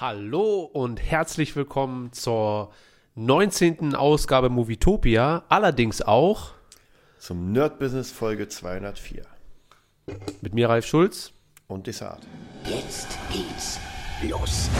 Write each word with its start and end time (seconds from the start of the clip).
Hallo 0.00 0.62
und 0.62 0.98
herzlich 0.98 1.54
willkommen 1.56 2.10
zur 2.14 2.72
19. 3.16 3.94
Ausgabe 3.94 4.48
Movietopia, 4.48 5.44
allerdings 5.50 6.00
auch 6.00 6.52
zum 7.18 7.52
Nerd 7.52 7.78
Business 7.78 8.10
Folge 8.10 8.48
204 8.48 9.26
mit 10.40 10.54
mir 10.54 10.70
Ralf 10.70 10.86
Schulz 10.86 11.34
und 11.68 11.86
Desart. 11.86 12.26
Jetzt 12.64 13.18
geht's 13.30 13.78
los. 14.26 14.70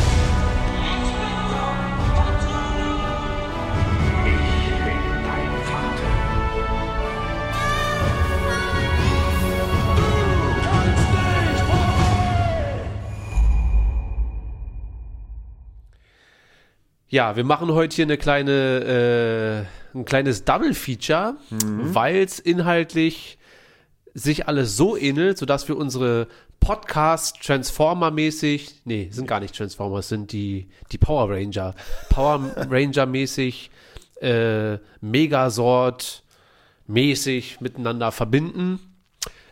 Ja, 17.12 17.34
wir 17.34 17.42
machen 17.42 17.72
heute 17.72 17.96
hier 17.96 18.04
eine 18.04 18.18
kleine, 18.18 19.66
äh, 19.94 19.98
ein 19.98 20.04
kleines 20.04 20.44
Double 20.44 20.74
Feature, 20.74 21.36
mhm. 21.50 21.92
weil 21.92 22.18
es 22.18 22.38
inhaltlich 22.38 23.36
sich 24.14 24.46
alles 24.46 24.76
so 24.76 24.96
ähnelt, 24.96 25.36
sodass 25.36 25.66
wir 25.66 25.76
unsere 25.76 26.28
Podcast 26.60 27.42
Transformer-mäßig, 27.42 28.82
nee, 28.84 29.08
sind 29.10 29.26
gar 29.26 29.40
nicht 29.40 29.56
Transformers, 29.56 30.08
sind 30.08 30.30
die, 30.30 30.68
die 30.92 30.98
Power 30.98 31.30
Ranger, 31.30 31.74
Power 32.10 32.48
Ranger-mäßig, 32.70 33.72
äh, 34.20 34.78
Megasort 35.00 36.22
mäßig 36.86 37.60
miteinander 37.60 38.12
verbinden, 38.12 38.78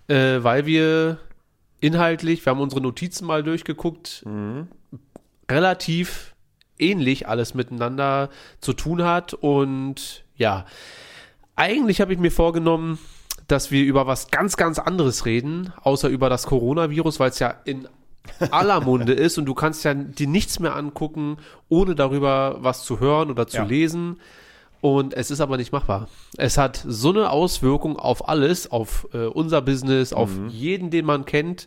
äh, 0.06 0.44
weil 0.44 0.64
wir 0.64 1.18
inhaltlich, 1.80 2.46
wir 2.46 2.52
haben 2.52 2.60
unsere 2.60 2.82
Notizen 2.82 3.26
mal 3.26 3.42
durchgeguckt, 3.42 4.22
mhm. 4.24 4.68
relativ 5.50 6.36
ähnlich 6.78 7.28
alles 7.28 7.54
miteinander 7.54 8.30
zu 8.60 8.72
tun 8.72 9.04
hat. 9.04 9.34
Und 9.34 10.24
ja, 10.36 10.66
eigentlich 11.56 12.00
habe 12.00 12.12
ich 12.12 12.18
mir 12.18 12.30
vorgenommen, 12.30 12.98
dass 13.46 13.70
wir 13.70 13.84
über 13.84 14.06
was 14.06 14.30
ganz, 14.30 14.56
ganz 14.56 14.78
anderes 14.78 15.24
reden, 15.24 15.72
außer 15.82 16.08
über 16.08 16.28
das 16.28 16.46
Coronavirus, 16.46 17.18
weil 17.18 17.30
es 17.30 17.38
ja 17.38 17.54
in 17.64 17.88
aller 18.50 18.80
Munde 18.80 19.12
ist 19.14 19.38
und 19.38 19.46
du 19.46 19.54
kannst 19.54 19.84
ja 19.84 19.94
dir 19.94 20.28
nichts 20.28 20.60
mehr 20.60 20.76
angucken, 20.76 21.38
ohne 21.68 21.94
darüber 21.94 22.58
was 22.60 22.84
zu 22.84 23.00
hören 23.00 23.30
oder 23.30 23.46
zu 23.46 23.58
ja. 23.58 23.64
lesen. 23.64 24.20
Und 24.80 25.14
es 25.14 25.30
ist 25.32 25.40
aber 25.40 25.56
nicht 25.56 25.72
machbar. 25.72 26.08
Es 26.36 26.56
hat 26.56 26.84
so 26.86 27.10
eine 27.10 27.30
Auswirkung 27.30 27.98
auf 27.98 28.28
alles, 28.28 28.70
auf 28.70 29.08
äh, 29.12 29.26
unser 29.26 29.60
Business, 29.60 30.12
auf 30.12 30.30
mhm. 30.36 30.48
jeden, 30.50 30.90
den 30.90 31.04
man 31.04 31.24
kennt. 31.24 31.66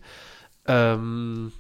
Ähm, 0.66 1.52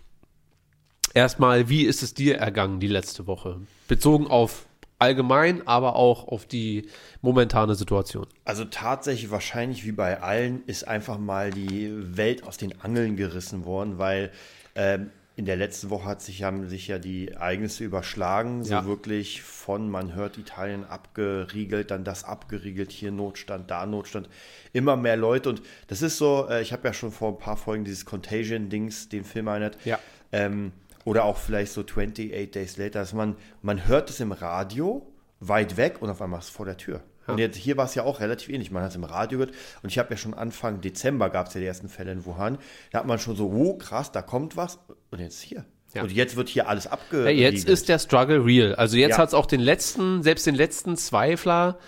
Erstmal, 1.14 1.70
wie 1.70 1.84
ist 1.84 2.04
es 2.04 2.14
dir 2.14 2.38
ergangen 2.38 2.80
die 2.80 2.88
letzte 2.88 3.28
Woche? 3.28 3.59
Bezogen 3.88 4.28
auf 4.28 4.66
allgemein, 5.00 5.68
aber 5.68 5.95
auch 5.95 6.28
auf 6.28 6.45
die 6.45 6.88
momentane 7.22 7.76
Situation. 7.76 8.28
Also 8.45 8.66
tatsächlich 8.66 9.31
wahrscheinlich 9.31 9.84
wie 9.86 9.92
bei 9.92 10.22
allen 10.22 10.64
ist 10.68 10.88
einfach 10.88 11.18
mal 11.18 11.50
die 11.50 11.92
Welt 12.16 12.44
aus 12.44 12.58
den 12.58 12.80
Angeln 12.81 13.18
gerissen 13.18 13.66
worden, 13.66 13.98
weil 13.98 14.31
ähm, 14.76 15.09
in 15.36 15.45
der 15.45 15.56
letzten 15.56 15.90
Woche 15.90 16.06
hat 16.06 16.22
sich, 16.22 16.44
haben 16.44 16.70
sich 16.70 16.88
ja 16.88 17.00
die 17.00 17.30
Ereignisse 17.30 17.84
überschlagen, 17.84 18.64
so 18.64 18.73
ja. 18.73 18.86
wirklich 18.86 19.42
von, 19.42 19.90
man 19.90 20.14
hört 20.14 20.38
Italien 20.38 20.84
abgeriegelt, 20.84 21.90
dann 21.90 22.03
das 22.03 22.23
abgeriegelt, 22.23 22.92
hier 22.92 23.12
Notstand, 23.12 23.72
da 23.72 23.88
Notstand, 23.88 24.30
immer 24.72 24.98
mehr 24.98 25.18
Leute 25.18 25.50
und 25.50 25.64
das 25.88 26.03
ist 26.03 26.18
so, 26.18 26.48
äh, 26.48 26.62
ich 26.62 26.73
habe 26.73 26.88
ja 26.88 26.94
schon 26.94 27.12
vor 27.12 27.30
ein 27.30 27.40
paar 27.40 27.58
Folgen 27.58 27.86
dieses 27.86 28.06
Contagion-Dings, 28.06 29.09
den 29.09 29.23
Film 29.23 29.48
erinnert, 29.48 29.78
ja. 29.84 30.00
Ähm, 30.31 30.73
oder 31.05 31.25
auch 31.25 31.38
vielleicht 31.38 31.71
so 31.71 31.81
28 31.81 32.52
Days 32.52 32.77
Later, 32.77 32.99
dass 32.99 33.13
man, 33.13 33.35
man 33.61 33.88
hört 33.88 34.09
es 34.09 34.19
im 34.19 34.31
Radio 34.31 35.07
weit 35.39 35.77
weg 35.77 36.02
und 36.02 36.09
auf 36.09 36.21
einmal 36.21 36.39
ist 36.39 36.45
es 36.45 36.52
vor 36.52 36.66
der 36.66 36.77
Tür. 36.77 37.02
Ja. 37.27 37.33
Und 37.33 37.39
jetzt, 37.39 37.57
hier 37.57 37.77
war 37.77 37.85
es 37.85 37.95
ja 37.95 38.03
auch 38.03 38.19
relativ 38.19 38.49
ähnlich. 38.49 38.71
Man 38.71 38.83
hat 38.83 38.91
es 38.91 38.95
im 38.95 39.03
Radio 39.03 39.39
gehört 39.39 39.56
und 39.84 39.90
ich 39.90 40.00
habe 40.00 40.09
ja 40.11 40.17
schon 40.17 40.34
Anfang 40.34 40.81
Dezember 40.81 41.29
gab 41.29 41.47
es 41.47 41.53
ja 41.53 41.59
die 41.59 41.67
ersten 41.67 41.90
Fälle 41.90 42.11
in 42.11 42.25
Wuhan. 42.25 42.57
Da 42.91 43.00
hat 43.00 43.07
man 43.07 43.19
schon 43.19 43.35
so, 43.35 43.50
oh 43.50 43.78
krass, 43.78 44.11
da 44.11 44.22
kommt 44.22 44.57
was 44.57 44.79
und 45.11 45.19
jetzt 45.19 45.41
hier. 45.41 45.66
Ja. 45.94 46.03
Und 46.03 46.11
jetzt 46.11 46.35
wird 46.35 46.47
hier 46.47 46.69
alles 46.69 46.88
abge. 46.88 47.23
Ja, 47.23 47.29
jetzt 47.29 47.67
ist 47.67 47.90
der 47.90 48.00
Struggle 48.00 48.45
real. 48.45 48.75
Also 48.75 48.97
jetzt 48.97 49.11
ja. 49.11 49.17
hat 49.17 49.29
es 49.29 49.34
auch 49.34 49.45
den 49.45 49.59
letzten, 49.59 50.23
selbst 50.23 50.47
den 50.47 50.56
letzten 50.56 50.95
Zweifler, 50.95 51.79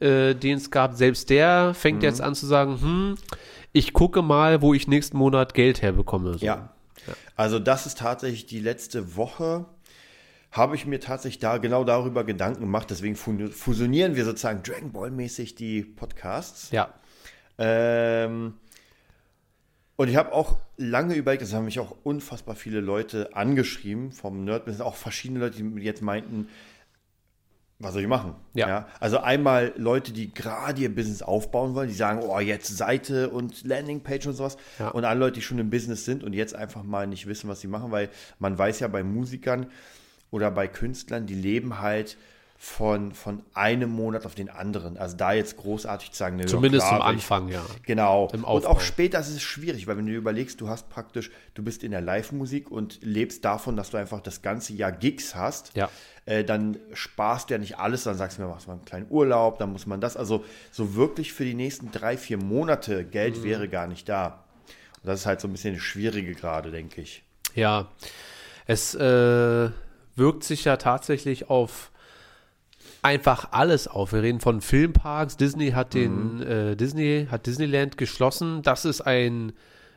äh, 0.00 0.34
den 0.34 0.56
es 0.56 0.70
gab, 0.70 0.94
selbst 0.94 1.30
der 1.30 1.72
fängt 1.74 1.98
mhm. 1.98 2.04
jetzt 2.04 2.20
an 2.20 2.34
zu 2.34 2.46
sagen, 2.46 2.80
hm, 2.80 3.14
ich 3.72 3.92
gucke 3.92 4.20
mal, 4.20 4.62
wo 4.62 4.74
ich 4.74 4.88
nächsten 4.88 5.16
Monat 5.16 5.54
Geld 5.54 5.80
herbekomme. 5.80 6.38
So. 6.38 6.44
Ja, 6.44 6.71
also 7.36 7.58
das 7.58 7.86
ist 7.86 7.98
tatsächlich 7.98 8.46
die 8.46 8.60
letzte 8.60 9.16
Woche, 9.16 9.66
habe 10.50 10.76
ich 10.76 10.86
mir 10.86 11.00
tatsächlich 11.00 11.38
da 11.38 11.58
genau 11.58 11.82
darüber 11.84 12.24
Gedanken 12.24 12.60
gemacht. 12.60 12.90
Deswegen 12.90 13.16
fusionieren 13.16 14.16
wir 14.16 14.24
sozusagen 14.24 14.62
Dragon 14.62 14.92
Ball 14.92 15.10
mäßig 15.10 15.54
die 15.54 15.82
Podcasts. 15.82 16.70
Ja. 16.70 16.92
Ähm, 17.58 18.54
und 19.96 20.08
ich 20.08 20.16
habe 20.16 20.32
auch 20.32 20.56
lange 20.76 21.14
überlegt, 21.14 21.42
das 21.42 21.54
haben 21.54 21.64
mich 21.64 21.78
auch 21.80 21.96
unfassbar 22.02 22.54
viele 22.54 22.80
Leute 22.80 23.34
angeschrieben 23.34 24.12
vom 24.12 24.44
Nerd, 24.44 24.80
auch 24.80 24.96
verschiedene 24.96 25.40
Leute, 25.40 25.62
die 25.62 25.80
jetzt 25.82 26.02
meinten, 26.02 26.48
was 27.82 27.94
soll 27.94 28.02
ich 28.02 28.08
machen? 28.08 28.34
Ja. 28.54 28.68
ja. 28.68 28.88
Also 29.00 29.18
einmal 29.18 29.72
Leute, 29.76 30.12
die 30.12 30.32
gerade 30.32 30.80
ihr 30.80 30.94
Business 30.94 31.20
aufbauen 31.20 31.74
wollen, 31.74 31.88
die 31.88 31.94
sagen, 31.94 32.20
oh, 32.22 32.38
jetzt 32.38 32.76
Seite 32.76 33.30
und 33.30 33.64
Landingpage 33.64 34.26
und 34.26 34.34
sowas. 34.34 34.56
Ja. 34.78 34.88
Und 34.88 35.04
alle 35.04 35.18
Leute, 35.18 35.34
die 35.34 35.42
schon 35.42 35.58
im 35.58 35.68
Business 35.68 36.04
sind 36.04 36.22
und 36.22 36.32
jetzt 36.32 36.54
einfach 36.54 36.84
mal 36.84 37.06
nicht 37.06 37.26
wissen, 37.26 37.48
was 37.48 37.60
sie 37.60 37.66
machen, 37.66 37.90
weil 37.90 38.08
man 38.38 38.56
weiß 38.56 38.80
ja 38.80 38.88
bei 38.88 39.02
Musikern 39.02 39.66
oder 40.30 40.50
bei 40.50 40.68
Künstlern, 40.68 41.26
die 41.26 41.34
leben 41.34 41.80
halt 41.80 42.16
von, 42.64 43.10
von 43.10 43.42
einem 43.54 43.90
Monat 43.90 44.24
auf 44.24 44.36
den 44.36 44.48
anderen. 44.48 44.96
Also 44.96 45.16
da 45.16 45.32
jetzt 45.32 45.56
großartig 45.56 46.12
zu 46.12 46.18
sagen, 46.18 46.36
ne, 46.36 46.46
zumindest 46.46 46.86
klar, 46.86 47.00
am 47.00 47.08
Anfang, 47.08 47.48
ja. 47.48 47.60
Genau. 47.82 48.26
und 48.26 48.44
auch 48.44 48.80
später 48.80 49.18
ist 49.18 49.30
es 49.30 49.42
schwierig, 49.42 49.88
weil 49.88 49.96
wenn 49.96 50.06
du 50.06 50.12
überlegst, 50.12 50.60
du 50.60 50.68
hast 50.68 50.88
praktisch, 50.88 51.32
du 51.54 51.64
bist 51.64 51.82
in 51.82 51.90
der 51.90 52.00
Live-Musik 52.00 52.70
und 52.70 53.00
lebst 53.02 53.44
davon, 53.44 53.76
dass 53.76 53.90
du 53.90 53.96
einfach 53.96 54.20
das 54.20 54.42
ganze 54.42 54.74
Jahr 54.74 54.92
Gigs 54.92 55.34
hast. 55.34 55.76
Ja. 55.76 55.90
Äh, 56.24 56.44
dann 56.44 56.78
sparst 56.92 57.50
du 57.50 57.54
ja 57.54 57.58
nicht 57.58 57.80
alles, 57.80 58.04
dann 58.04 58.16
sagst 58.16 58.38
du 58.38 58.42
mir, 58.42 58.48
machst 58.48 58.68
mal 58.68 58.74
einen 58.74 58.84
kleinen 58.84 59.06
Urlaub, 59.10 59.58
dann 59.58 59.72
muss 59.72 59.86
man 59.86 60.00
das. 60.00 60.16
Also 60.16 60.44
so 60.70 60.94
wirklich 60.94 61.32
für 61.32 61.44
die 61.44 61.54
nächsten 61.54 61.90
drei, 61.90 62.16
vier 62.16 62.36
Monate 62.38 63.04
Geld 63.04 63.38
mhm. 63.38 63.42
wäre 63.42 63.68
gar 63.68 63.88
nicht 63.88 64.08
da. 64.08 64.44
Und 65.02 65.08
das 65.08 65.22
ist 65.22 65.26
halt 65.26 65.40
so 65.40 65.48
ein 65.48 65.52
bisschen 65.52 65.74
das 65.74 65.82
Schwierige 65.82 66.36
gerade, 66.36 66.70
denke 66.70 67.00
ich. 67.00 67.24
Ja. 67.56 67.88
Es 68.66 68.94
äh, 68.94 69.70
wirkt 70.14 70.44
sich 70.44 70.64
ja 70.64 70.76
tatsächlich 70.76 71.50
auf 71.50 71.91
einfach 73.02 73.48
alles 73.50 73.88
auf. 73.88 74.12
Wir 74.12 74.22
reden 74.22 74.40
von 74.40 74.60
Filmparks. 74.60 75.36
Disney 75.36 75.72
hat 75.72 75.94
den 75.94 76.36
mhm. 76.36 76.42
äh, 76.42 76.76
Disney 76.76 77.26
hat 77.30 77.46
Disneyland 77.46 77.98
geschlossen. 77.98 78.62
Das 78.62 78.84
ist 78.84 79.00
ein 79.00 79.52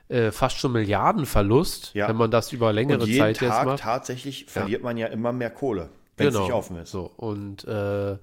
äh, 0.09 0.31
fast 0.31 0.57
schon 0.57 0.71
Milliardenverlust, 0.71 1.91
ja. 1.93 2.07
wenn 2.09 2.15
man 2.15 2.31
das 2.31 2.51
über 2.51 2.73
längere 2.73 3.01
und 3.01 3.07
jeden 3.07 3.19
Zeit 3.19 3.37
Tag 3.37 3.49
jetzt 3.49 3.65
macht. 3.65 3.79
Tatsächlich 3.79 4.45
verliert 4.45 4.81
ja. 4.81 4.83
man 4.83 4.97
ja 4.97 5.07
immer 5.07 5.31
mehr 5.31 5.49
Kohle, 5.49 5.89
wenn 6.17 6.27
genau. 6.27 6.39
es 6.39 6.45
nicht 6.45 6.55
offen 6.55 6.77
ist. 6.77 6.91
So 6.91 7.11
und 7.15 7.63
äh, 7.65 8.17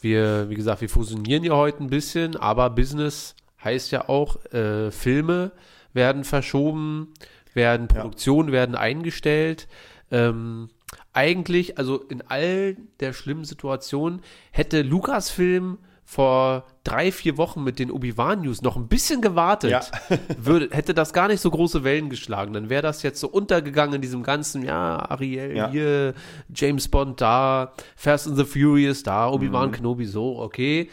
wir, 0.00 0.50
wie 0.50 0.54
gesagt, 0.54 0.80
wir 0.80 0.88
fusionieren 0.88 1.44
ja 1.44 1.52
heute 1.52 1.82
ein 1.82 1.88
bisschen, 1.88 2.36
aber 2.36 2.70
Business 2.70 3.36
heißt 3.62 3.92
ja 3.92 4.08
auch 4.08 4.44
äh, 4.52 4.90
Filme 4.90 5.52
werden 5.92 6.24
verschoben, 6.24 7.14
werden 7.54 7.88
Produktionen 7.88 8.48
ja. 8.48 8.54
werden 8.54 8.74
eingestellt. 8.74 9.68
Ähm, 10.10 10.70
eigentlich, 11.12 11.78
also 11.78 11.98
in 11.98 12.22
all 12.22 12.76
der 13.00 13.12
schlimmen 13.12 13.44
Situationen, 13.44 14.22
hätte 14.50 14.82
Lukas-Film 14.82 15.78
vor 16.04 16.66
drei, 16.84 17.12
vier 17.12 17.38
Wochen 17.38 17.62
mit 17.64 17.78
den 17.78 17.90
Obi-Wan-News 17.90 18.60
noch 18.62 18.76
ein 18.76 18.88
bisschen 18.88 19.22
gewartet, 19.22 19.70
ja. 19.70 19.82
würde, 20.36 20.68
hätte 20.70 20.94
das 20.94 21.12
gar 21.12 21.28
nicht 21.28 21.40
so 21.40 21.50
große 21.50 21.84
Wellen 21.84 22.10
geschlagen. 22.10 22.52
Dann 22.52 22.68
wäre 22.68 22.82
das 22.82 23.02
jetzt 23.02 23.20
so 23.20 23.28
untergegangen 23.28 23.94
in 23.94 24.02
diesem 24.02 24.22
ganzen, 24.22 24.62
ja, 24.62 24.98
Ariel 25.10 25.56
ja. 25.56 25.70
hier, 25.70 26.14
James 26.54 26.88
Bond 26.88 27.20
da, 27.20 27.72
Fast 27.96 28.26
and 28.26 28.36
the 28.36 28.44
Furious 28.44 29.02
da, 29.02 29.30
Obi-Wan 29.30 29.68
mhm. 29.68 29.72
Kenobi 29.72 30.04
so, 30.04 30.38
okay. 30.38 30.90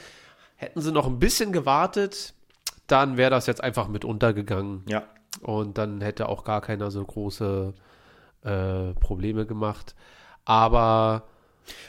Hätten 0.55 0.81
sie 0.81 0.91
noch 0.91 1.07
ein 1.07 1.19
bisschen 1.19 1.51
gewartet, 1.51 2.33
dann 2.87 3.17
wäre 3.17 3.29
das 3.29 3.45
jetzt 3.45 3.63
einfach 3.63 3.87
mit 3.87 4.05
untergegangen. 4.05 4.83
Ja. 4.87 5.03
Und 5.41 5.77
dann 5.77 6.01
hätte 6.01 6.29
auch 6.29 6.43
gar 6.43 6.61
keiner 6.61 6.91
so 6.91 7.03
große 7.03 7.73
äh, 8.43 8.93
Probleme 8.93 9.45
gemacht. 9.45 9.95
Aber 10.45 11.23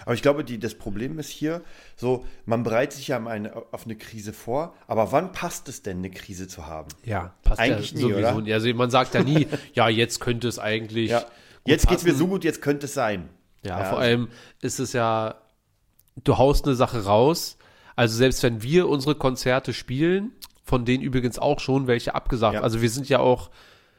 aber 0.05 0.15
ich 0.15 0.23
glaube, 0.23 0.45
die, 0.45 0.59
das 0.59 0.75
Problem 0.75 1.19
ist 1.19 1.29
hier, 1.29 1.63
so, 1.97 2.25
man 2.45 2.63
bereitet 2.63 2.95
sich 2.95 3.09
ja 3.09 3.25
eine, 3.25 3.57
auf 3.73 3.85
eine 3.85 3.97
Krise 3.97 4.33
vor, 4.33 4.75
aber 4.87 5.13
wann 5.13 5.33
passt 5.33 5.69
es 5.69 5.83
denn, 5.83 5.99
eine 5.99 6.11
Krise 6.11 6.49
zu 6.49 6.67
haben? 6.67 6.89
Ja, 7.05 7.35
passt 7.43 7.61
eigentlich 7.61 7.93
ja 7.93 7.97
nie, 7.97 8.03
sowieso. 8.03 8.37
Oder? 8.37 8.55
Also 8.55 8.75
man 8.75 8.91
sagt 8.91 9.15
ja 9.15 9.23
nie, 9.23 9.47
ja, 9.75 9.89
jetzt 9.89 10.21
könnte 10.21 10.49
es 10.49 10.59
eigentlich. 10.59 11.11
Ja. 11.11 11.25
Jetzt 11.65 11.89
geht 11.89 11.99
es 11.99 12.05
mir 12.05 12.15
so 12.15 12.27
gut, 12.27 12.45
jetzt 12.45 12.63
könnte 12.63 12.87
es 12.87 12.95
sein. 12.95 13.29
Ja, 13.63 13.81
ja, 13.81 13.85
vor 13.85 13.99
allem 13.99 14.29
ist 14.63 14.81
es 14.81 14.93
ja, 14.93 15.37
du 16.25 16.39
haust 16.39 16.67
eine 16.67 16.75
Sache 16.75 17.05
raus. 17.05 17.59
Also 17.97 18.17
selbst 18.17 18.43
wenn 18.43 18.63
wir 18.63 18.89
unsere 18.89 19.15
Konzerte 19.15 19.75
spielen, 19.75 20.33
von 20.65 20.85
denen 20.85 21.03
übrigens 21.03 21.39
auch 21.39 21.61
schon 21.61 21.87
welche 21.87 22.15
abgesagt. 22.15 22.55
Ja. 22.55 22.61
Also 22.63 22.81
wir 22.81 22.89
sind 22.89 23.09
ja 23.09 23.19
auch, 23.19 23.51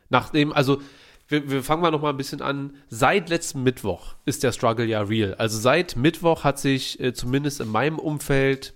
nachdem, 0.10 0.52
also 0.54 0.82
wir, 1.32 1.50
wir 1.50 1.64
fangen 1.64 1.82
mal 1.82 1.92
noch 1.92 2.02
mal 2.02 2.10
ein 2.10 2.18
bisschen 2.18 2.42
an. 2.42 2.76
Seit 2.90 3.30
letztem 3.30 3.64
Mittwoch 3.64 4.16
ist 4.26 4.44
der 4.44 4.52
Struggle 4.52 4.86
ja 4.86 5.02
real. 5.02 5.34
Also 5.36 5.58
seit 5.58 5.96
Mittwoch 5.96 6.44
hat 6.44 6.60
sich 6.60 7.00
äh, 7.00 7.14
zumindest 7.14 7.62
in 7.62 7.70
meinem 7.70 7.98
Umfeld 7.98 8.74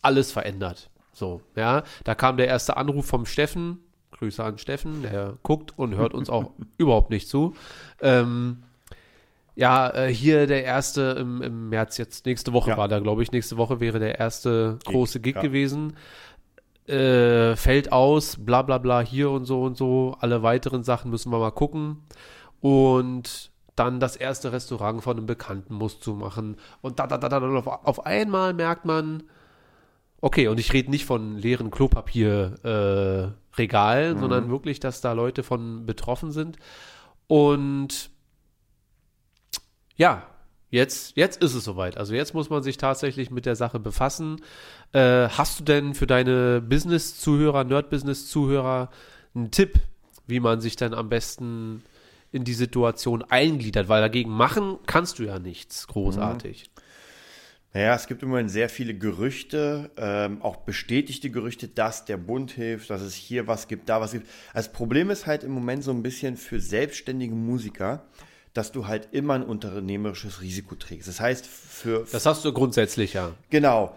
alles 0.00 0.32
verändert. 0.32 0.90
So, 1.12 1.42
ja, 1.54 1.84
da 2.04 2.14
kam 2.14 2.36
der 2.36 2.48
erste 2.48 2.76
Anruf 2.76 3.06
vom 3.06 3.26
Steffen. 3.26 3.78
Grüße 4.12 4.42
an 4.42 4.58
Steffen, 4.58 5.02
der 5.02 5.34
guckt 5.42 5.76
und 5.76 5.96
hört 5.96 6.14
uns 6.14 6.30
auch 6.30 6.52
überhaupt 6.78 7.10
nicht 7.10 7.28
zu. 7.28 7.54
Ähm, 8.00 8.62
ja, 9.54 9.90
äh, 9.90 10.14
hier 10.14 10.46
der 10.46 10.64
erste 10.64 11.16
im, 11.18 11.42
im 11.42 11.68
März, 11.68 11.98
jetzt 11.98 12.24
nächste 12.24 12.52
Woche 12.52 12.70
Ja. 12.70 12.76
war 12.76 12.88
da, 12.88 13.00
glaube 13.00 13.22
ich. 13.22 13.32
Nächste 13.32 13.56
Woche 13.58 13.80
wäre 13.80 13.98
der 13.98 14.18
erste 14.18 14.78
große 14.84 15.20
Gig 15.20 15.36
ja. 15.36 15.42
gewesen. 15.42 15.94
Äh, 16.86 17.54
fällt 17.54 17.92
aus, 17.92 18.36
bla 18.44 18.62
bla 18.62 18.78
bla, 18.78 19.00
hier 19.00 19.30
und 19.30 19.44
so 19.44 19.62
und 19.62 19.76
so. 19.76 20.16
Alle 20.20 20.42
weiteren 20.42 20.82
Sachen 20.82 21.10
müssen 21.10 21.30
wir 21.30 21.38
mal 21.38 21.52
gucken. 21.52 22.02
Und 22.60 23.50
dann 23.76 24.00
das 24.00 24.16
erste 24.16 24.52
Restaurant 24.52 25.02
von 25.02 25.16
einem 25.16 25.26
Bekannten 25.26 25.74
muss 25.74 26.00
zumachen. 26.00 26.56
Und 26.80 26.98
da, 26.98 27.06
da, 27.06 27.18
da, 27.18 27.28
da, 27.28 27.40
da 27.40 27.54
auf, 27.54 27.66
auf 27.66 28.06
einmal 28.06 28.52
merkt 28.52 28.84
man, 28.84 29.22
okay, 30.20 30.48
und 30.48 30.58
ich 30.60 30.72
rede 30.72 30.90
nicht 30.90 31.04
von 31.04 31.36
leeren 31.36 31.70
Klopapierregalen, 31.70 33.32
äh, 33.32 33.56
Regalen, 33.56 34.18
sondern 34.18 34.50
wirklich, 34.50 34.80
dass 34.80 35.02
da 35.02 35.12
Leute 35.12 35.42
von 35.42 35.84
betroffen 35.84 36.32
sind. 36.32 36.56
Und 37.26 38.10
ja, 39.96 40.26
jetzt, 40.72 41.16
jetzt 41.16 41.40
ist 41.40 41.54
es 41.54 41.62
soweit. 41.62 41.96
Also 41.96 42.14
jetzt 42.14 42.34
muss 42.34 42.50
man 42.50 42.64
sich 42.64 42.78
tatsächlich 42.78 43.30
mit 43.30 43.46
der 43.46 43.54
Sache 43.54 43.78
befassen. 43.78 44.40
Äh, 44.92 45.28
hast 45.28 45.60
du 45.60 45.64
denn 45.64 45.94
für 45.94 46.08
deine 46.08 46.60
Business-Zuhörer, 46.60 47.62
Nerd-Business-Zuhörer 47.62 48.90
einen 49.34 49.50
Tipp, 49.52 49.78
wie 50.26 50.40
man 50.40 50.60
sich 50.60 50.74
dann 50.74 50.94
am 50.94 51.08
besten 51.08 51.84
in 52.32 52.44
die 52.44 52.54
Situation 52.54 53.22
eingliedert? 53.22 53.88
Weil 53.88 54.00
dagegen 54.00 54.30
machen 54.30 54.78
kannst 54.86 55.20
du 55.20 55.24
ja 55.24 55.38
nichts 55.38 55.86
großartig. 55.86 56.70
Naja, 57.74 57.94
es 57.94 58.06
gibt 58.06 58.22
im 58.22 58.28
Moment 58.28 58.50
sehr 58.50 58.68
viele 58.68 58.94
Gerüchte, 58.94 59.90
ähm, 59.96 60.42
auch 60.42 60.56
bestätigte 60.56 61.30
Gerüchte, 61.30 61.68
dass 61.68 62.04
der 62.04 62.18
Bund 62.18 62.50
hilft, 62.50 62.90
dass 62.90 63.00
es 63.00 63.14
hier 63.14 63.46
was 63.46 63.66
gibt, 63.66 63.88
da 63.88 64.00
was 64.00 64.12
gibt. 64.12 64.26
Das 64.52 64.72
Problem 64.72 65.08
ist 65.08 65.26
halt 65.26 65.42
im 65.42 65.52
Moment 65.52 65.82
so 65.82 65.90
ein 65.90 66.02
bisschen 66.02 66.36
für 66.36 66.60
selbstständige 66.60 67.34
Musiker, 67.34 68.04
dass 68.54 68.70
du 68.72 68.86
halt 68.86 69.08
immer 69.12 69.34
ein 69.34 69.42
unternehmerisches 69.44 70.40
Risiko 70.40 70.74
trägst. 70.74 71.08
Das 71.08 71.20
heißt, 71.20 71.46
für, 71.46 72.04
Das 72.12 72.26
hast 72.26 72.44
du 72.44 72.52
grundsätzlich 72.52 73.14
ja. 73.14 73.30
Genau. 73.50 73.96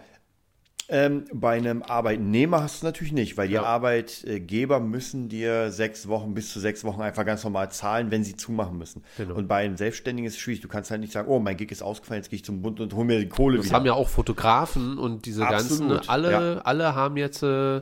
Ähm, 0.88 1.24
bei 1.34 1.56
einem 1.56 1.82
Arbeitnehmer 1.82 2.62
hast 2.62 2.74
du 2.74 2.76
es 2.76 2.82
natürlich 2.84 3.12
nicht, 3.12 3.36
weil 3.36 3.48
die 3.48 3.54
Ja. 3.54 3.64
Arbeitgeber 3.64 4.78
müssen 4.78 5.28
dir 5.28 5.72
sechs 5.72 6.06
Wochen 6.06 6.32
bis 6.32 6.52
zu 6.52 6.60
sechs 6.60 6.84
Wochen 6.84 7.02
einfach 7.02 7.24
ganz 7.26 7.42
normal 7.42 7.72
zahlen, 7.72 8.12
wenn 8.12 8.22
sie 8.22 8.36
zumachen 8.36 8.78
müssen. 8.78 9.02
Genau. 9.16 9.34
Und 9.34 9.48
bei 9.48 9.64
einem 9.64 9.76
Selbstständigen 9.76 10.28
ist 10.28 10.34
es 10.34 10.38
schwierig. 10.40 10.60
Du 10.60 10.68
kannst 10.68 10.92
halt 10.92 11.00
nicht 11.00 11.12
sagen, 11.12 11.28
oh, 11.28 11.40
mein 11.40 11.56
Gig 11.56 11.72
ist 11.72 11.82
ausgefallen, 11.82 12.22
jetzt 12.22 12.30
gehe 12.30 12.36
ich 12.36 12.44
zum 12.44 12.62
Bund 12.62 12.78
und 12.78 12.94
hole 12.94 13.04
mir 13.04 13.18
die 13.18 13.28
Kohle 13.28 13.56
Das 13.56 13.66
wieder. 13.66 13.74
haben 13.74 13.86
ja 13.86 13.94
auch 13.94 14.08
Fotografen 14.08 14.96
und 14.96 15.26
diese 15.26 15.44
Absolut, 15.44 15.88
ganzen, 15.90 16.08
alle, 16.08 16.30
ja. 16.30 16.58
alle 16.58 16.94
haben 16.94 17.16
jetzt, 17.16 17.42
äh, 17.42 17.78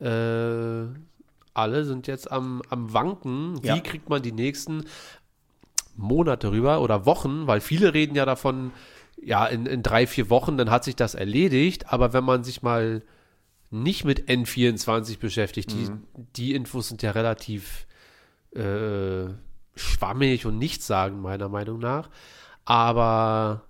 äh, 0.00 0.86
alle 1.52 1.84
sind 1.84 2.06
jetzt 2.06 2.30
am, 2.30 2.62
am 2.70 2.92
Wanken. 2.92 3.60
Wie 3.62 3.66
Ja. 3.68 3.80
kriegt 3.80 4.08
man 4.08 4.22
die 4.22 4.32
nächsten 4.32 4.84
Monate 5.96 6.50
rüber 6.50 6.80
oder 6.80 7.06
Wochen? 7.06 7.46
Weil 7.46 7.60
viele 7.60 7.94
reden 7.94 8.14
ja 8.16 8.24
davon, 8.24 8.72
ja, 9.20 9.46
in, 9.46 9.66
in 9.66 9.82
drei, 9.82 10.06
vier 10.06 10.30
Wochen, 10.30 10.56
dann 10.58 10.70
hat 10.70 10.84
sich 10.84 10.96
das 10.96 11.14
erledigt. 11.14 11.92
Aber 11.92 12.12
wenn 12.12 12.24
man 12.24 12.44
sich 12.44 12.62
mal 12.62 13.02
nicht 13.70 14.04
mit 14.04 14.28
N24 14.28 15.18
beschäftigt, 15.18 15.72
die, 15.72 15.90
Mhm. 15.90 16.02
die 16.36 16.54
Infos 16.54 16.88
sind 16.88 17.02
ja 17.02 17.10
relativ 17.12 17.86
äh, 18.54 19.28
schwammig 19.74 20.46
und 20.46 20.58
nichtssagend, 20.58 21.20
meiner 21.20 21.48
Meinung 21.50 21.78
nach. 21.78 22.08
Aber 22.64 23.62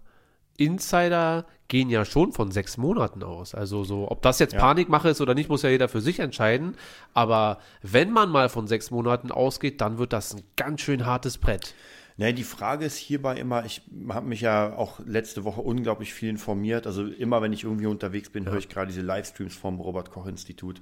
Insider 0.57 1.45
gehen 1.69 1.91
ja 1.91 2.05
schon 2.05 2.33
von 2.33 2.51
sechs 2.53 2.77
Monaten 2.77 3.23
aus. 3.23 3.55
Also 3.55 3.83
so, 3.85 4.11
ob 4.11 4.23
das 4.23 4.39
jetzt 4.39 4.55
Ja. 4.55 4.61
Panikmache 4.61 5.09
ist 5.09 5.21
oder 5.21 5.35
nicht, 5.35 5.49
muss 5.49 5.63
ja 5.63 5.69
jeder 5.71 5.89
für 5.89 6.01
sich 6.01 6.21
entscheiden. 6.21 6.77
Aber 7.13 7.59
wenn 7.83 8.13
man 8.13 8.31
mal 8.31 8.49
von 8.49 8.67
sechs 8.69 8.91
Monaten 8.91 9.31
ausgeht, 9.33 9.81
dann 9.81 9.99
wird 9.99 10.13
das 10.13 10.35
ein 10.35 10.43
ganz 10.57 10.81
schön 10.83 11.05
hartes 11.05 11.39
Brett. 11.39 11.75
Ne, 12.19 12.33
die 12.33 12.45
Frage 12.45 12.87
ist 12.87 12.97
hierbei 12.97 13.37
immer, 13.37 13.67
ich 13.67 13.83
habe 14.09 14.27
mich 14.27 14.41
ja 14.41 14.75
auch 14.75 15.01
letzte 15.05 15.45
Woche 15.45 15.61
unglaublich 15.61 16.15
viel 16.15 16.31
informiert. 16.31 16.87
Also 16.87 17.05
immer, 17.07 17.43
wenn 17.43 17.53
ich 17.53 17.65
irgendwie 17.65 17.87
unterwegs 17.87 18.31
bin, 18.31 18.47
höre 18.47 18.57
ich 18.57 18.71
gerade 18.71 18.87
diese 18.87 19.03
Livestreams 19.03 19.55
vom 19.55 19.81
Robert-Koch-Institut 19.81 20.81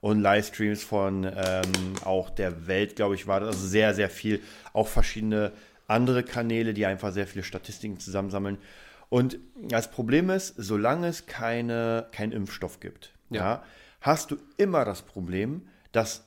und 0.00 0.20
Livestreams 0.20 0.82
von 0.82 1.24
ähm, 1.24 1.94
auch 2.04 2.30
der 2.30 2.66
Welt, 2.66 2.96
glaube 2.96 3.14
ich, 3.14 3.28
war 3.28 3.38
das. 3.38 3.50
Also 3.50 3.66
sehr, 3.68 3.94
sehr 3.94 4.10
viel. 4.10 4.40
Auch 4.72 4.88
verschiedene 4.88 5.52
andere 5.86 6.24
Kanäle, 6.24 6.74
die 6.74 6.84
einfach 6.84 7.12
sehr 7.12 7.28
viele 7.28 7.44
Statistiken 7.44 8.00
zusammensammeln. 8.00 8.58
Und 9.08 9.38
das 9.54 9.88
Problem 9.88 10.30
ist, 10.30 10.54
solange 10.56 11.06
es 11.06 11.26
keine, 11.26 12.08
keinen 12.10 12.32
Impfstoff 12.32 12.80
gibt, 12.80 13.12
Ja. 13.30 13.40
ja, 13.40 13.62
hast 14.00 14.32
du 14.32 14.36
immer 14.56 14.84
das 14.84 15.02
Problem, 15.02 15.62
dass 15.92 16.24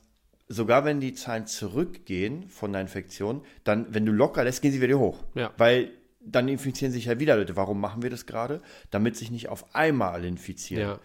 sogar 0.48 0.86
wenn 0.86 1.00
die 1.00 1.14
Zahlen 1.14 1.48
zurückgehen 1.48 2.50
von 2.50 2.72
der 2.72 2.82
Infektion, 2.82 3.42
dann, 3.64 3.88
wenn 3.94 4.06
du 4.06 4.12
locker 4.12 4.44
lässt, 4.44 4.62
gehen 4.62 4.72
sie 4.72 4.82
wieder 4.82 5.00
hoch. 5.00 5.24
Ja. 5.34 5.52
Weil 5.58 5.92
dann 6.22 6.48
infizieren 6.48 6.92
sich 6.92 7.06
ja 7.06 7.20
wieder 7.20 7.36
Leute. 7.36 7.56
Warum 7.56 7.80
machen 7.80 8.02
wir 8.02 8.10
das 8.10 8.26
gerade? 8.26 8.62
Damit 8.92 9.16
sich 9.16 9.32
nicht 9.32 9.50
auf 9.50 9.76
einmal 9.76 10.14
alle 10.14 10.28
infizieren. 10.28 10.90
Ja. 10.90 11.00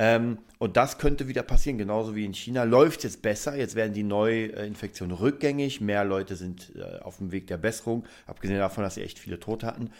Ähm, 0.00 0.38
und 0.58 0.76
das 0.76 0.98
könnte 0.98 1.26
wieder 1.26 1.42
passieren, 1.42 1.76
genauso 1.76 2.14
wie 2.14 2.24
in 2.24 2.32
China. 2.32 2.62
Läuft 2.62 3.02
jetzt 3.02 3.20
besser, 3.20 3.56
jetzt 3.56 3.74
werden 3.74 3.94
die 3.94 4.04
Neuinfektionen 4.04 5.16
rückgängig, 5.16 5.80
mehr 5.80 6.04
Leute 6.04 6.36
sind 6.36 6.72
äh, 6.76 7.00
auf 7.00 7.16
dem 7.18 7.32
Weg 7.32 7.48
der 7.48 7.56
Besserung, 7.56 8.04
abgesehen 8.26 8.60
davon, 8.60 8.84
dass 8.84 8.94
sie 8.94 9.02
echt 9.02 9.18
viele 9.18 9.40
Tote 9.40 9.66
hatten. 9.66 9.90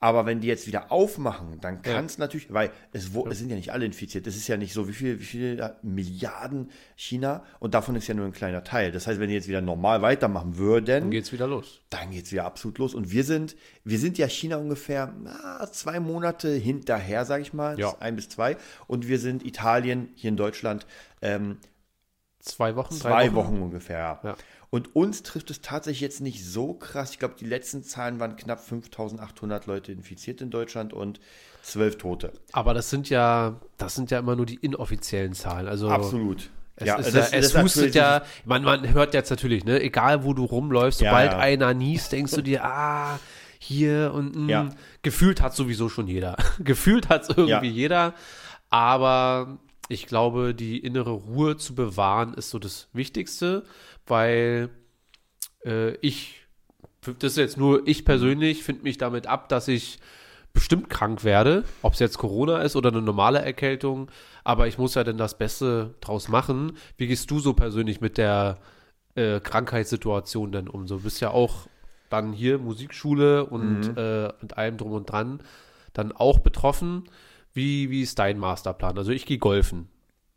Aber 0.00 0.26
wenn 0.26 0.40
die 0.40 0.46
jetzt 0.46 0.66
wieder 0.68 0.92
aufmachen, 0.92 1.60
dann 1.60 1.82
kann 1.82 2.04
es 2.04 2.18
natürlich, 2.18 2.52
weil 2.52 2.70
es, 2.92 3.14
wo, 3.14 3.26
es 3.26 3.38
sind 3.38 3.50
ja 3.50 3.56
nicht 3.56 3.72
alle 3.72 3.84
infiziert. 3.84 4.26
Es 4.28 4.36
ist 4.36 4.46
ja 4.46 4.56
nicht 4.56 4.72
so, 4.72 4.86
wie 4.88 4.92
viel, 4.92 5.18
wie 5.18 5.24
viele 5.24 5.76
Milliarden 5.82 6.70
China 6.94 7.42
und 7.58 7.74
davon 7.74 7.96
ist 7.96 8.06
ja 8.06 8.14
nur 8.14 8.24
ein 8.26 8.32
kleiner 8.32 8.62
Teil. 8.62 8.92
Das 8.92 9.06
heißt, 9.08 9.18
wenn 9.18 9.28
die 9.28 9.34
jetzt 9.34 9.48
wieder 9.48 9.60
normal 9.60 10.00
weitermachen 10.00 10.56
würden, 10.56 11.00
Dann 11.02 11.10
geht's 11.10 11.32
wieder 11.32 11.48
los. 11.48 11.80
dann 11.90 12.10
geht 12.12 12.26
es 12.26 12.32
wieder 12.32 12.44
absolut 12.44 12.78
los. 12.78 12.94
Und 12.94 13.10
wir 13.10 13.24
sind, 13.24 13.56
wir 13.82 13.98
sind 13.98 14.18
ja 14.18 14.28
China 14.28 14.58
ungefähr 14.58 15.12
na, 15.20 15.66
zwei 15.72 15.98
Monate 15.98 16.48
hinterher, 16.54 17.24
sage 17.24 17.42
ich 17.42 17.52
mal, 17.52 17.78
Ja. 17.78 17.96
ein 17.98 18.14
bis 18.14 18.28
zwei. 18.28 18.56
Und 18.86 19.08
wir 19.08 19.18
sind 19.18 19.44
Italien 19.44 20.10
hier 20.14 20.28
in 20.28 20.36
Deutschland 20.36 20.86
ähm, 21.22 21.58
Zwei 22.40 22.76
Wochen, 22.76 22.94
zwei 22.94 23.34
Wochen, 23.34 23.60
ungefähr. 23.60 24.20
Ja. 24.22 24.36
Ja. 24.70 24.78
Und 24.78 24.94
uns 24.94 25.22
trifft 25.22 25.50
es 25.50 25.60
tatsächlich 25.60 26.00
jetzt 26.02 26.20
nicht 26.20 26.44
so 26.44 26.74
krass. 26.74 27.12
Ich 27.12 27.18
glaube, 27.18 27.34
die 27.40 27.46
letzten 27.46 27.82
Zahlen 27.82 28.20
waren 28.20 28.36
knapp 28.36 28.60
5.800 28.60 29.62
Leute 29.66 29.92
infiziert 29.92 30.40
in 30.42 30.50
Deutschland 30.50 30.92
und 30.92 31.20
zwölf 31.62 31.96
Tote. 31.96 32.32
Aber 32.52 32.74
das 32.74 32.90
sind 32.90 33.08
ja, 33.08 33.60
das 33.78 33.94
sind 33.94 34.10
ja 34.10 34.18
immer 34.18 34.36
nur 34.36 34.46
die 34.46 34.56
inoffiziellen 34.56 35.32
Zahlen. 35.32 35.66
Also 35.68 35.88
Absolut. 35.88 36.50
Es, 36.76 37.08
ist 37.08 37.14
ja, 37.14 37.38
es 37.38 37.56
hustet 37.60 37.94
ja, 37.96 38.22
man, 38.44 38.62
man 38.62 38.92
hört 38.92 39.12
jetzt 39.12 39.30
natürlich, 39.30 39.64
ne, 39.64 39.80
egal 39.82 40.22
wo 40.22 40.32
du 40.32 40.44
rumläufst, 40.44 41.00
Ja, 41.00 41.10
sobald 41.10 41.32
ja. 41.32 41.38
einer 41.38 41.74
niest, 41.74 42.12
denkst 42.12 42.32
du 42.34 42.42
dir, 42.42 42.64
ah, 42.64 43.18
hier 43.58 44.12
und 44.14 44.36
mh, 44.36 44.50
Ja. 44.52 44.68
gefühlt 45.02 45.40
hat 45.42 45.56
sowieso 45.56 45.88
schon 45.88 46.06
jeder. 46.06 46.36
gefühlt 46.60 47.08
hat 47.08 47.22
es 47.22 47.30
irgendwie 47.30 47.50
Ja. 47.68 47.74
jeder. 47.74 48.14
Aber 48.70 49.58
ich 49.88 50.06
glaube, 50.06 50.54
die 50.54 50.78
innere 50.78 51.10
Ruhe 51.10 51.56
zu 51.56 51.74
bewahren, 51.74 52.34
ist 52.34 52.50
so 52.50 52.58
das 52.58 52.88
Wichtigste, 52.92 53.64
weil 54.06 54.70
äh, 55.64 55.94
ich, 55.96 56.46
das 57.02 57.32
ist 57.32 57.38
jetzt 57.38 57.56
nur 57.56 57.86
ich 57.86 58.04
persönlich, 58.04 58.62
finde 58.62 58.82
mich 58.82 58.98
damit 58.98 59.26
ab, 59.26 59.48
dass 59.48 59.68
ich 59.68 59.98
bestimmt 60.52 60.90
krank 60.90 61.24
werde, 61.24 61.64
ob 61.82 61.92
es 61.92 62.00
jetzt 62.00 62.18
Corona 62.18 62.58
ist 62.58 62.76
oder 62.76 62.90
eine 62.90 63.02
normale 63.02 63.40
Erkältung, 63.40 64.10
aber 64.44 64.66
ich 64.66 64.78
muss 64.78 64.94
ja 64.94 65.04
dann 65.04 65.18
das 65.18 65.38
Beste 65.38 65.94
draus 66.00 66.28
machen. 66.28 66.72
Wie 66.96 67.06
gehst 67.06 67.30
du 67.30 67.38
so 67.38 67.52
persönlich 67.54 68.00
mit 68.00 68.18
der 68.18 68.58
äh, 69.14 69.40
Krankheitssituation 69.40 70.52
denn 70.52 70.68
um? 70.68 70.88
So, 70.88 70.96
du 70.96 71.04
bist 71.04 71.20
ja 71.20 71.30
auch 71.30 71.66
dann 72.10 72.32
hier 72.32 72.58
Musikschule 72.58 73.44
und 73.46 73.96
äh, 73.96 74.32
mit 74.40 74.56
allem 74.56 74.76
drum 74.78 74.92
und 74.92 75.10
dran 75.10 75.40
dann 75.92 76.12
auch 76.12 76.38
betroffen. 76.38 77.04
Wie, 77.58 77.90
wie 77.90 78.02
ist 78.02 78.18
dein 78.18 78.38
Masterplan? 78.38 78.96
Also 78.98 79.10
ich 79.12 79.26
gehe 79.26 79.38
golfen. 79.38 79.88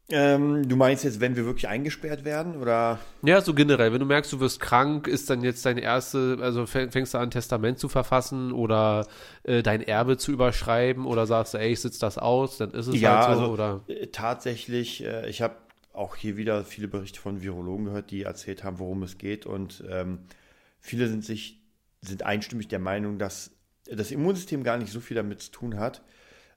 Ähm, 0.10 0.68
du 0.68 0.76
meinst 0.76 1.04
jetzt, 1.06 1.22
wenn 1.22 1.36
wir 1.38 1.46
wirklich 1.46 1.68
eingesperrt 1.70 2.26
werden? 2.26 2.58
Oder? 2.58 3.00
Ja, 3.24 3.40
so 3.40 3.54
generell, 3.54 3.94
wenn 3.94 4.00
du 4.00 4.06
merkst, 4.06 4.34
du 4.34 4.40
wirst 4.40 4.60
krank, 4.60 5.08
ist 5.08 5.30
dann 5.30 5.44
jetzt 5.44 5.66
deine 5.66 5.82
erste, 5.82 6.40
also 6.42 6.64
fäng- 6.64 6.92
fängst 6.92 7.14
du 7.14 7.20
an, 7.20 7.30
Testament 7.32 7.78
zu 7.80 7.88
verfassen 7.88 8.52
oder 8.52 9.08
äh, 9.44 9.62
dein 9.62 9.82
Erbe 9.82 10.18
zu 10.18 10.32
überschreiben 10.32 11.06
oder 11.06 11.28
sagst 11.28 11.54
du, 11.54 11.60
ey, 11.60 11.72
ich 11.72 11.80
sitze 11.80 12.00
das 12.02 12.18
aus, 12.18 12.58
dann 12.58 12.72
ist 12.72 12.88
es 12.88 13.00
Ja, 13.00 13.28
halt 13.28 13.38
so 13.38 13.44
also 13.44 13.54
oder 13.54 13.82
äh, 13.88 14.08
tatsächlich, 14.08 15.04
äh, 15.06 15.30
ich 15.30 15.42
habe 15.42 15.56
auch 15.94 16.16
hier 16.16 16.36
wieder 16.36 16.66
viele 16.66 16.88
Berichte 16.88 17.20
von 17.20 17.42
Virologen 17.42 17.86
gehört, 17.86 18.12
die 18.12 18.24
erzählt 18.24 18.64
haben, 18.64 18.80
worum 18.80 19.04
es 19.04 19.18
geht. 19.18 19.46
Und 19.46 19.84
ähm, 19.90 20.20
viele 20.80 21.08
sind 21.08 21.24
sich, 21.24 21.62
sind 22.02 22.24
einstimmig 22.24 22.68
der 22.70 22.80
Meinung, 22.80 23.20
dass 23.20 23.52
das 23.86 24.12
Immunsystem 24.12 24.64
gar 24.64 24.78
nicht 24.78 24.92
so 24.92 25.00
viel 25.00 25.16
damit 25.16 25.42
zu 25.42 25.52
tun 25.52 25.78
hat, 25.78 26.02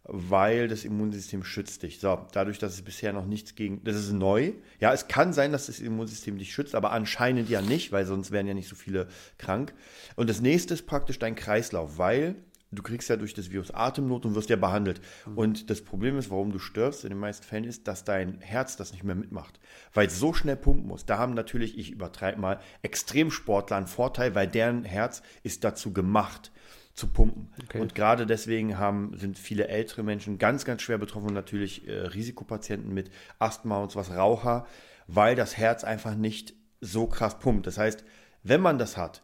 weil 0.04 0.68
das 0.68 0.84
Immunsystem 0.84 1.44
schützt 1.44 1.82
dich. 1.82 1.98
So, 1.98 2.26
dadurch, 2.32 2.58
dass 2.58 2.74
es 2.74 2.82
bisher 2.82 3.12
noch 3.12 3.26
nichts 3.26 3.54
gegen, 3.54 3.82
das 3.84 3.96
ist 3.96 4.12
neu. 4.12 4.52
Ja, 4.78 4.92
es 4.92 5.08
kann 5.08 5.32
sein, 5.32 5.52
dass 5.52 5.66
das 5.66 5.80
Immunsystem 5.80 6.36
dich 6.36 6.52
schützt, 6.52 6.74
aber 6.74 6.92
anscheinend 6.92 7.48
ja 7.48 7.62
nicht, 7.62 7.90
weil 7.90 8.04
sonst 8.04 8.30
wären 8.30 8.46
ja 8.46 8.54
nicht 8.54 8.68
so 8.68 8.76
viele 8.76 9.08
krank. 9.38 9.72
Und 10.16 10.28
das 10.28 10.40
nächste 10.42 10.74
ist 10.74 10.86
praktisch 10.86 11.18
dein 11.18 11.34
Kreislauf, 11.34 11.96
weil 11.96 12.36
du 12.70 12.82
kriegst 12.82 13.08
ja 13.08 13.16
durch 13.16 13.32
das 13.32 13.50
Virus 13.50 13.70
Atemnot 13.70 14.26
und 14.26 14.34
wirst 14.34 14.50
ja 14.50 14.56
behandelt. 14.56 15.00
Mhm. 15.26 15.38
Und 15.38 15.70
das 15.70 15.80
Problem 15.80 16.18
ist, 16.18 16.30
warum 16.30 16.52
du 16.52 16.58
stirbst 16.58 17.04
in 17.04 17.10
den 17.10 17.18
meisten 17.18 17.44
Fällen 17.44 17.64
ist, 17.64 17.88
dass 17.88 18.04
dein 18.04 18.40
Herz 18.40 18.76
das 18.76 18.92
nicht 18.92 19.04
mehr 19.04 19.14
mitmacht, 19.14 19.58
weil 19.94 20.08
es 20.08 20.18
so 20.18 20.34
schnell 20.34 20.56
pumpen 20.56 20.86
muss. 20.86 21.06
Da 21.06 21.16
haben 21.16 21.32
natürlich, 21.32 21.78
ich 21.78 21.90
übertreibe 21.90 22.40
mal, 22.40 22.60
Extremsportler 22.82 23.78
einen 23.78 23.86
Vorteil, 23.86 24.34
weil 24.34 24.48
deren 24.48 24.84
Herz 24.84 25.22
ist 25.42 25.64
dazu 25.64 25.92
gemacht 25.92 26.50
zu 26.94 27.08
pumpen. 27.08 27.52
Okay. 27.64 27.80
Und 27.80 27.94
gerade 27.94 28.24
deswegen 28.24 28.78
haben, 28.78 29.18
sind 29.18 29.38
viele 29.38 29.68
ältere 29.68 30.02
Menschen 30.02 30.38
ganz, 30.38 30.64
ganz 30.64 30.82
schwer 30.82 30.98
betroffen 30.98 31.28
und 31.28 31.34
natürlich 31.34 31.88
äh, 31.88 31.92
Risikopatienten 31.92 32.94
mit 32.94 33.10
Asthma 33.38 33.78
und 33.78 33.90
sowas, 33.90 34.10
Raucher, 34.10 34.66
weil 35.06 35.34
das 35.34 35.56
Herz 35.56 35.84
einfach 35.84 36.14
nicht 36.14 36.54
so 36.80 37.06
krass 37.06 37.38
pumpt. 37.38 37.66
Das 37.66 37.78
heißt, 37.78 38.04
wenn 38.42 38.60
man 38.60 38.78
das 38.78 38.96
hat, 38.96 39.22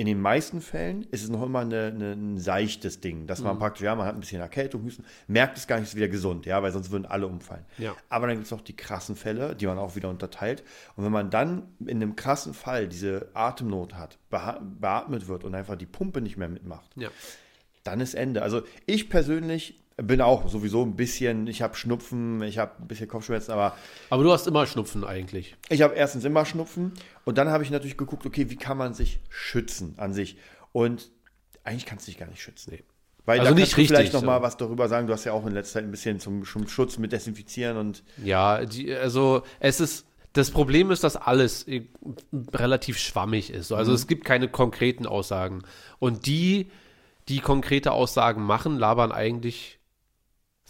in 0.00 0.06
den 0.06 0.22
meisten 0.22 0.62
Fällen 0.62 1.02
ist 1.10 1.22
es 1.22 1.28
noch 1.28 1.42
immer 1.42 1.58
eine, 1.58 1.88
eine, 1.88 2.12
ein 2.12 2.38
seichtes 2.38 3.02
Ding, 3.02 3.26
dass 3.26 3.42
man 3.42 3.56
mhm. 3.56 3.58
praktisch, 3.58 3.82
ja, 3.82 3.94
man 3.94 4.06
hat 4.06 4.14
ein 4.14 4.20
bisschen 4.20 4.40
Erkältung, 4.40 4.82
Husten, 4.82 5.04
merkt 5.26 5.58
es 5.58 5.66
gar 5.66 5.78
nicht, 5.78 5.90
ist 5.90 5.94
wieder 5.94 6.08
gesund, 6.08 6.46
ja, 6.46 6.62
weil 6.62 6.72
sonst 6.72 6.90
würden 6.90 7.04
alle 7.04 7.26
umfallen. 7.26 7.66
Ja. 7.76 7.94
Aber 8.08 8.26
dann 8.26 8.36
gibt 8.36 8.46
es 8.46 8.52
auch 8.54 8.62
die 8.62 8.74
krassen 8.74 9.14
Fälle, 9.14 9.54
die 9.54 9.66
man 9.66 9.76
auch 9.76 9.96
wieder 9.96 10.08
unterteilt. 10.08 10.64
Und 10.96 11.04
wenn 11.04 11.12
man 11.12 11.28
dann 11.28 11.64
in 11.80 12.02
einem 12.02 12.16
krassen 12.16 12.54
Fall 12.54 12.88
diese 12.88 13.28
Atemnot 13.34 13.92
hat, 13.92 14.16
beatmet 14.30 15.28
wird 15.28 15.44
und 15.44 15.54
einfach 15.54 15.76
die 15.76 15.84
Pumpe 15.84 16.22
nicht 16.22 16.38
mehr 16.38 16.48
mitmacht, 16.48 16.90
ja. 16.96 17.10
Dann 17.84 18.00
ist 18.00 18.14
Ende. 18.14 18.42
Also 18.42 18.62
ich 18.86 19.08
persönlich 19.08 19.80
bin 19.96 20.20
auch 20.20 20.48
sowieso 20.48 20.82
ein 20.82 20.96
bisschen, 20.96 21.46
ich 21.46 21.62
habe 21.62 21.76
Schnupfen, 21.76 22.42
ich 22.42 22.58
habe 22.58 22.72
ein 22.80 22.88
bisschen 22.88 23.08
Kopfschmerzen, 23.08 23.52
aber. 23.52 23.76
Aber 24.08 24.22
du 24.22 24.32
hast 24.32 24.46
immer 24.46 24.66
Schnupfen 24.66 25.04
eigentlich. 25.04 25.56
Ich 25.68 25.82
habe 25.82 25.94
erstens 25.94 26.24
immer 26.24 26.44
Schnupfen 26.44 26.92
und 27.24 27.38
dann 27.38 27.48
habe 27.48 27.64
ich 27.64 27.70
natürlich 27.70 27.96
geguckt, 27.96 28.24
okay, 28.26 28.50
wie 28.50 28.56
kann 28.56 28.76
man 28.76 28.94
sich 28.94 29.20
schützen 29.28 29.94
an 29.98 30.12
sich? 30.12 30.36
Und 30.72 31.10
eigentlich 31.64 31.86
kannst 31.86 32.06
du 32.06 32.10
dich 32.10 32.18
gar 32.18 32.28
nicht 32.28 32.40
schützen. 32.40 32.72
Nee. 32.72 32.84
Weil 33.26 33.40
also 33.40 33.52
da 33.52 33.60
nicht 33.60 33.76
richtig, 33.76 33.96
vielleicht 33.96 34.12
noch 34.12 34.22
mal 34.22 34.42
was 34.42 34.56
darüber 34.56 34.88
sagen. 34.88 35.06
Du 35.06 35.12
hast 35.12 35.24
ja 35.24 35.32
auch 35.32 35.46
in 35.46 35.52
letzter 35.52 35.74
Zeit 35.74 35.84
ein 35.84 35.90
bisschen 35.90 36.18
zum, 36.20 36.44
zum 36.44 36.66
Schutz 36.66 36.98
mit 36.98 37.12
Desinfizieren 37.12 37.76
und. 37.76 38.02
Ja, 38.24 38.64
die, 38.64 38.94
also 38.94 39.42
es 39.58 39.80
ist. 39.80 40.06
Das 40.32 40.52
Problem 40.52 40.92
ist, 40.92 41.02
dass 41.02 41.16
alles 41.16 41.66
relativ 42.54 42.98
schwammig 42.98 43.50
ist. 43.50 43.72
Also 43.72 43.90
mhm. 43.90 43.96
es 43.96 44.06
gibt 44.06 44.24
keine 44.24 44.46
konkreten 44.46 45.04
Aussagen. 45.04 45.62
Und 45.98 46.26
die, 46.26 46.70
die 47.30 47.40
konkrete 47.40 47.92
Aussagen 47.92 48.42
machen, 48.42 48.76
labern 48.76 49.12
eigentlich 49.12 49.80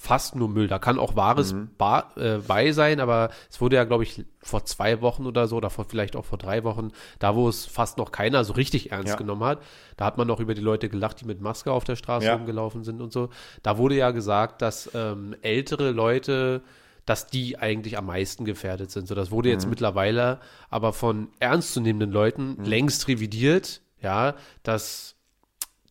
fast 0.01 0.35
nur 0.35 0.49
Müll. 0.49 0.67
Da 0.67 0.79
kann 0.79 0.99
auch 0.99 1.15
Wahres 1.15 1.53
mhm. 1.53 1.71
bar, 1.77 2.17
äh, 2.17 2.39
bei 2.39 2.73
sein, 2.73 3.01
aber 3.01 3.29
es 3.51 3.61
wurde 3.61 3.77
ja, 3.77 3.85
glaube 3.85 4.03
ich, 4.03 4.25
vor 4.43 4.65
zwei 4.65 5.03
Wochen 5.03 5.27
oder 5.27 5.47
so, 5.47 5.57
oder 5.57 5.69
vor, 5.69 5.85
vielleicht 5.85 6.17
auch 6.17 6.25
vor 6.25 6.39
drei 6.39 6.65
Wochen, 6.65 6.89
da 7.19 7.35
wo 7.35 7.49
es 7.49 7.67
fast 7.67 7.99
noch 7.99 8.11
keiner 8.11 8.43
so 8.45 8.55
richtig 8.55 8.93
ernst 8.93 9.11
ja. 9.11 9.17
genommen 9.17 9.45
hat, 9.45 9.63
da 9.99 10.07
hat 10.07 10.17
man 10.17 10.27
noch 10.27 10.41
über 10.41 10.55
die 10.55 10.63
Leute 10.63 10.89
gelacht, 10.89 11.21
die 11.21 11.27
mit 11.27 11.43
Maske 11.43 11.71
auf 11.71 11.85
der 11.85 11.97
Straße 11.97 12.27
ja. 12.27 12.35
rumgelaufen 12.35 12.83
sind 12.83 13.03
und 13.03 13.13
so. 13.13 13.29
Da 13.63 13.77
wurde 13.77 13.95
ja 13.95 14.11
gesagt, 14.11 14.63
dass 14.63 14.91
ähm, 14.95 15.37
ältere 15.43 15.91
Leute 15.91 16.63
dass 17.07 17.27
die 17.27 17.59
eigentlich 17.59 17.99
am 17.99 18.07
meisten 18.07 18.45
gefährdet 18.45 18.93
sind. 18.93 19.09
So, 19.09 19.17
das 19.17 19.33
wurde 19.33 19.49
jetzt 19.49 19.65
mhm. 19.65 19.71
mittlerweile 19.71 20.39
aber 20.69 20.93
von 20.93 21.29
ernstzunehmenden 21.41 22.13
Leuten 22.13 22.57
mhm. 22.59 22.65
längst 22.65 23.09
revidiert, 23.09 23.81
ja, 24.01 24.35
dass 24.63 25.17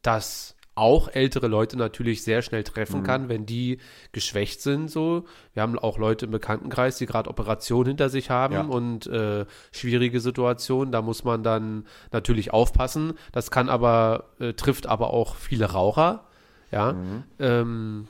das 0.01 0.55
auch 0.79 1.09
ältere 1.09 1.47
Leute 1.47 1.77
natürlich 1.77 2.23
sehr 2.23 2.41
schnell 2.41 2.63
treffen 2.63 3.01
mhm. 3.01 3.03
kann, 3.03 3.29
wenn 3.29 3.45
die 3.45 3.79
geschwächt 4.11 4.61
sind. 4.61 4.89
So, 4.89 5.25
wir 5.53 5.63
haben 5.63 5.77
auch 5.77 5.97
Leute 5.97 6.25
im 6.25 6.31
Bekanntenkreis, 6.31 6.97
die 6.97 7.05
gerade 7.05 7.29
Operationen 7.29 7.89
hinter 7.89 8.09
sich 8.09 8.29
haben 8.29 8.53
ja. 8.53 8.61
und 8.61 9.07
äh, 9.07 9.45
schwierige 9.71 10.19
Situationen. 10.19 10.91
Da 10.91 11.01
muss 11.01 11.23
man 11.23 11.43
dann 11.43 11.85
natürlich 12.11 12.51
aufpassen. 12.53 13.13
Das 13.31 13.51
kann 13.51 13.69
aber 13.69 14.31
äh, 14.39 14.53
trifft 14.53 14.87
aber 14.87 15.13
auch 15.13 15.35
viele 15.35 15.65
Raucher. 15.65 16.25
Ja, 16.71 16.93
mhm. 16.93 17.23
ähm, 17.39 18.07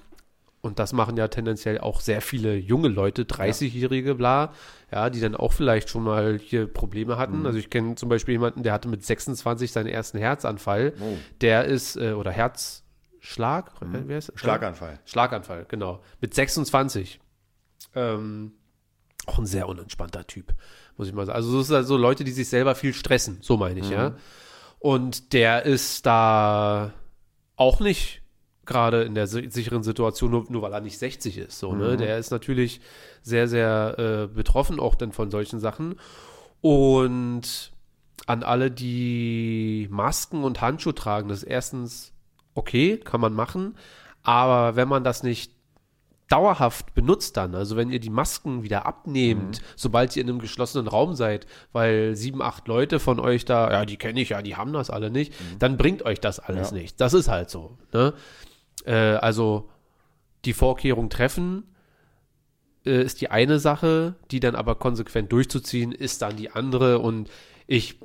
und 0.62 0.80
das 0.80 0.92
machen 0.92 1.16
ja 1.16 1.28
tendenziell 1.30 1.80
auch 1.80 2.02
sehr 2.02 2.22
viele 2.22 2.56
junge 2.56 2.90
Leute, 2.90 3.24
30-Jährige, 3.24 4.16
bla, 4.16 4.54
ja, 4.92 5.10
die 5.10 5.22
dann 5.22 5.36
auch 5.36 5.54
vielleicht 5.54 5.90
schon 5.90 6.04
mal 6.04 6.38
hier 6.38 6.68
Probleme 6.68 7.18
hatten. 7.18 7.40
Mhm. 7.40 7.46
Also 7.46 7.60
ich 7.60 7.70
kenne 7.70 7.96
zum 7.96 8.10
Beispiel 8.10 8.34
jemanden, 8.34 8.64
der 8.64 8.74
hatte 8.74 8.90
mit 8.90 9.06
26 9.06 9.72
seinen 9.72 9.88
ersten 9.88 10.18
Herzanfall. 10.18 10.94
Oh. 11.00 11.18
Der 11.40 11.66
ist, 11.66 11.96
äh, 11.96 12.12
oder 12.12 12.32
Herzschlag, 12.32 13.82
mhm. 13.82 14.04
wer 14.08 14.18
ist 14.18 14.34
Schlaganfall. 14.36 15.00
Schlaganfall, 15.06 15.66
genau. 15.70 16.02
Mit 16.20 16.34
26. 16.34 17.22
Ähm, 17.96 18.52
auch 19.26 19.40
ein 19.40 19.46
sehr 19.46 19.70
unentspannter 19.70 20.28
Typ, 20.28 20.54
muss 20.98 21.08
ich 21.08 21.14
mal 21.14 21.26
sagen. 21.26 21.38
Also 21.38 21.58
das 21.58 21.68
sind 21.68 21.78
also 21.78 21.96
Leute, 21.96 22.26
die 22.26 22.32
sich 22.32 22.50
selber 22.50 22.76
viel 22.76 22.94
stressen, 22.94 23.40
so 23.42 23.56
meine 23.56 23.80
ich, 23.80 23.88
mhm. 23.88 23.94
ja. 23.94 24.16
Und 24.80 25.34
der 25.34 25.64
ist 25.66 26.06
da 26.06 26.94
auch 27.56 27.80
nicht 27.80 28.19
gerade 28.70 29.02
in 29.02 29.16
der 29.16 29.28
sicheren 29.28 29.84
Situation, 29.84 30.32
nur, 30.32 30.46
nur 30.48 30.62
weil 30.62 30.72
er 30.72 30.80
nicht 30.80 30.98
60 30.98 31.38
ist. 31.38 31.60
So, 31.60 31.74
ne? 31.74 31.94
Mhm. 31.94 31.98
Der 31.98 32.18
ist 32.18 32.32
natürlich 32.32 32.80
sehr, 33.22 33.50
sehr 33.50 33.96
äh, 33.98 34.28
betroffen 34.34 34.80
auch 34.80 34.96
dann 34.96 35.12
von 35.12 35.30
solchen 35.30 35.60
Sachen. 35.60 35.96
Und 36.62 37.72
an 38.28 38.44
alle, 38.44 38.72
die 38.72 39.88
Masken 39.92 40.44
und 40.44 40.62
Handschuhe 40.62 40.96
tragen, 40.96 41.30
das 41.30 41.44
ist 41.44 41.50
erstens 41.50 42.14
okay, 42.54 42.98
kann 42.98 43.20
man 43.20 43.34
machen. 43.34 43.76
Aber 44.24 44.76
wenn 44.76 44.88
man 44.88 45.04
das 45.04 45.24
nicht 45.24 45.52
dauerhaft 46.30 46.94
benutzt 46.94 47.38
dann, 47.38 47.56
also 47.56 47.76
wenn 47.76 47.90
ihr 47.90 48.00
die 48.00 48.12
Masken 48.12 48.64
wieder 48.64 48.86
abnehmt, 48.86 49.60
mhm. 49.60 49.66
sobald 49.76 50.16
ihr 50.16 50.22
in 50.22 50.30
einem 50.30 50.40
geschlossenen 50.40 50.88
Raum 50.88 51.16
seid, 51.16 51.48
weil 51.72 52.16
sieben, 52.16 52.42
acht 52.42 52.68
Leute 52.68 53.00
von 53.00 53.20
euch 53.20 53.46
da, 53.46 53.72
ja, 53.72 53.86
die 53.86 53.98
kenne 53.98 54.22
ich 54.22 54.30
ja, 54.30 54.42
die 54.42 54.56
haben 54.56 54.72
das 54.72 54.90
alle 54.90 55.10
nicht, 55.10 55.32
mhm. 55.32 55.60
dann 55.60 55.78
bringt 55.78 56.04
euch 56.04 56.20
das 56.20 56.40
alles 56.40 56.70
ja. 56.70 56.78
nicht. 56.78 57.02
Das 57.02 57.14
ist 57.14 57.28
halt 57.30 57.50
so. 57.50 57.78
Ne? 57.94 58.14
Äh, 58.86 58.94
also 58.94 59.70
die 60.46 60.54
Vorkehrung 60.54 61.10
treffen 61.10 61.64
äh, 62.86 63.02
ist 63.04 63.22
die 63.22 63.30
eine 63.30 63.60
Sache, 63.60 64.16
die 64.32 64.40
dann 64.40 64.56
aber 64.56 64.76
konsequent 64.76 65.32
durchzuziehen, 65.32 65.92
ist 65.92 66.22
dann 66.22 66.38
die 66.38 66.52
andere. 66.52 67.00
Und 67.00 67.30
ich 67.68 68.00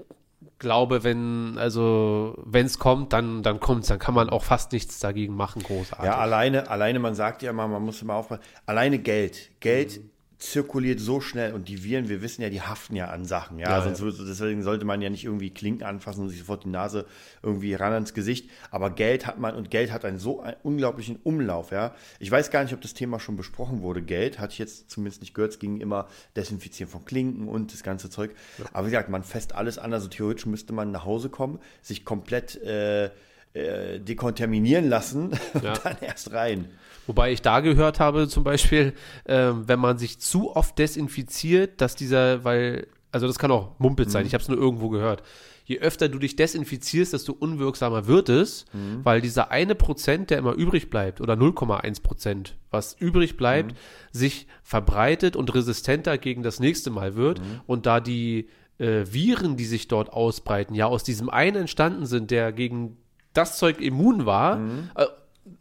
glaube, 0.59 1.04
wenn, 1.04 1.59
also, 1.59 2.37
wenn 2.45 2.66
es 2.66 2.78
kommt, 2.78 3.12
dann, 3.12 3.43
dann 3.43 3.61
kommt 3.61 3.83
es, 3.83 3.88
dann 3.88 3.99
kann 3.99 4.14
man 4.14 4.31
auch 4.31 4.45
fast 4.45 4.73
nichts 4.73 4.99
dagegen 4.99 5.35
machen, 5.35 5.62
großartig. 5.62 6.07
Ja, 6.07 6.19
alleine, 6.19 6.69
alleine, 6.71 6.99
man 6.99 7.14
sagt 7.14 7.43
ja 7.43 7.50
immer, 7.50 7.69
man 7.69 7.83
muss 7.83 8.02
immer 8.02 8.14
aufpassen, 8.14 8.43
alleine 8.66 8.99
Geld. 8.99 9.50
Geld 9.61 9.99
mhm 10.02 10.13
zirkuliert 10.44 11.00
so 11.00 11.20
schnell 11.20 11.54
und 11.54 11.68
die 11.68 11.84
Viren, 11.84 12.08
wir 12.08 12.20
wissen 12.20 12.42
ja, 12.42 12.50
die 12.50 12.60
haften 12.60 12.96
ja 12.96 13.08
an 13.08 13.24
Sachen, 13.24 13.58
ja, 13.58 13.70
ja 13.70 13.82
sonst 13.82 14.18
ja. 14.18 14.24
deswegen 14.24 14.62
sollte 14.62 14.84
man 14.84 15.00
ja 15.00 15.08
nicht 15.08 15.24
irgendwie 15.24 15.50
Klinken 15.50 15.86
anfassen 15.86 16.22
und 16.22 16.28
sich 16.28 16.38
sofort 16.38 16.64
die 16.64 16.68
Nase 16.68 17.06
irgendwie 17.42 17.74
ran 17.74 17.92
ans 17.92 18.14
Gesicht, 18.14 18.50
aber 18.70 18.90
Geld 18.90 19.26
hat 19.26 19.38
man 19.38 19.54
und 19.54 19.70
Geld 19.70 19.90
hat 19.90 20.04
einen 20.04 20.18
so 20.18 20.42
einen 20.42 20.56
unglaublichen 20.62 21.16
Umlauf, 21.22 21.70
ja. 21.70 21.94
Ich 22.18 22.30
weiß 22.30 22.50
gar 22.50 22.62
nicht, 22.62 22.74
ob 22.74 22.80
das 22.80 22.94
Thema 22.94 23.20
schon 23.20 23.36
besprochen 23.36 23.80
wurde. 23.82 24.02
Geld 24.02 24.38
hatte 24.38 24.52
ich 24.52 24.58
jetzt 24.58 24.90
zumindest 24.90 25.22
nicht 25.22 25.34
gehört, 25.34 25.52
es 25.52 25.58
ging 25.58 25.80
immer 25.80 26.08
Desinfizieren 26.36 26.90
von 26.90 27.04
Klinken 27.04 27.48
und 27.48 27.72
das 27.72 27.82
ganze 27.82 28.10
Zeug. 28.10 28.34
Ja. 28.58 28.66
Aber 28.72 28.86
wie 28.86 28.90
gesagt, 28.90 29.08
man 29.08 29.22
fest 29.22 29.54
alles 29.54 29.78
an, 29.78 29.92
also 29.92 30.08
theoretisch 30.08 30.46
müsste 30.46 30.72
man 30.72 30.90
nach 30.90 31.04
Hause 31.04 31.30
kommen, 31.30 31.58
sich 31.80 32.04
komplett 32.04 32.62
äh, 32.62 33.10
äh, 33.54 34.00
dekontaminieren 34.00 34.88
lassen 34.88 35.30
und 35.54 35.64
dann 35.64 35.96
erst 36.00 36.32
rein. 36.32 36.68
Wobei 37.06 37.32
ich 37.32 37.42
da 37.42 37.61
gehört 37.61 38.00
habe, 38.00 38.28
zum 38.28 38.44
Beispiel, 38.44 38.94
äh, 39.25 39.50
wenn 39.54 39.78
man 39.78 39.99
sich 39.99 40.18
zu 40.18 40.54
oft 40.54 40.78
desinfiziert, 40.78 41.80
dass 41.80 41.96
dieser, 41.96 42.44
weil, 42.44 42.87
also 43.12 43.26
das 43.26 43.38
kann 43.38 43.50
auch 43.50 43.78
Mumpitz 43.78 44.12
sein, 44.12 44.23
mhm. 44.23 44.28
ich 44.28 44.34
habe 44.34 44.42
es 44.42 44.49
nur 44.49 44.58
irgendwo 44.58 44.88
gehört. 44.88 45.23
Je 45.66 45.78
öfter 45.78 46.11
du 46.11 46.18
dich 46.18 46.37
desinfizierst, 46.37 47.14
desto 47.14 47.32
unwirksamer 47.32 48.06
wird 48.06 48.28
es, 48.28 48.66
mhm. 48.75 49.00
weil 49.02 49.23
dieser 49.23 49.50
eine 49.50 49.75
Prozent, 49.75 50.28
der 50.28 50.38
immer 50.38 50.52
übrig 50.52 50.90
bleibt, 50.90 51.23
oder 51.23 51.34
0,1 51.34 52.02
Prozent, 52.02 52.56
was 52.70 52.94
übrig 52.99 53.38
bleibt, 53.38 53.73
mhm. 53.73 53.76
sich 54.12 54.46
verbreitet 54.62 55.37
und 55.37 55.54
resistenter 55.54 56.18
gegen 56.18 56.42
das 56.42 56.61
nächste 56.61 56.90
Mal 56.90 57.16
wird. 57.16 57.40
Mhm. 57.40 57.61
Und 57.66 57.87
da 57.87 58.00
die 58.00 58.49
äh, 58.78 59.04
Viren, 59.11 59.56
die 59.56 59.64
sich 59.64 59.88
dort 59.88 60.12
ausbreiten, 60.12 60.75
ja 60.75 60.87
aus 60.87 61.02
diesem 61.02 61.30
einen 61.30 61.62
entstanden 61.62 62.04
sind, 62.04 62.30
der 62.30 62.52
gegen 62.52 62.99
das 63.32 63.58
Zeug 63.58 63.80
immun 63.80 64.26
war, 64.26 64.56
mhm. 64.56 64.90
äh, 64.96 65.06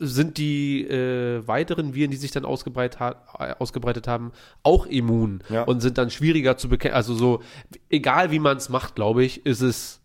sind 0.06 0.38
die 0.38 0.88
äh, 0.88 1.46
weiteren 1.48 1.96
Viren, 1.96 2.12
die 2.12 2.18
sich 2.18 2.32
dann 2.32 2.46
ausgebreitet, 2.46 3.00
ha 3.00 3.16
äh, 3.40 3.56
ausgebreitet 3.60 4.08
haben, 4.08 4.32
auch 4.64 4.86
immun 4.86 5.42
ja. 5.50 5.64
und 5.64 5.82
sind 5.82 5.98
dann 5.98 6.10
schwieriger 6.10 6.58
zu 6.58 6.70
bekämpfen. 6.70 6.96
Also 6.96 7.16
so, 7.16 7.42
egal 7.90 8.32
wie 8.32 8.40
man 8.40 8.58
es 8.58 8.70
macht, 8.70 8.96
glaube 8.96 9.24
ich, 9.24 9.46
ist 9.46 9.62
es 9.62 10.00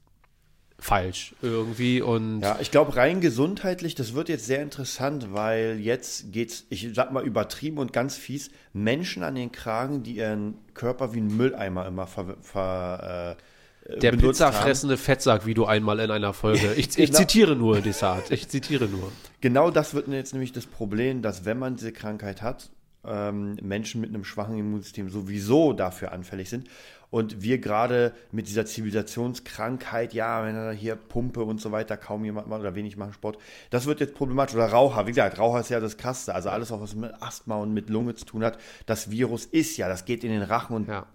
falsch 0.81 1.35
irgendwie 1.43 2.01
und 2.01 2.41
ja 2.41 2.57
ich 2.61 2.71
glaube 2.71 2.95
rein 2.95 3.21
gesundheitlich 3.21 3.97
das 3.97 4.15
wird 4.15 4.29
jetzt 4.29 4.47
sehr 4.47 4.63
interessant 4.63 5.35
weil 5.35 5.79
jetzt 5.81 6.33
geht's 6.33 6.67
ich 6.71 6.91
sag 6.95 7.11
mal 7.11 7.25
übertrieben 7.25 7.79
und 7.79 7.93
ganz 7.93 8.17
fies 8.17 8.53
Menschen 8.73 9.25
an 9.25 9.35
den 9.35 9.51
Kragen 9.51 10.05
die 10.05 10.17
ihren 10.17 10.55
Körper 10.75 11.15
wie 11.15 11.19
ein 11.19 11.37
Mülleimer 11.37 11.85
immer 11.85 12.07
ver, 12.07 12.37
ver, 12.43 13.37
äh, 13.37 13.43
Der 13.89 14.11
benutzt 14.13 14.41
haben. 14.41 14.51
pizzafressende 14.53 14.97
Fettsack, 14.97 15.47
wie 15.47 15.55
du 15.55 15.65
einmal 15.65 15.99
in 16.01 16.11
einer 16.11 16.33
Folge. 16.35 16.73
Ich, 16.77 16.89
ich 16.99 17.07
Genau. 17.07 17.19
zitiere 17.19 17.57
nur, 17.57 17.81
Desart. 17.81 18.31
Ich 18.31 18.49
zitiere 18.49 18.87
nur. 18.87 19.11
Genau 19.41 19.71
das 19.71 19.95
wird 19.95 20.09
jetzt 20.09 20.33
nämlich 20.35 20.53
das 20.53 20.67
Problem, 20.67 21.23
dass 21.23 21.45
wenn 21.45 21.59
man 21.59 21.77
diese 21.77 21.93
Krankheit 21.93 22.43
hat, 22.43 22.71
ähm, 23.07 23.57
Menschen 23.63 24.01
mit 24.01 24.11
einem 24.11 24.25
schwachen 24.25 24.59
Immunsystem 24.59 25.09
sowieso 25.09 25.73
dafür 25.73 26.13
anfällig 26.13 26.51
sind. 26.51 26.69
Und 27.11 27.41
wir 27.41 27.57
gerade 27.59 28.13
mit 28.33 28.49
dieser 28.49 28.67
Zivilisationskrankheit, 28.67 30.13
ja, 30.13 30.45
wenn 30.45 30.55
er 30.55 30.73
hier 30.73 30.95
Pumpe 30.97 31.43
und 31.43 31.59
so 31.61 31.73
weiter, 31.73 31.97
kaum 31.97 32.25
jemand 32.25 32.49
macht 32.49 32.61
oder 32.61 32.75
wenig 32.75 32.97
machen 32.99 33.13
Sport, 33.15 33.39
das 33.71 33.87
wird 33.87 34.01
jetzt 34.01 34.15
problematisch. 34.15 34.55
Oder 34.55 34.67
Raucher, 34.67 35.07
wie 35.07 35.11
gesagt, 35.13 35.39
Raucher 35.39 35.61
ist 35.61 35.71
ja 35.71 35.81
das 35.81 35.97
Krasseste. 35.97 36.35
Also 36.35 36.51
alles, 36.51 36.71
auch 36.73 36.81
was 36.83 36.95
mit 36.95 37.13
Asthma 37.23 37.57
und 37.57 37.73
mit 37.73 37.89
Lunge 37.89 38.15
zu 38.15 38.27
tun 38.27 38.45
hat. 38.45 38.59
Das 38.87 39.11
Virus 39.11 39.47
ist 39.47 39.77
ja, 39.79 39.89
das 39.89 40.05
geht 40.05 40.23
in 40.25 40.31
den 40.31 40.43
Rachen 40.43 40.77
und 40.77 40.89
Ja. 40.89 41.07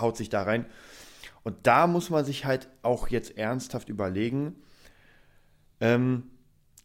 haut 0.00 0.16
sich 0.16 0.28
da 0.28 0.42
rein. 0.44 0.66
Und 1.42 1.56
da 1.62 1.86
muss 1.86 2.10
man 2.10 2.24
sich 2.24 2.44
halt 2.44 2.68
auch 2.82 3.08
jetzt 3.08 3.36
ernsthaft 3.38 3.88
überlegen, 3.88 4.56
ähm, 5.80 6.30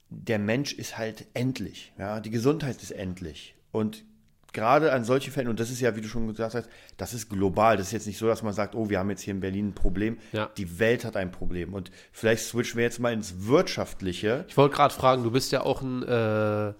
der 0.09 0.39
Mensch 0.39 0.73
ist 0.73 0.97
halt 0.97 1.27
endlich. 1.33 1.93
Ja? 1.97 2.19
Die 2.19 2.29
Gesundheit 2.29 2.81
ist 2.81 2.91
endlich. 2.91 3.55
Und 3.71 4.05
gerade 4.53 4.93
an 4.93 5.03
solchen 5.03 5.31
Fällen, 5.31 5.49
und 5.49 5.59
das 5.59 5.69
ist 5.69 5.81
ja, 5.81 5.95
wie 5.95 6.01
du 6.01 6.07
schon 6.07 6.27
gesagt 6.27 6.55
hast, 6.55 6.69
das 6.97 7.13
ist 7.13 7.29
global. 7.29 7.77
Das 7.77 7.87
ist 7.87 7.91
jetzt 7.91 8.07
nicht 8.07 8.17
so, 8.17 8.27
dass 8.27 8.41
man 8.41 8.53
sagt, 8.53 8.73
oh, 8.73 8.89
wir 8.89 8.99
haben 8.99 9.09
jetzt 9.09 9.21
hier 9.21 9.33
in 9.33 9.41
Berlin 9.41 9.69
ein 9.69 9.75
Problem. 9.75 10.17
Ja. 10.31 10.49
Die 10.57 10.79
Welt 10.79 11.03
hat 11.03 11.17
ein 11.17 11.31
Problem. 11.31 11.73
Und 11.73 11.91
vielleicht 12.11 12.45
switchen 12.45 12.77
wir 12.77 12.85
jetzt 12.85 12.99
mal 12.99 13.13
ins 13.13 13.45
Wirtschaftliche. 13.45 14.45
Ich 14.47 14.55
wollte 14.55 14.75
gerade 14.75 14.93
fragen, 14.93 15.23
du 15.23 15.31
bist 15.31 15.51
ja 15.51 15.61
auch 15.61 15.81
ein, 15.81 16.03
äh, 16.03 16.73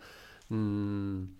ein 0.50 1.36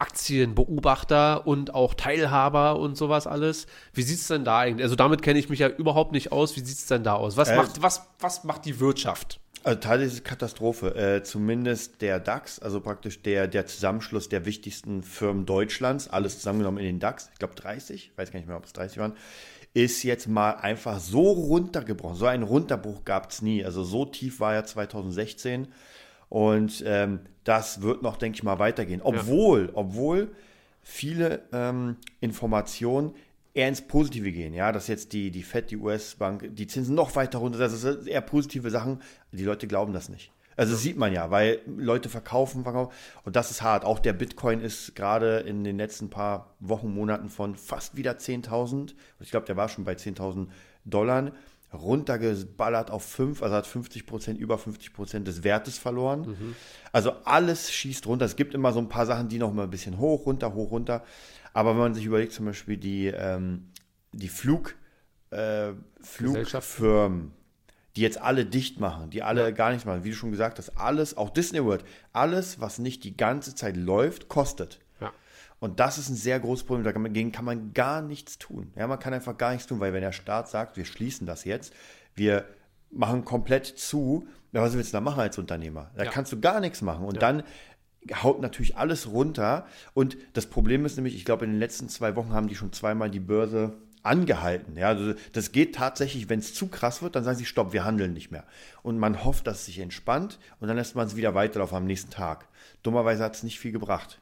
Aktienbeobachter 0.00 1.46
und 1.46 1.74
auch 1.74 1.94
Teilhaber 1.94 2.78
und 2.78 2.96
sowas 2.96 3.26
alles. 3.26 3.66
Wie 3.92 4.02
sieht 4.02 4.18
es 4.18 4.28
denn 4.28 4.44
da 4.44 4.58
eigentlich? 4.60 4.84
Also 4.84 4.96
damit 4.96 5.22
kenne 5.22 5.38
ich 5.38 5.48
mich 5.48 5.58
ja 5.60 5.68
überhaupt 5.68 6.12
nicht 6.12 6.32
aus. 6.32 6.56
Wie 6.56 6.60
sieht 6.60 6.78
es 6.78 6.86
denn 6.86 7.04
da 7.04 7.14
aus? 7.14 7.36
Was, 7.36 7.48
Äh, 7.48 7.56
macht, 7.56 7.82
was, 7.82 8.02
was 8.18 8.44
macht 8.44 8.64
die 8.64 8.80
Wirtschaft? 8.80 9.40
Also 9.62 9.78
Teil 9.78 10.00
ist 10.00 10.24
Katastrophe. 10.24 10.94
Äh, 10.94 11.22
zumindest 11.22 12.00
der 12.00 12.18
DAX, 12.18 12.58
also 12.58 12.80
praktisch 12.80 13.22
der, 13.22 13.46
der 13.46 13.66
Zusammenschluss 13.66 14.28
der 14.30 14.46
wichtigsten 14.46 15.02
Firmen 15.02 15.44
Deutschlands, 15.44 16.08
alles 16.08 16.38
zusammengenommen 16.38 16.78
in 16.78 16.86
den 16.86 16.98
DAX, 17.00 17.28
ich 17.32 17.38
glaube 17.38 17.54
30, 17.56 18.12
weiß 18.16 18.32
gar 18.32 18.38
nicht 18.38 18.48
mehr, 18.48 18.56
ob 18.56 18.64
es 18.64 18.72
30 18.72 18.98
waren, 18.98 19.12
ist 19.74 20.02
jetzt 20.02 20.26
mal 20.26 20.52
einfach 20.52 20.98
so 20.98 21.30
runtergebrochen. 21.30 22.16
So 22.16 22.26
einen 22.26 22.42
Runterbruch 22.42 23.04
gab 23.04 23.30
es 23.30 23.42
nie. 23.42 23.64
Also 23.64 23.84
so 23.84 24.04
tief 24.06 24.40
war 24.40 24.54
er 24.54 24.64
2016. 24.64 25.68
Und 26.30 26.82
ähm, 26.86 27.20
das 27.44 27.82
wird 27.82 28.02
noch, 28.02 28.16
denke 28.16 28.36
ich 28.36 28.42
mal, 28.42 28.58
weitergehen. 28.58 29.02
Obwohl, 29.02 29.70
obwohl 29.74 30.30
viele 30.80 31.42
ähm, 31.52 31.96
Informationen 32.20 33.14
eher 33.52 33.68
ins 33.68 33.82
Positive 33.82 34.32
gehen. 34.32 34.54
Ja, 34.54 34.72
dass 34.72 34.86
jetzt 34.86 35.12
die, 35.12 35.30
die 35.30 35.42
FED, 35.42 35.72
die 35.72 35.76
US-Bank, 35.76 36.50
die 36.52 36.66
Zinsen 36.66 36.94
noch 36.94 37.16
weiter 37.16 37.38
runter, 37.38 37.58
das 37.58 37.72
ist 37.72 38.06
eher 38.06 38.20
positive 38.20 38.70
Sachen. 38.70 39.02
Die 39.32 39.44
Leute 39.44 39.66
glauben 39.66 39.92
das 39.92 40.08
nicht. 40.08 40.32
Also 40.56 40.74
das 40.74 40.82
sieht 40.82 40.98
man 40.98 41.12
ja, 41.12 41.30
weil 41.30 41.60
Leute 41.66 42.08
verkaufen, 42.08 42.64
verkaufen 42.64 42.92
und 43.24 43.34
das 43.34 43.50
ist 43.50 43.62
hart. 43.62 43.84
Auch 43.84 43.98
der 43.98 44.12
Bitcoin 44.12 44.60
ist 44.60 44.94
gerade 44.94 45.38
in 45.38 45.64
den 45.64 45.78
letzten 45.78 46.10
paar 46.10 46.54
Wochen, 46.60 46.92
Monaten 46.92 47.30
von 47.30 47.56
fast 47.56 47.96
wieder 47.96 48.12
10.000, 48.12 48.92
ich 49.20 49.30
glaube, 49.30 49.46
der 49.46 49.56
war 49.56 49.68
schon 49.68 49.84
bei 49.84 49.94
10.000 49.94 50.48
Dollar, 50.84 51.32
runtergeballert 51.72 52.90
auf 52.90 53.04
5, 53.04 53.42
also 53.42 53.54
hat 53.54 53.66
50 53.66 54.06
Prozent, 54.06 54.38
über 54.38 54.58
50 54.58 54.92
Prozent 54.92 55.28
des 55.28 55.44
Wertes 55.44 55.78
verloren. 55.78 56.54
Also 56.92 57.12
alles 57.24 57.70
schießt 57.70 58.06
runter. 58.06 58.24
Es 58.24 58.36
gibt 58.36 58.54
immer 58.54 58.72
so 58.72 58.80
ein 58.80 58.88
paar 58.88 59.06
Sachen, 59.06 59.28
die 59.28 59.38
noch 59.38 59.52
mal 59.52 59.64
ein 59.64 59.70
bisschen 59.70 59.98
hoch, 59.98 60.26
runter, 60.26 60.54
hoch, 60.54 60.70
runter. 60.70 61.04
Aber 61.52 61.70
wenn 61.70 61.78
man 61.78 61.94
sich 61.94 62.04
überlegt, 62.04 62.32
zum 62.32 62.46
Beispiel 62.46 62.76
die, 62.76 63.06
ähm, 63.06 63.70
die 64.12 64.28
Flug, 64.28 64.74
äh, 65.30 65.72
Flugfirmen, 66.00 67.32
die 67.96 68.02
jetzt 68.02 68.20
alle 68.20 68.46
dicht 68.46 68.80
machen, 68.80 69.10
die 69.10 69.22
alle 69.22 69.52
gar 69.52 69.70
nichts 69.70 69.84
machen, 69.84 70.04
wie 70.04 70.10
du 70.10 70.16
schon 70.16 70.30
gesagt 70.30 70.58
hast, 70.58 70.76
alles, 70.76 71.16
auch 71.16 71.30
Disney 71.30 71.64
World, 71.64 71.84
alles, 72.12 72.60
was 72.60 72.78
nicht 72.78 73.04
die 73.04 73.16
ganze 73.16 73.54
Zeit 73.54 73.76
läuft, 73.76 74.28
kostet. 74.28 74.80
Ja. 75.60 75.66
Und 75.68 75.80
das 75.80 75.98
ist 75.98 76.08
ein 76.08 76.16
sehr 76.16 76.40
großes 76.40 76.64
Problem. 76.64 76.84
Dagegen 76.84 77.32
kann 77.32 77.44
man 77.44 77.72
gar 77.74 78.02
nichts 78.02 78.38
tun. 78.38 78.72
Ja, 78.76 78.86
man 78.86 78.98
kann 78.98 79.12
einfach 79.14 79.36
gar 79.36 79.52
nichts 79.52 79.66
tun, 79.66 79.80
weil 79.80 79.92
wenn 79.92 80.00
der 80.02 80.12
Staat 80.12 80.48
sagt, 80.48 80.76
wir 80.76 80.84
schließen 80.84 81.26
das 81.26 81.44
jetzt, 81.44 81.72
wir 82.14 82.44
machen 82.90 83.24
komplett 83.24 83.66
zu, 83.66 84.26
ja, 84.52 84.62
was 84.62 84.74
willst 84.74 84.92
du 84.92 84.96
da 84.96 85.00
machen 85.00 85.20
als 85.20 85.38
Unternehmer? 85.38 85.90
Da 85.96 86.04
Ja. 86.04 86.10
kannst 86.10 86.32
du 86.32 86.40
gar 86.40 86.60
nichts 86.60 86.82
machen. 86.82 87.04
Und 87.04 87.22
dann 87.22 87.42
haut 88.22 88.40
natürlich 88.40 88.76
alles 88.76 89.10
runter. 89.12 89.66
Und 89.94 90.16
das 90.32 90.46
Problem 90.46 90.84
ist 90.86 90.96
nämlich, 90.96 91.14
ich 91.14 91.24
glaube, 91.24 91.44
in 91.44 91.52
den 91.52 91.60
letzten 91.60 91.88
zwei 91.88 92.16
Wochen 92.16 92.32
haben 92.32 92.48
die 92.48 92.54
schon 92.56 92.72
zweimal 92.72 93.10
die 93.10 93.20
Börse 93.20 93.74
angehalten. 94.02 94.78
Ja, 94.78 94.88
also 94.88 95.12
das 95.34 95.52
geht 95.52 95.74
tatsächlich, 95.74 96.30
wenn 96.30 96.38
es 96.38 96.54
zu 96.54 96.68
krass 96.68 97.02
wird, 97.02 97.14
dann 97.14 97.22
sagen 97.24 97.36
sie, 97.36 97.44
stopp, 97.44 97.74
wir 97.74 97.84
handeln 97.84 98.14
nicht 98.14 98.30
mehr. 98.30 98.44
Und 98.82 98.98
man 98.98 99.24
hofft, 99.24 99.46
dass 99.46 99.60
es 99.60 99.66
sich 99.66 99.78
entspannt 99.78 100.38
und 100.58 100.68
dann 100.68 100.78
lässt 100.78 100.96
man 100.96 101.06
es 101.06 101.16
wieder 101.16 101.34
weiterlaufen 101.34 101.76
am 101.76 101.84
nächsten 101.84 102.10
Tag. 102.10 102.48
Dummerweise 102.82 103.22
hat 103.22 103.34
es 103.36 103.42
nicht 103.42 103.60
viel 103.60 103.72
gebracht. 103.72 104.18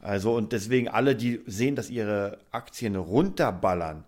Also 0.00 0.34
und 0.34 0.52
deswegen 0.52 0.88
alle, 0.88 1.16
die 1.16 1.40
sehen, 1.46 1.74
dass 1.76 1.90
ihre 1.90 2.38
Aktien 2.52 2.96
runterballern, 2.96 4.04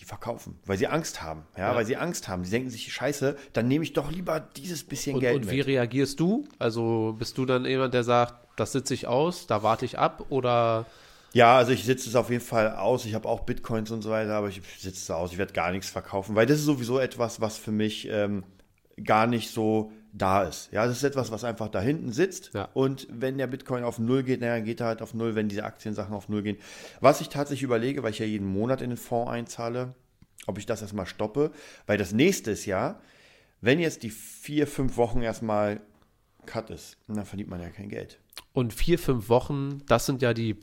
die 0.00 0.04
verkaufen, 0.04 0.58
weil 0.64 0.78
sie 0.78 0.86
Angst 0.86 1.22
haben. 1.22 1.42
Ja, 1.56 1.70
Ja. 1.70 1.74
weil 1.76 1.84
sie 1.86 1.96
Angst 1.96 2.28
haben. 2.28 2.44
Sie 2.44 2.50
denken 2.50 2.70
sich, 2.70 2.92
scheiße, 2.92 3.36
dann 3.52 3.68
nehme 3.68 3.84
ich 3.84 3.92
doch 3.92 4.10
lieber 4.10 4.40
dieses 4.40 4.84
bisschen 4.84 5.14
Und, 5.16 5.20
Geld 5.20 5.36
und 5.36 5.50
wie 5.50 5.56
mit. 5.58 5.66
reagierst 5.66 6.18
du? 6.20 6.44
Also 6.58 7.14
bist 7.18 7.36
du 7.38 7.44
dann 7.46 7.64
jemand, 7.64 7.94
der 7.94 8.04
sagt, 8.04 8.34
das 8.56 8.72
sitze 8.72 8.94
ich 8.94 9.06
aus, 9.06 9.46
da 9.46 9.62
warte 9.62 9.84
ich 9.84 9.98
ab 9.98 10.26
oder 10.30 10.86
Ja, 11.32 11.56
also 11.58 11.72
ich 11.72 11.84
sitze 11.84 12.08
es 12.08 12.16
auf 12.16 12.30
jeden 12.30 12.42
Fall 12.44 12.74
aus. 12.76 13.04
Ich 13.04 13.14
habe 13.14 13.28
auch 13.28 13.40
Bitcoins 13.40 13.90
und 13.90 14.02
so 14.02 14.10
weiter, 14.10 14.34
aber 14.34 14.48
ich 14.48 14.62
sitze 14.78 14.96
es 14.98 15.10
aus. 15.10 15.30
Ich 15.32 15.38
werde 15.38 15.52
gar 15.52 15.70
nichts 15.70 15.90
verkaufen, 15.90 16.34
weil 16.34 16.46
das 16.46 16.58
ist 16.58 16.64
sowieso 16.64 16.98
etwas, 16.98 17.40
was 17.40 17.58
für 17.58 17.72
mich 17.72 18.08
ähm, 18.10 18.44
gar 19.04 19.26
nicht 19.26 19.50
so 19.50 19.92
da 20.18 20.42
ist. 20.44 20.68
Ja, 20.72 20.86
das 20.86 20.96
ist 20.98 21.04
etwas, 21.04 21.30
was 21.30 21.44
einfach 21.44 21.68
da 21.68 21.80
hinten 21.80 22.12
sitzt. 22.12 22.50
Ja. 22.54 22.68
Und 22.74 23.06
wenn 23.10 23.38
der 23.38 23.46
Bitcoin 23.46 23.84
auf 23.84 23.98
Null 23.98 24.22
geht, 24.24 24.40
naja, 24.40 24.58
geht 24.60 24.80
er 24.80 24.86
halt 24.88 25.02
auf 25.02 25.14
Null, 25.14 25.34
wenn 25.34 25.48
diese 25.48 25.64
Aktiensachen 25.64 26.14
auf 26.14 26.28
Null 26.28 26.42
gehen. 26.42 26.56
Was 27.00 27.20
ich 27.20 27.28
tatsächlich 27.28 27.62
überlege, 27.62 28.02
weil 28.02 28.10
ich 28.10 28.18
ja 28.18 28.26
jeden 28.26 28.46
Monat 28.46 28.82
in 28.82 28.90
den 28.90 28.96
Fonds 28.96 29.30
einzahle, 29.30 29.94
ob 30.46 30.58
ich 30.58 30.66
das 30.66 30.82
erstmal 30.82 31.06
stoppe, 31.06 31.50
weil 31.86 31.98
das 31.98 32.12
nächste 32.12 32.50
ist 32.50 32.66
ja, 32.66 33.00
wenn 33.60 33.80
jetzt 33.80 34.02
die 34.02 34.10
vier, 34.10 34.66
fünf 34.66 34.96
Wochen 34.96 35.22
erstmal 35.22 35.80
Cut 36.46 36.70
ist, 36.70 36.96
dann 37.08 37.24
verdient 37.26 37.50
man 37.50 37.60
ja 37.60 37.68
kein 37.70 37.88
Geld. 37.88 38.18
und 38.52 38.72
vier, 38.72 38.98
fünf 38.98 39.28
Wochen, 39.28 39.82
das 39.86 40.06
sind 40.06 40.22
ja 40.22 40.32
die 40.34 40.56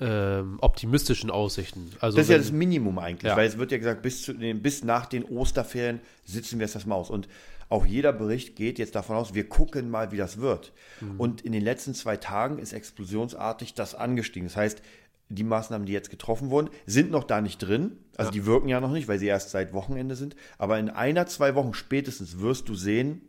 ähm, 0.00 0.58
optimistischen 0.60 1.30
Aussichten. 1.30 1.90
Also 2.00 2.16
Das 2.16 2.26
ist 2.26 2.30
ja 2.30 2.34
wenn- 2.36 2.42
das 2.42 2.52
Minimum 2.52 2.98
eigentlich, 2.98 3.30
Ja. 3.30 3.36
weil 3.36 3.46
es 3.46 3.58
wird 3.58 3.70
ja 3.70 3.78
gesagt, 3.78 4.02
bis, 4.02 4.22
zu 4.22 4.32
den, 4.32 4.60
bis 4.60 4.82
nach 4.84 5.06
den 5.06 5.24
Osterferien 5.24 6.00
sitzen 6.24 6.58
wir 6.58 6.66
jetzt 6.66 6.74
das 6.74 6.84
mal 6.84 6.96
aus. 6.96 7.10
Und 7.10 7.28
auch 7.74 7.84
jeder 7.84 8.12
Bericht 8.12 8.54
geht 8.54 8.78
jetzt 8.78 8.94
davon 8.94 9.16
aus, 9.16 9.34
wir 9.34 9.48
gucken 9.48 9.90
mal, 9.90 10.12
wie 10.12 10.16
das 10.16 10.38
wird. 10.38 10.72
Mhm. 11.00 11.18
Und 11.18 11.40
in 11.40 11.50
den 11.50 11.62
letzten 11.62 11.92
zwei 11.92 12.16
Tagen 12.16 12.60
ist 12.60 12.72
explosionsartig 12.72 13.74
das 13.74 13.96
angestiegen. 13.96 14.46
Das 14.46 14.56
heißt, 14.56 14.80
die 15.28 15.42
Maßnahmen, 15.42 15.84
die 15.84 15.92
jetzt 15.92 16.10
getroffen 16.10 16.50
wurden, 16.50 16.70
sind 16.86 17.10
noch 17.10 17.24
da 17.24 17.40
nicht 17.40 17.58
drin. 17.58 17.98
Also 18.16 18.30
die 18.30 18.46
wirken 18.46 18.68
ja 18.68 18.80
noch 18.80 18.92
nicht, 18.92 19.08
weil 19.08 19.18
sie 19.18 19.26
erst 19.26 19.50
seit 19.50 19.72
Wochenende 19.72 20.14
sind. 20.14 20.36
Aber 20.56 20.78
in 20.78 20.88
einer, 20.88 21.26
zwei 21.26 21.56
Wochen 21.56 21.74
spätestens 21.74 22.38
wirst 22.38 22.68
du 22.68 22.76
sehen, 22.76 23.22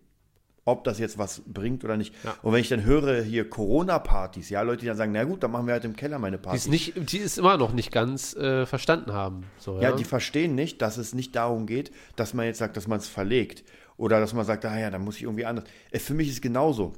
ob 0.66 0.84
das 0.84 1.00
jetzt 1.00 1.18
was 1.18 1.42
bringt 1.48 1.84
oder 1.84 1.98
nicht. 1.98 2.14
Ja. 2.24 2.36
Und 2.42 2.54
wenn 2.54 2.62
ich 2.62 2.70
dann 2.70 2.84
höre 2.84 3.24
hier 3.24 3.50
Corona-Partys, 3.50 4.50
ja, 4.50 4.62
Leute, 4.62 4.82
die 4.82 4.88
dann 4.88 4.98
sagen, 4.98 5.12
na 5.12 5.24
gut, 5.24 5.42
dann 5.42 5.52
machen 5.52 5.68
wir 5.68 5.74
halt 5.74 5.86
im 5.86 5.96
Keller 5.96 6.20
meine 6.20 6.38
die 6.38 6.44
Party. 6.44 6.58
es 6.58 6.68
nicht, 6.68 6.94
die 7.12 7.20
es 7.20 7.38
immer 7.38 7.58
noch 7.58 7.72
nicht 7.72 7.92
ganz 7.92 8.36
äh, 8.36 8.66
verstanden 8.66 9.14
haben. 9.14 9.44
So, 9.58 9.76
Ja, 9.76 9.90
ja, 9.90 9.96
die 9.96 10.04
verstehen 10.04 10.54
nicht, 10.56 10.82
dass 10.82 10.98
es 10.98 11.14
nicht 11.14 11.36
darum 11.36 11.68
geht, 11.68 11.92
dass 12.16 12.34
man 12.34 12.46
jetzt 12.46 12.58
sagt, 12.58 12.78
dass 12.78 12.88
man 12.88 13.00
es 13.00 13.08
verlegt. 13.08 13.64
Oder 13.98 14.20
dass 14.20 14.34
man 14.34 14.46
sagt, 14.46 14.66
ah 14.66 14.78
ja, 14.78 14.90
dann 14.90 15.04
muss 15.04 15.18
ich 15.18 15.24
irgendwie 15.24 15.46
anders. 15.46 15.66
Äh, 15.92 16.00
Für 16.00 16.14
mich 16.14 16.28
ist 16.28 16.36
es 16.36 16.42
genauso. 16.42 16.94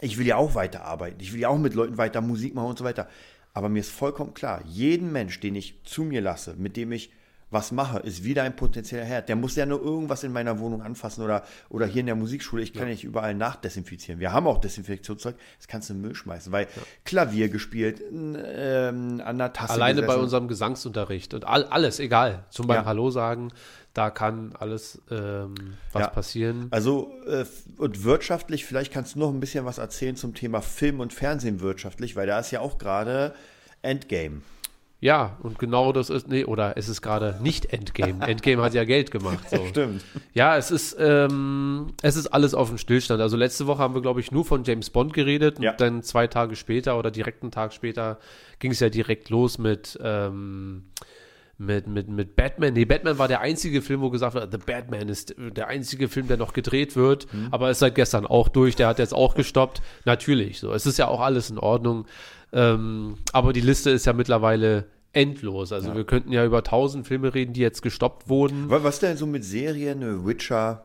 Ich 0.00 0.18
will 0.18 0.26
ja 0.26 0.36
auch 0.36 0.54
weiterarbeiten. 0.54 1.20
Ich 1.20 1.32
will 1.32 1.40
ja 1.40 1.48
auch 1.48 1.58
mit 1.58 1.74
Leuten 1.74 1.98
weiter 1.98 2.20
Musik 2.20 2.54
machen 2.54 2.70
und 2.70 2.78
so 2.78 2.84
weiter. 2.84 3.08
Aber 3.54 3.68
mir 3.68 3.80
ist 3.80 3.90
vollkommen 3.90 4.34
klar, 4.34 4.62
jeden 4.66 5.12
Mensch, 5.12 5.38
den 5.40 5.54
ich 5.54 5.82
zu 5.84 6.04
mir 6.04 6.20
lasse, 6.20 6.54
mit 6.56 6.76
dem 6.76 6.90
ich 6.92 7.12
was 7.52 7.70
mache, 7.70 7.98
ist 7.98 8.24
wieder 8.24 8.42
ein 8.42 8.56
potenzieller 8.56 9.04
Herd. 9.04 9.28
Der 9.28 9.36
muss 9.36 9.54
ja 9.56 9.66
nur 9.66 9.80
irgendwas 9.82 10.24
in 10.24 10.32
meiner 10.32 10.58
Wohnung 10.58 10.82
anfassen 10.82 11.22
oder, 11.22 11.44
oder 11.68 11.86
hier 11.86 12.00
in 12.00 12.06
der 12.06 12.14
Musikschule. 12.14 12.62
Ich 12.62 12.72
kann 12.72 12.84
ja. 12.84 12.88
nicht 12.88 13.04
überall 13.04 13.34
nachdesinfizieren. 13.34 14.20
Wir 14.20 14.32
haben 14.32 14.46
auch 14.46 14.58
Desinfektionszeug, 14.58 15.36
das 15.58 15.68
kannst 15.68 15.88
du 15.90 15.92
in 15.94 15.98
den 16.00 16.06
Müll 16.06 16.14
schmeißen, 16.14 16.50
weil 16.50 16.66
Klavier 17.04 17.48
gespielt, 17.50 18.02
ähm, 18.10 19.22
an 19.24 19.38
der 19.38 19.52
Tasse 19.52 19.74
Alleine 19.74 20.00
bei 20.00 20.06
gesessen. 20.06 20.22
unserem 20.22 20.48
Gesangsunterricht 20.48 21.34
und 21.34 21.44
all, 21.46 21.64
alles, 21.64 22.00
egal. 22.00 22.44
Zum 22.50 22.66
Beispiel 22.66 22.82
Ja. 22.82 22.88
Hallo 22.88 23.10
sagen, 23.10 23.52
da 23.94 24.08
kann 24.08 24.54
alles 24.58 25.02
ähm, 25.10 25.54
was 25.92 26.00
Ja. 26.00 26.08
passieren. 26.08 26.68
Also 26.70 27.12
äh, 27.26 27.44
und 27.76 28.04
wirtschaftlich, 28.04 28.64
vielleicht 28.64 28.92
kannst 28.92 29.14
du 29.14 29.18
noch 29.18 29.28
ein 29.28 29.40
bisschen 29.40 29.66
was 29.66 29.76
erzählen 29.76 30.16
zum 30.16 30.34
Thema 30.34 30.62
Film 30.62 31.00
und 31.00 31.12
Fernsehen 31.12 31.60
wirtschaftlich, 31.60 32.16
weil 32.16 32.26
da 32.26 32.38
ist 32.38 32.50
ja 32.50 32.60
auch 32.60 32.78
gerade 32.78 33.34
Endgame. 33.82 34.40
Ja, 35.02 35.36
und 35.42 35.58
genau 35.58 35.90
das 35.92 36.10
ist, 36.10 36.28
nee, 36.28 36.44
oder 36.44 36.76
es 36.76 36.88
ist 36.88 37.02
gerade 37.02 37.36
nicht 37.42 37.72
Endgame. 37.72 38.22
Endgame 38.26 38.62
hat 38.62 38.72
ja 38.72 38.84
Geld 38.84 39.10
gemacht. 39.10 39.50
So. 39.50 39.66
Stimmt. 39.66 40.04
Ja, 40.32 40.56
es 40.56 40.70
ist, 40.70 40.96
ähm, 40.96 41.88
es 42.02 42.14
ist 42.14 42.28
alles 42.28 42.54
auf 42.54 42.68
dem 42.68 42.78
Stillstand. 42.78 43.20
Also 43.20 43.36
letzte 43.36 43.66
Woche 43.66 43.80
haben 43.80 43.94
wir, 43.94 44.00
glaube 44.00 44.20
ich, 44.20 44.30
nur 44.30 44.44
von 44.44 44.62
James 44.62 44.90
Bond 44.90 45.12
geredet 45.12 45.56
und 45.58 45.64
Ja. 45.64 45.72
dann 45.72 46.04
zwei 46.04 46.28
Tage 46.28 46.54
später 46.54 46.96
oder 46.96 47.10
direkt 47.10 47.42
einen 47.42 47.50
Tag 47.50 47.72
später 47.72 48.20
ging 48.60 48.70
es 48.70 48.78
ja 48.78 48.90
direkt 48.90 49.28
los 49.28 49.58
mit, 49.58 49.98
ähm, 50.00 50.84
mit, 51.62 51.86
mit, 51.86 52.08
mit 52.08 52.36
Batman. 52.36 52.74
Nee, 52.74 52.84
Batman 52.84 53.18
war 53.18 53.28
der 53.28 53.40
einzige 53.40 53.82
Film, 53.82 54.00
wo 54.00 54.10
gesagt 54.10 54.34
wird, 54.34 54.50
The 54.52 54.58
Batman 54.58 55.08
ist 55.08 55.34
der 55.38 55.68
einzige 55.68 56.08
Film, 56.08 56.28
der 56.28 56.36
noch 56.36 56.52
gedreht 56.52 56.96
wird, 56.96 57.32
mhm. 57.32 57.48
aber 57.50 57.70
ist 57.70 57.78
seit 57.78 57.94
gestern 57.94 58.26
auch 58.26 58.48
durch, 58.48 58.76
der 58.76 58.88
hat 58.88 58.98
jetzt 58.98 59.14
auch 59.14 59.34
gestoppt. 59.34 59.80
Natürlich, 60.04 60.58
so. 60.58 60.72
Es 60.72 60.86
ist 60.86 60.98
ja 60.98 61.08
auch 61.08 61.20
alles 61.20 61.50
in 61.50 61.58
Ordnung. 61.58 62.06
Ähm, 62.52 63.16
aber 63.32 63.52
die 63.52 63.60
Liste 63.60 63.90
ist 63.90 64.04
ja 64.04 64.12
mittlerweile 64.12 64.86
endlos. 65.12 65.72
Also 65.72 65.90
ja. 65.90 65.96
wir 65.96 66.04
könnten 66.04 66.32
ja 66.32 66.44
über 66.44 66.62
tausend 66.62 67.06
Filme 67.06 67.34
reden, 67.34 67.52
die 67.52 67.60
jetzt 67.60 67.82
gestoppt 67.82 68.28
wurden. 68.28 68.66
Was 68.68 68.98
denn 68.98 69.16
so 69.16 69.26
mit 69.26 69.44
Serien, 69.44 70.26
Witcher? 70.26 70.84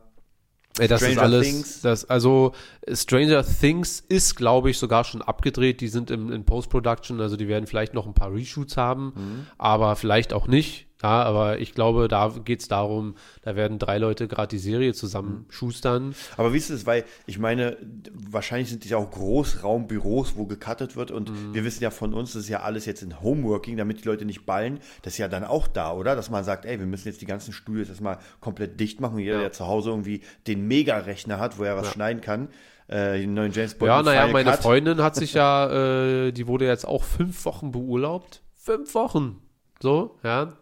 Das 0.77 1.01
Stranger 1.01 1.11
ist 1.11 1.17
alles, 1.17 1.47
Things. 1.47 1.81
Das, 1.81 2.05
also 2.05 2.53
Stranger 2.91 3.43
Things 3.43 4.03
ist, 4.07 4.35
glaube 4.35 4.69
ich, 4.69 4.77
sogar 4.77 5.03
schon 5.03 5.21
abgedreht. 5.21 5.81
Die 5.81 5.87
sind 5.87 6.11
im, 6.11 6.31
in 6.31 6.45
Post-Production, 6.45 7.19
also 7.21 7.35
die 7.37 7.47
werden 7.47 7.67
vielleicht 7.67 7.93
noch 7.93 8.07
ein 8.07 8.13
paar 8.13 8.33
Reshoots 8.33 8.77
haben, 8.77 9.13
mhm. 9.15 9.47
aber 9.57 9.95
vielleicht 9.95 10.33
auch 10.33 10.47
nicht. 10.47 10.86
Ja, 11.03 11.23
aber 11.23 11.59
ich 11.59 11.73
glaube, 11.73 12.07
da 12.07 12.33
geht 12.43 12.61
es 12.61 12.67
darum, 12.67 13.15
da 13.43 13.55
werden 13.55 13.77
drei 13.77 13.99
Leute 13.99 14.27
gerade 14.27 14.47
die 14.47 14.57
Serie 14.57 14.93
zusammen 14.93 15.45
mhm. 15.45 15.51
schustern. 15.51 16.15
Aber 16.37 16.53
wie 16.53 16.57
ist 16.57 16.71
es, 16.71 16.87
weil 16.87 17.05
ich 17.27 17.37
meine, 17.37 17.77
wahrscheinlich 18.13 18.69
sind 18.69 18.83
die 18.83 18.95
auch 18.95 19.11
Großraumbüros, 19.11 20.35
wo 20.37 20.45
gecuttet 20.45 20.95
wird 20.95 21.11
und 21.11 21.29
mhm. 21.29 21.53
wir 21.53 21.63
wissen 21.63 21.83
ja 21.83 21.91
von 21.91 22.15
uns, 22.15 22.33
das 22.33 22.43
ist 22.43 22.49
ja 22.49 22.61
alles 22.61 22.85
jetzt 22.85 23.03
in 23.03 23.21
Homeworking, 23.21 23.77
damit 23.77 24.03
die 24.03 24.07
Leute 24.07 24.25
nicht 24.25 24.45
ballen. 24.45 24.79
Das 25.03 25.13
ist 25.13 25.19
ja 25.19 25.27
dann 25.27 25.43
auch 25.43 25.67
da, 25.67 25.93
oder? 25.93 26.15
Dass 26.15 26.31
man 26.31 26.43
sagt, 26.43 26.65
ey, 26.65 26.79
wir 26.79 26.87
müssen 26.87 27.07
jetzt 27.07 27.21
die 27.21 27.27
ganzen 27.27 27.53
Studios 27.53 27.89
erstmal 27.89 28.17
komplett 28.39 28.79
dicht 28.79 28.99
machen. 28.99 29.19
Jeder, 29.19 29.35
ja. 29.35 29.41
der 29.41 29.51
zu 29.51 29.67
Hause 29.67 29.91
irgendwie 29.91 30.21
den 30.47 30.67
Mega-Rechner 30.67 31.39
hat, 31.39 31.59
wo 31.59 31.63
er 31.63 31.77
was 31.77 31.87
ja. 31.87 31.93
schneiden 31.93 32.21
kann, 32.21 32.47
äh, 32.87 33.19
den 33.19 33.35
neuen 33.35 33.51
James 33.51 33.75
Bond. 33.75 33.89
Ja, 33.89 34.01
naja, 34.01 34.27
meine 34.27 34.49
Cut. 34.51 34.61
Freundin 34.61 35.03
hat 35.03 35.15
sich 35.15 35.33
ja, 35.35 36.27
äh, 36.27 36.31
die 36.31 36.47
wurde 36.47 36.65
jetzt 36.65 36.87
auch 36.87 37.03
fünf 37.03 37.45
Wochen 37.45 37.71
beurlaubt. 37.71 38.41
Fünf 38.55 38.95
Wochen. 38.95 39.41
So, 39.79 40.17
ja. 40.23 40.53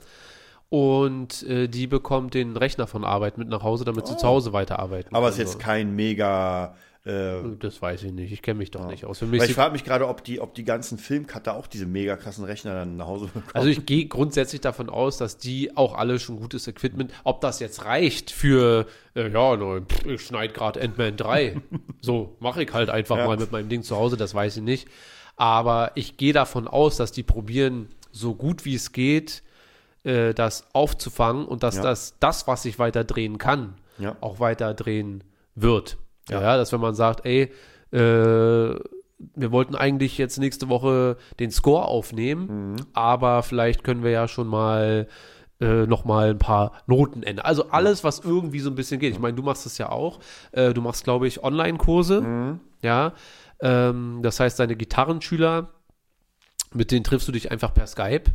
Und 0.75 1.43
äh, 1.43 1.69
die 1.69 1.88
bekommt 1.88 2.33
den 2.33 2.57
Rechner 2.57 2.85
von 2.85 3.05
Arbeit 3.05 3.38
mit 3.38 3.47
nach 3.47 3.63
Hause, 3.63 3.85
damit 3.85 4.03
oh. 4.03 4.07
sie 4.07 4.17
zu 4.17 4.27
Hause 4.27 4.51
weiterarbeiten 4.51 5.15
Aber 5.15 5.29
es 5.29 5.35
ist 5.35 5.39
jetzt 5.39 5.59
kein 5.59 5.95
mega. 5.95 6.75
Äh, 7.05 7.35
das 7.61 7.81
weiß 7.81 8.03
ich 8.03 8.11
nicht. 8.11 8.33
Ich 8.33 8.41
kenne 8.41 8.57
mich 8.57 8.71
doch 8.71 8.81
ja. 8.81 8.88
nicht 8.88 9.05
aus. 9.05 9.19
Für 9.19 9.25
mich 9.25 9.39
Weil 9.39 9.49
ich 9.49 9.55
frage 9.55 9.71
mich 9.71 9.85
gerade, 9.85 10.05
ob 10.05 10.25
die, 10.25 10.41
ob 10.41 10.53
die 10.53 10.65
ganzen 10.65 10.97
Filmcutter 10.97 11.55
auch 11.55 11.67
diese 11.67 11.85
mega 11.85 12.17
krassen 12.17 12.43
Rechner 12.43 12.73
dann 12.73 12.97
nach 12.97 13.07
Hause 13.07 13.27
bekommen. 13.27 13.45
Also 13.53 13.69
ich 13.69 13.85
gehe 13.85 14.07
grundsätzlich 14.07 14.59
davon 14.59 14.89
aus, 14.89 15.15
dass 15.15 15.38
die 15.38 15.77
auch 15.77 15.95
alle 15.95 16.19
schon 16.19 16.41
gutes 16.41 16.67
Equipment, 16.67 17.13
ob 17.23 17.39
das 17.39 17.61
jetzt 17.61 17.85
reicht 17.85 18.31
für, 18.31 18.85
äh, 19.15 19.31
ja, 19.31 19.55
ne, 19.55 19.85
ich 20.03 20.23
schneide 20.23 20.51
gerade 20.51 20.81
Ant-Man 20.81 21.15
3. 21.15 21.55
so, 22.01 22.35
mache 22.41 22.63
ich 22.63 22.73
halt 22.73 22.89
einfach 22.89 23.15
ja. 23.15 23.27
mal 23.27 23.38
mit 23.38 23.53
meinem 23.53 23.69
Ding 23.69 23.81
zu 23.81 23.95
Hause, 23.95 24.17
das 24.17 24.35
weiß 24.35 24.57
ich 24.57 24.63
nicht. 24.63 24.89
Aber 25.38 25.93
ich 25.95 26.17
gehe 26.17 26.33
davon 26.33 26.67
aus, 26.67 26.97
dass 26.97 27.13
die 27.13 27.23
probieren, 27.23 27.88
so 28.11 28.35
gut 28.35 28.65
wie 28.65 28.75
es 28.75 28.91
geht, 28.91 29.41
äh, 30.06 30.34
das 30.34 30.68
aufzufangen 30.74 31.46
und 31.46 31.63
dass 31.63 31.78
ja. 31.78 31.84
das, 31.84 32.15
das, 32.20 32.48
was 32.48 32.63
sich 32.63 32.80
weiter 32.80 33.04
drehen 33.04 33.38
kann, 33.38 33.76
ja. 33.98 34.15
auch 34.22 34.39
weiter 34.39 34.74
drehen 34.74 35.24
wird. 35.56 35.98
Ja. 36.30 36.41
ja, 36.41 36.58
dass 36.58 36.72
wenn 36.72 36.82
man 36.82 36.96
sagt, 36.96 37.26
ey, 37.26 37.52
äh, 37.91 38.80
wir 39.36 39.52
wollten 39.52 39.76
eigentlich 39.76 40.18
jetzt 40.18 40.38
nächste 40.38 40.70
Woche 40.70 41.18
den 41.39 41.52
Score 41.52 41.86
aufnehmen, 41.86 42.72
mhm. 42.72 42.76
aber 42.94 43.44
vielleicht 43.44 43.84
können 43.84 44.04
wir 44.04 44.12
ja 44.12 44.28
schon 44.28 44.48
mal 44.48 45.08
äh, 45.62 45.86
noch 45.86 46.04
mal 46.04 46.32
ein 46.32 46.39
paar 46.39 46.74
Noten 46.86 47.24
ändern. 47.24 47.46
Also 47.46 47.70
alles, 47.70 48.04
was 48.04 48.20
irgendwie 48.20 48.60
so 48.60 48.70
ein 48.70 48.76
bisschen 48.76 49.00
geht. 49.00 49.13
Ich 49.13 49.20
meine, 49.20 49.36
du 49.36 49.44
machst 49.44 49.65
das 49.65 49.78
ja 49.78 49.89
auch. 49.89 50.20
Äh, 50.52 50.74
du 50.74 50.82
machst, 50.82 51.04
glaube 51.04 51.28
ich, 51.28 51.44
Online-Kurse. 51.44 52.22
Mhm. 52.22 52.60
Ja. 52.82 53.13
Ähm, 53.62 54.20
das 54.22 54.39
heißt, 54.39 54.60
deine 54.60 54.76
Gitarrenschüler, 54.76 55.70
mit 56.74 56.91
denen 56.91 57.06
triffst 57.06 57.28
du 57.28 57.32
dich 57.32 57.52
einfach 57.52 57.74
per 57.74 57.88
Skype. 57.88 58.32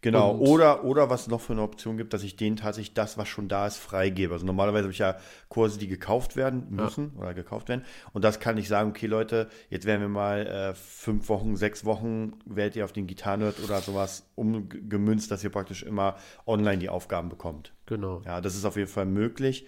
Genau, 0.00 0.32
und 0.32 0.40
oder, 0.40 0.84
oder 0.84 1.08
was 1.08 1.28
noch 1.28 1.40
für 1.40 1.54
eine 1.54 1.62
Option 1.62 1.96
gibt, 1.96 2.12
dass 2.12 2.22
ich 2.22 2.36
denen 2.36 2.56
tatsächlich 2.56 2.92
das, 2.92 3.16
was 3.16 3.26
schon 3.26 3.48
da 3.48 3.66
ist, 3.66 3.78
freigebe. 3.78 4.34
Also 4.34 4.44
normalerweise 4.44 4.82
habe 4.82 4.92
ich 4.92 4.98
ja 4.98 5.16
Kurse, 5.48 5.78
die 5.78 5.88
gekauft 5.88 6.36
werden 6.36 6.66
müssen 6.68 7.12
ja. 7.14 7.22
oder 7.22 7.34
gekauft 7.34 7.70
werden. 7.70 7.84
Und 8.12 8.22
das 8.22 8.38
kann 8.38 8.58
ich 8.58 8.68
sagen, 8.68 8.90
okay 8.90 9.06
Leute, 9.06 9.48
jetzt 9.70 9.86
werden 9.86 10.02
wir 10.02 10.08
mal 10.08 10.46
äh, 10.46 10.74
fünf 10.74 11.30
Wochen, 11.30 11.56
sechs 11.56 11.86
Wochen, 11.86 12.34
werdet 12.44 12.76
ihr 12.76 12.84
auf 12.84 12.92
den 12.92 13.06
Gitarrenhirt 13.06 13.64
oder 13.64 13.80
sowas 13.80 14.26
umgemünzt, 14.34 15.30
dass 15.30 15.42
ihr 15.42 15.50
praktisch 15.50 15.82
immer 15.82 16.16
online 16.46 16.78
die 16.78 16.90
Aufgaben 16.90 17.30
bekommt. 17.30 17.72
Genau. 17.86 18.20
Ja, 18.26 18.42
das 18.42 18.56
ist 18.56 18.66
auf 18.66 18.76
jeden 18.76 18.90
Fall 18.90 19.06
möglich. 19.06 19.66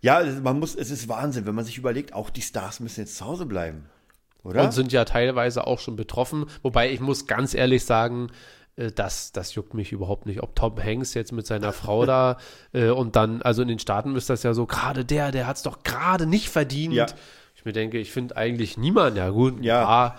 Ja, 0.00 0.22
man 0.42 0.58
muss, 0.58 0.74
es 0.74 0.90
ist 0.90 1.08
Wahnsinn, 1.08 1.44
wenn 1.44 1.54
man 1.54 1.64
sich 1.66 1.76
überlegt, 1.76 2.14
auch 2.14 2.30
die 2.30 2.40
Stars 2.40 2.80
müssen 2.80 3.00
jetzt 3.00 3.16
zu 3.16 3.26
Hause 3.26 3.44
bleiben. 3.44 3.90
Oder? 4.44 4.64
Und 4.64 4.72
sind 4.72 4.92
ja 4.92 5.04
teilweise 5.04 5.66
auch 5.66 5.80
schon 5.80 5.96
betroffen. 5.96 6.46
Wobei 6.62 6.90
ich 6.90 7.00
muss 7.00 7.26
ganz 7.26 7.54
ehrlich 7.54 7.84
sagen, 7.84 8.30
das, 8.94 9.32
das 9.32 9.54
juckt 9.54 9.74
mich 9.74 9.92
überhaupt 9.92 10.26
nicht. 10.26 10.42
Ob 10.42 10.54
Tom 10.54 10.76
Hanks 10.82 11.14
jetzt 11.14 11.32
mit 11.32 11.46
seiner 11.46 11.72
Frau 11.72 12.06
da 12.06 12.38
äh, 12.72 12.90
und 12.90 13.16
dann, 13.16 13.42
also 13.42 13.62
in 13.62 13.68
den 13.68 13.80
Staaten 13.80 14.14
ist 14.14 14.30
das 14.30 14.44
ja 14.44 14.54
so, 14.54 14.66
gerade 14.66 15.04
der, 15.04 15.32
der 15.32 15.46
hat 15.46 15.56
es 15.56 15.62
doch 15.62 15.82
gerade 15.82 16.26
nicht 16.26 16.48
verdient. 16.48 16.94
Ja. 16.94 17.06
Ich 17.56 17.64
mir 17.64 17.72
denke, 17.72 17.98
ich 17.98 18.12
finde 18.12 18.36
eigentlich 18.36 18.78
niemand, 18.78 19.16
ja 19.16 19.30
gut, 19.30 19.58
ein 19.58 19.64
ja. 19.64 19.84
paar, 19.84 20.16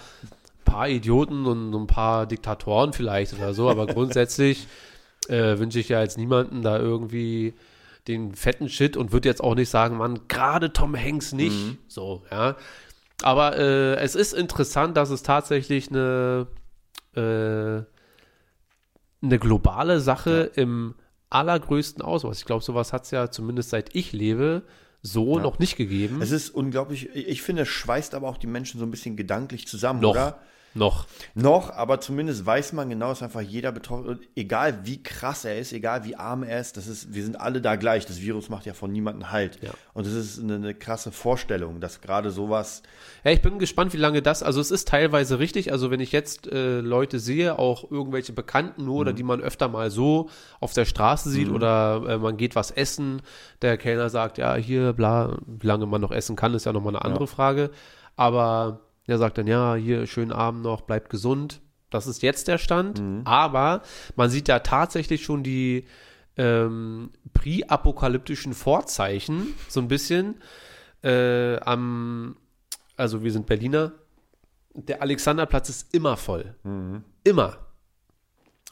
paar 0.66 0.90
Idioten 0.90 1.46
und 1.46 1.74
ein 1.74 1.88
paar 1.88 2.26
Diktatoren 2.26 2.92
vielleicht 2.92 3.34
oder 3.34 3.54
so, 3.54 3.70
aber 3.70 3.88
grundsätzlich 3.94 4.68
äh, 5.30 5.58
wünsche 5.58 5.80
ich 5.80 5.88
ja 5.88 6.02
jetzt 6.02 6.18
niemanden 6.18 6.62
da 6.62 6.78
irgendwie 6.78 7.54
den 8.10 8.36
fetten 8.36 8.68
Shit 8.68 8.98
und 8.98 9.14
würde 9.14 9.30
jetzt 9.30 9.42
auch 9.42 9.56
nicht 9.56 9.70
sagen, 9.70 9.98
man, 9.98 10.28
gerade 10.28 10.74
Tom 10.74 10.98
Hanks 10.98 11.32
nicht. 11.32 11.56
Mhm. 11.56 11.78
So, 11.88 12.24
ja. 12.30 12.58
Aber 13.22 13.58
äh, 13.58 13.96
es 13.96 14.16
ist 14.16 14.34
interessant, 14.34 14.98
dass 14.98 15.10
es 15.10 15.24
tatsächlich 15.24 15.90
eine 15.90 16.48
äh, 17.16 17.84
eine 19.22 19.40
globale 19.40 20.00
Sache 20.00 20.52
ja. 20.56 20.62
im 20.62 20.96
allergrößten 21.30 22.02
Ausmaß. 22.02 22.40
Ich 22.40 22.46
glaube, 22.46 22.64
sowas 22.64 22.94
hat 22.94 23.04
es 23.04 23.12
ja 23.12 23.30
zumindest 23.30 23.70
seit 23.70 23.96
ich 23.96 24.14
lebe 24.14 24.64
so 25.02 25.38
ja. 25.38 25.44
noch 25.44 25.60
nicht 25.60 25.76
gegeben. 25.76 26.22
Es 26.22 26.32
ist 26.32 26.50
unglaublich, 26.50 27.10
ich 27.16 27.42
finde, 27.42 27.64
es 27.64 27.70
schweißt 27.70 28.16
aber 28.16 28.28
auch 28.28 28.38
die 28.38 28.48
Menschen 28.48 28.80
so 28.80 28.86
ein 28.86 28.92
bisschen 28.92 29.16
gedanklich 29.16 29.68
zusammen, 29.68 30.02
noch. 30.02 30.12
oder? 30.12 30.40
Noch. 30.80 31.06
Noch, 31.36 31.70
aber 31.72 32.00
zumindest 32.00 32.46
weiß 32.46 32.74
man 32.74 32.90
genau, 32.90 33.10
dass 33.10 33.22
einfach 33.22 33.42
jeder 33.42 33.72
betroffen 33.72 34.20
egal 34.36 34.80
wie 34.86 35.04
krass 35.04 35.46
er 35.46 35.60
ist, 35.60 35.74
egal 35.74 36.06
wie 36.06 36.16
arm 36.16 36.44
er 36.44 36.60
ist, 36.60 36.78
das 36.78 36.88
ist, 36.88 37.14
wir 37.14 37.24
sind 37.24 37.40
alle 37.40 37.62
da 37.62 37.76
gleich. 37.76 38.06
Das 38.06 38.22
Virus 38.22 38.50
macht 38.50 38.66
ja 38.66 38.74
von 38.74 38.92
niemandem 38.92 39.32
Halt. 39.32 39.62
Ja. 39.62 39.72
Und 39.94 40.06
das 40.06 40.14
ist 40.14 40.40
eine, 40.40 40.56
eine 40.56 40.74
krasse 40.74 41.12
Vorstellung, 41.12 41.80
dass 41.82 42.02
gerade 42.02 42.32
sowas. 42.32 42.82
Ja, 43.24 43.32
ich 43.32 43.42
bin 43.42 43.60
gespannt, 43.60 43.94
wie 43.94 43.98
lange 43.98 44.22
das, 44.22 44.42
also 44.42 44.62
es 44.62 44.72
ist 44.72 44.88
teilweise 44.88 45.40
richtig, 45.40 45.72
also 45.72 45.92
wenn 45.92 46.00
ich 46.00 46.12
jetzt 46.12 46.48
äh, 46.48 46.80
Leute 46.80 47.20
sehe, 47.20 47.60
auch 47.60 47.92
irgendwelche 47.92 48.34
Bekannten 48.34 48.86
nur 48.86 48.96
mhm. 48.96 49.02
oder 49.02 49.14
die 49.14 49.24
man 49.24 49.42
öfter 49.42 49.68
mal 49.68 49.92
so 49.92 50.30
auf 50.60 50.74
der 50.74 50.86
Straße 50.86 51.30
sieht 51.30 51.50
mhm. 51.50 51.56
oder 51.56 52.04
äh, 52.08 52.18
man 52.18 52.38
geht 52.38 52.56
was 52.56 52.72
essen, 52.72 53.22
der 53.62 53.78
Kellner 53.78 54.10
sagt, 54.10 54.38
ja, 54.38 54.56
hier, 54.56 54.94
bla, 54.94 55.38
wie 55.46 55.68
lange 55.68 55.86
man 55.86 56.02
noch 56.02 56.12
essen 56.12 56.36
kann, 56.36 56.54
ist 56.54 56.66
ja 56.66 56.74
nochmal 56.74 56.96
eine 56.96 57.04
andere 57.04 57.26
ja. 57.26 57.28
Frage. 57.28 57.72
Aber 58.16 58.82
der 59.10 59.18
sagt 59.18 59.38
dann, 59.38 59.48
ja, 59.48 59.76
hier, 59.76 60.08
schönen 60.08 60.32
Abend 60.32 60.64
noch, 60.64 60.82
bleibt 60.82 61.10
gesund. 61.10 61.62
Das 61.90 62.08
ist 62.08 62.22
jetzt 62.22 62.48
der 62.48 62.58
Stand. 62.58 63.02
Mhm. 63.02 63.22
Aber 63.26 63.82
man 64.16 64.30
sieht 64.30 64.48
da 64.48 64.60
tatsächlich 64.60 65.24
schon 65.24 65.44
die 65.44 65.86
ähm, 66.38 67.12
präapokalyptischen 67.34 68.54
Vorzeichen, 68.54 69.56
so 69.68 69.80
ein 69.82 69.88
bisschen. 69.88 70.36
Äh, 71.04 71.58
am, 71.60 72.38
also 72.96 73.24
wir 73.24 73.32
sind 73.32 73.46
Berliner. 73.46 73.94
Der 74.74 75.02
Alexanderplatz 75.02 75.70
ist 75.70 75.94
immer 75.94 76.16
voll. 76.16 76.56
Mhm. 76.64 77.04
Immer. 77.24 77.58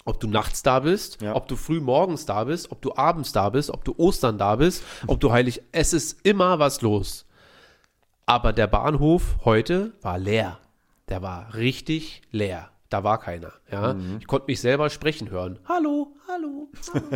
Ob 0.06 0.22
du 0.22 0.28
nachts 0.28 0.64
da 0.64 0.80
bist, 0.80 1.22
ja. 1.22 1.36
ob 1.36 1.50
du 1.50 1.58
früh 1.58 1.82
morgens 1.82 2.26
da 2.26 2.46
bist, 2.46 2.72
ob 2.72 2.82
du 2.82 2.96
abends 2.96 3.34
da 3.34 3.50
bist, 3.50 3.70
ob 3.70 3.84
du 3.84 3.94
Ostern 3.98 4.38
da 4.38 4.56
bist, 4.56 4.82
ob 5.06 5.20
du 5.20 5.34
heilig. 5.34 5.62
Es 5.74 5.92
ist 5.92 6.26
immer 6.26 6.60
was 6.60 6.82
los. 6.82 7.27
Aber 8.30 8.52
der 8.52 8.68
Bahnhof 8.68 9.38
heute 9.46 9.94
war 10.02 10.20
leer. 10.20 10.60
Der 11.08 11.22
war 11.22 11.56
richtig 11.56 12.22
leer. 12.30 12.70
Da 12.90 13.06
war 13.06 13.20
keiner. 13.20 13.54
Ja? 13.72 13.94
Mhm. 13.94 14.18
Ich 14.20 14.28
konnte 14.28 14.48
mich 14.48 14.60
selber 14.60 14.90
sprechen 14.90 15.30
hören. 15.30 15.60
Hallo, 15.66 16.14
hallo. 16.28 16.68
hallo. 16.94 17.08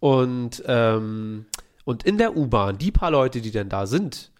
und, 0.00 0.62
ähm, 0.66 1.46
und 1.86 2.04
in 2.04 2.18
der 2.18 2.36
U-Bahn, 2.36 2.76
die 2.76 2.92
paar 2.92 3.10
Leute, 3.10 3.40
die 3.40 3.50
denn 3.50 3.70
da 3.70 3.86
sind, 3.86 4.30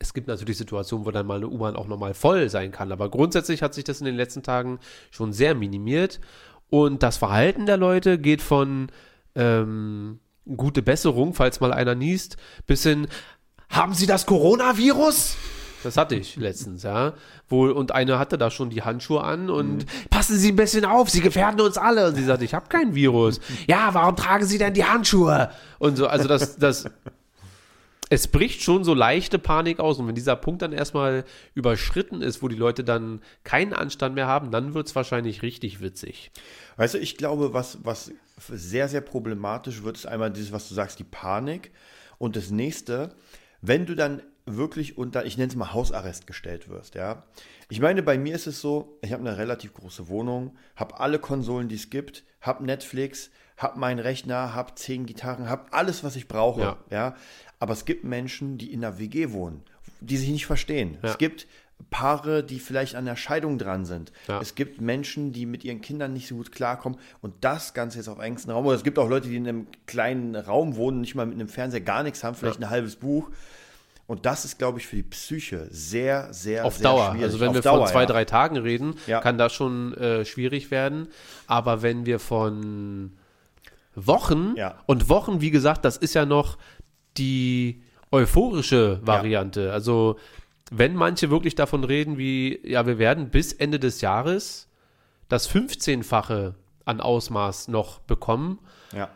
es 0.00 0.14
gibt 0.14 0.26
natürlich 0.26 0.58
Situationen, 0.58 1.06
wo 1.06 1.12
dann 1.12 1.26
mal 1.26 1.36
eine 1.36 1.48
U-Bahn 1.48 1.76
auch 1.76 1.86
nochmal 1.86 2.14
voll 2.14 2.50
sein 2.50 2.72
kann. 2.72 2.90
Aber 2.90 3.08
grundsätzlich 3.08 3.62
hat 3.62 3.72
sich 3.72 3.84
das 3.84 4.00
in 4.00 4.06
den 4.06 4.16
letzten 4.16 4.42
Tagen 4.42 4.80
schon 5.12 5.32
sehr 5.32 5.54
minimiert. 5.54 6.20
Und 6.70 7.04
das 7.04 7.18
Verhalten 7.18 7.66
der 7.66 7.76
Leute 7.76 8.18
geht 8.18 8.42
von 8.42 8.88
ähm, 9.36 10.18
gute 10.56 10.82
Besserung, 10.82 11.34
falls 11.34 11.60
mal 11.60 11.72
einer 11.72 11.94
niest, 11.94 12.36
bis 12.66 12.82
hin, 12.82 13.06
haben 13.68 13.94
Sie 13.94 14.06
das 14.06 14.26
Coronavirus? 14.26 15.36
Das 15.84 15.98
hatte 15.98 16.14
ich 16.14 16.36
letztens, 16.36 16.82
ja. 16.82 17.12
Wohl, 17.48 17.70
und 17.70 17.92
eine 17.92 18.18
hatte 18.18 18.38
da 18.38 18.50
schon 18.50 18.70
die 18.70 18.82
Handschuhe 18.82 19.22
an 19.22 19.50
und 19.50 19.78
mhm. 19.78 20.08
passen 20.08 20.36
Sie 20.36 20.52
ein 20.52 20.56
bisschen 20.56 20.86
auf, 20.86 21.10
Sie 21.10 21.20
gefährden 21.20 21.60
uns 21.60 21.76
alle. 21.76 22.08
Und 22.08 22.14
sie 22.14 22.24
sagte, 22.24 22.44
ich 22.44 22.54
habe 22.54 22.68
kein 22.68 22.94
Virus. 22.94 23.40
ja, 23.66 23.90
warum 23.92 24.16
tragen 24.16 24.46
Sie 24.46 24.58
denn 24.58 24.72
die 24.72 24.84
Handschuhe? 24.84 25.50
Und 25.78 25.96
so, 25.96 26.06
also 26.06 26.26
das, 26.26 26.56
das, 26.56 26.86
es 28.08 28.28
bricht 28.28 28.62
schon 28.62 28.82
so 28.82 28.94
leichte 28.94 29.38
Panik 29.38 29.78
aus. 29.80 29.98
Und 29.98 30.08
wenn 30.08 30.14
dieser 30.14 30.36
Punkt 30.36 30.62
dann 30.62 30.72
erstmal 30.72 31.24
überschritten 31.54 32.22
ist, 32.22 32.42
wo 32.42 32.48
die 32.48 32.56
Leute 32.56 32.82
dann 32.82 33.20
keinen 33.44 33.74
Anstand 33.74 34.14
mehr 34.14 34.26
haben, 34.26 34.50
dann 34.50 34.72
wird 34.72 34.86
es 34.88 34.94
wahrscheinlich 34.94 35.42
richtig 35.42 35.82
witzig. 35.82 36.30
Weißt 36.76 36.94
du, 36.94 36.98
ich 36.98 37.16
glaube, 37.16 37.52
was, 37.52 37.78
was 37.82 38.10
sehr, 38.48 38.88
sehr 38.88 39.00
problematisch 39.02 39.82
wird, 39.82 39.96
ist 39.96 40.06
einmal 40.06 40.30
dieses, 40.30 40.52
was 40.52 40.68
du 40.68 40.74
sagst, 40.74 40.98
die 40.98 41.04
Panik. 41.04 41.72
Und 42.18 42.36
das 42.36 42.50
nächste, 42.50 43.14
wenn 43.66 43.86
du 43.86 43.94
dann 43.94 44.22
wirklich 44.46 44.98
unter, 44.98 45.24
ich 45.24 45.38
nenne 45.38 45.48
es 45.48 45.56
mal 45.56 45.72
Hausarrest 45.72 46.26
gestellt 46.26 46.68
wirst, 46.68 46.94
ja. 46.94 47.24
Ich 47.70 47.80
meine, 47.80 48.02
bei 48.02 48.18
mir 48.18 48.34
ist 48.34 48.46
es 48.46 48.60
so, 48.60 48.98
ich 49.00 49.12
habe 49.12 49.26
eine 49.26 49.38
relativ 49.38 49.72
große 49.72 50.08
Wohnung, 50.08 50.56
habe 50.76 51.00
alle 51.00 51.18
Konsolen, 51.18 51.68
die 51.68 51.76
es 51.76 51.88
gibt, 51.88 52.24
habe 52.42 52.64
Netflix, 52.64 53.30
habe 53.56 53.78
meinen 53.78 54.00
Rechner, 54.00 54.54
habe 54.54 54.74
zehn 54.74 55.06
Gitarren, 55.06 55.48
habe 55.48 55.72
alles, 55.72 56.04
was 56.04 56.14
ich 56.16 56.28
brauche, 56.28 56.60
Ja. 56.60 56.76
ja. 56.90 57.16
Aber 57.58 57.72
es 57.72 57.86
gibt 57.86 58.04
Menschen, 58.04 58.58
die 58.58 58.70
in 58.70 58.84
einer 58.84 58.98
WG 58.98 59.32
wohnen, 59.32 59.62
die 60.00 60.18
sich 60.18 60.28
nicht 60.28 60.44
verstehen. 60.44 60.98
Ja. 61.02 61.10
Es 61.10 61.18
gibt 61.18 61.46
Paare, 61.90 62.42
die 62.42 62.58
vielleicht 62.58 62.94
an 62.96 63.04
der 63.04 63.16
Scheidung 63.16 63.58
dran 63.58 63.84
sind. 63.84 64.10
Ja. 64.26 64.40
Es 64.40 64.54
gibt 64.54 64.80
Menschen, 64.80 65.32
die 65.32 65.46
mit 65.46 65.64
ihren 65.64 65.80
Kindern 65.80 66.12
nicht 66.12 66.26
so 66.28 66.36
gut 66.36 66.50
klarkommen 66.52 66.98
und 67.20 67.34
das 67.42 67.74
Ganze 67.74 67.98
jetzt 67.98 68.08
auf 68.08 68.18
engstem 68.18 68.52
Raum. 68.52 68.66
Oder 68.66 68.76
es 68.76 68.84
gibt 68.84 68.98
auch 68.98 69.08
Leute, 69.08 69.28
die 69.28 69.36
in 69.36 69.46
einem 69.48 69.66
kleinen 69.86 70.34
Raum 70.34 70.76
wohnen, 70.76 71.00
nicht 71.00 71.14
mal 71.14 71.26
mit 71.26 71.34
einem 71.34 71.48
Fernseher 71.48 71.80
gar 71.82 72.02
nichts 72.02 72.24
haben, 72.24 72.34
vielleicht 72.34 72.60
ein 72.62 72.70
halbes 72.70 72.96
Buch. 72.96 73.30
Und 74.06 74.26
das 74.26 74.44
ist, 74.44 74.58
glaube 74.58 74.78
ich, 74.80 74.86
für 74.86 74.96
die 74.96 75.02
Psyche 75.02 75.66
sehr, 75.70 76.32
sehr, 76.32 76.64
Auf 76.66 76.74
sehr 76.76 76.84
Dauer. 76.84 77.10
schwierig. 77.12 77.24
Also 77.24 77.40
wenn 77.40 77.48
Auf 77.48 77.54
wir 77.54 77.62
Dauer, 77.62 77.78
von 77.78 77.86
zwei, 77.88 78.00
ja. 78.02 78.06
drei 78.06 78.24
Tagen 78.24 78.56
reden, 78.58 78.96
Ja. 79.06 79.20
kann 79.20 79.38
das 79.38 79.52
schon 79.54 79.94
äh, 79.94 80.24
schwierig 80.24 80.70
werden. 80.70 81.08
Aber 81.46 81.80
wenn 81.82 82.04
wir 82.06 82.18
von 82.18 83.12
Wochen 83.94 84.54
Ja. 84.56 84.74
und 84.86 85.08
Wochen, 85.08 85.40
wie 85.40 85.50
gesagt, 85.50 85.84
das 85.84 85.96
ist 85.96 86.14
ja 86.14 86.26
noch 86.26 86.58
die 87.16 87.82
euphorische 88.10 89.00
Variante. 89.02 89.72
Also 89.72 90.18
wenn 90.70 90.94
manche 90.94 91.30
wirklich 91.30 91.54
davon 91.54 91.84
reden, 91.84 92.16
wie, 92.18 92.60
ja, 92.66 92.86
wir 92.86 92.98
werden 92.98 93.30
bis 93.30 93.52
Ende 93.52 93.78
des 93.78 94.00
Jahres 94.00 94.68
das 95.28 95.48
15-fache 95.50 96.54
an 96.84 97.00
Ausmaß 97.00 97.68
noch 97.68 98.00
bekommen, 98.00 98.58
Ja. 98.92 99.08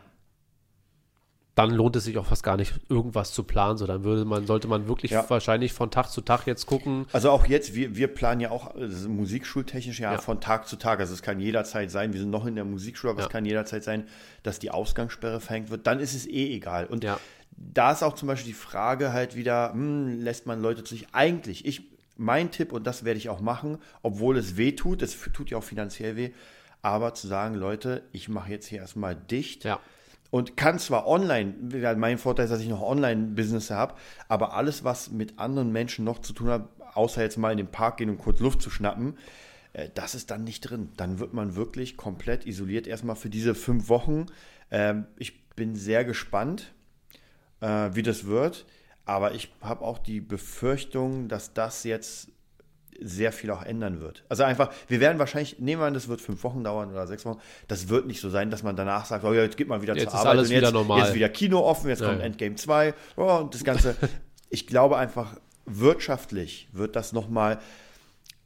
dann 1.55 1.71
lohnt 1.71 1.95
es 1.97 2.05
sich 2.05 2.17
auch 2.17 2.25
fast 2.25 2.41
gar 2.43 2.55
nicht, 2.55 2.73
irgendwas 2.87 3.33
zu 3.33 3.43
planen. 3.43 3.77
So, 3.77 3.85
dann 3.85 4.03
würde 4.05 4.23
man, 4.23 4.45
sollte 4.47 4.67
man 4.69 4.87
wirklich 4.87 5.11
Ja. 5.11 5.29
wahrscheinlich 5.29 5.73
von 5.73 5.91
Tag 5.91 6.07
zu 6.09 6.21
Tag 6.21 6.47
jetzt 6.47 6.65
gucken, 6.67 7.05
Also 7.11 7.31
auch 7.31 7.45
jetzt, 7.47 7.75
wir, 7.75 7.95
wir 7.97 8.07
planen 8.07 8.39
ja 8.39 8.49
auch 8.51 8.75
äh, 8.75 8.87
musikschultechnisch 9.07 9.99
ja, 9.99 10.13
Ja. 10.13 10.17
von 10.19 10.39
Tag 10.39 10.67
zu 10.69 10.77
Tag. 10.77 10.99
Also 11.01 11.13
es 11.13 11.21
kann 11.21 11.39
jederzeit 11.41 11.91
sein, 11.91 12.13
wir 12.13 12.19
sind 12.21 12.29
noch 12.29 12.45
in 12.45 12.55
der 12.55 12.63
Musikschule, 12.65 13.11
aber 13.11 13.23
es 13.23 13.29
kann 13.29 13.43
jederzeit 13.43 13.83
sein, 13.83 14.07
dass 14.43 14.59
die 14.59 14.71
Ausgangssperre 14.71 15.41
verhängt 15.41 15.69
wird. 15.69 15.85
Dann 15.85 15.99
ist 15.99 16.13
es 16.15 16.25
eh 16.27 16.53
egal. 16.55 16.85
Und 16.85 17.03
Ja. 17.03 17.19
Da 17.59 17.91
ist 17.91 18.03
auch 18.03 18.15
zum 18.15 18.27
Beispiel 18.27 18.53
die 18.53 18.57
Frage 18.57 19.11
halt 19.11 19.35
wieder, 19.35 19.73
hm, 19.73 20.21
lässt 20.21 20.45
man 20.45 20.61
Leute 20.61 20.83
zu 20.83 20.95
sich 20.95 21.07
eigentlich, 21.11 21.65
ich, 21.65 21.89
mein 22.17 22.51
Tipp, 22.51 22.71
und 22.73 22.85
das 22.85 23.05
werde 23.05 23.17
ich 23.17 23.29
auch 23.29 23.41
machen, 23.41 23.77
obwohl 24.01 24.37
es 24.37 24.57
weh 24.57 24.73
tut, 24.73 25.01
es 25.01 25.17
tut 25.33 25.49
ja 25.49 25.57
auch 25.57 25.63
finanziell 25.63 26.15
weh, 26.15 26.31
aber 26.81 27.13
zu 27.13 27.27
sagen, 27.27 27.55
Leute, 27.55 28.03
ich 28.11 28.29
mache 28.29 28.51
jetzt 28.51 28.67
hier 28.67 28.79
erstmal 28.79 29.15
dicht 29.15 29.63
ja. 29.63 29.79
und 30.31 30.57
kann 30.57 30.79
zwar 30.79 31.07
online, 31.07 31.53
mein 31.97 32.17
Vorteil 32.17 32.45
ist, 32.45 32.51
dass 32.51 32.61
ich 32.61 32.69
noch 32.69 32.81
Online-Business 32.81 33.71
habe, 33.71 33.95
aber 34.27 34.53
alles, 34.53 34.83
was 34.83 35.11
mit 35.11 35.39
anderen 35.39 35.71
Menschen 35.71 36.05
noch 36.05 36.19
zu 36.19 36.33
tun 36.33 36.49
hat, 36.49 36.69
außer 36.93 37.21
jetzt 37.21 37.37
mal 37.37 37.51
in 37.51 37.57
den 37.57 37.71
Park 37.71 37.97
gehen 37.97 38.09
und 38.09 38.17
kurz 38.17 38.39
Luft 38.39 38.61
zu 38.61 38.69
schnappen, 38.69 39.17
äh, 39.73 39.89
das 39.93 40.15
ist 40.15 40.31
dann 40.31 40.43
nicht 40.43 40.61
drin. 40.61 40.89
Dann 40.97 41.19
wird 41.19 41.33
man 41.33 41.55
wirklich 41.55 41.97
komplett 41.97 42.45
isoliert, 42.45 42.87
erstmal 42.87 43.15
für 43.15 43.29
diese 43.29 43.55
fünf 43.55 43.89
Wochen. 43.89 44.25
Ähm, 44.71 45.05
ich 45.17 45.45
bin 45.55 45.75
sehr 45.75 46.03
gespannt, 46.05 46.73
äh, 47.61 47.89
wie 47.93 48.03
das 48.03 48.25
wird, 48.25 48.65
aber 49.05 49.33
ich 49.33 49.51
habe 49.61 49.83
auch 49.83 49.97
die 49.97 50.21
Befürchtung, 50.21 51.27
dass 51.27 51.53
das 51.53 51.83
jetzt 51.83 52.29
sehr 53.01 53.31
viel 53.31 53.49
auch 53.51 53.63
ändern 53.63 54.01
wird. 54.01 54.23
Also 54.29 54.43
einfach, 54.43 54.71
wir 54.87 54.99
werden 54.99 55.19
wahrscheinlich, 55.19 55.59
nehmen 55.59 55.81
wir 55.81 55.85
an, 55.87 55.93
das 55.93 56.07
wird 56.07 56.21
fünf 56.21 56.43
Wochen 56.43 56.63
dauern 56.63 56.91
oder 56.91 57.07
sechs 57.07 57.25
Wochen. 57.25 57.39
Das 57.67 57.89
wird 57.89 58.07
nicht 58.07 58.19
so 58.19 58.29
sein, 58.29 58.51
dass 58.51 58.63
man 58.63 58.75
danach 58.75 59.05
sagt, 59.05 59.23
oh 59.23 59.33
ja, 59.33 59.41
jetzt 59.43 59.57
geht 59.57 59.67
mal 59.67 59.81
wieder 59.81 59.95
Jetzt 59.95 60.11
zur 60.11 60.19
ist 60.19 60.25
Arbeit 60.25 60.39
und 60.39 60.49
jetzt, 60.49 60.57
wieder 60.61 60.71
normal. 60.71 60.99
jetzt 60.99 61.13
wieder 61.13 61.29
Kino 61.29 61.59
offen, 61.61 61.89
jetzt 61.89 62.01
Ja, 62.01 62.09
kommt. 62.09 62.21
Endgame 62.21 62.55
2 62.55 62.93
oh, 63.15 63.23
und 63.37 63.53
das 63.53 63.63
Ganze. 63.63 63.95
ich 64.49 64.67
glaube 64.67 64.97
einfach, 64.97 65.37
wirtschaftlich 65.65 66.67
wird 66.73 66.95
das 66.95 67.13
nochmal, 67.13 67.59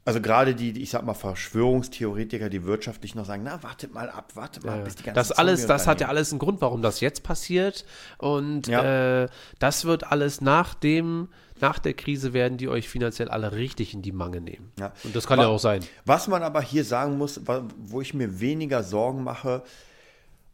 also 0.06 0.20
gerade 0.22 0.54
die, 0.56 0.82
ich 0.82 0.90
sag 0.90 1.04
mal, 1.06 1.14
Verschwörungstheoretiker, 1.14 2.50
die 2.50 2.64
wirtschaftlich 2.66 3.16
noch 3.16 3.26
sagen, 3.26 3.44
na, 3.46 3.64
wartet 3.64 3.94
mal 3.94 4.10
ab, 4.10 4.36
wartet 4.36 4.66
mal, 4.66 4.80
bis 4.82 4.96
die 4.96 5.04
ganzen 5.04 5.16
Das 5.16 5.32
alles, 5.32 5.66
das 5.66 5.88
hat 5.88 6.02
ja 6.02 6.08
alles 6.08 6.32
einen 6.32 6.40
Grund, 6.40 6.62
warum 6.62 6.82
das 6.82 7.00
jetzt 7.00 7.24
passiert. 7.24 7.86
Und 8.18 8.68
Ja. 8.68 9.24
äh, 9.24 9.28
das 9.60 9.86
wird 9.86 10.12
alles 10.12 10.42
nach 10.42 10.74
dem, 10.74 11.30
nach 11.62 11.80
der 11.80 11.94
Krise 11.94 12.34
werden 12.34 12.58
die 12.58 12.68
euch 12.68 12.90
finanziell 12.90 13.30
alle 13.30 13.54
richtig 13.54 13.94
in 13.94 14.02
die 14.02 14.12
Mangel 14.12 14.42
nehmen. 14.42 14.72
Ja. 14.80 14.92
Und 15.04 15.16
das 15.16 15.26
kann 15.28 15.38
Wa- 15.40 15.44
ja 15.44 15.48
auch 15.50 15.60
sein. 15.60 15.82
Was 16.06 16.28
man 16.28 16.44
aber 16.44 16.62
hier 16.62 16.84
sagen 16.84 17.18
muss, 17.18 17.40
wo 17.78 18.02
ich 18.02 18.14
mir 18.14 18.40
weniger 18.42 18.84
Sorgen 18.84 19.24
mache, 19.24 19.64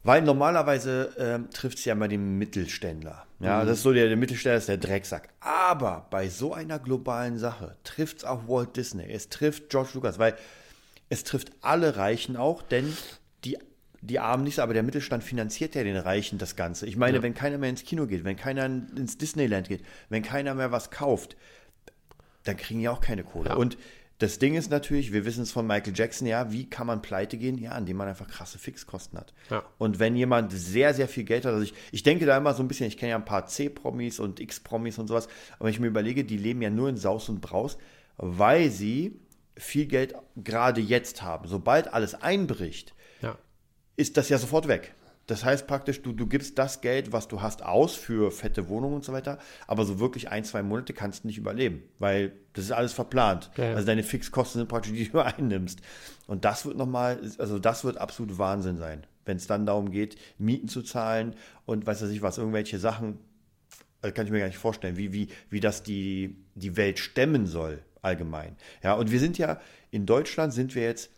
weil 0.04 0.22
normalerweise 0.22 1.14
ähm, 1.18 1.50
trifft 1.52 1.80
es 1.80 1.86
ja 1.86 1.94
immer 1.94 2.08
den 2.08 2.38
Mittelständler. 2.38 3.26
Ja, 3.40 3.64
das 3.64 3.78
ist 3.78 3.84
so 3.84 3.94
der, 3.94 4.08
der 4.08 4.18
Mittelständler 4.18 4.58
ist 4.58 4.68
der 4.68 4.78
Drecksack. 4.78 5.30
Aber 5.40 6.08
bei 6.10 6.28
so 6.30 6.54
einer 6.54 6.80
globalen 6.80 7.38
Sache 7.38 7.78
trifft 7.84 8.20
es 8.20 8.24
auch 8.26 8.48
Walt 8.48 8.76
Disney, 8.76 9.10
es 9.12 9.30
trifft 9.30 9.70
George 9.70 9.92
Lucas, 9.94 10.20
weil 10.20 10.36
es 11.10 11.24
trifft 11.24 11.52
alle 11.62 11.96
Reichen 11.96 12.38
auch, 12.38 12.62
denn 12.62 12.96
die, 13.44 13.58
die 14.02 14.20
Armen 14.20 14.44
nicht, 14.44 14.60
aber 14.60 14.74
der 14.74 14.84
Mittelstand 14.84 15.24
finanziert 15.24 15.76
ja 15.76 15.84
den 15.84 15.98
Reichen 15.98 16.38
das 16.38 16.56
Ganze. 16.56 16.86
Ich 16.86 16.98
meine, 16.98 17.22
wenn 17.22 17.34
keiner 17.34 17.58
mehr 17.58 17.70
ins 17.70 17.84
Kino 17.84 18.06
geht, 18.06 18.24
wenn 18.24 18.38
keiner 18.38 18.66
ins 18.66 19.18
Disneyland 19.18 19.68
geht, 19.68 19.84
wenn 20.10 20.24
keiner 20.24 20.54
mehr 20.54 20.72
was 20.72 20.92
kauft, 20.92 21.36
dann 22.44 22.58
kriegen 22.58 22.80
die 22.80 22.90
auch 22.90 23.02
keine 23.02 23.24
Kohle. 23.24 23.50
Ja. 23.50 23.56
Und 23.56 23.78
das 24.20 24.38
Ding 24.38 24.56
ist 24.56 24.70
natürlich, 24.70 25.14
wir 25.14 25.26
wissen 25.26 25.44
es 25.44 25.52
von 25.52 25.66
Michael 25.66 25.94
Jackson, 25.96 26.28
ja, 26.28 26.52
wie 26.52 26.70
kann 26.70 26.86
man 26.88 27.02
pleite 27.02 27.38
gehen? 27.38 27.58
Ja, 27.58 27.78
indem 27.78 27.98
man 27.98 28.08
einfach 28.10 28.28
krasse 28.28 28.60
Fixkosten 28.60 29.18
hat. 29.18 29.34
Ja. 29.50 29.64
Und 29.78 30.00
wenn 30.00 30.16
jemand 30.16 30.52
sehr, 30.52 30.94
sehr 30.94 31.08
viel 31.08 31.24
Geld 31.24 31.46
hat, 31.46 31.54
also 31.54 31.64
ich, 31.64 31.74
ich 31.92 32.04
denke 32.04 32.26
da 32.26 32.38
immer 32.38 32.54
so 32.54 32.62
ein 32.62 32.68
bisschen, 32.68 32.88
ich 32.88 32.98
kenne 32.98 33.12
ja 33.12 33.16
ein 33.16 33.26
paar 33.26 33.48
C-Promis 33.48 34.20
und 34.20 34.40
X-Promis 34.40 34.98
und 35.00 35.08
sowas, 35.08 35.28
aber 35.58 35.66
wenn 35.66 35.74
ich 35.74 35.80
mir 35.80 35.88
überlege, 35.88 36.26
die 36.26 36.38
leben 36.38 36.62
ja 36.62 36.70
nur 36.70 36.90
in 36.90 36.98
Saus 36.98 37.30
und 37.30 37.40
Braus, 37.42 37.78
weil 38.18 38.70
sie 38.70 39.18
viel 39.58 39.86
Geld 39.86 40.16
gerade 40.36 40.82
jetzt 40.82 41.22
haben. 41.22 41.48
Sobald 41.48 41.94
alles 41.94 42.14
einbricht, 42.14 42.94
Ja. 43.22 43.38
ist 43.96 44.18
das 44.18 44.28
ja 44.30 44.38
sofort 44.38 44.68
weg. 44.68 44.94
Das 45.30 45.46
heißt 45.46 45.68
praktisch, 45.68 46.02
du, 46.02 46.12
du 46.12 46.26
gibst 46.26 46.58
das 46.58 46.82
Geld, 46.82 47.12
was 47.12 47.28
du 47.28 47.40
hast, 47.40 47.62
aus 47.62 47.94
für 47.94 48.32
fette 48.32 48.68
Wohnungen 48.68 48.96
und 48.96 49.06
so 49.06 49.14
weiter, 49.14 49.38
aber 49.68 49.86
so 49.86 50.00
wirklich 50.00 50.30
ein, 50.30 50.44
zwei 50.44 50.64
Monate 50.64 50.92
kannst 50.92 51.24
du 51.24 51.28
nicht 51.28 51.38
überleben, 51.38 51.84
weil 52.00 52.32
das 52.54 52.66
ist 52.66 52.72
alles 52.72 52.94
verplant. 52.94 53.52
Ja. 53.56 53.76
Also 53.76 53.86
deine 53.86 54.02
Fixkosten 54.02 54.60
sind 54.60 54.70
praktisch 54.70 54.92
die, 54.92 55.04
die 55.04 55.12
du 55.12 55.20
einnimmst. 55.24 55.82
Und 56.26 56.46
das 56.46 56.66
wird 56.66 56.78
nochmal, 56.78 57.22
also 57.38 57.60
das 57.60 57.84
wird 57.84 57.98
absolut 57.98 58.40
Wahnsinn 58.40 58.78
sein, 58.78 59.06
wenn 59.26 59.38
es 59.38 59.46
dann 59.46 59.68
darum 59.68 59.92
geht, 59.92 60.16
Mieten 60.40 60.68
zu 60.68 60.82
zahlen 60.82 61.36
und 61.68 61.86
weiß 61.86 62.02
ich 62.10 62.24
was, 62.24 62.40
irgendwelche 62.40 62.80
Sachen, 62.80 63.20
also 64.02 64.12
kann 64.16 64.26
ich 64.26 64.32
mir 64.32 64.40
gar 64.40 64.48
nicht 64.48 64.58
vorstellen, 64.58 64.98
wie, 64.98 65.14
wie, 65.14 65.28
wie 65.52 65.60
das 65.60 65.84
die, 65.84 66.38
die 66.56 66.76
Welt 66.76 66.98
stemmen 66.98 67.46
soll, 67.46 67.84
allgemein. 68.02 68.56
Ja, 68.82 68.96
und 68.96 69.12
wir 69.12 69.20
sind 69.20 69.38
ja, 69.38 69.62
in 69.92 70.08
Deutschland 70.08 70.54
sind 70.54 70.74
wir 70.74 70.82
jetzt 70.82 71.12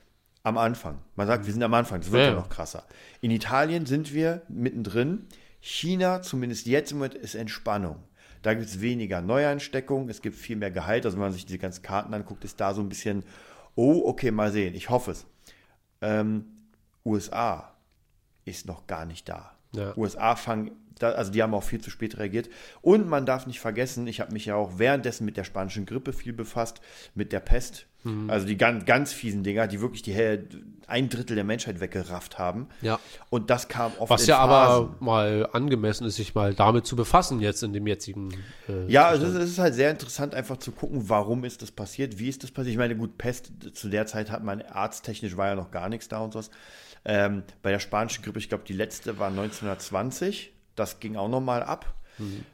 am 0.43 0.57
Anfang. 0.57 0.99
Man 1.15 1.27
sagt, 1.27 1.45
wir 1.45 1.53
sind 1.53 1.63
am 1.63 1.73
Anfang, 1.73 2.01
das 2.01 2.11
wird 2.11 2.23
Ja, 2.23 2.29
ja, 2.29 2.35
noch 2.35 2.49
krasser. 2.49 2.83
In 3.21 3.31
Italien 3.31 3.85
sind 3.85 4.13
wir 4.13 4.41
mittendrin. 4.49 5.27
China, 5.59 6.21
zumindest 6.21 6.65
jetzt 6.65 6.91
im 6.91 6.97
Moment, 6.97 7.15
ist 7.15 7.35
Entspannung. 7.35 8.03
Da 8.41 8.55
gibt 8.55 8.65
es 8.65 8.81
weniger 8.81 9.21
Neuansteckungen, 9.21 10.09
es 10.09 10.21
gibt 10.21 10.35
viel 10.35 10.55
mehr 10.55 10.71
Gehalt. 10.71 11.05
Also 11.05 11.17
wenn 11.17 11.23
man 11.23 11.33
sich 11.33 11.45
diese 11.45 11.59
ganzen 11.59 11.83
Karten 11.83 12.13
anguckt, 12.13 12.43
ist 12.43 12.59
da 12.59 12.73
so 12.73 12.81
ein 12.81 12.89
bisschen, 12.89 13.23
oh, 13.75 14.03
okay, 14.05 14.31
mal 14.31 14.51
sehen, 14.51 14.73
ich 14.73 14.89
hoffe 14.89 15.11
es. 15.11 15.27
Ähm, 16.01 16.45
USA 17.05 17.75
ist 18.45 18.65
noch 18.65 18.87
gar 18.87 19.05
nicht 19.05 19.29
da. 19.29 19.55
Ja. 19.73 19.95
USA 19.95 20.35
fangen, 20.35 20.71
da, 20.99 21.11
also 21.11 21.31
die 21.31 21.41
haben 21.41 21.53
auch 21.53 21.63
viel 21.63 21.81
zu 21.81 21.89
spät 21.89 22.17
reagiert. 22.17 22.49
Und 22.81 23.07
man 23.07 23.25
darf 23.25 23.47
nicht 23.47 23.59
vergessen, 23.59 24.07
ich 24.07 24.19
habe 24.19 24.33
mich 24.33 24.45
ja 24.45 24.55
auch 24.55 24.77
währenddessen 24.77 25.25
mit 25.25 25.37
der 25.37 25.43
spanischen 25.43 25.85
Grippe 25.85 26.13
viel 26.13 26.33
befasst, 26.33 26.81
mit 27.15 27.31
der 27.31 27.39
Pest. 27.39 27.87
Mhm. 28.03 28.29
Also 28.29 28.47
die 28.47 28.57
ganz, 28.57 28.85
ganz 28.85 29.13
fiesen 29.13 29.43
Dinger, 29.43 29.67
die 29.67 29.79
wirklich 29.81 30.01
die 30.01 30.15
ein 30.87 31.09
Drittel 31.09 31.35
der 31.35 31.43
Menschheit 31.43 31.79
weggerafft 31.79 32.37
haben. 32.39 32.67
Ja. 32.81 32.99
Und 33.29 33.49
das 33.49 33.67
kam 33.67 33.91
oft 33.99 34.09
Was 34.09 34.25
ja 34.27 34.37
Phasen. 34.37 34.85
aber 34.87 34.95
mal 34.99 35.49
angemessen 35.53 36.05
ist, 36.05 36.15
sich 36.15 36.35
mal 36.35 36.53
damit 36.53 36.85
zu 36.85 36.95
befassen, 36.95 37.39
jetzt 37.39 37.63
in 37.63 37.73
dem 37.73 37.87
jetzigen. 37.87 38.29
Äh, 38.67 38.91
Ja, 38.91 39.07
also 39.07 39.25
es 39.27 39.35
ist, 39.35 39.41
es 39.41 39.49
ist 39.51 39.59
halt 39.59 39.75
sehr 39.75 39.91
interessant, 39.91 40.35
einfach 40.35 40.57
zu 40.57 40.71
gucken, 40.71 41.09
warum 41.09 41.43
ist 41.45 41.61
das 41.61 41.71
passiert, 41.71 42.19
wie 42.19 42.27
ist 42.27 42.43
das 42.43 42.51
passiert. 42.51 42.73
Ich 42.73 42.77
meine, 42.77 42.95
gut, 42.97 43.17
Pest, 43.17 43.51
zu 43.73 43.87
der 43.87 44.05
Zeit 44.07 44.31
hat 44.31 44.43
man 44.43 44.61
arzttechnisch 44.61 45.37
war 45.37 45.47
ja 45.47 45.55
noch 45.55 45.71
gar 45.71 45.87
nichts 45.87 46.07
da 46.07 46.19
und 46.19 46.33
sowas. 46.33 46.49
Ähm, 47.05 47.43
bei 47.61 47.71
der 47.71 47.79
spanischen 47.79 48.23
Grippe, 48.23 48.39
ich 48.39 48.49
glaube, 48.49 48.63
die 48.67 48.73
letzte 48.73 49.17
war 49.17 49.29
1920. 49.29 50.53
Das 50.75 50.99
ging 50.99 51.15
auch 51.15 51.29
nochmal 51.29 51.63
ab. 51.63 51.93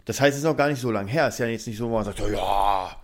Das 0.05 0.21
heißt, 0.21 0.33
es 0.33 0.43
ist 0.43 0.49
noch 0.49 0.55
gar 0.55 0.69
nicht 0.69 0.79
so 0.79 0.91
lange 0.91 1.09
her. 1.11 1.27
Es 1.27 1.35
ist 1.35 1.39
ja 1.39 1.47
jetzt 1.47 1.67
nicht 1.67 1.77
so, 1.77 1.89
wo 1.89 1.95
man 1.95 2.05
sagt, 2.05 2.21
oh 2.21 2.29
ja, 2.29 2.95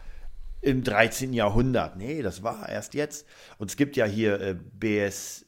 im 0.62 0.84
13. 0.84 1.34
Jahrhundert. 1.34 1.98
Nee, 1.98 2.22
das 2.22 2.42
war 2.42 2.70
erst 2.70 2.94
jetzt. 2.94 3.28
Und 3.58 3.70
es 3.70 3.76
gibt 3.76 3.98
ja 3.98 4.06
hier 4.06 4.40
äh, 4.40 4.56
BSE, 4.56 5.44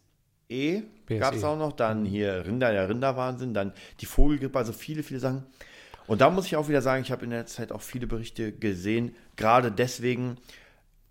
BSE. 0.49 1.19
gab 1.19 1.33
es 1.35 1.43
auch 1.43 1.57
noch, 1.57 1.71
dann 1.71 2.05
hier 2.05 2.45
Rinder, 2.45 2.71
der 2.71 2.89
Rinderwahnsinn, 2.89 3.53
dann 3.53 3.71
die 4.01 4.05
Vogelgrippe, 4.05 4.57
also 4.57 4.73
viele, 4.73 5.03
viele 5.03 5.19
Sachen. 5.21 5.45
Und 6.07 6.21
da 6.21 6.29
muss 6.29 6.45
ich 6.47 6.55
auch 6.57 6.67
wieder 6.67 6.81
sagen, 6.81 7.01
ich 7.01 7.11
habe 7.11 7.23
in 7.23 7.31
der 7.31 7.45
Zeit 7.45 7.71
auch 7.71 7.81
viele 7.81 8.07
Berichte 8.07 8.51
gesehen, 8.51 9.15
gerade 9.37 9.71
deswegen 9.71 10.37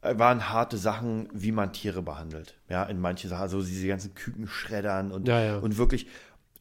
äh, 0.03 0.19
waren 0.19 0.51
harte 0.51 0.77
Sachen, 0.77 1.29
wie 1.33 1.51
man 1.51 1.73
Tiere 1.73 2.03
behandelt. 2.03 2.55
Ja, 2.69 2.85
in 2.85 3.01
manche 3.01 3.29
Sachen, 3.29 3.43
also 3.43 3.63
diese 3.63 3.89
ganzen 3.89 4.15
Kükenschreddern 4.15 5.11
und, 5.13 5.27
Ja, 5.27 5.41
ja. 5.43 5.59
und 5.59 5.79
wirklich, 5.79 6.07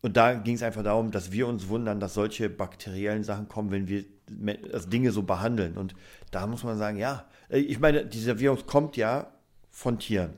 und 0.04 0.18
da 0.18 0.34
ging 0.34 0.56
es 0.56 0.64
einfach 0.64 0.84
darum, 0.84 1.12
dass 1.12 1.32
wir 1.32 1.48
uns 1.48 1.70
wundern, 1.70 2.02
dass 2.02 2.14
solche 2.14 2.50
bakteriellen 2.50 3.24
Sachen 3.24 3.48
kommen, 3.48 3.72
wenn 3.72 3.88
wir 3.88 4.04
also 4.74 4.90
Dinge 4.90 5.12
so 5.12 5.24
behandeln. 5.24 5.78
Und 5.78 5.96
da 6.30 6.46
muss 6.46 6.66
man 6.66 6.78
sagen, 6.78 6.98
ja, 6.98 7.26
äh, 7.48 7.60
ich 7.60 7.80
meine, 7.80 8.06
dieser 8.06 8.38
Virus 8.38 8.66
kommt 8.66 8.98
ja 8.98 9.32
von 9.72 10.00
Tieren. 10.00 10.34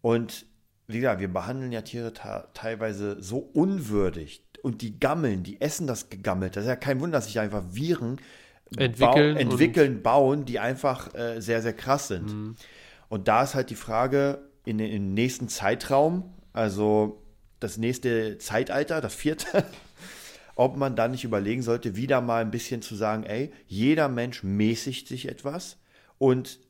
Und 0.00 0.46
wie 0.86 1.00
gesagt, 1.00 1.20
wir 1.20 1.30
behandeln 1.30 1.70
ja 1.70 1.82
Tiere 1.82 2.14
teilweise 2.54 3.22
so 3.22 3.38
unwürdig. 3.38 4.42
Und 4.62 4.80
die 4.80 4.98
gammeln, 4.98 5.42
die 5.42 5.60
essen 5.60 5.86
das 5.86 6.08
gegammelt. 6.08 6.56
Das 6.56 6.64
ist 6.64 6.68
ja 6.68 6.76
kein 6.76 6.98
Wunder, 7.00 7.18
dass 7.18 7.26
sich 7.26 7.38
einfach 7.38 7.62
Viren 7.72 8.18
Entwickeln 8.74 9.34
bau, 9.34 9.40
entwickeln 9.40 10.02
bauen, 10.02 10.44
die 10.46 10.58
einfach 10.60 11.14
äh, 11.14 11.40
sehr, 11.40 11.60
sehr 11.60 11.74
krass 11.74 12.08
sind. 12.08 12.32
Mhm. 12.32 12.54
Und 13.10 13.28
da 13.28 13.42
ist 13.42 13.54
halt 13.54 13.68
die 13.68 13.76
Frage, 13.76 14.48
in 14.64 14.78
den 14.78 14.90
im 14.90 15.12
nächsten 15.12 15.48
Zeitraum, 15.48 16.32
also 16.54 17.22
das 17.66 17.78
nächste 17.78 18.38
Zeitalter, 18.38 19.00
das 19.00 19.14
vierte, 19.14 19.64
ob 20.54 20.76
man 20.76 20.94
dann 20.94 21.10
nicht 21.10 21.24
überlegen 21.24 21.62
sollte, 21.62 21.96
wieder 21.96 22.20
mal 22.20 22.40
ein 22.40 22.52
bisschen 22.52 22.80
zu 22.80 22.94
sagen, 22.94 23.24
ey, 23.24 23.52
jeder 23.66 24.08
Mensch 24.08 24.42
mäßigt 24.42 25.08
sich 25.08 25.28
etwas 25.28 25.76
und 26.18 26.60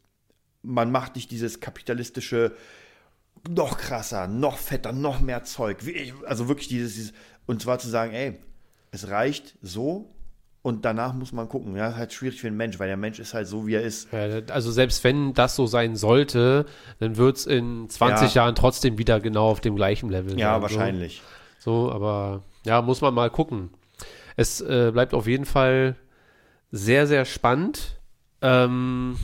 man 0.62 0.90
macht 0.90 1.14
nicht 1.14 1.30
dieses 1.30 1.61
kapitalistische, 1.61 2.56
noch 3.48 3.78
krasser, 3.78 4.26
noch 4.26 4.59
fetter, 4.59 4.92
noch 4.92 5.20
mehr 5.20 5.44
Zeug. 5.44 5.78
Also 6.24 6.48
wirklich 6.48 6.68
dieses, 6.68 6.94
dieses, 6.94 7.12
und 7.46 7.62
zwar 7.62 7.78
zu 7.78 7.88
sagen, 7.88 8.12
ey, 8.12 8.38
es 8.90 9.09
reicht 9.09 9.56
so 9.62 10.15
und 10.66 10.85
danach 10.85 11.14
muss 11.14 11.33
man 11.33 11.48
gucken. 11.48 11.76
Ja, 11.76 11.90
ist 11.90 11.96
halt 11.96 12.12
schwierig 12.12 12.40
für 12.40 12.48
den 12.48 12.57
Mensch, 12.57 12.81
weil 12.81 12.88
der 12.88 12.96
Mensch 12.96 13.20
ist 13.20 13.35
halt 13.35 13.46
so, 13.46 13.68
wie 13.68 13.74
er 13.74 13.83
ist. 13.83 14.12
Also 14.50 14.72
selbst 14.72 15.05
wenn 15.05 15.33
das 15.33 15.55
so 15.55 15.68
sein 15.68 15.94
sollte, 15.94 16.66
dann 16.98 17.16
wird 17.16 17.37
es 17.37 17.46
in 17.46 17.88
20 17.88 18.35
Ja. 18.35 18.42
Jahren 18.42 18.57
trotzdem 18.57 18.98
wieder 18.98 19.20
genau 19.20 19.48
auf 19.48 19.61
dem 19.61 19.76
gleichen 19.76 20.09
Level 20.11 20.37
Ja, 20.37 20.55
sein. 20.55 20.62
wahrscheinlich. 20.62 21.22
So, 21.61 21.87
so 21.87 21.92
aber 21.92 22.42
ja, 22.64 22.83
muss 22.83 23.00
man 23.00 23.14
mal 23.14 23.31
gucken. 23.31 23.70
Es 24.35 24.61
äh, 24.61 24.90
bleibt 24.92 25.14
auf 25.14 25.29
jeden 25.29 25.44
Fall 25.44 25.94
sehr, 26.72 27.07
sehr 27.07 27.24
spannend. 27.26 28.00
Ähm, 28.42 29.16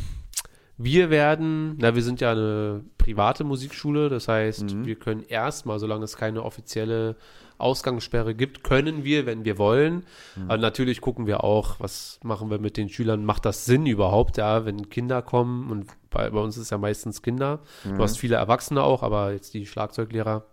wir 0.78 1.10
werden, 1.10 1.74
na, 1.78 1.96
wir 1.96 2.04
sind 2.04 2.20
ja 2.20 2.30
eine 2.30 2.84
private 3.02 3.42
Musikschule, 3.44 4.08
das 4.08 4.28
heißt, 4.28 4.62
wir 4.86 4.94
können 4.94 5.24
erstmal, 5.26 5.78
solange 5.80 6.04
es 6.04 6.16
keine 6.16 6.44
offizielle 6.44 7.16
Ausgangssperre 7.58 8.34
gibt, 8.34 8.62
können 8.62 9.02
wir, 9.04 9.26
wenn 9.26 9.44
wir 9.44 9.58
wollen. 9.58 10.04
Aber 10.48 10.58
natürlich 10.58 11.00
gucken 11.00 11.26
wir 11.26 11.42
auch, 11.42 11.80
was 11.80 12.20
machen 12.22 12.50
wir 12.50 12.58
mit 12.58 12.76
den 12.76 12.88
Schülern, 12.88 13.24
macht 13.24 13.44
das 13.44 13.64
Sinn 13.64 13.86
überhaupt, 13.86 14.36
ja, 14.36 14.64
wenn 14.64 14.88
Kinder 14.88 15.20
kommen? 15.22 15.70
Und 15.70 15.86
bei, 16.10 16.30
bei 16.30 16.38
uns 16.40 16.56
ist 16.56 16.70
ja 16.70 16.78
meistens 16.78 17.22
Kinder. 17.22 17.60
Du 17.96 18.02
hast 18.02 18.18
viele 18.18 18.36
Erwachsene 18.36 18.82
auch, 18.82 19.02
aber 19.02 19.32
jetzt 19.32 19.54
die 19.54 19.66
Schlagzeuglehrer 19.66 20.44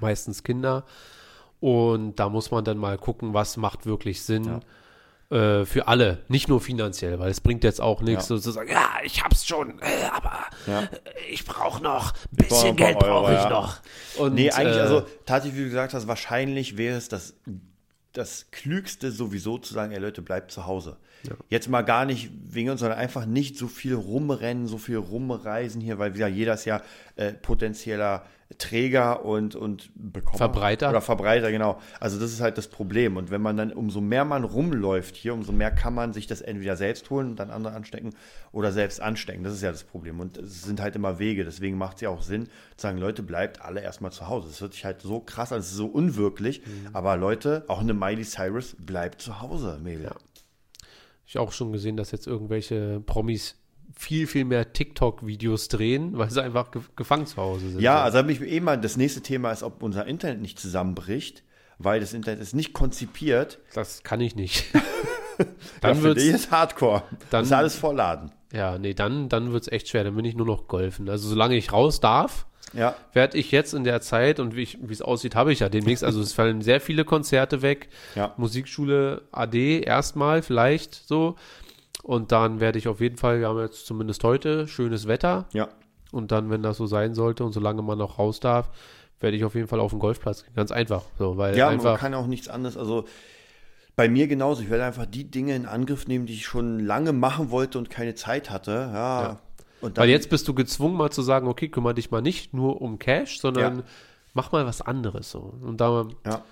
meistens 0.00 0.42
Kinder. 0.44 0.84
Und 1.60 2.16
da 2.20 2.28
muss 2.28 2.50
man 2.50 2.64
dann 2.64 2.78
mal 2.78 2.98
gucken, 2.98 3.34
was 3.34 3.56
macht 3.56 3.86
wirklich 3.86 4.22
Sinn 4.22 4.60
äh, 5.30 5.64
für 5.64 5.88
alle, 5.88 6.22
nicht 6.28 6.48
nur 6.48 6.60
finanziell, 6.60 7.18
weil 7.18 7.30
es 7.30 7.40
bringt 7.40 7.64
jetzt 7.64 7.80
auch 7.80 8.00
nichts, 8.02 8.24
Ja. 8.28 8.36
so 8.36 8.38
zu 8.38 8.50
sagen, 8.50 8.70
ja, 8.70 8.88
ich 9.04 9.22
hab's 9.24 9.46
schon, 9.46 9.78
äh, 9.80 9.84
aber 10.12 10.44
Ja. 10.66 10.82
äh, 10.82 10.88
ich 11.30 11.44
brauche 11.44 11.82
noch, 11.82 12.12
ein 12.12 12.36
bisschen 12.36 12.68
ein 12.70 12.76
Geld 12.76 12.98
brauche 12.98 13.32
ich 13.32 13.38
ja. 13.38 13.48
noch. 13.48 13.78
Und, 14.18 14.34
Nee, 14.34 14.50
eigentlich, 14.50 14.76
äh, 14.76 14.80
also 14.80 15.06
tatsächlich, 15.26 15.58
wie 15.60 15.64
du 15.64 15.70
gesagt 15.70 15.94
hast, 15.94 16.06
wahrscheinlich 16.06 16.76
wäre 16.76 16.96
es 16.96 17.08
das, 17.08 17.34
das 18.12 18.50
Klügste 18.52 19.10
sowieso 19.10 19.58
zu 19.58 19.74
sagen, 19.74 19.92
ey 19.92 19.98
Leute, 19.98 20.22
bleibt 20.22 20.50
zu 20.52 20.66
Hause. 20.66 20.96
Jetzt 21.48 21.68
mal 21.68 21.82
gar 21.82 22.04
nicht 22.04 22.30
wegen 22.48 22.70
uns, 22.70 22.80
sondern 22.80 22.98
einfach 22.98 23.26
nicht 23.26 23.56
so 23.56 23.68
viel 23.68 23.94
rumrennen, 23.94 24.66
so 24.66 24.78
viel 24.78 24.96
rumreisen 24.96 25.80
hier, 25.80 25.98
weil 25.98 26.14
wieder 26.14 26.28
jeder 26.28 26.54
ist 26.54 26.64
ja 26.64 26.82
äh, 27.16 27.32
potenzieller 27.32 28.24
Träger 28.58 29.24
und, 29.24 29.56
und 29.56 29.90
Bekommer. 29.94 30.36
Verbreiter. 30.36 30.90
Oder 30.90 31.00
Verbreiter, 31.00 31.50
genau. 31.50 31.80
Also 31.98 32.20
das 32.20 32.32
ist 32.32 32.40
halt 32.40 32.58
das 32.58 32.68
Problem. 32.68 33.16
Und 33.16 33.30
wenn 33.30 33.40
man 33.40 33.56
dann, 33.56 33.72
umso 33.72 34.00
mehr 34.00 34.24
man 34.24 34.44
rumläuft 34.44 35.16
hier, 35.16 35.34
umso 35.34 35.52
mehr 35.52 35.70
kann 35.70 35.94
man 35.94 36.12
sich 36.12 36.26
das 36.26 36.40
entweder 36.40 36.76
selbst 36.76 37.08
holen 37.10 37.30
und 37.30 37.36
dann 37.36 37.50
andere 37.50 37.74
anstecken 37.74 38.14
oder 38.52 38.70
selbst 38.70 39.00
anstecken. 39.00 39.44
Das 39.44 39.54
ist 39.54 39.62
ja 39.62 39.72
das 39.72 39.84
Problem. 39.84 40.20
Und 40.20 40.36
es 40.36 40.62
sind 40.62 40.80
halt 40.80 40.94
immer 40.94 41.18
Wege. 41.18 41.44
Deswegen 41.44 41.78
macht 41.78 41.96
es 41.96 42.00
ja 42.02 42.10
auch 42.10 42.22
Sinn, 42.22 42.44
zu 42.76 42.82
sagen, 42.82 42.98
Leute, 42.98 43.22
bleibt 43.22 43.62
alle 43.62 43.80
erstmal 43.80 44.12
zu 44.12 44.28
Hause. 44.28 44.48
Das 44.48 44.60
hört 44.60 44.74
sich 44.74 44.84
halt 44.84 45.00
so 45.00 45.20
krass 45.20 45.52
an, 45.52 45.60
es 45.60 45.70
ist 45.70 45.76
so 45.76 45.86
unwirklich. 45.86 46.62
Aber 46.92 47.16
Leute, 47.16 47.64
auch 47.68 47.80
eine 47.80 47.94
Miley 47.94 48.24
Cyrus 48.24 48.76
bleibt 48.78 49.22
zu 49.22 49.40
Hause, 49.40 49.80
Mädel. 49.82 50.10
Ich 51.26 51.38
auch 51.38 51.52
schon 51.52 51.72
gesehen, 51.72 51.96
dass 51.96 52.10
jetzt 52.10 52.26
irgendwelche 52.26 53.00
Promis 53.04 53.56
viel, 53.96 54.26
viel 54.26 54.44
mehr 54.44 54.72
TikTok-Videos 54.72 55.68
drehen, 55.68 56.18
weil 56.18 56.30
sie 56.30 56.42
einfach 56.42 56.70
ge 56.72 56.82
gefangen 56.96 57.26
zu 57.26 57.36
Hause 57.36 57.70
sind. 57.70 57.80
Ja, 57.80 57.98
So. 57.98 58.02
also 58.04 58.18
habe 58.18 58.32
ich 58.32 58.40
eh 58.40 58.60
mal, 58.60 58.80
das 58.80 58.96
nächste 58.96 59.20
Thema 59.22 59.52
ist, 59.52 59.62
ob 59.62 59.82
unser 59.82 60.06
Internet 60.06 60.40
nicht 60.40 60.58
zusammenbricht, 60.58 61.44
weil 61.78 62.00
das 62.00 62.12
Internet 62.12 62.40
ist 62.40 62.54
nicht 62.54 62.72
konzipiert. 62.72 63.60
das 63.74 64.02
kann 64.02 64.20
ich 64.20 64.34
nicht. 64.36 64.64
Dann 65.80 66.00
die 66.14 66.20
ist 66.22 66.50
Hardcore. 66.52 67.02
dann- 67.10 67.18
das 67.30 67.46
ist 67.48 67.52
alles 67.52 67.74
vollladen. 67.76 68.30
ja, 68.52 68.78
nee, 68.78 68.94
dann, 68.94 69.28
dann 69.28 69.52
wird's 69.52 69.66
echt 69.68 69.88
schwer. 69.88 70.04
Dann 70.04 70.14
bin 70.14 70.24
ich 70.24 70.36
nur 70.36 70.46
noch 70.46 70.68
golfen. 70.68 71.08
Also 71.08 71.28
solange 71.28 71.56
ich 71.56 71.72
raus 71.72 71.98
darf, 72.00 72.46
Ja, 72.76 72.94
werde 73.12 73.38
ich 73.38 73.50
jetzt 73.50 73.72
in 73.74 73.84
der 73.84 74.00
Zeit 74.00 74.40
und 74.40 74.56
wie 74.56 74.66
es 74.90 75.02
aussieht, 75.02 75.34
habe 75.34 75.52
ich 75.52 75.60
ja 75.60 75.68
demnächst. 75.68 76.02
Also 76.04 76.20
es 76.20 76.32
fallen 76.32 76.60
sehr 76.62 76.80
viele 76.80 77.04
Konzerte 77.04 77.62
weg. 77.62 77.88
Ja. 78.14 78.34
Musikschule 78.36 79.22
AD 79.32 79.80
erstmal 79.80 80.42
vielleicht 80.42 80.94
so. 81.06 81.36
Und 82.02 82.32
dann 82.32 82.60
werde 82.60 82.78
ich 82.78 82.88
auf 82.88 83.00
jeden 83.00 83.16
Fall, 83.16 83.40
wir 83.40 83.48
haben 83.48 83.60
jetzt 83.60 83.86
zumindest 83.86 84.22
heute 84.24 84.68
schönes 84.68 85.06
Wetter. 85.08 85.46
ja. 85.52 85.68
Und 86.12 86.30
dann, 86.30 86.48
wenn 86.48 86.62
das 86.62 86.76
so 86.76 86.86
sein 86.86 87.12
sollte 87.14 87.42
und 87.44 87.52
solange 87.52 87.82
man 87.82 87.98
noch 87.98 88.20
raus 88.20 88.38
darf, 88.38 88.70
werde 89.18 89.36
ich 89.36 89.44
auf 89.44 89.56
jeden 89.56 89.66
Fall 89.66 89.80
auf 89.80 89.90
den 89.90 89.98
Golfplatz 89.98 90.44
gehen. 90.44 90.54
Ganz 90.54 90.70
einfach. 90.70 91.02
So, 91.18 91.36
weil 91.36 91.56
Ja, 91.56 91.64
man 91.66 91.74
einfach. 91.74 91.98
kann 91.98 92.14
auch 92.14 92.28
nichts 92.28 92.46
anderes. 92.46 92.76
Also 92.76 93.04
bei 93.96 94.08
mir 94.08 94.28
genauso. 94.28 94.62
Ich 94.62 94.70
werde 94.70 94.84
einfach 94.84 95.06
die 95.06 95.28
Dinge 95.28 95.56
in 95.56 95.66
Angriff 95.66 96.06
nehmen, 96.06 96.26
die 96.26 96.34
ich 96.34 96.44
schon 96.46 96.78
lange 96.78 97.12
machen 97.12 97.50
wollte 97.50 97.78
und 97.78 97.90
keine 97.90 98.14
Zeit 98.14 98.48
hatte. 98.50 98.70
Ja. 98.92 99.22
Ja. 99.22 99.40
Und 99.84 99.98
Weil 99.98 100.08
jetzt 100.08 100.30
bist 100.30 100.48
du 100.48 100.54
gezwungen, 100.54 100.96
mal 100.96 101.10
zu 101.10 101.20
sagen, 101.22 101.46
okay, 101.46 101.68
kümmere 101.68 101.94
dich 101.94 102.10
mal 102.10 102.22
nicht 102.22 102.54
nur 102.54 102.80
um 102.80 102.98
Cash, 102.98 103.38
sondern 103.38 103.78
Ja. 103.80 103.84
mach 104.32 104.50
mal 104.50 104.64
was 104.64 104.80
anderes 104.80 105.30
so. 105.30 105.40
Und 105.60 105.80
da 105.80 106.06
Ja. 106.24 106.42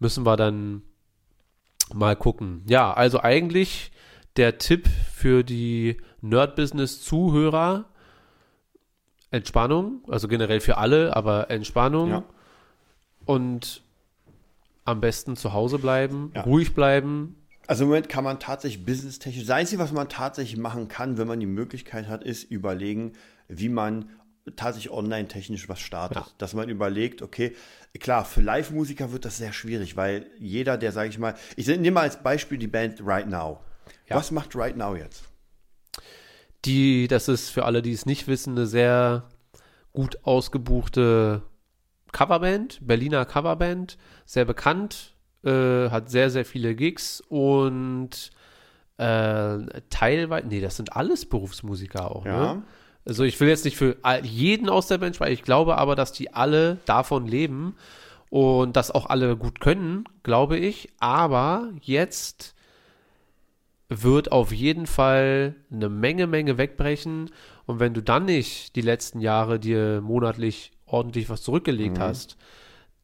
müssen 0.00 0.26
wir 0.26 0.36
dann 0.36 0.82
mal 1.94 2.16
gucken. 2.16 2.64
Ja, 2.68 2.92
also 2.92 3.20
eigentlich 3.20 3.92
der 4.36 4.58
Tipp 4.58 4.88
für 5.12 5.44
die 5.44 5.98
Nerd-Business-Zuhörer, 6.20 7.84
Entspannung, 9.30 10.02
also 10.08 10.26
generell 10.26 10.60
für 10.60 10.76
alle, 10.76 11.14
aber 11.14 11.50
Entspannung 11.50 12.10
Ja. 12.10 12.24
und 13.26 13.82
am 14.84 15.00
besten 15.00 15.36
zu 15.36 15.52
Hause 15.52 15.78
bleiben, 15.78 16.32
Ja. 16.34 16.42
ruhig 16.42 16.74
bleiben. 16.74 17.36
Also 17.70 17.84
im 17.84 17.90
Moment 17.90 18.08
kann 18.08 18.24
man 18.24 18.40
tatsächlich 18.40 18.84
businesstechnisch, 18.84 19.46
das 19.46 19.56
Einzige, 19.56 19.80
was 19.80 19.92
man 19.92 20.08
tatsächlich 20.08 20.58
machen 20.58 20.88
kann, 20.88 21.18
wenn 21.18 21.28
man 21.28 21.38
die 21.38 21.46
Möglichkeit 21.46 22.08
hat, 22.08 22.24
ist 22.24 22.50
überlegen, 22.50 23.12
wie 23.46 23.68
man 23.68 24.10
tatsächlich 24.56 24.90
online-technisch 24.90 25.68
was 25.68 25.78
startet. 25.78 26.16
Ja. 26.16 26.26
Dass 26.38 26.52
man 26.52 26.68
überlegt, 26.68 27.22
okay, 27.22 27.54
klar, 28.00 28.24
für 28.24 28.40
Live-Musiker 28.40 29.12
wird 29.12 29.24
das 29.24 29.36
sehr 29.36 29.52
schwierig, 29.52 29.96
weil 29.96 30.26
jeder, 30.40 30.78
der, 30.78 30.90
sage 30.90 31.10
ich 31.10 31.18
mal, 31.20 31.36
ich 31.54 31.68
nehme 31.68 31.92
mal 31.92 32.00
als 32.00 32.20
Beispiel 32.20 32.58
die 32.58 32.66
Band 32.66 33.06
Right 33.06 33.28
Now. 33.28 33.60
Ja. 34.08 34.16
Was 34.16 34.32
macht 34.32 34.56
Right 34.56 34.76
Now 34.76 34.96
jetzt? 34.96 35.22
Die, 36.64 37.06
das 37.06 37.28
ist 37.28 37.50
für 37.50 37.66
alle, 37.66 37.82
die 37.82 37.92
es 37.92 38.04
nicht 38.04 38.26
wissen, 38.26 38.56
eine 38.56 38.66
sehr 38.66 39.28
gut 39.92 40.18
ausgebuchte 40.24 41.44
Coverband, 42.10 42.80
Berliner 42.84 43.24
Coverband, 43.26 43.96
sehr 44.26 44.44
bekannt, 44.44 45.09
äh, 45.44 45.90
hat 45.90 46.10
sehr, 46.10 46.30
sehr 46.30 46.44
viele 46.44 46.74
Gigs 46.74 47.22
und 47.28 48.30
äh, 48.98 49.58
teilweise, 49.88 50.46
nee, 50.46 50.60
das 50.60 50.76
sind 50.76 50.94
alles 50.94 51.26
Berufsmusiker 51.26 52.10
auch, 52.14 52.24
Ja. 52.26 52.54
ne? 52.54 52.62
Also 53.06 53.24
ich 53.24 53.40
will 53.40 53.48
jetzt 53.48 53.64
nicht 53.64 53.78
für 53.78 53.96
jeden 54.22 54.68
aus 54.68 54.86
der 54.86 54.98
Band 54.98 55.16
sprechen, 55.16 55.32
ich 55.32 55.42
glaube 55.42 55.78
aber, 55.78 55.96
dass 55.96 56.12
die 56.12 56.34
alle 56.34 56.76
davon 56.84 57.26
leben 57.26 57.74
und 58.28 58.76
das 58.76 58.90
auch 58.90 59.06
alle 59.06 59.36
gut 59.36 59.60
können, 59.60 60.04
glaube 60.22 60.58
ich, 60.58 60.90
aber 61.00 61.70
jetzt 61.80 62.54
wird 63.88 64.30
auf 64.30 64.52
jeden 64.52 64.86
Fall 64.86 65.56
eine 65.72 65.88
Menge, 65.88 66.26
Menge 66.26 66.58
wegbrechen. 66.58 67.30
Und 67.66 67.80
wenn 67.80 67.92
du 67.94 68.02
dann 68.02 68.26
nicht 68.26 68.76
die 68.76 68.82
letzten 68.82 69.20
Jahre 69.20 69.58
dir 69.58 70.00
monatlich 70.00 70.70
ordentlich 70.86 71.28
was 71.28 71.42
zurückgelegt 71.42 71.98
hast, 71.98 72.36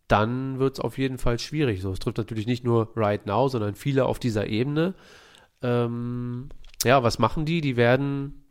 dann 0.08 0.58
wird 0.58 0.74
es 0.74 0.80
auf 0.80 0.98
jeden 0.98 1.18
Fall 1.18 1.38
schwierig. 1.38 1.82
So, 1.82 1.92
es 1.92 1.98
trifft 1.98 2.18
natürlich 2.18 2.46
nicht 2.46 2.64
nur 2.64 2.90
Right 2.96 3.26
Now, 3.26 3.48
sondern 3.48 3.74
viele 3.74 4.06
auf 4.06 4.18
dieser 4.18 4.46
Ebene. 4.46 4.94
Ähm, 5.62 6.48
ja, 6.84 7.02
was 7.02 7.18
machen 7.18 7.44
die? 7.44 7.60
Die 7.60 7.76
werden 7.76 8.46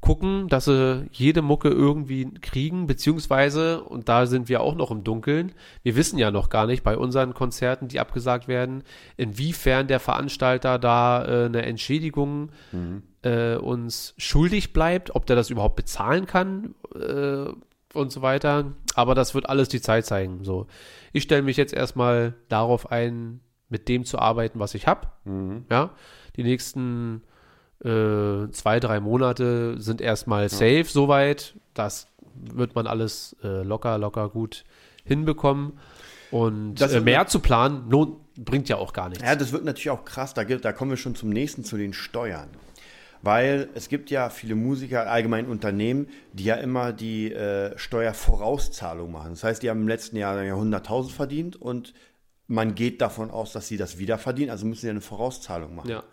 gucken, 0.00 0.46
dass 0.46 0.66
sie 0.66 1.08
jede 1.10 1.42
Mucke 1.42 1.68
irgendwie 1.68 2.32
kriegen, 2.40 2.86
beziehungsweise, 2.86 3.82
und 3.82 4.08
da 4.08 4.26
sind 4.26 4.48
wir 4.48 4.60
auch 4.60 4.76
noch 4.76 4.92
im 4.92 5.02
Dunkeln, 5.02 5.52
wir 5.82 5.96
wissen 5.96 6.16
ja 6.16 6.30
noch 6.30 6.48
gar 6.48 6.66
nicht 6.66 6.84
bei 6.84 6.96
unseren 6.96 7.34
Konzerten, 7.34 7.88
die 7.88 7.98
abgesagt 7.98 8.46
werden, 8.46 8.84
inwiefern 9.16 9.88
der 9.88 9.98
Veranstalter 9.98 10.78
da 10.78 11.24
äh, 11.24 11.46
eine 11.46 11.62
Entschädigung 11.62 12.50
mhm. 12.70 13.02
äh, 13.22 13.56
uns 13.56 14.14
schuldig 14.16 14.72
bleibt, 14.72 15.16
ob 15.16 15.26
der 15.26 15.34
das 15.34 15.50
überhaupt 15.50 15.76
bezahlen 15.76 16.26
kann 16.26 16.76
äh, 16.94 17.46
und 17.96 18.12
so 18.12 18.22
weiter. 18.22 18.72
Aber 18.94 19.14
das 19.14 19.34
wird 19.34 19.48
alles 19.48 19.68
die 19.68 19.80
Zeit 19.80 20.06
zeigen. 20.06 20.44
So, 20.44 20.66
ich 21.12 21.24
stelle 21.24 21.42
mich 21.42 21.56
jetzt 21.56 21.72
erstmal 21.72 22.34
darauf 22.48 22.90
ein, 22.90 23.40
mit 23.68 23.88
dem 23.88 24.04
zu 24.04 24.18
arbeiten, 24.18 24.58
was 24.58 24.74
ich 24.74 24.86
habe. 24.86 25.08
Mhm. 25.24 25.64
Ja, 25.70 25.90
die 26.36 26.44
nächsten 26.44 27.22
äh, 27.84 28.48
zwei, 28.50 28.80
drei 28.80 29.00
Monate 29.00 29.80
sind 29.80 30.00
erstmal 30.00 30.48
safe 30.48 30.78
ja. 30.78 30.84
soweit. 30.84 31.54
Das 31.74 32.08
wird 32.34 32.74
man 32.74 32.86
alles 32.86 33.36
äh, 33.42 33.62
locker, 33.62 33.98
locker 33.98 34.28
gut 34.28 34.64
hinbekommen. 35.04 35.78
Und 36.30 36.80
äh, 36.80 37.00
mehr 37.00 37.26
zu 37.26 37.40
planen 37.40 37.88
lohnt, 37.90 38.34
bringt 38.34 38.68
ja 38.68 38.76
auch 38.76 38.92
gar 38.92 39.08
nichts. 39.08 39.24
Ja, 39.24 39.36
das 39.36 39.52
wird 39.52 39.64
natürlich 39.64 39.90
auch 39.90 40.04
krass. 40.04 40.34
Da, 40.34 40.44
da 40.44 40.72
kommen 40.72 40.90
wir 40.90 40.98
schon 40.98 41.14
zum 41.14 41.30
nächsten, 41.30 41.64
zu 41.64 41.76
den 41.76 41.92
Steuern. 41.92 42.48
Weil 43.26 43.68
es 43.74 43.88
gibt 43.88 44.10
ja 44.10 44.30
viele 44.30 44.54
Musiker, 44.54 45.10
allgemein 45.10 45.46
Unternehmen, 45.46 46.08
die 46.32 46.44
ja 46.44 46.54
immer 46.54 46.92
die 46.92 47.32
äh, 47.32 47.76
Steuervorauszahlung 47.76 49.10
machen. 49.10 49.30
Das 49.30 49.42
heißt, 49.42 49.64
die 49.64 49.68
haben 49.68 49.80
im 49.80 49.88
letzten 49.88 50.16
Jahr 50.16 50.40
ja 50.44 50.54
100.000 50.54 51.10
verdient 51.10 51.56
und 51.56 51.92
man 52.46 52.76
geht 52.76 53.00
davon 53.00 53.32
aus, 53.32 53.50
dass 53.52 53.66
sie 53.66 53.76
das 53.76 53.98
wieder 53.98 54.16
verdienen, 54.16 54.50
also 54.50 54.64
müssen 54.64 54.82
sie 54.82 54.90
eine 54.90 55.00
Vorauszahlung 55.00 55.74
machen. 55.74 55.90
Ja. 55.90 56.04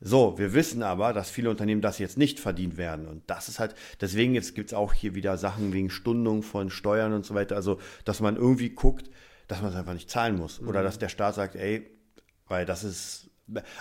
So, 0.00 0.38
wir 0.38 0.52
wissen 0.52 0.82
aber, 0.82 1.12
dass 1.12 1.30
viele 1.30 1.50
Unternehmen 1.50 1.82
das 1.82 2.00
jetzt 2.00 2.18
nicht 2.18 2.40
verdient 2.40 2.76
werden. 2.76 3.06
Und 3.06 3.22
das 3.28 3.48
ist 3.48 3.60
halt, 3.60 3.76
deswegen 4.00 4.34
jetzt 4.34 4.56
gibt 4.56 4.70
es 4.70 4.74
auch 4.74 4.92
hier 4.92 5.14
wieder 5.14 5.38
Sachen 5.38 5.72
wegen 5.72 5.88
Stundung 5.88 6.42
von 6.42 6.68
Steuern 6.70 7.12
und 7.12 7.24
so 7.24 7.34
weiter. 7.34 7.54
Also, 7.54 7.78
dass 8.04 8.18
man 8.18 8.34
irgendwie 8.34 8.70
guckt, 8.70 9.08
dass 9.46 9.62
man 9.62 9.70
es 9.70 9.76
einfach 9.76 9.92
nicht 9.94 10.10
zahlen 10.10 10.36
muss. 10.36 10.60
Mhm. 10.60 10.66
Oder 10.68 10.82
dass 10.82 10.98
der 10.98 11.10
Staat 11.10 11.36
sagt, 11.36 11.54
ey, 11.54 11.88
weil 12.48 12.66
das 12.66 12.82
ist. 12.82 13.29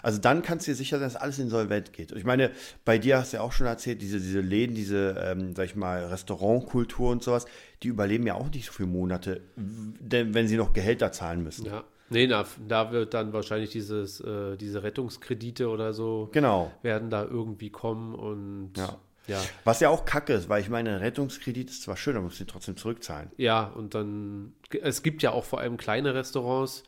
Also 0.01 0.20
dann 0.20 0.41
kannst 0.41 0.67
du 0.67 0.72
dir 0.72 0.76
sicher 0.76 0.99
sein, 0.99 1.07
dass 1.07 1.15
alles 1.15 1.39
insolvent 1.39 1.93
geht. 1.93 2.11
Ich 2.11 2.24
meine, 2.24 2.51
bei 2.86 2.97
dir 2.97 3.17
hast 3.17 3.34
du 3.34 3.38
ja 3.38 3.43
auch 3.43 3.51
schon 3.51 3.67
erzählt, 3.67 4.01
diese, 4.01 4.20
diese 4.20 4.41
Läden, 4.41 4.76
diese, 4.76 5.15
ähm, 5.24 5.55
sag 5.55 5.65
ich 5.65 5.76
mal, 5.76 6.05
Restaurantkultur 6.05 7.11
und 7.11 7.24
sowas, 7.24 7.45
die 7.84 7.88
überleben 7.88 8.26
ja 8.28 8.36
auch 8.36 8.49
nicht 8.49 8.65
so 8.65 8.74
viele 8.74 8.89
Monate, 8.89 9.41
denn 9.55 10.34
wenn 10.34 10.47
sie 10.47 10.57
noch 10.57 10.74
Gehälter 10.74 11.11
zahlen 11.11 11.43
müssen. 11.43 11.65
Ja. 11.65 11.84
Nee, 12.09 12.28
na, 12.28 12.45
da 12.67 12.91
wird 12.91 13.13
dann 13.13 13.34
wahrscheinlich 13.34 13.70
dieses, 13.70 14.20
äh, 14.22 14.57
diese 14.57 14.82
Rettungskredite 14.82 15.70
oder 15.70 15.93
so 15.93 16.30
genau. 16.32 16.72
werden 16.82 17.09
da 17.09 17.24
irgendwie 17.24 17.70
kommen 17.70 18.15
und 18.15 18.72
ja. 18.76 18.97
ja. 19.28 19.39
Was 19.63 19.80
ja 19.80 19.89
auch 19.89 20.05
kacke 20.05 20.34
ist, 20.34 20.49
weil 20.49 20.61
ich 20.61 20.70
meine, 20.70 21.01
Rettungskredit 21.01 21.70
ist 21.70 21.84
zwar 21.84 21.97
schön, 21.97 22.15
aber 22.15 22.26
muss 22.26 22.38
sie 22.38 22.45
trotzdem 22.45 22.78
zurückzahlen. 22.78 23.32
Ja, 23.38 23.63
und 23.63 23.93
dann, 23.93 24.53
es 24.82 25.03
gibt 25.03 25.22
ja 25.22 25.32
auch 25.32 25.45
vor 25.45 25.59
allem 25.59 25.78
kleine 25.78 26.15
Restaurants, 26.15 26.84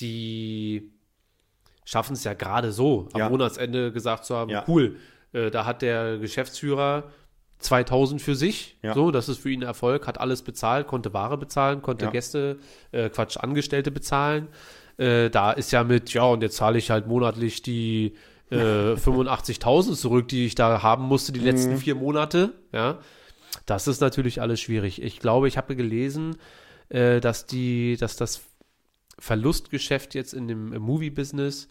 die 0.00 0.90
schaffen 1.84 2.14
es 2.14 2.24
ja 2.24 2.34
gerade 2.34 2.72
so, 2.72 3.08
am 3.12 3.20
ja. 3.20 3.28
Monatsende 3.28 3.92
gesagt 3.92 4.24
zu 4.24 4.36
haben, 4.36 4.50
ja. 4.50 4.64
cool, 4.68 4.96
äh, 5.32 5.50
da 5.50 5.66
hat 5.66 5.82
der 5.82 6.18
Geschäftsführer 6.18 7.04
2000 7.58 8.20
für 8.20 8.34
sich. 8.34 8.76
Ja. 8.82 8.94
So, 8.94 9.10
das 9.10 9.28
ist 9.28 9.38
für 9.38 9.50
ihn 9.50 9.62
Erfolg. 9.62 10.06
Hat 10.06 10.20
alles 10.20 10.42
bezahlt, 10.42 10.86
konnte 10.86 11.12
Ware 11.12 11.38
bezahlen, 11.38 11.82
konnte. 11.82 12.08
Gäste, 12.08 12.58
äh, 12.92 13.08
Quatsch, 13.08 13.36
Angestellte 13.36 13.90
bezahlen. 13.90 14.48
Äh, 14.96 15.30
da 15.30 15.52
ist 15.52 15.72
ja 15.72 15.82
mit, 15.82 16.12
ja, 16.12 16.24
und 16.24 16.42
jetzt 16.42 16.56
zahle 16.56 16.78
ich 16.78 16.90
halt 16.90 17.06
monatlich 17.06 17.62
die 17.62 18.14
äh, 18.50 18.56
85.000 18.94 19.94
zurück, 19.96 20.28
die 20.28 20.46
ich 20.46 20.54
da 20.54 20.82
haben 20.82 21.04
musste, 21.04 21.32
die 21.32 21.40
mhm. 21.40 21.46
letzten 21.46 21.76
vier 21.78 21.94
Monate. 21.94 22.52
Ja, 22.72 22.98
das 23.66 23.88
ist 23.88 24.00
natürlich 24.00 24.40
alles 24.40 24.60
schwierig. 24.60 25.02
Ich 25.02 25.18
glaube, 25.18 25.48
ich 25.48 25.56
habe 25.56 25.74
gelesen, 25.74 26.36
äh, 26.90 27.20
dass 27.20 27.46
die, 27.46 27.96
dass 27.98 28.16
das 28.16 28.42
Verlustgeschäft 29.18 30.14
jetzt 30.14 30.34
in 30.34 30.48
dem 30.48 30.70
Movie-Business 30.70 31.68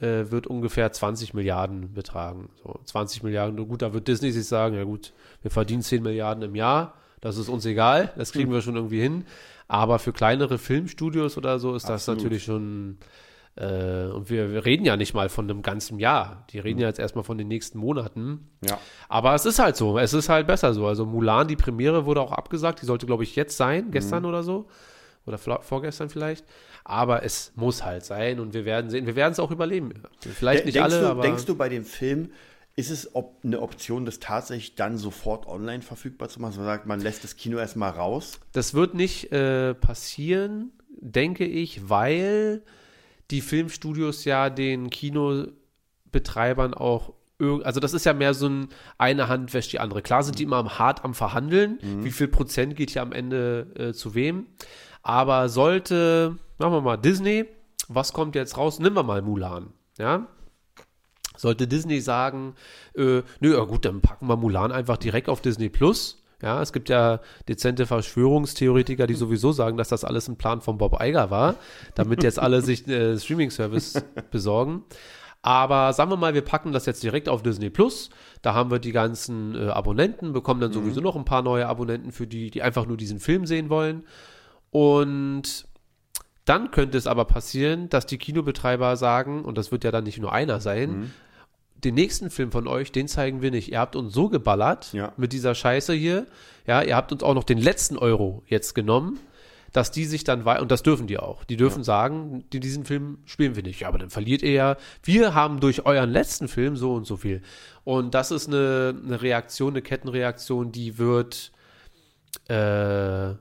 äh, 0.00 0.30
wird 0.30 0.46
ungefähr 0.46 0.92
20 0.92 1.34
Milliarden 1.34 1.92
betragen. 1.94 2.50
So 2.62 2.78
20 2.84 3.22
Milliarden, 3.22 3.56
gut, 3.68 3.82
da 3.82 3.92
wird 3.92 4.08
Disney 4.08 4.30
sich 4.32 4.46
sagen, 4.46 4.76
ja 4.76 4.84
gut, 4.84 5.12
wir 5.42 5.50
verdienen 5.50 5.82
10 5.82 6.02
Milliarden 6.02 6.42
im 6.42 6.54
Jahr, 6.54 6.94
das 7.20 7.38
ist 7.38 7.48
uns 7.48 7.64
egal, 7.64 8.12
das 8.16 8.32
kriegen 8.32 8.52
wir 8.52 8.62
schon 8.62 8.76
irgendwie 8.76 9.00
hin. 9.00 9.24
Aber 9.68 9.98
für 9.98 10.12
kleinere 10.12 10.58
Filmstudios 10.58 11.36
oder 11.36 11.58
so 11.58 11.74
ist 11.74 11.90
Absolut. 11.90 12.18
das 12.18 12.24
natürlich 12.24 12.44
schon 12.44 12.98
äh, 13.56 14.08
und 14.12 14.28
wir, 14.28 14.52
wir, 14.52 14.64
reden 14.66 14.84
ja 14.84 14.96
nicht 14.96 15.14
mal 15.14 15.28
von 15.28 15.50
einem 15.50 15.62
ganzen 15.62 15.98
Jahr. 15.98 16.44
Die 16.50 16.58
reden 16.58 16.76
mhm. 16.76 16.82
ja 16.82 16.88
jetzt 16.88 16.98
erstmal 16.98 17.24
von 17.24 17.38
den 17.38 17.48
nächsten 17.48 17.78
Monaten. 17.78 18.50
Ja. 18.68 18.78
Aber 19.08 19.34
es 19.34 19.46
ist 19.46 19.58
halt 19.58 19.76
so. 19.76 19.98
Es 19.98 20.12
ist 20.12 20.28
halt 20.28 20.46
besser 20.46 20.74
so. 20.74 20.86
Also 20.86 21.06
Mulan, 21.06 21.48
die 21.48 21.56
Premiere 21.56 22.04
wurde 22.04 22.20
auch 22.20 22.32
abgesagt. 22.32 22.82
Die 22.82 22.86
sollte, 22.86 23.06
glaube 23.06 23.22
ich, 23.22 23.34
jetzt 23.34 23.56
sein, 23.56 23.90
gestern 23.90 24.22
mhm. 24.22 24.28
oder 24.28 24.42
so. 24.42 24.68
Oder 25.24 25.38
vorgestern 25.38 26.10
vielleicht. 26.10 26.44
Aber 26.88 27.24
es 27.24 27.50
muss 27.56 27.84
halt 27.84 28.04
sein 28.04 28.38
und 28.38 28.54
wir 28.54 28.64
werden 28.64 28.90
sehen. 28.90 29.06
Wir 29.06 29.16
werden 29.16 29.32
es 29.32 29.40
auch 29.40 29.50
überleben. 29.50 29.92
Vielleicht 30.20 30.66
nicht 30.66 30.76
denkst 30.76 30.94
alle, 30.94 31.02
du, 31.02 31.10
aber. 31.10 31.22
Denkst 31.22 31.44
du 31.44 31.56
bei 31.56 31.68
dem 31.68 31.84
Film, 31.84 32.30
ist 32.76 32.92
es 32.92 33.12
ob 33.16 33.40
eine 33.42 33.60
Option, 33.60 34.06
das 34.06 34.20
tatsächlich 34.20 34.76
dann 34.76 34.96
sofort 34.96 35.48
online 35.48 35.82
verfügbar 35.82 36.28
zu 36.28 36.40
machen? 36.40 36.54
man 36.58 36.64
sagt, 36.66 36.86
man 36.86 37.00
lässt 37.00 37.24
das 37.24 37.36
Kino 37.36 37.58
erstmal 37.58 37.90
raus? 37.90 38.38
Das 38.52 38.72
wird 38.72 38.94
nicht 38.94 39.32
äh, 39.32 39.74
passieren, 39.74 40.70
denke 41.00 41.44
ich, 41.44 41.88
weil 41.88 42.62
die 43.32 43.40
Filmstudios 43.40 44.24
ja 44.24 44.48
den 44.48 44.88
Kinobetreibern 44.88 46.72
auch 46.72 47.14
also 47.64 47.80
das 47.80 47.92
ist 47.92 48.06
ja 48.06 48.14
mehr 48.14 48.32
so 48.32 48.48
ein 48.48 48.68
eine 48.96 49.28
Hand 49.28 49.52
wäscht 49.52 49.72
die 49.72 49.80
andere. 49.80 50.00
Klar 50.00 50.22
sind 50.22 50.38
die 50.38 50.44
immer 50.44 50.78
hart 50.78 51.04
am 51.04 51.12
Verhandeln, 51.12 51.78
mhm. 51.82 52.04
wie 52.04 52.10
viel 52.10 52.28
Prozent 52.28 52.76
geht 52.76 52.90
hier 52.90 53.02
am 53.02 53.12
Ende 53.12 53.66
äh, 53.76 53.92
zu 53.92 54.14
wem. 54.14 54.46
Aber 55.06 55.48
sollte, 55.48 56.36
machen 56.58 56.72
wir 56.72 56.80
mal 56.80 56.96
Disney, 56.96 57.44
was 57.86 58.12
kommt 58.12 58.34
jetzt 58.34 58.56
raus? 58.58 58.80
Nehmen 58.80 58.96
wir 58.96 59.04
mal 59.04 59.22
Mulan, 59.22 59.68
ja? 59.98 60.26
Sollte 61.36 61.68
Disney 61.68 62.00
sagen, 62.00 62.56
äh, 62.96 63.22
nö, 63.38 63.54
ja 63.56 63.62
gut, 63.62 63.84
dann 63.84 64.00
packen 64.00 64.26
wir 64.26 64.36
Mulan 64.36 64.72
einfach 64.72 64.96
direkt 64.96 65.28
auf 65.28 65.40
Disney 65.40 65.68
Plus. 65.68 66.24
Ja, 66.42 66.60
es 66.60 66.72
gibt 66.72 66.88
ja 66.88 67.20
dezente 67.48 67.86
Verschwörungstheoretiker, 67.86 69.06
die 69.06 69.14
sowieso 69.14 69.52
sagen, 69.52 69.76
dass 69.76 69.90
das 69.90 70.02
alles 70.02 70.26
ein 70.26 70.38
Plan 70.38 70.60
von 70.60 70.76
Bob 70.76 71.00
Iger 71.00 71.30
war, 71.30 71.54
damit 71.94 72.24
jetzt 72.24 72.40
alle 72.40 72.60
sich 72.60 72.88
äh, 72.88 73.16
Streaming-Service 73.16 74.02
besorgen. 74.32 74.82
Aber 75.40 75.92
sagen 75.92 76.10
wir 76.10 76.16
mal, 76.16 76.34
wir 76.34 76.42
packen 76.42 76.72
das 76.72 76.84
jetzt 76.84 77.04
direkt 77.04 77.28
auf 77.28 77.44
Disney 77.44 77.70
Plus. 77.70 78.10
Da 78.42 78.54
haben 78.54 78.72
wir 78.72 78.80
die 78.80 78.90
ganzen 78.90 79.54
äh, 79.54 79.68
Abonnenten, 79.68 80.32
bekommen 80.32 80.60
dann 80.60 80.70
mhm. 80.70 80.74
sowieso 80.74 81.00
noch 81.00 81.14
ein 81.14 81.24
paar 81.24 81.42
neue 81.42 81.68
Abonnenten 81.68 82.10
für 82.10 82.26
die, 82.26 82.50
die 82.50 82.62
einfach 82.62 82.86
nur 82.86 82.96
diesen 82.96 83.20
Film 83.20 83.46
sehen 83.46 83.70
wollen. 83.70 84.02
Und 84.76 85.66
dann 86.44 86.70
könnte 86.70 86.98
es 86.98 87.06
aber 87.06 87.24
passieren, 87.24 87.88
dass 87.88 88.04
die 88.04 88.18
Kinobetreiber 88.18 88.98
sagen, 88.98 89.42
und 89.42 89.56
das 89.56 89.72
wird 89.72 89.84
ja 89.84 89.90
dann 89.90 90.04
nicht 90.04 90.18
nur 90.18 90.34
einer 90.34 90.60
sein, 90.60 90.90
mhm. 90.90 91.10
den 91.76 91.94
nächsten 91.94 92.28
Film 92.28 92.52
von 92.52 92.68
euch, 92.68 92.92
den 92.92 93.08
zeigen 93.08 93.40
wir 93.40 93.50
nicht. 93.50 93.72
Ihr 93.72 93.78
habt 93.78 93.96
uns 93.96 94.12
so 94.12 94.28
geballert 94.28 94.92
ja. 94.92 95.14
mit 95.16 95.32
dieser 95.32 95.54
Scheiße 95.54 95.94
hier. 95.94 96.26
Ja, 96.66 96.82
ihr 96.82 96.94
habt 96.94 97.10
uns 97.10 97.22
auch 97.22 97.32
noch 97.32 97.44
den 97.44 97.56
letzten 97.56 97.96
Euro 97.96 98.42
jetzt 98.48 98.74
genommen, 98.74 99.18
dass 99.72 99.92
die 99.92 100.04
sich 100.04 100.24
dann, 100.24 100.42
und 100.42 100.70
das 100.70 100.82
dürfen 100.82 101.06
die 101.06 101.16
auch, 101.16 101.44
die 101.44 101.56
dürfen 101.56 101.78
ja. 101.78 101.84
sagen, 101.84 102.44
die, 102.52 102.60
diesen 102.60 102.84
Film 102.84 103.16
spielen 103.24 103.56
wir 103.56 103.62
nicht. 103.62 103.80
Ja, 103.80 103.88
aber 103.88 103.96
dann 103.96 104.10
verliert 104.10 104.42
ihr 104.42 104.52
ja. 104.52 104.76
Wir 105.02 105.32
haben 105.32 105.58
durch 105.58 105.86
euren 105.86 106.10
letzten 106.10 106.48
Film 106.48 106.76
so 106.76 106.92
und 106.92 107.06
so 107.06 107.16
viel. 107.16 107.40
Und 107.84 108.14
das 108.14 108.30
ist 108.30 108.46
eine, 108.46 108.94
eine 109.02 109.22
Reaktion, 109.22 109.72
eine 109.72 109.80
Kettenreaktion, 109.80 110.70
die 110.70 110.98
wird, 110.98 111.50
äh, 112.48 113.36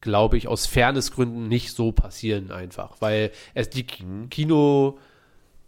glaube 0.00 0.36
ich, 0.36 0.48
aus 0.48 0.66
Fairnessgründen 0.66 1.48
nicht 1.48 1.72
so 1.72 1.92
passieren 1.92 2.50
einfach, 2.50 2.96
weil 3.00 3.32
es 3.54 3.70
die 3.70 3.86
mhm. 4.02 4.28
Kino 4.30 4.98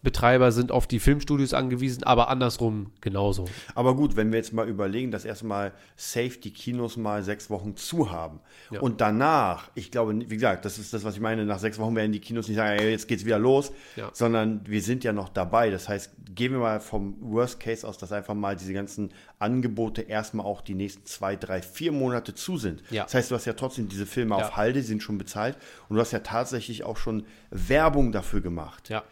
Betreiber 0.03 0.51
sind 0.51 0.73
auf 0.73 0.87
die 0.87 0.99
Filmstudios 0.99 1.53
angewiesen, 1.53 2.05
aber 2.05 2.29
andersrum 2.29 2.91
genauso. 3.03 3.45
Aber 3.75 3.95
gut, 3.95 4.17
wenn 4.17 4.33
wir 4.33 4.39
jetzt 4.39 4.53
mal 4.53 4.67
überlegen, 4.67 5.11
dass 5.11 5.27
erstmal 5.27 5.73
safe 5.97 6.39
die 6.43 6.53
Kinos 6.53 6.97
mal 6.97 7.23
sechs 7.23 7.51
Wochen 7.51 7.77
zu 7.77 8.11
haben 8.11 8.41
ja. 8.71 8.81
und 8.81 9.03
danach, 9.03 9.71
ich 9.75 9.91
glaube, 9.91 10.19
wie 10.19 10.35
gesagt, 10.35 10.65
das 10.65 10.79
ist 10.79 10.95
das, 10.95 11.05
was 11.05 11.17
ich 11.17 11.21
meine, 11.21 11.45
nach 11.45 11.59
sechs 11.59 11.79
Wochen 11.79 11.95
werden 11.97 12.13
die 12.13 12.21
Kinos 12.21 12.49
nicht 12.49 12.57
sagen, 12.57 12.81
jetzt 12.83 13.09
geht's 13.09 13.27
wieder 13.27 13.39
los, 13.39 13.73
ja. 13.97 14.11
sondern 14.15 14.63
wir 14.67 14.81
sind 14.81 15.05
ja 15.05 15.13
noch 15.13 15.29
dabei. 15.29 15.69
Das 15.69 15.89
heißt, 15.89 16.13
gehen 16.35 16.53
wir 16.53 16.61
mal 16.61 16.81
vom 16.81 17.17
Worst 17.21 17.61
Case 17.61 17.87
aus, 17.87 17.99
dass 17.99 18.11
einfach 18.11 18.35
mal 18.35 18.57
diese 18.57 18.73
ganzen 18.73 19.11
Angebote 19.39 20.01
erstmal 20.01 20.47
auch 20.47 20.63
die 20.63 20.75
nächsten 20.75 21.05
zwei, 21.05 21.37
drei, 21.37 21.61
vier 21.61 21.93
Monate 21.93 22.35
zu 22.35 22.57
sind. 22.57 22.83
Ja. 22.91 23.05
Das 23.05 23.15
heißt, 23.15 23.31
du 23.31 23.35
hast 23.35 23.45
ja 23.45 23.53
trotzdem 23.53 23.89
diese 23.89 24.07
Filme 24.07 24.37
auf 24.37 24.57
Halde, 24.57 24.81
die 24.81 24.87
sind 24.87 25.03
schon 25.03 25.19
bezahlt 25.19 25.59
und 25.89 25.97
du 25.97 26.01
hast 26.01 26.13
ja 26.13 26.21
tatsächlich 26.21 26.85
auch 26.85 26.97
schon 26.97 27.27
Werbung 27.51 28.13
dafür 28.13 28.41
gemacht. 28.41 28.89
Ja. 28.89 29.05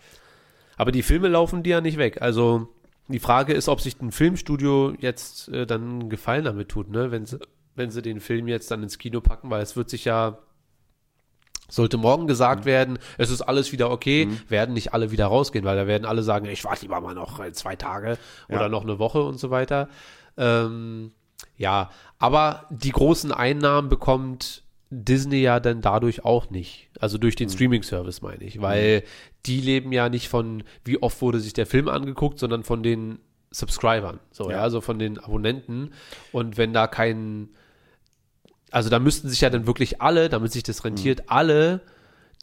Aber 0.79 0.93
die 0.93 1.03
Filme 1.03 1.29
laufen 1.29 1.63
dir 1.63 1.77
ja 1.77 1.81
nicht 1.83 1.99
weg. 1.99 2.23
Also 2.23 2.69
die 3.09 3.19
Frage 3.19 3.53
ist, 3.53 3.69
ob 3.69 3.81
sich 3.81 4.01
ein 4.01 4.13
Filmstudio 4.13 4.95
jetzt 4.99 5.49
äh, 5.49 5.67
dann 5.67 5.83
einen 5.83 6.11
Gefallen 6.11 6.45
damit 6.45 6.69
tut, 6.71 6.89
ne? 6.91 7.11
wenn, 7.11 7.27
sie, 7.27 7.39
wenn 7.75 7.91
sie 7.91 8.01
den 8.03 8.21
Film 8.21 8.49
jetzt 8.49 8.71
dann 8.71 8.83
ins 8.83 8.99
Kino 8.99 9.21
packen, 9.21 9.51
weil 9.51 9.63
es 9.63 9.77
wird 9.77 9.91
sich 9.91 10.05
ja 10.05 10.39
Sollte 11.71 11.99
morgen 11.99 12.27
gesagt 12.27 12.65
werden, 12.65 12.99
es 13.19 13.29
ist 13.29 13.43
alles 13.43 13.73
wieder 13.73 13.91
okay, 13.91 14.27
werden 14.49 14.73
nicht 14.73 14.95
alle 14.95 15.11
wieder 15.11 15.27
rausgehen, 15.27 15.67
weil 15.67 15.77
da 15.77 15.87
werden 15.87 16.07
alle 16.07 16.23
sagen, 16.23 16.47
ich 16.47 16.65
warte 16.65 16.81
lieber 16.81 16.99
mal 17.03 17.15
noch 17.15 17.41
äh, 17.41 17.53
zwei 17.53 17.77
Tage 17.77 18.17
oder 18.49 18.63
Ja. 18.63 18.69
noch 18.71 18.85
eine 18.85 18.99
Woche 18.99 19.23
und 19.23 19.39
so 19.39 19.51
weiter. 19.51 19.91
Ähm, 20.39 21.13
ja, 21.59 21.91
aber 22.19 22.65
die 22.71 22.91
großen 22.91 23.33
Einnahmen 23.33 23.91
bekommt 23.91 24.63
Disney 24.91 25.41
ja 25.43 25.61
dann 25.61 25.81
dadurch 25.83 26.25
auch 26.25 26.51
nicht. 26.51 26.89
Also 26.99 27.19
durch 27.19 27.37
den 27.37 27.49
Streaming-Service 27.51 28.23
meine 28.23 28.45
ich, 28.45 28.61
weil 28.61 29.03
die 29.47 29.61
leben 29.61 29.93
ja 29.93 30.09
nicht 30.09 30.29
von, 30.29 30.63
wie 30.85 31.03
oft 31.03 31.21
wurde 31.21 31.41
sich 31.41 31.53
der 31.53 31.67
Film 31.67 31.89
angeguckt, 31.89 32.39
sondern 32.39 32.65
von 32.65 32.83
den 32.83 33.19
Subscribern. 33.51 34.19
So, 34.31 34.45
ja, 34.51 34.57
Ja. 34.57 34.63
also 34.63 34.81
von 34.81 34.99
den 34.99 35.19
Abonnenten. 35.19 35.91
Und 36.33 36.57
wenn 36.57 36.73
da 36.73 36.87
kein, 36.87 37.51
also 38.71 38.89
da 38.91 38.99
müssten 38.99 39.29
sich 39.29 39.41
ja 39.41 39.51
dann 39.51 39.67
wirklich 39.67 40.01
alle, 40.01 40.29
damit 40.29 40.53
sich 40.53 40.63
das 40.63 40.85
rentiert, 40.85 41.25
alle, 41.29 41.81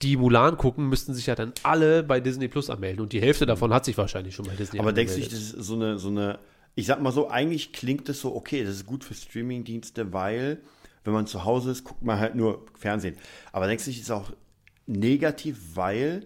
die 0.01 0.17
Mulan 0.17 0.57
gucken, 0.57 0.87
müssten 0.89 1.13
sich 1.13 1.25
ja 1.27 1.35
dann 1.35 1.53
alle 1.63 2.03
bei 2.03 2.19
Disney 2.19 2.47
Plus 2.47 2.69
anmelden. 2.69 3.01
Und 3.01 3.13
die 3.13 3.21
Hälfte 3.21 3.45
davon 3.45 3.73
hat 3.73 3.85
sich 3.85 3.97
wahrscheinlich 3.97 4.35
schon 4.35 4.45
bei 4.45 4.55
Disney 4.55 4.79
Aber 4.79 4.93
denkst 4.93 5.13
du 5.13 5.21
angemeldet. 5.21 5.39
nicht, 5.39 5.53
das 5.53 5.59
ist 5.59 5.67
so 5.67 5.75
eine, 5.75 5.97
so 5.97 6.09
eine, 6.09 6.39
ich 6.75 6.85
sag 6.85 7.01
mal 7.01 7.11
so, 7.11 7.29
eigentlich 7.29 7.71
klingt 7.71 8.09
es 8.09 8.19
so, 8.21 8.35
okay, 8.35 8.63
das 8.63 8.75
ist 8.75 8.85
gut 8.85 9.03
für 9.03 9.13
Streamingdienste, 9.13 10.11
weil, 10.11 10.59
wenn 11.05 11.13
man 11.13 11.27
zu 11.27 11.45
Hause 11.45 11.71
ist, 11.71 11.83
guckt 11.85 12.03
man 12.03 12.19
halt 12.19 12.35
nur 12.35 12.65
Fernsehen. 12.77 13.15
Aber 13.51 13.67
denkst 13.67 13.85
du 13.85 13.91
ist 13.91 14.11
auch 14.11 14.31
negativ, 14.87 15.75
weil 15.75 16.25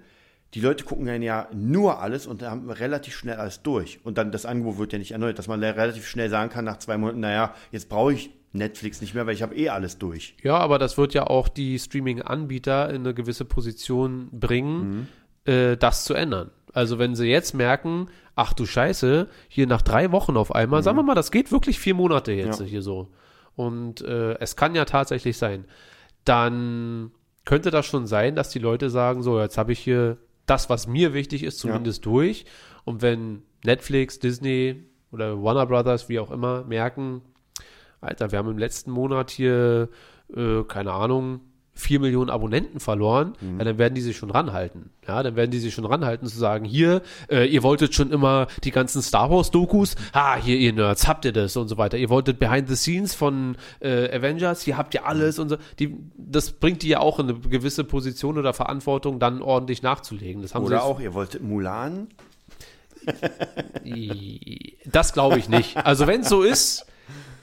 die 0.55 0.61
Leute 0.61 0.83
gucken 0.83 1.05
dann 1.05 1.21
ja 1.21 1.47
nur 1.53 1.99
alles 2.01 2.25
und 2.25 2.41
haben 2.41 2.69
relativ 2.71 3.15
schnell 3.15 3.35
alles 3.37 3.61
durch. 3.61 3.99
Und 4.03 4.17
dann 4.17 4.31
das 4.31 4.45
Angebot 4.45 4.79
wird 4.79 4.93
ja 4.93 4.99
nicht 4.99 5.11
erneuert, 5.11 5.37
dass 5.37 5.47
man 5.47 5.63
relativ 5.63 6.07
schnell 6.07 6.29
sagen 6.29 6.49
kann 6.49 6.65
nach 6.65 6.77
zwei 6.77 6.97
Monaten, 6.97 7.19
naja, 7.19 7.53
jetzt 7.71 7.87
brauche 7.87 8.13
ich 8.13 8.31
Netflix 8.51 8.99
nicht 8.99 9.13
mehr, 9.13 9.27
weil 9.27 9.35
ich 9.35 9.43
habe 9.43 9.55
eh 9.55 9.69
alles 9.69 9.99
durch. 9.99 10.35
Ja, 10.41 10.57
aber 10.57 10.79
das 10.79 10.97
wird 10.97 11.13
ja 11.13 11.27
auch 11.27 11.49
die 11.49 11.77
Streaming-Anbieter 11.77 12.89
in 12.89 13.01
eine 13.01 13.13
gewisse 13.13 13.45
Position 13.45 14.29
bringen, 14.31 15.07
äh, 15.45 15.77
das 15.77 16.03
zu 16.03 16.15
ändern. 16.15 16.49
Also 16.73 16.97
wenn 16.97 17.15
sie 17.15 17.27
jetzt 17.27 17.53
merken, 17.53 18.07
ach 18.35 18.53
du 18.53 18.65
Scheiße, 18.65 19.27
hier 19.49 19.67
nach 19.67 19.83
drei 19.83 20.11
Wochen 20.11 20.35
auf 20.35 20.53
einmal, 20.53 20.81
sagen 20.81 20.97
wir 20.97 21.03
mal, 21.03 21.15
das 21.15 21.31
geht 21.31 21.51
wirklich 21.51 21.79
vier 21.79 21.93
Monate 21.93 22.31
jetzt 22.31 22.59
Ja. 22.59 22.65
hier 22.65 22.81
so. 22.81 23.09
Und 23.59 23.99
äh, 23.99 24.39
es 24.39 24.55
kann 24.55 24.73
ja 24.73 24.85
tatsächlich 24.85 25.37
sein. 25.37 25.65
Dann 26.23 27.11
könnte 27.43 27.71
das 27.71 27.85
schon 27.85 28.07
sein, 28.07 28.33
dass 28.33 28.51
die 28.51 28.59
Leute 28.59 28.89
sagen, 28.89 29.21
so, 29.21 29.37
jetzt 29.37 29.57
habe 29.57 29.73
ich 29.73 29.79
hier 29.79 30.15
das, 30.45 30.69
was 30.69 30.87
mir 30.87 31.13
wichtig 31.13 31.43
ist, 31.43 31.59
zumindest 31.59 32.05
durch. 32.05 32.45
Und 32.85 33.01
wenn 33.01 33.41
Netflix, 33.65 34.17
Disney 34.17 34.85
oder 35.11 35.43
Warner 35.43 35.65
Brothers, 35.65 36.07
wie 36.07 36.19
auch 36.19 36.31
immer, 36.31 36.63
merken, 36.63 37.21
Alter, 37.99 38.31
wir 38.31 38.39
haben 38.39 38.49
im 38.49 38.57
letzten 38.57 38.91
Monat 38.91 39.29
hier, 39.29 39.89
äh, 40.33 40.63
keine 40.63 40.93
Ahnung, 40.93 41.41
4 41.79 41.99
Millionen 41.99 42.29
Abonnenten 42.29 42.79
verloren, 42.79 43.33
ja, 43.57 43.63
dann 43.63 43.77
werden 43.77 43.95
die 43.95 44.01
sich 44.01 44.17
schon 44.17 44.29
ranhalten. 44.29 44.89
Ja, 45.07 45.23
dann 45.23 45.35
werden 45.35 45.49
die 45.49 45.59
sich 45.59 45.73
schon 45.73 45.85
ranhalten 45.85 46.27
zu 46.27 46.37
sagen, 46.37 46.65
hier, 46.65 47.01
äh, 47.29 47.45
ihr 47.47 47.63
wolltet 47.63 47.95
schon 47.95 48.11
immer 48.11 48.47
die 48.63 48.71
ganzen 48.71 49.01
Star 49.01 49.31
Wars 49.31 49.49
Dokus, 49.49 49.95
ah, 50.13 50.35
hier 50.35 50.57
ihr 50.57 50.73
Nerds, 50.73 51.07
habt 51.07 51.25
ihr 51.25 51.31
das 51.31 51.55
und 51.57 51.67
so 51.67 51.77
weiter. 51.77 51.97
Ihr 51.97 52.09
wolltet 52.09 52.37
Behind 52.37 52.67
the 52.67 52.75
Scenes 52.75 53.15
von 53.15 53.57
äh, 53.79 54.15
Avengers, 54.15 54.61
hier 54.61 54.77
habt 54.77 54.93
ihr 54.93 55.05
alles 55.05 55.39
und 55.39 55.49
so. 55.49 55.57
Die, 55.79 55.95
das 56.17 56.51
bringt 56.51 56.83
die 56.83 56.89
ja 56.89 56.99
auch 56.99 57.19
in 57.19 57.29
eine 57.29 57.39
gewisse 57.39 57.83
Position 57.83 58.37
oder 58.37 58.53
Verantwortung, 58.53 59.19
dann 59.19 59.41
ordentlich 59.41 59.81
nachzulegen. 59.81 60.41
Das 60.41 60.53
haben 60.53 60.65
Oder 60.65 60.79
sie 60.79 60.83
auch, 60.83 60.99
ihr 60.99 61.13
wolltet 61.13 61.41
Mulan? 61.41 62.07
Das 64.85 65.13
glaube 65.13 65.39
ich 65.39 65.49
nicht. 65.49 65.77
Also 65.77 66.07
wenn 66.07 66.21
es 66.21 66.29
so 66.29 66.43
ist, 66.43 66.85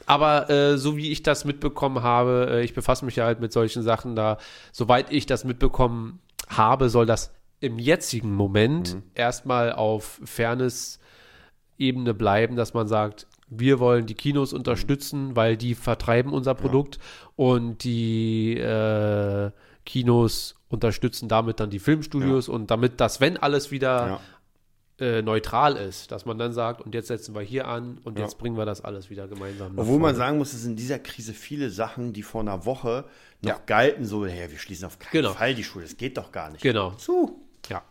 aber 0.06 0.48
äh, 0.50 0.78
so 0.78 0.96
wie 0.96 1.10
ich 1.10 1.22
das 1.22 1.44
mitbekommen 1.44 2.02
habe, 2.02 2.48
äh, 2.50 2.64
ich 2.64 2.74
befasse 2.74 3.04
mich 3.04 3.16
ja 3.16 3.24
halt 3.24 3.40
mit 3.40 3.52
solchen 3.52 3.82
Sachen 3.82 4.16
da, 4.16 4.38
soweit 4.72 5.12
ich 5.12 5.26
das 5.26 5.44
mitbekommen 5.44 6.20
habe, 6.48 6.88
soll 6.88 7.06
das 7.06 7.32
im 7.60 7.78
jetzigen 7.78 8.32
Moment 8.32 8.98
erstmal 9.14 9.72
auf 9.72 10.20
Fairness-Ebene 10.24 12.14
bleiben, 12.14 12.54
dass 12.56 12.74
man 12.74 12.86
sagt, 12.86 13.26
wir 13.48 13.78
wollen 13.78 14.06
die 14.06 14.14
Kinos 14.14 14.52
unterstützen, 14.52 15.36
weil 15.36 15.56
die 15.56 15.74
vertreiben 15.74 16.32
unser 16.32 16.54
Produkt 16.54 16.98
und 17.36 17.84
die 17.84 18.58
äh, 18.58 19.50
Kinos 19.84 20.56
unterstützen 20.68 21.28
damit 21.28 21.60
dann 21.60 21.70
die 21.70 21.78
Filmstudios 21.78 22.48
und 22.48 22.70
damit 22.70 23.00
das, 23.00 23.20
wenn 23.20 23.36
alles 23.36 23.70
wieder 23.70 24.06
Ja. 24.08 24.20
Äh, 24.98 25.20
neutral 25.22 25.76
ist, 25.76 26.10
dass 26.10 26.24
man 26.24 26.38
dann 26.38 26.52
sagt, 26.54 26.80
und 26.80 26.94
jetzt 26.94 27.08
setzen 27.08 27.34
wir 27.34 27.42
hier 27.42 27.68
an 27.68 27.98
und 28.04 28.18
Ja. 28.18 28.24
jetzt 28.24 28.38
bringen 28.38 28.56
wir 28.56 28.64
das 28.64 28.80
alles 28.82 29.10
wieder 29.10 29.28
gemeinsam. 29.28 29.72
Obwohl 29.76 29.94
man 29.98 30.14
vorne. 30.14 30.16
sagen 30.16 30.38
muss, 30.38 30.52
es 30.54 30.62
sind 30.62 30.70
in 30.72 30.76
dieser 30.76 30.98
Krise 30.98 31.34
viele 31.34 31.68
Sachen, 31.70 32.12
die 32.14 32.22
vor 32.22 32.40
einer 32.40 32.64
Woche 32.64 33.04
noch 33.42 33.50
Ja. 33.50 33.60
galten, 33.66 34.06
so, 34.06 34.24
hey, 34.26 34.50
wir 34.50 34.58
schließen 34.58 34.86
auf 34.86 34.98
keinen 34.98 35.12
Genau. 35.12 35.32
Fall 35.34 35.54
die 35.54 35.64
Schule, 35.64 35.84
das 35.84 35.96
geht 35.98 36.16
doch 36.16 36.32
gar 36.32 36.50
nicht. 36.50 36.62
Genau. 36.62 36.92
Zu. 36.92 37.38
Ja. 37.68 37.82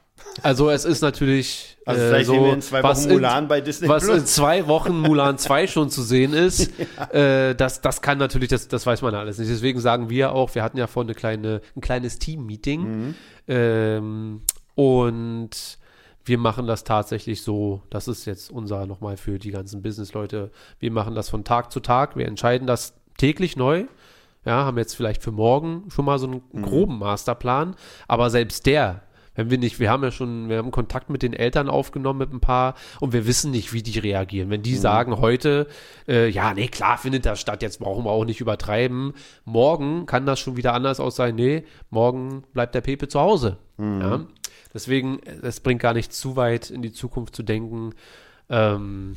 Also 0.41 0.69
es 0.71 0.85
ist 0.85 1.01
natürlich 1.01 1.77
Also 1.85 2.01
äh, 2.01 2.23
so, 2.23 2.45
in 2.53 2.61
zwei 2.61 2.81
was 2.81 3.03
Wochen 3.03 3.13
Mulan 3.13 3.47
bei 3.49 3.59
Disney 3.61 3.87
was 3.89 4.03
Plus. 4.05 4.17
in 4.19 4.25
zwei 4.25 4.65
Wochen 4.65 4.97
Mulan 4.99 5.37
2 5.37 5.67
schon 5.67 5.89
zu 5.91 6.01
sehen 6.01 6.33
ist, 6.33 6.71
äh, 7.13 7.53
das, 7.53 7.81
das 7.81 8.01
kann 8.01 8.17
natürlich, 8.17 8.49
das, 8.49 8.67
das 8.69 8.85
weiß 8.85 9.01
man 9.03 9.13
alles 9.13 9.37
nicht. 9.37 9.51
Deswegen 9.51 9.79
sagen 9.81 10.09
wir 10.09 10.31
auch, 10.31 10.55
wir 10.55 10.63
hatten 10.63 10.77
ja 10.77 10.87
vorhin 10.87 11.09
eine 11.09 11.15
kleine, 11.15 11.61
ein 11.75 11.81
kleines 11.81 12.17
Team-Meeting 12.17 12.81
Mhm. 12.81 13.15
ähm, 13.47 14.41
und 14.73 15.77
wir 16.26 16.38
machen 16.38 16.67
das 16.67 16.84
tatsächlich 16.84 17.41
so, 17.43 17.84
das 17.89 18.07
ist 18.07 18.26
jetzt 18.26 18.51
unser 18.51 18.86
nochmal 18.88 19.15
für 19.15 19.39
die 19.39 19.51
ganzen 19.51 19.82
Business-Leute, 19.82 20.51
wir 20.80 20.91
machen 20.91 21.15
das 21.15 21.30
von 21.30 21.43
Tag 21.43 21.71
zu 21.71 21.80
Tag, 21.80 22.17
wir 22.17 22.28
entscheiden 22.28 22.67
das 22.67 22.95
täglich 23.17 23.55
neu, 23.55 23.86
ja, 24.43 24.65
haben 24.65 24.78
jetzt 24.78 24.95
vielleicht 24.95 25.23
für 25.23 25.32
morgen 25.32 25.84
schon 25.89 26.05
mal 26.05 26.19
so 26.19 26.28
einen 26.28 26.41
Mhm. 26.51 26.61
groben 26.63 26.99
Masterplan, 26.99 27.76
aber 28.07 28.30
selbst 28.30 28.65
der, 28.65 29.01
wenn 29.38 29.49
wir 29.49 29.57
nicht, 29.57 29.80
wir 29.80 29.89
haben 29.91 30.01
ja 30.01 30.11
schon, 30.11 30.47
wir 30.49 30.57
haben 30.57 30.71
Kontakt 30.71 31.09
mit 31.09 31.21
den 31.21 31.34
Eltern 31.34 31.67
aufgenommen 31.69 32.19
mit 32.19 32.32
ein 32.34 32.39
paar 32.39 32.73
und 33.01 33.11
wir 33.11 33.28
wissen 33.28 33.51
nicht, 33.51 33.73
wie 33.73 33.84
die 33.84 33.99
reagieren. 33.99 34.49
Wenn 34.49 34.61
die 34.63 34.76
sagen 34.76 35.17
heute, 35.17 35.67
äh, 36.07 36.30
ja, 36.30 36.53
nee, 36.53 36.69
klar 36.69 36.97
findet 36.97 37.26
das 37.26 37.41
statt, 37.41 37.61
jetzt 37.61 37.80
brauchen 37.80 38.05
wir 38.05 38.11
auch 38.11 38.23
nicht 38.23 38.39
übertreiben. 38.39 39.11
Morgen 39.43 40.05
kann 40.05 40.26
das 40.26 40.39
schon 40.39 40.55
wieder 40.55 40.73
anders 40.73 41.01
aus 41.01 41.17
sein. 41.17 41.36
Nee, 41.36 41.65
morgen 41.89 42.43
bleibt 42.53 42.76
der 42.76 42.82
Pepe 42.82 43.09
zu 43.09 43.19
Hause. 43.19 43.57
Ja? 43.78 44.26
Deswegen, 44.76 45.19
es 45.41 45.61
bringt 45.61 45.82
gar 45.82 45.93
nicht 45.93 46.13
zu 46.13 46.36
weit 46.36 46.69
in 46.69 46.82
die 46.84 46.91
Zukunft 46.91 47.36
zu 47.36 47.41
denken. 47.43 47.95
Ähm, 48.49 49.15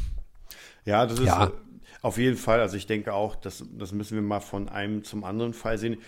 Ja, 0.85 1.05
das 1.05 1.19
ist 1.19 1.27
Ja. 1.27 1.53
auf 2.01 2.17
jeden 2.17 2.37
Fall. 2.37 2.61
Also 2.61 2.77
ich 2.77 2.87
denke 2.87 3.13
auch, 3.13 3.35
das, 3.37 3.65
das 3.77 3.93
müssen 3.93 4.15
wir 4.15 4.23
mal 4.23 4.41
von 4.41 4.69
einem 4.71 5.05
zum 5.05 5.25
anderen 5.25 5.53
Fall 5.53 5.77
sehen. 5.77 5.99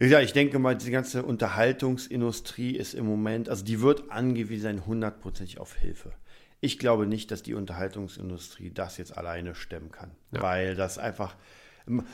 Ja, 0.00 0.20
ich 0.20 0.32
denke 0.32 0.58
mal, 0.58 0.76
die 0.76 0.90
ganze 0.90 1.22
Unterhaltungsindustrie 1.22 2.76
ist 2.76 2.94
im 2.94 3.06
Moment, 3.06 3.48
also 3.48 3.64
die 3.64 3.80
wird 3.80 4.10
angewiesen 4.10 4.62
sein, 4.62 4.86
hundertprozentig 4.86 5.60
auf 5.60 5.74
Hilfe. 5.76 6.12
Ich 6.60 6.78
glaube 6.78 7.06
nicht, 7.06 7.30
dass 7.30 7.42
die 7.42 7.54
Unterhaltungsindustrie 7.54 8.70
das 8.70 8.96
jetzt 8.98 9.16
alleine 9.16 9.54
stemmen 9.54 9.92
kann, 9.92 10.10
weil 10.30 10.74
das 10.74 10.98
einfach, 10.98 11.36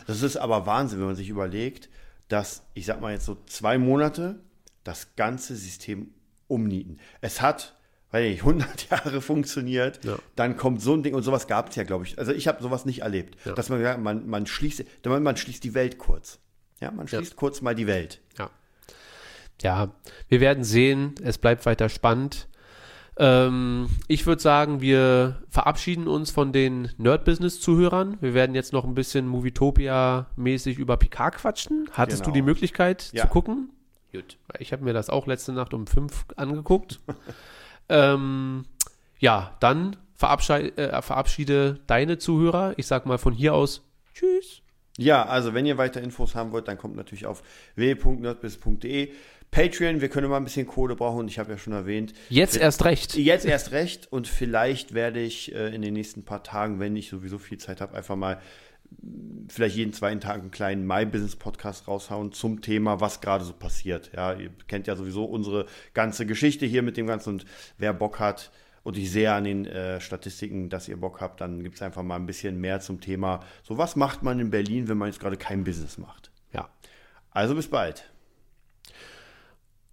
das 0.07 0.23
ist 0.23 0.37
aber 0.37 0.67
Wahnsinn, 0.67 0.99
wenn 1.01 1.07
man 1.07 1.17
sich 1.17 1.29
überlegt, 1.29 1.89
dass, 2.29 2.63
ich 2.75 2.85
sag 2.87 3.01
mal 3.01 3.13
jetzt 3.13 3.25
so 3.27 3.39
zwei 3.47 3.79
Monate, 3.79 4.39
das 4.85 5.15
ganze 5.17 5.55
System 5.57 6.11
umnieten. 6.49 6.99
Es 7.21 7.41
hat, 7.41 7.75
weil 8.11 8.31
nicht, 8.31 8.41
100 8.45 8.91
Jahre 8.91 9.21
funktioniert, 9.21 10.05
Ja. 10.05 10.17
dann 10.37 10.57
kommt 10.57 10.83
so 10.83 10.95
ein 10.95 11.03
Ding 11.03 11.15
und 11.15 11.23
sowas 11.23 11.47
gab 11.47 11.71
es 11.71 11.77
ja, 11.77 11.85
glaube 11.85 12.05
ich. 12.07 12.19
Also 12.19 12.33
ich 12.33 12.49
habe 12.49 12.63
sowas 12.63 12.85
nicht 12.85 13.01
erlebt, 13.03 13.37
dass 13.55 13.69
man, 13.69 14.03
man, 14.03 14.27
man 14.29 14.47
schließt, 14.47 14.85
man, 15.23 15.37
schließt 15.37 15.63
die 15.63 15.75
Welt 15.75 15.99
kurz. 15.99 16.39
Ja, 16.81 16.91
man 16.91 17.07
schließt 17.09 17.37
kurz 17.37 17.61
mal 17.61 17.75
die 17.75 17.87
Welt. 17.87 18.21
Ja. 18.39 18.51
Ja, 19.63 19.93
wir 20.29 20.41
werden 20.41 20.63
sehen. 20.65 21.15
Es 21.23 21.37
bleibt 21.39 21.67
weiter 21.67 21.89
spannend. 21.89 22.47
Ähm, 23.21 23.89
ich 24.07 24.25
würde 24.27 24.41
sagen, 24.41 24.81
wir 24.81 25.43
verabschieden 25.51 26.07
uns 26.07 26.31
von 26.31 26.53
den 26.53 26.91
Nerd-Business-Zuhörern. 26.99 28.19
Wir 28.21 28.33
werden 28.33 28.55
jetzt 28.55 28.73
noch 28.73 28.85
ein 28.85 28.95
bisschen 28.95 29.27
Movietopia-mäßig 29.29 30.79
über 30.79 30.97
Picard 30.97 31.35
quatschen. 31.37 31.89
Hattest 31.91 32.23
Genau. 32.23 32.31
du 32.33 32.35
die 32.39 32.43
Möglichkeit 32.43 33.11
Ja. 33.13 33.23
zu 33.25 33.29
gucken? 33.29 33.71
Gut. 34.13 34.39
Ich 34.59 34.73
habe 34.73 34.85
mir 34.85 34.93
das 34.93 35.11
auch 35.11 35.27
letzte 35.27 35.53
Nacht 35.53 35.75
um 35.75 35.87
fünf 35.87 36.25
angeguckt. 36.37 37.01
ähm, 37.89 38.65
ja, 39.19 39.57
dann 39.61 39.97
verabschiede, 40.15 40.77
äh, 40.77 41.03
verabschiede 41.03 41.81
deine 41.87 42.19
Zuhörer. 42.19 42.75
Ich 42.77 42.87
sag 42.87 43.07
mal 43.07 43.19
von 43.19 43.33
hier 43.33 43.55
aus 43.55 43.83
Tschüss. 44.15 44.63
Ja, 44.97 45.27
also 45.27 45.55
wenn 45.55 45.65
ihr 45.65 45.79
weiter 45.79 46.03
Infos 46.03 46.35
haben 46.35 46.51
wollt, 46.51 46.67
dann 46.67 46.77
kommt 46.77 46.97
natürlich 46.97 47.27
auf 47.27 47.43
www.nerdbiz.de. 47.77 49.13
Patreon, 49.51 50.03
wir 50.03 50.09
können 50.11 50.29
mal 50.29 50.37
ein 50.37 50.45
bisschen 50.45 50.67
Kohle 50.67 50.95
brauchen 50.95 51.21
und 51.21 51.29
ich 51.29 51.39
habe 51.39 51.53
ja 51.53 51.59
schon 51.59 51.73
erwähnt, 51.73 52.13
Jetzt 52.29 52.57
erst 52.57 52.85
recht. 52.85 53.17
Jetzt 53.17 53.47
erst 53.47 53.73
recht 53.73 54.13
und 54.13 54.29
vielleicht 54.29 54.93
werde 54.93 55.21
ich 55.21 55.55
äh, 55.55 55.75
in 55.75 55.81
den 55.81 55.95
nächsten 55.95 56.25
paar 56.25 56.43
Tagen, 56.43 56.81
wenn 56.81 56.97
ich 56.97 57.09
sowieso 57.09 57.39
viel 57.39 57.57
Zeit 57.57 57.81
habe, 57.81 57.97
einfach 57.97 58.17
mal 58.17 58.43
vielleicht 59.49 59.77
jeden 59.77 59.93
zweiten 59.93 60.21
Tag 60.21 60.41
einen 60.41 60.51
kleinen 60.51 60.87
My 60.87 61.07
Business 61.07 61.37
Podcast 61.37 61.89
raushauen 61.89 62.33
zum 62.33 62.61
Thema, 62.61 63.01
was 63.01 63.21
gerade 63.21 63.45
so 63.45 63.53
passiert. 63.53 64.11
Ja, 64.15 64.33
ihr 64.35 64.51
kennt 64.67 64.87
ja 64.87 64.97
sowieso 64.97 65.25
unsere 65.25 65.67
ganze 65.95 66.27
Geschichte 66.27 66.67
hier 66.67 66.83
mit 66.83 66.97
dem 66.97 67.07
Ganzen 67.07 67.31
und 67.31 67.45
wer 67.79 67.93
Bock 67.95 68.19
hat 68.21 68.51
und 68.83 68.97
ich 68.97 69.11
sehe 69.11 69.33
an 69.33 69.45
den 69.45 69.67
äh, 69.67 70.01
Statistiken, 70.01 70.69
dass 70.71 70.89
ihr 70.89 70.99
Bock 70.99 71.21
habt, 71.21 71.41
dann 71.41 71.63
gibt 71.63 71.77
es 71.77 71.83
einfach 71.83 72.03
mal 72.03 72.17
ein 72.17 72.27
bisschen 72.27 72.61
mehr 72.61 72.81
zum 72.81 73.01
Thema. 73.01 73.41
So, 73.63 73.77
was 73.79 73.97
macht 73.97 74.23
man 74.23 74.39
in 74.41 74.51
Berlin, 74.51 74.89
wenn 74.89 74.99
man 74.99 75.09
jetzt 75.09 75.21
gerade 75.21 75.37
kein 75.37 75.65
Business 75.65 75.99
macht? 75.99 76.31
Ja. 76.53 76.69
Also 77.31 77.55
bis 77.55 77.69
bald. 77.69 78.11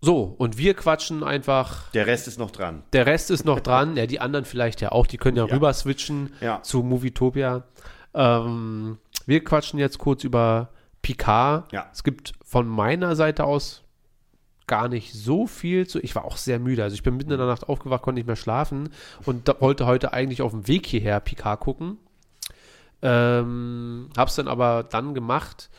So, 0.01 0.35
und 0.37 0.57
wir 0.57 0.75
quatschen 0.75 1.23
einfach. 1.23 1.89
Der 1.91 2.05
Rest 2.05 2.27
ist 2.27 2.37
noch 2.37 2.51
dran. 2.51 2.83
Der 2.93 3.05
Rest 3.05 3.31
ist 3.31 3.43
noch 3.43 3.59
dran. 3.59 3.97
Ja, 3.97 4.05
die 4.05 4.19
anderen 4.19 4.45
vielleicht 4.45 4.81
ja 4.81 4.91
auch. 4.91 5.07
Die 5.07 5.17
können 5.17 5.37
ja, 5.37 5.45
Ja. 5.47 5.53
rüber 5.53 5.73
switchen 5.73 6.33
Ja. 6.41 6.61
zu 6.61 6.83
Movietopia. 6.83 7.63
Ähm, 8.15 8.97
wir 9.25 9.43
quatschen 9.43 9.77
jetzt 9.77 9.97
kurz 9.99 10.23
über 10.23 10.69
Picard. 11.01 11.71
Ja. 11.71 11.87
Es 11.91 12.03
gibt 12.03 12.33
von 12.43 12.67
meiner 12.67 13.15
Seite 13.15 13.43
aus 13.43 13.83
gar 14.67 14.87
nicht 14.87 15.13
so 15.13 15.45
viel 15.45 15.85
zu. 15.85 15.99
Ich 15.99 16.15
war 16.15 16.25
auch 16.25 16.37
sehr 16.37 16.59
müde. 16.59 16.83
Also 16.83 16.95
ich 16.95 17.03
bin 17.03 17.17
mitten 17.17 17.31
in 17.31 17.37
der 17.37 17.47
Nacht 17.47 17.69
aufgewacht, 17.69 18.01
konnte 18.01 18.19
nicht 18.19 18.27
mehr 18.27 18.35
schlafen 18.35 18.89
und 19.25 19.47
wollte 19.59 19.85
heute 19.85 20.13
eigentlich 20.13 20.41
auf 20.41 20.51
dem 20.51 20.67
Weg 20.67 20.87
hierher 20.87 21.19
Picard 21.19 21.59
gucken. 21.59 21.97
Ähm, 23.01 24.09
hab's 24.17 24.35
dann 24.35 24.47
aber 24.47 24.83
dann 24.83 25.13
gemacht 25.13 25.69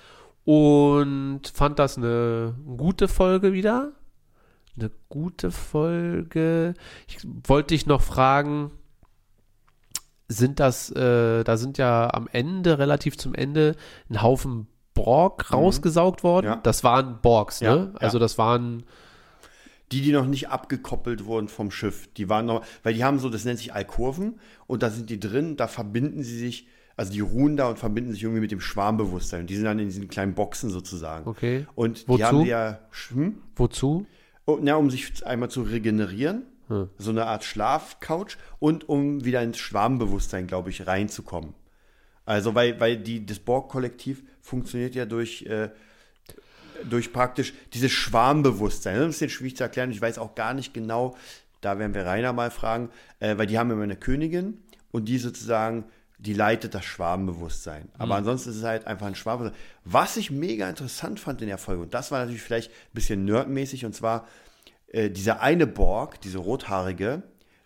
und 0.45 1.41
fand 1.53 1.79
das 1.79 1.97
eine 1.97 2.55
gute 2.77 3.09
Folge 3.09 3.53
wieder. 3.53 3.93
Eine 4.79 4.91
gute 5.09 5.51
Folge. 5.51 6.75
Ich 7.09 7.19
wollte 7.25 7.75
dich 7.75 7.87
noch 7.87 8.03
fragen, 8.03 8.71
sind 10.29 10.61
das, 10.61 10.91
äh, 10.91 11.45
da 11.45 11.57
sind 11.57 11.79
ja 11.79 12.13
am 12.13 12.29
Ende, 12.33 12.79
relativ 12.79 13.17
zum 13.17 13.35
Ende, 13.35 13.77
ein 14.11 14.23
Haufen 14.23 14.67
Borg 14.95 15.53
rausgesaugt 15.53 16.25
worden. 16.25 16.47
Mhm. 16.47 16.53
Ja. 16.53 16.61
Das 16.63 16.83
waren 16.83 17.21
Borgs, 17.21 17.61
Ja, 17.61 17.77
ne? 17.77 17.93
Also 18.01 18.17
ja. 18.19 18.21
das 18.21 18.39
waren, 18.39 18.85
Die, 19.93 20.01
die 20.01 20.11
noch 20.11 20.27
nicht 20.27 20.49
abgekoppelt 20.49 21.27
wurden 21.27 21.49
vom 21.49 21.71
Schiff, 21.71 22.09
die 22.17 22.29
waren 22.29 22.47
noch, 22.47 22.65
weil 22.83 22.95
die 22.95 23.05
haben 23.05 23.19
so, 23.21 23.29
das 23.29 23.45
nennt 23.45 23.59
sich 23.59 23.73
Alkurven 23.73 24.41
und 24.67 24.83
da 24.83 24.91
sind 24.91 25.11
die 25.11 25.21
drin, 25.21 25.57
da 25.57 25.69
verbinden 25.69 26.25
sie 26.25 26.37
sich, 26.39 26.67
also 26.97 27.13
die 27.13 27.21
ruhen 27.21 27.57
da 27.57 27.69
und 27.69 27.79
verbinden 27.79 28.11
sich 28.13 28.23
irgendwie 28.23 28.41
mit 28.41 28.51
dem 28.51 28.61
Schwarmbewusstsein. 28.61 29.43
Und 29.43 29.51
die 29.51 29.55
sind 29.57 29.67
dann 29.67 29.79
in 29.79 29.87
diesen 29.87 30.09
kleinen 30.09 30.35
Boxen 30.35 30.71
sozusagen. 30.71 31.29
Okay. 31.29 31.67
Und 31.75 32.09
Wozu? 32.09 32.17
die 32.17 32.25
haben 32.25 32.47
ja, 32.47 32.79
hm? 33.11 33.37
wozu? 33.55 34.07
Oh, 34.47 34.59
na, 34.61 34.77
um 34.77 34.91
sich 34.91 35.27
einmal 35.27 35.51
zu 35.51 35.63
regenerieren, 35.63 36.43
Hm. 36.69 36.91
so 36.99 37.11
eine 37.11 37.27
Art 37.27 37.45
Schlafcouch 37.45 38.37
und 38.59 38.89
um 38.89 39.25
wieder 39.25 39.43
ins 39.43 39.59
Schwarmbewusstsein, 39.59 40.47
glaube 40.47 40.71
ich, 40.71 40.87
reinzukommen. 40.87 41.55
Also, 42.25 42.55
weil, 42.57 42.81
weil 42.81 42.97
die, 42.97 43.25
das 43.25 43.39
Borg-Kollektiv 43.39 44.25
funktioniert 44.41 44.97
ja 44.97 45.07
durch, 45.07 45.43
äh, 45.43 45.71
durch 46.91 47.13
praktisch 47.13 47.55
dieses 47.73 47.93
Schwarmbewusstsein. 47.93 48.95
Das 48.95 49.01
ist 49.01 49.07
ein 49.07 49.11
bisschen 49.11 49.31
schwierig 49.31 49.57
zu 49.57 49.63
erklären. 49.63 49.93
Ich 49.93 50.01
weiß 50.03 50.19
auch 50.19 50.35
gar 50.35 50.53
nicht 50.53 50.75
genau, 50.75 51.17
da 51.61 51.79
werden 51.79 51.95
wir 51.95 52.05
Rainer 52.05 52.33
mal 52.33 52.51
fragen, 52.51 52.91
äh, 53.21 53.39
weil 53.39 53.47
die 53.47 53.59
haben 53.59 53.71
immer 53.71 53.85
eine 53.85 53.97
Königin 53.97 54.59
und 54.91 55.07
die 55.07 55.19
sozusagen, 55.19 55.85
die 56.19 56.33
leitet 56.33 56.75
das 56.75 56.85
Schwarmbewusstsein. 56.85 57.89
Aber 57.97 58.17
ansonsten 58.17 58.51
ist 58.51 58.57
es 58.57 58.65
halt 58.65 58.89
einfach 58.89 59.07
ein 59.07 59.15
Schwarmbewusstsein. 59.15 59.63
Was 59.85 60.17
ich 60.17 60.33
mega 60.33 60.69
interessant 60.69 61.21
fand 61.21 61.43
in 61.43 61.49
der 61.49 61.59
Folge, 61.59 61.83
und 61.83 61.95
das 61.95 62.11
war 62.11 62.21
natürlich 62.21 62.43
vielleicht 62.43 62.71
ein 62.71 62.95
bisschen 62.95 63.25
nerdmäßig, 63.25 63.85
und 63.85 63.95
zwar 63.95 64.27
äh, 64.89 65.11
dieser 65.11 65.41
eine 65.41 65.67
Borg, 65.67 66.21
diese 66.21 66.39
rothaarige, 66.39 67.23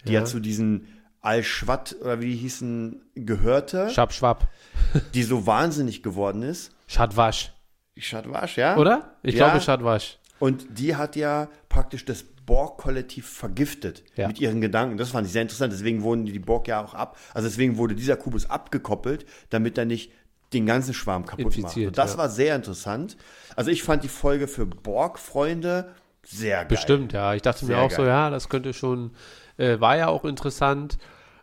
die 0.07 0.13
ja, 0.13 0.21
Ja. 0.21 0.25
zu 0.25 0.41
diesen 0.41 0.87
Al-Schwatt 1.21 1.97
oder 2.01 2.21
wie 2.21 2.27
die 2.31 2.37
hießen, 2.37 3.03
gehörte, 3.15 3.91
Schab, 3.91 4.13
schwapp. 4.13 4.49
die 5.15 5.23
so 5.23 5.47
wahnsinnig 5.47 6.03
geworden 6.03 6.43
ist. 6.43 6.73
Schadwasch. 6.87 7.53
Schadwasch, 7.97 8.57
ja? 8.57 8.77
Oder? 8.79 9.17
Ich 9.23 9.35
Ja. 9.35 9.49
glaube 9.49 9.61
Schadwasch. 9.63 10.19
Und 10.39 10.67
die 10.71 10.97
hat 10.97 11.17
ja 11.17 11.49
praktisch 11.69 12.07
das 12.07 12.25
Borg-Kollektiv 12.47 13.29
vergiftet 13.29 14.03
Ja. 14.17 14.27
mit 14.29 14.41
ihren 14.41 14.63
Gedanken. 14.63 14.97
Das 14.97 15.11
fand 15.11 15.27
ich 15.27 15.33
sehr 15.35 15.43
interessant. 15.43 15.73
Deswegen 15.73 16.03
wurden 16.03 16.25
die 16.25 16.39
Borg 16.39 16.67
ja 16.67 16.83
auch 16.83 16.95
ab. 16.95 17.19
Also 17.35 17.47
deswegen 17.47 17.77
wurde 17.77 17.95
dieser 17.95 18.17
Kubus 18.17 18.49
abgekoppelt, 18.49 19.27
damit 19.51 19.77
er 19.77 19.85
nicht 19.85 20.11
den 20.55 20.65
ganzen 20.67 20.95
Schwarm 20.95 21.27
kaputt 21.27 21.45
macht. 21.45 21.57
Infiziert, 21.59 21.89
Und 21.89 21.99
das 21.99 22.13
ja. 22.13 22.19
war 22.19 22.29
sehr 22.31 22.57
interessant. 22.57 23.17
Also 23.55 23.71
ich 23.71 23.83
fand 23.83 24.03
die 24.03 24.09
Folge 24.09 24.49
für 24.49 24.65
Borg-Freunde 24.67 25.95
sehr 26.25 26.59
geil. 26.59 26.67
Bestimmt, 26.69 27.13
ja. 27.13 27.35
Ich 27.35 27.43
dachte 27.43 27.65
mir 27.65 27.75
Sehr 27.75 27.83
auch 27.83 27.91
so, 27.91 27.99
geil. 27.99 28.07
ja, 28.09 28.31
das 28.31 28.49
könnte 28.49 28.73
schon, 28.73 29.13
äh, 29.57 29.81
war 29.81 29.97
ja 29.97 30.09
auch 30.09 30.25
interessant. 30.25 30.99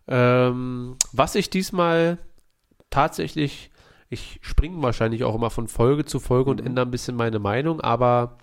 Ähm, 0.07 0.95
was 1.11 1.35
ich 1.35 1.49
diesmal 1.49 2.17
tatsächlich, 2.89 3.71
ich 4.09 4.39
springe 4.41 4.81
wahrscheinlich 4.81 5.23
auch 5.23 5.35
immer 5.35 5.49
von 5.49 5.67
Folge 5.67 6.05
zu 6.05 6.19
Folge 6.19 6.51
Mhm. 6.51 6.57
und 6.59 6.65
ändere 6.65 6.85
ein 6.85 6.91
bisschen 6.91 7.15
meine 7.15 7.39
Meinung, 7.39 7.81
aber 7.81 8.37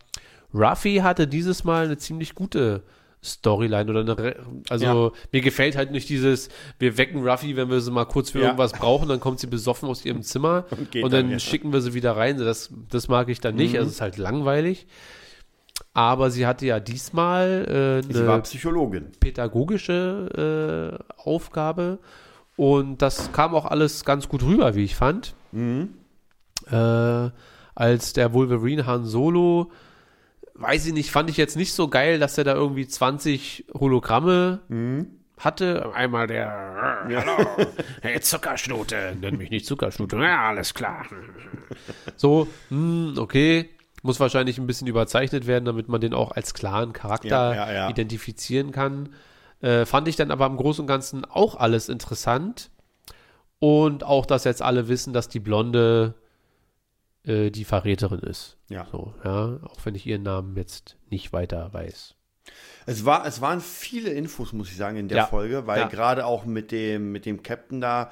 Ruffy 0.52 0.96
hatte 1.02 1.26
dieses 1.26 1.64
Mal 1.64 1.86
eine 1.86 1.96
ziemlich 1.96 2.34
gute 2.34 2.82
Storyline 3.22 3.90
oder 3.90 4.00
eine, 4.00 4.18
Re 4.18 4.36
also 4.68 5.12
mir 5.32 5.40
gefällt 5.40 5.76
halt 5.76 5.90
nicht 5.90 6.10
dieses, 6.10 6.50
wir 6.78 6.98
wecken 6.98 7.26
Ruffy, 7.26 7.56
wenn 7.56 7.70
wir 7.70 7.80
sie 7.80 7.90
mal 7.90 8.04
kurz 8.04 8.30
für 8.30 8.40
Ja. 8.40 8.44
irgendwas 8.46 8.72
brauchen, 8.72 9.08
dann 9.08 9.18
kommt 9.18 9.40
sie 9.40 9.46
besoffen 9.46 9.88
aus 9.88 10.04
ihrem 10.04 10.20
Zimmer 10.22 10.66
und, 10.70 10.90
geht 10.90 11.02
dann, 11.04 11.30
dann 11.30 11.40
schicken 11.40 11.72
wir 11.72 11.80
sie 11.80 11.94
wieder 11.94 12.14
rein. 12.18 12.36
Das, 12.36 12.70
das 12.90 13.08
mag 13.08 13.30
ich 13.30 13.40
dann 13.40 13.54
nicht, 13.54 13.72
Mhm. 13.72 13.78
also 13.78 13.88
es 13.88 13.94
ist 13.94 14.00
halt 14.02 14.18
langweilig. 14.18 14.86
Aber 15.94 16.30
sie 16.30 16.44
hatte 16.46 16.66
ja 16.66 16.80
diesmal 16.80 18.02
äh, 18.04 18.12
Sie 18.12 18.26
war 18.26 18.34
eine 18.34 18.42
Psychologin. 18.42 19.12
pädagogische 19.20 20.98
äh, 21.00 21.12
Aufgabe 21.22 21.98
und 22.56 23.00
das 23.00 23.30
kam 23.32 23.54
auch 23.54 23.64
alles 23.64 24.04
ganz 24.04 24.28
gut 24.28 24.42
rüber, 24.42 24.74
wie 24.74 24.84
ich 24.84 24.96
fand. 24.96 25.34
Mhm. 25.52 25.90
Äh, 26.70 27.30
als 27.76 28.12
der 28.12 28.32
Wolverine 28.32 28.86
Han 28.86 29.04
Solo, 29.04 29.70
weiß 30.54 30.86
ich 30.86 30.92
nicht, 30.94 31.10
fand 31.10 31.30
ich 31.30 31.36
jetzt 31.36 31.56
nicht 31.56 31.72
so 31.74 31.88
geil, 31.88 32.18
dass 32.18 32.38
er 32.38 32.44
da 32.44 32.54
irgendwie 32.54 32.86
20 32.88 33.66
Hologramme 33.74 34.60
Mhm. 34.68 35.06
hatte. 35.38 35.92
Einmal 35.94 36.26
der, 36.26 37.04
hallo, 37.08 37.46
hey 38.02 38.20
Zuckerschnute, 38.20 39.16
nenn 39.20 39.36
mich 39.36 39.50
nicht 39.50 39.66
Zuckerschnute, 39.66 40.16
ja, 40.16 40.48
alles 40.48 40.74
klar. 40.74 41.06
So, 42.16 42.46
hm, 42.68 43.14
okay, 43.18 43.70
muss 44.04 44.20
wahrscheinlich 44.20 44.58
ein 44.58 44.66
bisschen 44.66 44.86
überzeichnet 44.86 45.46
werden, 45.46 45.64
damit 45.64 45.88
man 45.88 46.00
den 46.00 46.14
auch 46.14 46.30
als 46.32 46.54
klaren 46.54 46.92
Charakter 46.92 47.54
Ja, 47.54 47.72
ja, 47.72 47.88
identifizieren 47.90 48.70
kann. 48.70 49.08
Äh, 49.60 49.86
fand 49.86 50.06
ich 50.08 50.16
dann 50.16 50.30
aber 50.30 50.46
im 50.46 50.56
Großen 50.56 50.82
und 50.82 50.86
Ganzen 50.86 51.24
auch 51.24 51.56
alles 51.56 51.88
interessant. 51.88 52.70
Und 53.58 54.04
auch, 54.04 54.26
dass 54.26 54.44
jetzt 54.44 54.60
alle 54.62 54.88
wissen, 54.88 55.12
dass 55.14 55.28
die 55.28 55.40
Blonde 55.40 56.14
äh, 57.24 57.50
die 57.50 57.64
Verräterin 57.64 58.20
ist. 58.20 58.58
Ja. 58.68 58.86
So, 58.92 59.14
ja, 59.24 59.58
auch 59.64 59.78
wenn 59.84 59.94
ich 59.94 60.06
ihren 60.06 60.22
Namen 60.22 60.54
jetzt 60.56 60.96
nicht 61.08 61.32
weiter 61.32 61.72
weiß. 61.72 62.14
Es, 62.84 63.06
war, 63.06 63.26
es 63.26 63.40
waren 63.40 63.62
viele 63.62 64.10
Infos, 64.10 64.52
muss 64.52 64.68
ich 64.70 64.76
sagen, 64.76 64.98
in 64.98 65.08
der 65.08 65.16
Ja. 65.18 65.26
Folge, 65.26 65.66
weil 65.66 65.80
Ja. 65.80 65.88
gerade 65.88 66.26
auch 66.26 66.44
mit 66.44 66.72
dem, 66.72 67.10
mit 67.12 67.24
dem 67.24 67.42
Captain 67.42 67.80
da, 67.80 68.10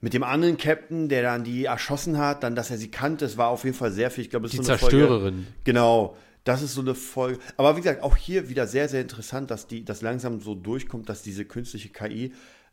mit 0.00 0.14
dem 0.14 0.22
anderen 0.22 0.56
Captain, 0.56 1.08
der 1.08 1.22
dann 1.22 1.44
die 1.44 1.64
erschossen 1.64 2.18
hat, 2.18 2.42
dann, 2.42 2.54
dass 2.54 2.70
er 2.70 2.78
sie 2.78 2.90
kannte, 2.90 3.24
es 3.24 3.36
war 3.36 3.48
auf 3.48 3.64
jeden 3.64 3.76
Fall 3.76 3.92
sehr 3.92 4.10
viel. 4.10 4.24
Ich 4.24 4.30
glaube, 4.30 4.46
es 4.46 4.52
Die 4.52 4.58
ist 4.58 4.66
so 4.66 4.72
eine 4.72 4.78
Folge, 4.78 4.96
Zerstörerin. 4.98 5.46
Genau. 5.64 6.16
Das 6.44 6.62
ist 6.62 6.74
so 6.74 6.80
eine 6.80 6.94
Folge. 6.94 7.40
Aber 7.56 7.76
wie 7.76 7.80
gesagt, 7.80 8.02
auch 8.04 8.16
hier 8.16 8.48
wieder 8.48 8.68
sehr, 8.68 8.88
sehr 8.88 9.00
interessant, 9.00 9.50
dass 9.50 9.66
die, 9.66 9.84
dass 9.84 10.00
langsam 10.00 10.40
so 10.40 10.54
durchkommt, 10.54 11.08
dass 11.08 11.22
diese 11.22 11.44
künstliche 11.44 11.88
KI 11.88 12.32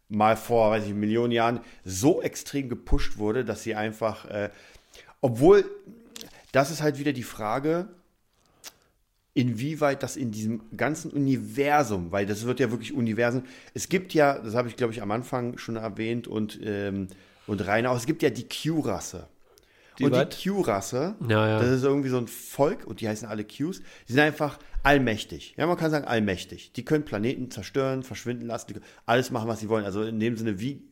mal 0.10 0.38
vor, 0.38 0.70
weiß 0.70 0.86
ich, 0.86 0.94
Millionen 0.94 1.32
Jahren 1.32 1.60
so 1.84 2.22
extrem 2.22 2.70
gepusht 2.70 3.18
wurde, 3.18 3.44
dass 3.44 3.64
sie 3.64 3.74
einfach, 3.74 4.26
äh, 4.26 4.52
obwohl, 5.22 5.66
das 6.52 6.70
ist 6.70 6.84
halt 6.84 7.00
wieder 7.00 7.14
die 7.14 7.24
Frage, 7.24 7.88
inwieweit 9.34 10.04
das 10.04 10.16
in 10.16 10.32
diesem 10.32 10.62
ganzen 10.78 11.12
Universum, 11.12 12.12
weil 12.12 12.26
das 12.26 12.46
wird 12.46 12.60
ja 12.60 12.70
wirklich 12.70 12.94
Universen, 12.94 13.44
es 13.74 13.90
gibt 13.90 14.14
ja, 14.14 14.38
das 14.38 14.54
habe 14.54 14.68
ich 14.68 14.76
glaube 14.76 14.94
ich 14.94 15.02
am 15.02 15.12
Anfang 15.12 15.58
schon 15.58 15.76
erwähnt 15.76 16.28
und, 16.28 16.60
ähm, 16.64 17.08
und 17.48 17.66
Rainer 17.66 17.92
auch, 17.92 17.98
es 17.98 18.06
gibt 18.06 18.22
ja 18.22 18.30
die 18.30 18.48
Q-Rasse. 18.48 19.28
Die 20.00 20.06
Und 20.06 20.12
wat? 20.12 20.44
die 20.44 20.50
Q-Rasse, 20.50 21.16
Ja, 21.28 21.48
ja. 21.48 21.60
das 21.60 21.70
ist 21.70 21.84
irgendwie 21.84 22.10
so 22.10 22.18
ein 22.18 22.28
Volk 22.28 22.86
und 22.86 23.02
die 23.02 23.08
heißen 23.08 23.28
alle 23.28 23.44
Qs, 23.44 23.82
die 24.08 24.14
sind 24.14 24.22
einfach 24.22 24.60
allmächtig. 24.84 25.56
Ja, 25.58 25.68
man 25.68 25.78
kann 25.78 25.92
sagen 25.92 26.06
allmächtig. 26.06 26.74
Die 26.74 26.84
können 26.86 27.06
Planeten 27.06 27.52
zerstören, 27.52 28.04
verschwinden 28.04 28.48
lassen, 28.48 28.74
alles 29.06 29.32
machen, 29.32 29.48
was 29.48 29.60
sie 29.60 29.70
wollen. 29.70 29.86
Also 29.86 30.04
in 30.04 30.20
dem 30.20 30.36
Sinne, 30.36 30.60
wie 30.60 30.84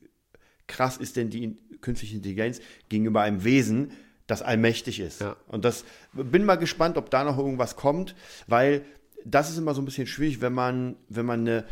krass 0.67 0.97
ist 0.97 1.15
denn 1.15 1.29
die 1.29 1.57
künstliche 1.81 2.15
Intelligenz 2.15 2.61
gegenüber 2.89 3.21
einem 3.21 3.43
Wesen, 3.43 3.91
das 4.32 4.41
allmächtig 4.41 4.99
ist. 4.99 5.21
Ja. 5.21 5.36
Und 5.47 5.65
das 5.65 5.86
bin 6.13 6.45
mal 6.45 6.55
gespannt, 6.55 6.97
ob 6.97 7.09
da 7.09 7.23
noch 7.23 7.38
irgendwas 7.38 7.75
kommt, 7.75 8.15
weil 8.47 8.84
das 9.25 9.49
ist 9.49 9.57
immer 9.57 9.73
so 9.73 9.82
ein 9.82 9.86
bisschen 9.86 10.07
schwierig, 10.07 10.41
wenn 10.41 10.53
man, 10.53 10.95
wenn 11.09 11.25
man 11.25 11.41
eine, 11.41 11.65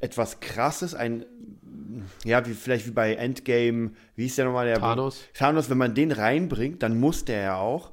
etwas 0.00 0.40
krasses, 0.40 0.94
ein, 0.94 1.26
ja, 2.24 2.46
wie 2.46 2.54
vielleicht 2.54 2.86
wie 2.86 2.92
bei 2.92 3.14
Endgame, 3.14 3.90
wie 4.16 4.26
ist 4.26 4.38
der 4.38 4.46
nochmal 4.46 4.66
der? 4.66 4.78
Thanos. 4.78 5.20
Thanos, 5.34 5.70
wenn 5.70 5.78
man 5.78 5.94
den 5.94 6.12
reinbringt, 6.12 6.82
dann 6.82 6.98
muss 6.98 7.24
der 7.24 7.42
ja 7.42 7.56
auch 7.56 7.92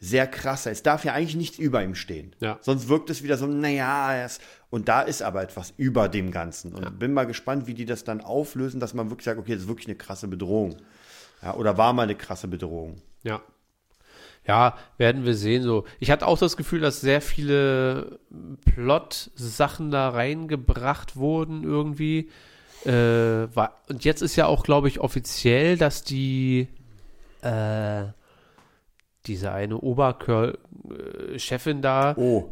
sehr 0.00 0.26
krass 0.26 0.64
sein. 0.64 0.72
Es 0.72 0.82
darf 0.82 1.04
ja 1.04 1.14
eigentlich 1.14 1.36
nichts 1.36 1.58
über 1.58 1.82
ihm 1.82 1.94
stehen. 1.94 2.34
Ja. 2.40 2.58
Sonst 2.60 2.88
wirkt 2.88 3.08
es 3.08 3.22
wieder 3.22 3.38
so, 3.38 3.46
naja, 3.46 4.24
ist, 4.24 4.42
und 4.68 4.88
da 4.88 5.00
ist 5.00 5.22
aber 5.22 5.42
etwas 5.42 5.72
über 5.76 6.08
dem 6.08 6.30
Ganzen. 6.30 6.74
Und 6.74 6.98
bin 6.98 7.14
mal 7.14 7.24
gespannt, 7.24 7.66
wie 7.66 7.74
die 7.74 7.86
das 7.86 8.04
dann 8.04 8.20
auflösen, 8.20 8.80
dass 8.80 8.92
man 8.92 9.08
wirklich 9.10 9.24
sagt, 9.24 9.38
okay, 9.38 9.52
das 9.52 9.62
ist 9.62 9.68
wirklich 9.68 9.86
eine 9.86 9.96
krasse 9.96 10.28
Bedrohung. 10.28 10.76
Ja, 11.42 11.54
oder 11.54 11.78
war 11.78 11.92
mal 11.92 12.02
eine 12.02 12.16
krasse 12.16 12.48
Bedrohung. 12.48 13.00
Ja. 13.24 13.40
Ja, 14.46 14.76
werden 14.98 15.24
wir 15.24 15.34
sehen. 15.34 15.62
So, 15.62 15.84
ich 16.00 16.10
hatte 16.10 16.26
auch 16.26 16.36
das 16.38 16.58
Gefühl, 16.58 16.80
dass 16.80 17.00
sehr 17.00 17.22
viele 17.22 18.18
Plot-Sachen 18.66 19.90
da 19.90 20.10
reingebracht 20.10 21.16
wurden 21.16 21.64
irgendwie. 21.64 22.28
Äh, 22.84 22.92
war, 23.56 23.80
und 23.88 24.04
jetzt 24.04 24.20
ist 24.20 24.36
ja 24.36 24.44
auch, 24.46 24.62
glaube 24.62 24.88
ich, 24.88 25.00
offiziell, 25.00 25.78
dass 25.78 26.04
die 26.04 26.68
äh, 27.40 28.04
diese 29.26 29.52
eine 29.52 29.78
Oberchefin 29.78 31.80
da, 31.80 32.14
Oh, 32.18 32.50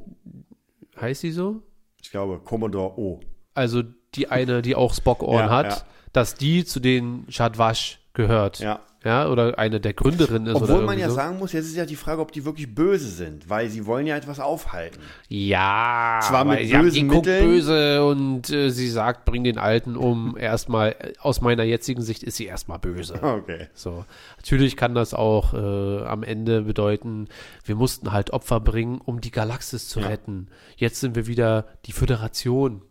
heißt 0.98 1.20
sie 1.20 1.32
so? 1.32 1.60
Ich 2.02 2.10
glaube, 2.10 2.38
Commodore 2.40 2.98
O. 2.98 3.20
Also 3.54 3.82
die 4.14 4.28
eine, 4.28 4.62
die 4.62 4.74
auch 4.74 4.94
Spock-Ohren 4.94 5.46
Ja, 5.46 5.50
hat, 5.50 5.66
ja. 5.66 5.82
dass 6.14 6.34
die 6.34 6.64
zu 6.64 6.80
den 6.80 7.26
Shadwash 7.28 8.00
gehört. 8.14 8.60
Ja. 8.60 8.80
Ja, 9.04 9.28
oder 9.28 9.58
eine 9.58 9.80
der 9.80 9.94
Gründerinnen 9.94 10.46
ist. 10.54 10.54
oder 10.62 10.74
Obwohl 10.74 10.86
man 10.86 10.98
ja 10.98 11.08
so. 11.08 11.16
sagen 11.16 11.38
muss, 11.38 11.52
jetzt 11.52 11.66
ist 11.66 11.76
ja 11.76 11.84
die 11.86 11.96
Frage, 11.96 12.20
ob 12.20 12.30
die 12.30 12.44
wirklich 12.44 12.72
böse 12.72 13.08
sind, 13.08 13.50
weil 13.50 13.68
sie 13.68 13.84
wollen 13.86 14.06
ja 14.06 14.16
etwas 14.16 14.38
aufhalten. 14.38 15.00
Ja, 15.28 16.20
Zwar 16.22 16.44
mit 16.44 16.66
sie 16.68 16.72
bösen 16.76 17.08
guckt 17.08 17.26
Mitteln. 17.26 17.44
böse 17.46 18.04
und 18.06 18.50
äh, 18.50 18.70
sie 18.70 18.88
sagt, 18.88 19.24
bring 19.24 19.42
den 19.42 19.58
Alten 19.58 19.96
um. 19.96 20.36
Erstmal, 20.38 20.90
äh, 20.98 21.12
aus 21.20 21.40
meiner 21.40 21.64
jetzigen 21.64 22.00
Sicht 22.02 22.22
ist 22.22 22.36
sie 22.36 22.46
erstmal 22.46 22.78
böse. 22.78 23.14
Okay. 23.22 23.66
So. 23.74 24.04
Natürlich 24.36 24.76
kann 24.76 24.94
das 24.94 25.14
auch 25.14 25.54
äh, 25.54 26.04
am 26.04 26.22
Ende 26.22 26.62
bedeuten, 26.62 27.28
wir 27.64 27.74
mussten 27.74 28.12
halt 28.12 28.30
Opfer 28.32 28.60
bringen, 28.60 29.00
um 29.04 29.20
die 29.20 29.30
Galaxis 29.30 29.88
zu 29.88 30.00
Ja. 30.00 30.08
retten. 30.08 30.48
Jetzt 30.76 31.00
sind 31.00 31.16
wir 31.16 31.26
wieder 31.26 31.66
die 31.86 31.92
Föderation 31.92 32.82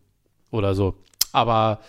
oder 0.49 0.73
so. 0.75 0.95
Aber 1.31 1.79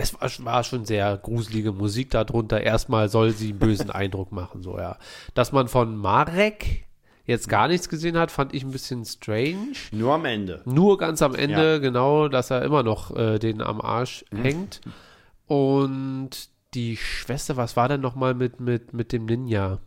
es 0.00 0.14
war, 0.20 0.30
war 0.46 0.64
schon 0.64 0.84
sehr 0.84 1.16
gruselige 1.16 1.72
Musik 1.72 2.10
darunter. 2.10 2.60
Erstmal 2.60 3.08
soll 3.08 3.30
sie 3.32 3.50
einen 3.50 3.58
bösen 3.58 3.90
Eindruck 3.90 4.32
machen, 4.32 4.62
so 4.62 4.78
ja. 4.78 4.96
Dass 5.34 5.52
man 5.52 5.68
von 5.68 5.96
Marek 5.96 6.86
jetzt 7.26 7.48
gar 7.48 7.68
nichts 7.68 7.88
gesehen 7.88 8.18
hat, 8.18 8.30
fand 8.30 8.54
ich 8.54 8.64
ein 8.64 8.72
bisschen 8.72 9.04
strange. 9.04 9.74
Nur 9.92 10.14
am 10.14 10.24
Ende. 10.24 10.62
Nur 10.64 10.98
ganz 10.98 11.22
am 11.22 11.34
Ende, 11.34 11.72
Ja. 11.74 11.78
genau, 11.78 12.28
dass 12.28 12.50
er 12.50 12.62
immer 12.62 12.82
noch 12.82 13.14
äh, 13.16 13.38
den 13.38 13.60
am 13.62 13.80
Arsch 13.80 14.24
hängt. 14.34 14.80
Und 15.46 16.48
die 16.74 16.96
Schwester, 16.96 17.56
was 17.56 17.76
war 17.76 17.88
denn 17.88 18.00
nochmal 18.00 18.34
mit, 18.34 18.60
mit, 18.60 18.92
mit 18.92 19.12
dem 19.12 19.26
Ninja? 19.26 19.78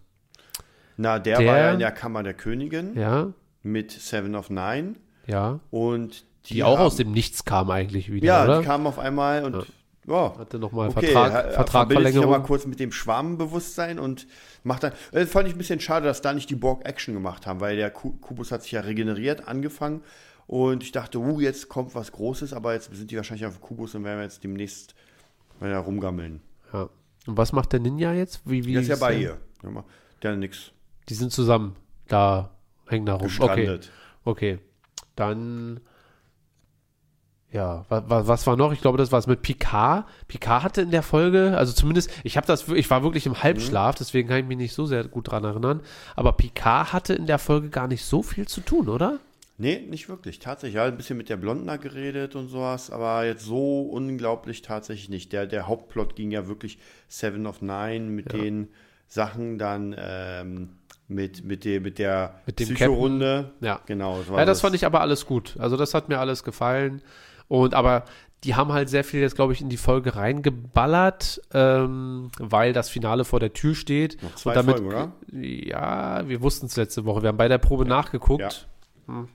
Na, 0.97 1.19
der, 1.19 1.37
Der- 1.39 1.47
war 1.47 1.57
ja 1.57 1.71
in 1.71 1.79
der 1.79 1.91
Kammer 1.91 2.23
der 2.23 2.33
Königin 2.33 2.95
Ja, 2.95 3.27
mit 3.61 3.91
Seven 3.91 4.35
of 4.35 4.49
Nine 4.49 4.95
ja. 5.25 5.59
und 5.71 6.25
die, 6.45 6.55
Die, 6.55 6.63
auch 6.63 6.77
haben- 6.77 6.85
aus 6.85 6.97
dem 6.97 7.11
Nichts 7.11 7.45
kam 7.45 7.71
eigentlich 7.71 8.11
wieder, 8.11 8.25
Ja, 8.27 8.43
oder? 8.43 8.59
die 8.59 8.65
kamen 8.65 8.85
auf 8.85 8.99
einmal 8.99 9.43
und 9.45 9.55
ja. 9.55 9.63
Hatte 10.07 10.59
nochmal 10.59 10.89
Okay, 10.89 11.07
Vertrag, 11.07 11.13
er- 11.33 11.39
er 11.39 11.41
verbindet 11.41 11.47
sich 11.47 11.55
Vertragverlängerung. 11.55 12.25
nochmal 12.31 12.43
kurz 12.47 12.65
mit 12.65 12.79
dem 12.79 12.91
Schwarmbewusstsein 12.91 13.99
und 13.99 14.27
macht 14.63 14.83
dann. 14.83 14.91
Das 15.11 15.29
fand 15.29 15.47
ich 15.47 15.55
ein 15.55 15.57
bisschen 15.57 15.79
schade, 15.79 16.05
dass 16.05 16.21
da 16.21 16.33
nicht 16.33 16.49
die 16.49 16.55
Borg 16.55 16.85
Action 16.85 17.13
gemacht 17.13 17.47
haben, 17.47 17.59
weil 17.61 17.75
der 17.77 17.89
Ku- 17.91 18.13
Kubus 18.19 18.51
hat 18.51 18.63
sich 18.63 18.71
ja 18.73 18.81
regeneriert 18.81 19.47
angefangen 19.47 20.01
und 20.47 20.83
ich 20.83 20.91
dachte, 20.91 21.19
uh, 21.19 21.39
jetzt 21.39 21.69
kommt 21.69 21.95
was 21.95 22.11
Großes, 22.11 22.53
aber 22.53 22.73
jetzt 22.73 22.93
sind 22.93 23.11
die 23.11 23.17
wahrscheinlich 23.17 23.45
auf 23.45 23.61
Kubus 23.61 23.95
und 23.95 24.03
werden 24.03 24.17
wir 24.17 24.23
jetzt 24.23 24.43
demnächst 24.43 24.93
mal 25.59 25.69
da 25.71 25.79
rumgammeln. 25.79 26.41
Ja. 26.73 26.89
Und 27.25 27.37
was 27.37 27.53
macht 27.53 27.71
der 27.71 27.79
Ninja 27.79 28.11
jetzt? 28.13 28.41
Wie, 28.45 28.65
wie 28.65 28.73
Der 28.73 28.81
ist 28.81 28.89
ja 28.89 28.97
bei 28.97 29.15
ihr. 29.15 29.37
Ja, 29.63 29.83
Der 30.21 30.31
hat 30.33 30.39
nix 30.39 30.71
Die 31.07 31.13
sind 31.13 31.31
zusammen. 31.31 31.75
Da 32.09 32.49
hängen 32.87 33.05
da 33.05 33.13
rum. 33.13 33.21
Okay. 33.23 33.27
gestrandet. 33.65 33.91
Okay. 34.25 34.59
Dann. 35.15 35.79
Ja, 37.53 37.85
was, 37.87 38.27
was 38.27 38.47
war 38.47 38.57
noch? 38.57 38.73
Ich 38.73 38.81
glaube, 38.81 38.97
das 38.97 39.11
war 39.11 39.19
es 39.19 39.27
mit 39.27 39.43
Picard. 39.43 40.05
Picard 40.27 40.63
hatte 40.63 40.81
in 40.81 40.89
der 40.89 41.03
Folge, 41.03 41.55
also 41.55 41.71
zumindest, 41.71 42.09
ich 42.23 42.35
habe 42.35 42.47
das, 42.47 42.67
ich 42.67 42.89
war 42.89 43.03
wirklich 43.03 43.27
im 43.27 43.43
Halbschlaf, 43.43 43.95
deswegen 43.95 44.27
kann 44.27 44.39
ich 44.39 44.45
mich 44.47 44.57
nicht 44.57 44.73
so 44.73 44.87
sehr 44.87 45.03
gut 45.03 45.29
dran 45.29 45.43
erinnern. 45.43 45.81
Aber 46.15 46.33
Picard 46.33 46.93
hatte 46.93 47.13
in 47.13 47.27
der 47.27 47.37
Folge 47.37 47.69
gar 47.69 47.87
nicht 47.87 48.03
so 48.03 48.23
viel 48.23 48.47
zu 48.47 48.61
tun, 48.61 48.89
oder? 48.89 49.19
Nee, 49.59 49.85
nicht 49.87 50.09
wirklich. 50.09 50.39
Tatsächlich. 50.39 50.75
Ja, 50.77 50.85
ein 50.85 50.97
bisschen 50.97 51.15
mit 51.15 51.29
der 51.29 51.37
Blondner 51.37 51.77
geredet 51.77 52.35
und 52.35 52.47
sowas, 52.47 52.89
aber 52.89 53.23
jetzt 53.25 53.45
so 53.45 53.81
unglaublich 53.83 54.63
tatsächlich 54.63 55.09
nicht. 55.09 55.31
Der, 55.31 55.45
der 55.45 55.67
Hauptplot 55.67 56.15
ging 56.15 56.31
ja 56.31 56.47
wirklich 56.47 56.79
Seven 57.07 57.45
of 57.45 57.61
Nine 57.61 58.05
mit 58.09 58.33
den 58.33 58.69
Sachen 59.07 59.59
dann 59.59 59.95
ähm, 59.95 60.69
mit, 61.07 61.43
mit, 61.43 61.65
der, 61.65 61.81
mit 61.81 61.99
der 61.99 62.41
Mit 62.47 62.59
dem 62.59 62.69
Psycho-Runde. 62.69 63.51
Ja. 63.61 63.79
Genau. 63.85 64.27
war 64.27 64.39
Ja, 64.39 64.45
das 64.45 64.61
fand 64.61 64.73
ich 64.73 64.87
aber 64.87 65.01
alles 65.01 65.27
gut. 65.27 65.55
Also 65.59 65.77
das 65.77 65.93
hat 65.93 66.09
mir 66.09 66.17
alles 66.17 66.43
gefallen. 66.43 67.03
Und 67.53 67.75
aber 67.75 68.05
die 68.43 68.55
haben 68.55 68.73
halt 68.73 68.89
sehr 68.89 69.03
viel 69.03 69.21
jetzt, 69.21 69.35
glaube 69.35 69.53
ich, 69.53 69.61
in 69.61 69.69
die 69.69 69.77
Folge 69.77 70.15
reingeballert, 70.15 71.39
ähm, 71.53 72.31
weil 72.39 72.73
das 72.73 72.89
Finale 72.89 73.25
vor 73.25 73.39
der 73.39 73.53
Tür 73.53 73.75
steht. 73.75 74.21
Noch 74.23 74.33
zwei 74.33 74.49
Und 74.49 74.55
damit, 74.55 74.77
Folgen, 74.79 74.87
oder? 74.87 75.11
Ja, 75.31 76.27
wir 76.27 76.41
wussten 76.41 76.65
es 76.65 76.75
letzte 76.75 77.05
Woche. 77.05 77.21
Wir 77.21 77.29
haben 77.29 77.37
bei 77.37 77.47
der 77.47 77.59
Probe 77.59 77.85
nachgeguckt. 77.85 78.67
Ja. 79.07 79.13
Hm. 79.13 79.27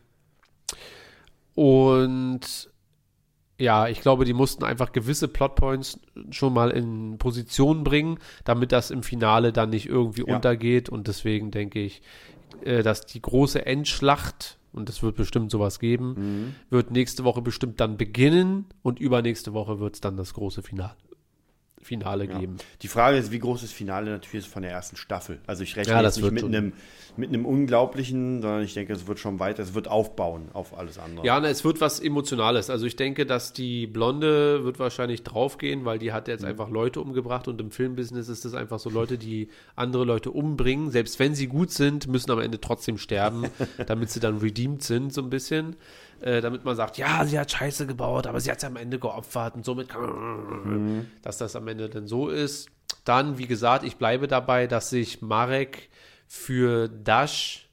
Und 1.54 2.70
ja, 3.56 3.86
ich 3.86 4.00
glaube, 4.00 4.24
die 4.24 4.32
mussten 4.32 4.64
einfach 4.64 4.90
gewisse 4.90 5.28
Plotpoints 5.28 6.00
schon 6.30 6.52
mal 6.52 6.70
in 6.70 7.18
Position 7.18 7.84
bringen, 7.84 8.18
damit 8.44 8.72
das 8.72 8.90
im 8.90 9.04
Finale 9.04 9.52
dann 9.52 9.70
nicht 9.70 9.86
irgendwie 9.86 10.24
Ja. 10.26 10.34
untergeht. 10.34 10.88
Und 10.88 11.06
deswegen 11.06 11.52
denke 11.52 11.78
ich, 11.78 12.02
äh, 12.64 12.82
dass 12.82 13.06
die 13.06 13.22
große 13.22 13.64
Endschlacht, 13.64 14.58
und 14.78 14.88
es 14.88 15.02
wird 15.02 15.16
bestimmt 15.16 15.50
sowas 15.50 15.78
geben, 15.78 16.14
Mhm. 16.16 16.54
wird 16.70 16.90
nächste 16.90 17.24
Woche 17.24 17.42
bestimmt 17.42 17.78
dann 17.80 17.96
beginnen. 17.98 18.64
Und 18.82 18.98
übernächste 19.00 19.52
Woche 19.52 19.78
wird 19.80 19.94
es 19.96 20.00
dann 20.00 20.16
das 20.16 20.32
große 20.32 20.62
Finale, 20.62 20.94
Finale 21.82 22.24
Ja. 22.26 22.38
geben. 22.38 22.56
Die 22.82 22.88
Frage 22.88 23.16
ist, 23.18 23.30
wie 23.32 23.38
groß 23.38 23.60
das 23.62 23.72
Finale 23.72 24.10
natürlich 24.10 24.46
ist 24.46 24.52
von 24.52 24.62
der 24.62 24.72
ersten 24.72 24.96
Staffel. 24.96 25.38
Also 25.46 25.62
ich 25.62 25.76
rechne 25.76 25.92
Ja, 25.94 26.02
jetzt 26.02 26.20
nicht 26.20 26.30
mit 26.32 26.44
einem, 26.44 26.72
mit 27.16 27.28
einem 27.28 27.46
unglaublichen, 27.46 28.42
sondern 28.42 28.62
ich 28.62 28.74
denke, 28.74 28.92
es 28.92 29.06
wird 29.06 29.18
schon 29.18 29.38
weiter, 29.40 29.62
es 29.62 29.74
wird 29.74 29.88
aufbauen 29.88 30.48
auf 30.52 30.76
alles 30.76 30.98
andere. 30.98 31.26
Ja, 31.26 31.38
na, 31.40 31.48
es 31.48 31.64
wird 31.64 31.80
was 31.80 32.00
Emotionales. 32.00 32.70
Also 32.70 32.86
ich 32.86 32.96
denke, 32.96 33.26
dass 33.26 33.52
die 33.52 33.86
Blonde 33.86 34.64
wird 34.64 34.78
wahrscheinlich 34.78 35.22
draufgehen, 35.22 35.84
weil 35.84 35.98
die 35.98 36.12
hat 36.12 36.28
jetzt 36.28 36.44
einfach 36.44 36.68
Leute 36.70 37.00
umgebracht 37.00 37.48
und 37.48 37.60
im 37.60 37.70
Filmbusiness 37.70 38.28
ist 38.28 38.44
es 38.44 38.54
einfach 38.54 38.78
so 38.78 38.90
Leute, 38.90 39.18
die 39.18 39.48
andere 39.76 40.04
Leute 40.04 40.30
umbringen. 40.30 40.90
Selbst 40.90 41.18
wenn 41.18 41.34
sie 41.34 41.46
gut 41.46 41.70
sind, 41.70 42.06
müssen 42.08 42.30
am 42.30 42.40
Ende 42.40 42.60
trotzdem 42.60 42.98
sterben, 42.98 43.44
damit 43.86 44.10
sie 44.10 44.20
dann 44.20 44.38
redeemed 44.38 44.82
sind, 44.82 45.12
so 45.12 45.22
ein 45.22 45.30
bisschen. 45.30 45.76
Äh, 46.20 46.40
damit 46.40 46.64
man 46.64 46.74
sagt, 46.74 46.98
ja, 46.98 47.24
sie 47.24 47.38
hat 47.38 47.50
Scheiße 47.50 47.86
gebaut, 47.86 48.26
aber 48.26 48.40
sie 48.40 48.50
hat 48.50 48.58
es 48.58 48.64
am 48.64 48.76
Ende 48.76 48.98
geopfert 48.98 49.54
und 49.54 49.64
somit 49.64 49.88
kann, 49.88 51.06
dass 51.22 51.38
das 51.38 51.54
am 51.54 51.68
Ende 51.68 51.88
dann 51.88 52.08
so 52.08 52.28
ist. 52.28 52.68
Dann, 53.04 53.38
wie 53.38 53.46
gesagt, 53.46 53.84
ich 53.84 53.96
bleibe 53.96 54.26
dabei, 54.26 54.66
dass 54.66 54.90
sich 54.90 55.22
Marek 55.22 55.90
für 56.26 56.88
Dash 56.88 57.68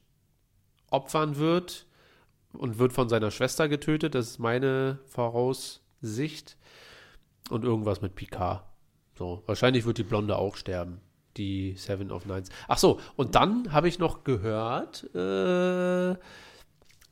opfern 0.90 1.36
wird 1.36 1.86
und 2.52 2.78
wird 2.78 2.92
von 2.92 3.08
seiner 3.08 3.30
Schwester 3.30 3.68
getötet. 3.68 4.14
Das 4.14 4.28
ist 4.28 4.38
meine 4.38 4.98
Voraussicht. 5.06 6.56
Und 7.50 7.64
irgendwas 7.64 8.00
mit 8.00 8.16
Picard. 8.16 8.64
So, 9.16 9.42
wahrscheinlich 9.46 9.84
wird 9.84 9.98
die 9.98 10.04
Blonde 10.04 10.36
auch 10.36 10.56
sterben. 10.56 11.00
Die 11.36 11.74
Seven 11.76 12.10
of 12.10 12.26
Nines. 12.26 12.48
Ach 12.66 12.78
so, 12.78 12.98
und 13.14 13.34
dann 13.34 13.72
habe 13.72 13.88
ich 13.88 13.98
noch 13.98 14.24
gehört, 14.24 15.04
äh, 15.14 16.16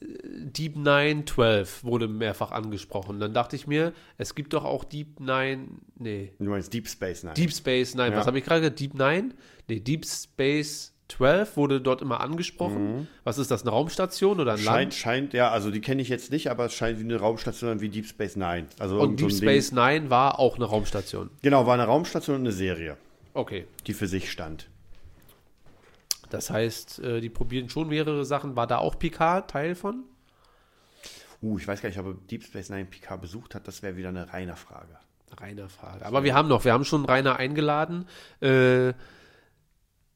Deep 0.00 0.76
Nine 0.76 1.24
12 1.24 1.84
wurde 1.84 2.08
mehrfach 2.08 2.50
angesprochen. 2.52 3.20
Dann 3.20 3.32
dachte 3.32 3.56
ich 3.56 3.66
mir, 3.66 3.92
es 4.18 4.34
gibt 4.34 4.52
doch 4.52 4.64
auch 4.64 4.84
Deep 4.84 5.20
Nine, 5.20 5.68
nee, 5.98 6.32
Du 6.38 6.44
meinst 6.50 6.72
Deep 6.72 6.88
Space 6.88 7.22
Nine. 7.22 7.34
Deep 7.34 7.52
Space 7.52 7.94
Nine. 7.94 8.10
Ja. 8.10 8.16
Was 8.18 8.26
habe 8.26 8.38
ich 8.38 8.44
gerade 8.44 8.60
gesagt? 8.60 8.80
Deep 8.80 8.94
Nine? 8.94 9.30
Nee, 9.68 9.80
Deep 9.80 10.04
Space 10.06 10.92
12 11.08 11.56
wurde 11.56 11.80
dort 11.80 12.02
immer 12.02 12.20
angesprochen. 12.20 13.08
Was 13.24 13.38
ist 13.38 13.50
das, 13.50 13.62
eine 13.62 13.70
Raumstation 13.70 14.40
oder 14.40 14.52
ein 14.54 14.58
Mhm. 14.60 14.64
Scheint, 14.64 14.76
Land? 14.78 14.94
scheint, 14.94 15.32
ja, 15.34 15.50
also 15.50 15.70
die 15.70 15.80
kenne 15.80 16.02
ich 16.02 16.08
jetzt 16.08 16.30
nicht, 16.32 16.50
aber 16.50 16.66
es 16.66 16.74
scheint 16.74 16.98
wie 16.98 17.04
eine 17.04 17.16
Raumstation 17.16 17.80
wie 17.80 17.88
Deep 17.88 18.06
Space 18.06 18.36
Nine. 18.36 18.66
Also 18.78 18.96
Und 19.00 19.20
irgend 19.20 19.20
so 19.20 19.26
Deep 19.28 19.36
ein 19.36 19.40
Ding- 19.40 19.62
Space 19.62 19.72
Nine 19.72 20.10
war 20.10 20.38
auch 20.38 20.56
eine 20.56 20.64
Raumstation. 20.66 21.30
Genau, 21.42 21.66
war 21.66 21.74
eine 21.74 21.84
Raumstation 21.84 22.36
und 22.36 22.42
eine 22.42 22.52
Serie, 22.52 22.96
Okay. 23.34 23.66
die 23.86 23.92
für 23.94 24.06
sich 24.06 24.30
stand. 24.30 24.68
Das 26.34 26.50
heißt, 26.50 26.98
äh, 26.98 27.20
die 27.20 27.30
probieren 27.30 27.68
schon 27.68 27.88
mehrere 27.88 28.24
Sachen. 28.24 28.56
War 28.56 28.66
da 28.66 28.78
auch 28.78 28.98
Picard 28.98 29.48
Teil 29.50 29.76
von? 29.76 30.04
Uh, 31.40 31.58
ich 31.58 31.68
weiß 31.68 31.80
gar 31.80 31.88
nicht, 31.88 31.98
ob 31.98 32.26
Deep 32.26 32.42
Space 32.42 32.70
Nine 32.70 32.86
PK 32.86 33.16
besucht 33.16 33.54
hat, 33.54 33.68
das 33.68 33.82
wäre 33.82 33.96
wieder 33.96 34.08
eine 34.08 34.32
reine 34.32 34.56
Frage. 34.56 34.98
Rainer 35.40 35.68
Frage. 35.68 36.06
Aber 36.06 36.24
wir 36.24 36.34
haben 36.34 36.48
noch, 36.48 36.64
wir 36.64 36.72
haben 36.72 36.84
schon 36.84 37.04
Rainer 37.04 37.36
eingeladen. 37.36 38.06
Äh, 38.40 38.94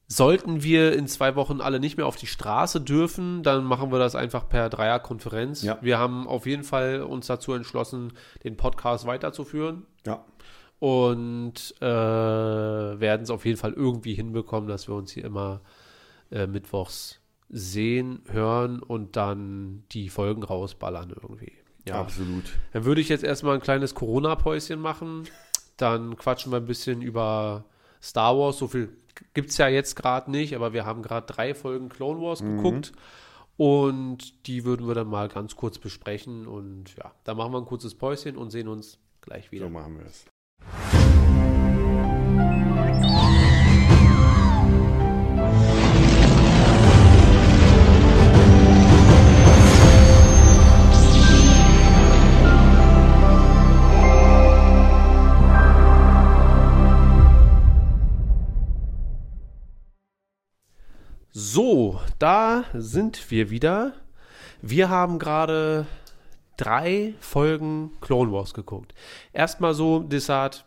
sollten 0.07 0.63
wir 0.63 0.95
in 0.95 1.07
zwei 1.07 1.37
Wochen 1.37 1.61
alle 1.61 1.81
nicht 1.81 1.97
mehr 1.97 2.07
auf 2.07 2.17
die 2.17 2.27
Straße 2.27 2.81
dürfen, 2.81 3.43
dann 3.43 3.65
machen 3.65 3.93
wir 3.93 3.99
das 3.99 4.15
einfach 4.15 4.49
per 4.49 4.71
Dreierkonferenz. 4.71 5.63
Ja. 5.63 5.79
Wir 5.83 5.99
haben 5.99 6.27
auf 6.27 6.47
jeden 6.47 6.65
Fall 6.65 7.03
uns 7.03 7.27
dazu 7.27 7.53
entschlossen, 7.53 8.13
den 8.43 8.57
Podcast 8.57 9.07
weiterzuführen. 9.07 9.87
Ja. 10.07 10.25
und 10.79 11.75
äh, 11.81 11.85
werden 11.85 13.23
es 13.23 13.31
auf 13.31 13.45
jeden 13.45 13.59
Fall 13.59 13.73
irgendwie 13.73 14.15
hinbekommen, 14.15 14.69
dass 14.69 14.89
wir 14.89 14.95
uns 14.95 15.11
hier 15.11 15.25
immer 15.25 15.61
äh, 16.31 16.47
mittwochs 16.47 17.21
sehen, 17.49 18.23
hören 18.31 18.83
und 18.83 19.17
dann 19.17 19.85
die 19.93 20.09
Folgen 20.09 20.43
rausballern 20.43 21.11
irgendwie. 21.11 21.53
Ja. 21.87 22.01
Absolut. 22.01 22.45
Dann 22.73 22.85
würde 22.85 23.01
ich 23.01 23.09
jetzt 23.09 23.25
erstmal 23.25 23.55
ein 23.55 23.63
kleines 23.63 23.95
Corona-Päuschen 23.95 24.81
machen. 24.81 25.25
Dann 25.77 26.17
quatschen 26.17 26.53
wir 26.53 26.59
ein 26.59 26.67
bisschen 26.67 27.01
über 27.01 27.65
Star 28.03 28.37
Wars. 28.37 28.59
So 28.59 28.69
viel 28.69 28.97
gibt 29.33 29.51
es 29.51 29.57
ja 29.57 29.69
jetzt 29.69 29.97
gerade 29.97 30.31
nicht, 30.31 30.55
aber 30.55 30.73
wir 30.73 30.85
haben 30.85 31.03
gerade 31.03 31.27
drei 31.27 31.55
Folgen 31.55 31.89
Clone 31.89 32.21
Wars 32.21 32.41
geguckt. 32.41 32.93
Und 33.57 34.47
die 34.47 34.65
würden 34.65 34.87
wir 34.87 34.95
dann 34.95 35.09
mal 35.09 35.29
ganz 35.29 35.57
kurz 35.57 35.79
besprechen. 35.79 36.47
Und 36.47 36.95
ja, 36.97 37.13
dann 37.25 37.37
machen 37.37 37.53
wir 37.53 37.59
ein 37.59 37.65
kurzes 37.65 37.95
Päuschen 37.95 38.37
und 38.37 38.51
sehen 38.51 38.69
uns 38.69 38.99
gleich 39.21 39.51
wieder. 39.51 39.67
So 39.67 39.71
machen 39.71 39.99
wir 39.99 40.07
es. 40.07 40.27
So, 61.41 62.01
da 62.19 62.65
sind 62.75 63.31
wir 63.31 63.49
wieder. 63.49 63.93
Wir 64.61 64.89
haben 64.89 65.21
gerade 65.21 65.87
drei 66.57 67.15
Folgen 67.21 67.93
Clone 68.01 68.33
Wars 68.33 68.55
geguckt. 68.55 68.93
Erstmal 69.33 69.73
so, 69.73 70.01
Desart, 70.01 70.65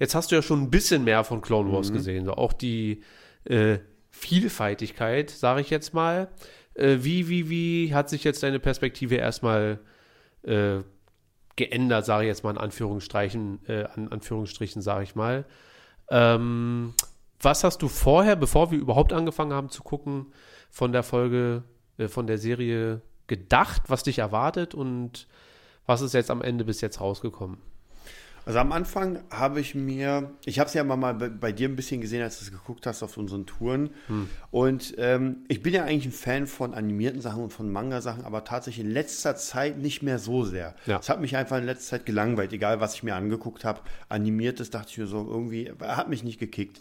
jetzt 0.00 0.16
hast 0.16 0.32
du 0.32 0.34
ja 0.34 0.42
schon 0.42 0.62
ein 0.62 0.70
bisschen 0.70 1.04
mehr 1.04 1.22
von 1.22 1.40
Clone 1.40 1.70
Wars 1.72 1.90
Mhm. 1.90 1.94
gesehen. 1.94 2.24
So 2.24 2.32
auch 2.32 2.52
die 2.52 3.04
äh, 3.44 3.78
Vielfältigkeit, 4.10 5.30
sage 5.30 5.60
ich 5.60 5.70
jetzt 5.70 5.94
mal. 5.94 6.26
Äh, 6.74 6.96
wie, 7.02 7.28
wie, 7.28 7.48
wie 7.48 7.94
hat 7.94 8.08
sich 8.08 8.24
jetzt 8.24 8.42
deine 8.42 8.58
Perspektive 8.58 9.14
erstmal 9.14 9.78
äh, 10.42 10.78
geändert, 11.54 12.04
sage 12.04 12.24
ich 12.24 12.28
jetzt 12.30 12.42
mal 12.42 12.50
in 12.50 12.58
Anführungsstrichen, 12.58 13.60
äh, 13.68 13.84
an 13.84 14.08
Anführungsstrichen, 14.08 14.82
sage 14.82 15.04
ich 15.04 15.14
mal. 15.14 15.44
Ähm, 16.10 16.94
was 17.44 17.64
hast 17.64 17.82
du 17.82 17.88
vorher, 17.88 18.36
bevor 18.36 18.70
wir 18.70 18.78
überhaupt 18.78 19.12
angefangen 19.12 19.52
haben 19.52 19.70
zu 19.70 19.82
gucken, 19.82 20.26
von 20.70 20.92
der 20.92 21.02
Folge, 21.02 21.62
äh, 21.98 22.08
von 22.08 22.26
der 22.26 22.38
Serie 22.38 23.02
gedacht, 23.26 23.82
was 23.88 24.02
dich 24.02 24.18
erwartet 24.18 24.74
und 24.74 25.26
was 25.86 26.00
ist 26.00 26.14
jetzt 26.14 26.30
am 26.30 26.42
Ende 26.42 26.64
bis 26.64 26.80
jetzt 26.80 27.00
rausgekommen? 27.00 27.58
Also 28.46 28.58
am 28.58 28.72
Anfang 28.72 29.20
habe 29.30 29.60
ich 29.60 29.74
mir, 29.74 30.30
ich 30.44 30.58
habe 30.58 30.68
es 30.68 30.74
ja 30.74 30.84
mal, 30.84 31.14
bei, 31.14 31.28
bei 31.30 31.52
dir 31.52 31.66
ein 31.66 31.76
bisschen 31.76 32.02
gesehen, 32.02 32.22
als 32.22 32.38
du 32.38 32.44
es 32.44 32.50
geguckt 32.50 32.86
hast 32.86 33.02
auf 33.02 33.16
unseren 33.16 33.46
Touren. 33.46 33.90
Hm. 34.08 34.28
Und 34.50 34.94
ähm, 34.98 35.44
ich 35.48 35.62
bin 35.62 35.72
ja 35.72 35.84
eigentlich 35.84 36.06
ein 36.06 36.12
Fan 36.12 36.46
von 36.46 36.74
animierten 36.74 37.22
Sachen 37.22 37.42
und 37.42 37.52
von 37.52 37.72
Manga-Sachen, 37.72 38.24
aber 38.24 38.44
tatsächlich 38.44 38.84
in 38.84 38.92
letzter 38.92 39.34
Zeit 39.36 39.78
nicht 39.78 40.02
mehr 40.02 40.18
so 40.18 40.44
sehr. 40.44 40.74
Ja. 40.84 40.98
Es 40.98 41.08
hat 41.08 41.20
mich 41.22 41.36
einfach 41.36 41.56
in 41.56 41.64
letzter 41.64 41.96
Zeit 41.96 42.06
gelangweilt, 42.06 42.52
egal 42.52 42.80
was 42.80 42.96
ich 42.96 43.02
mir 43.02 43.14
angeguckt 43.14 43.64
habe. 43.64 43.80
Animiertes 44.10 44.68
dachte 44.68 44.90
ich 44.90 44.98
mir 44.98 45.06
so, 45.06 45.26
irgendwie, 45.26 45.72
hat 45.80 46.10
mich 46.10 46.22
nicht 46.22 46.38
gekickt. 46.38 46.80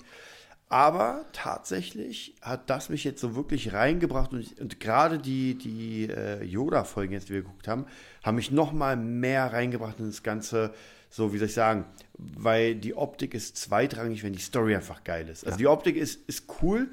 Aber 0.73 1.25
tatsächlich 1.33 2.33
hat 2.41 2.67
das 2.71 2.89
mich 2.89 3.03
jetzt 3.03 3.21
so 3.21 3.35
wirklich 3.35 3.73
reingebracht 3.73 4.33
und, 4.33 4.59
und 4.59 4.79
gerade 4.79 5.19
die, 5.19 5.55
die 5.55 6.09
äh, 6.09 6.43
Yoda-Folgen 6.43 7.13
jetzt, 7.13 7.29
die 7.29 7.33
wir 7.33 7.41
geguckt 7.43 7.67
haben, 7.67 7.85
haben 8.23 8.33
mich 8.33 8.49
noch 8.49 8.73
mal 8.73 8.97
mehr 8.97 9.53
reingebracht 9.53 9.99
in 9.99 10.07
das 10.07 10.23
Ganze, 10.23 10.73
so 11.11 11.31
wie 11.31 11.37
soll 11.37 11.45
ich 11.45 11.53
sagen, 11.53 11.85
weil 12.17 12.73
die 12.73 12.95
Optik 12.95 13.35
ist 13.35 13.55
zweitrangig, 13.55 14.23
wenn 14.23 14.33
die 14.33 14.41
Story 14.41 14.73
einfach 14.73 15.03
geil 15.03 15.29
ist. 15.29 15.45
Also 15.45 15.59
die 15.59 15.67
Optik 15.67 15.95
ist, 15.95 16.27
ist 16.27 16.45
cool, 16.63 16.89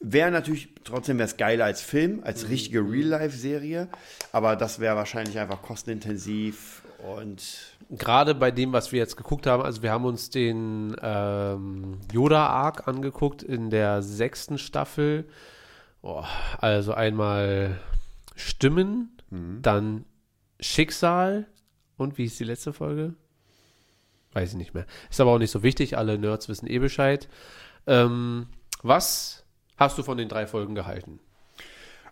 wäre 0.00 0.30
natürlich, 0.30 0.68
trotzdem 0.84 1.18
wäre 1.18 1.26
es 1.28 1.36
geiler 1.36 1.64
als 1.64 1.80
Film, 1.80 2.20
als 2.22 2.48
richtige 2.48 2.88
Real-Life-Serie, 2.88 3.88
aber 4.30 4.54
das 4.54 4.78
wäre 4.78 4.94
wahrscheinlich 4.94 5.40
einfach 5.40 5.60
kostenintensiv 5.60 6.84
und 6.98 7.78
Gerade 7.90 8.34
bei 8.34 8.50
dem, 8.50 8.74
was 8.74 8.92
wir 8.92 8.98
jetzt 8.98 9.16
geguckt 9.16 9.46
haben, 9.46 9.62
also 9.62 9.82
wir 9.82 9.90
haben 9.90 10.04
uns 10.04 10.28
den 10.28 10.94
ähm, 11.00 12.00
Yoda-Arc 12.12 12.86
angeguckt 12.86 13.42
in 13.42 13.70
der 13.70 14.02
sechsten 14.02 14.58
Staffel. 14.58 15.26
Oh, 16.02 16.22
also 16.58 16.92
einmal 16.92 17.80
Stimmen, 18.36 19.16
dann 19.62 20.04
Schicksal 20.60 21.46
und 21.96 22.18
wie 22.18 22.26
ist 22.26 22.38
die 22.38 22.44
letzte 22.44 22.74
Folge? 22.74 23.14
Weiß 24.32 24.50
ich 24.50 24.56
nicht 24.56 24.74
mehr. 24.74 24.86
Ist 25.08 25.20
aber 25.20 25.32
auch 25.32 25.38
nicht 25.38 25.50
so 25.50 25.62
wichtig, 25.62 25.96
alle 25.96 26.18
Nerds 26.18 26.48
wissen 26.50 26.68
eh 26.68 26.78
Bescheid. 26.78 27.26
Ähm, 27.86 28.48
was 28.82 29.46
hast 29.78 29.96
du 29.96 30.02
von 30.02 30.18
den 30.18 30.28
drei 30.28 30.46
Folgen 30.46 30.74
gehalten? 30.74 31.20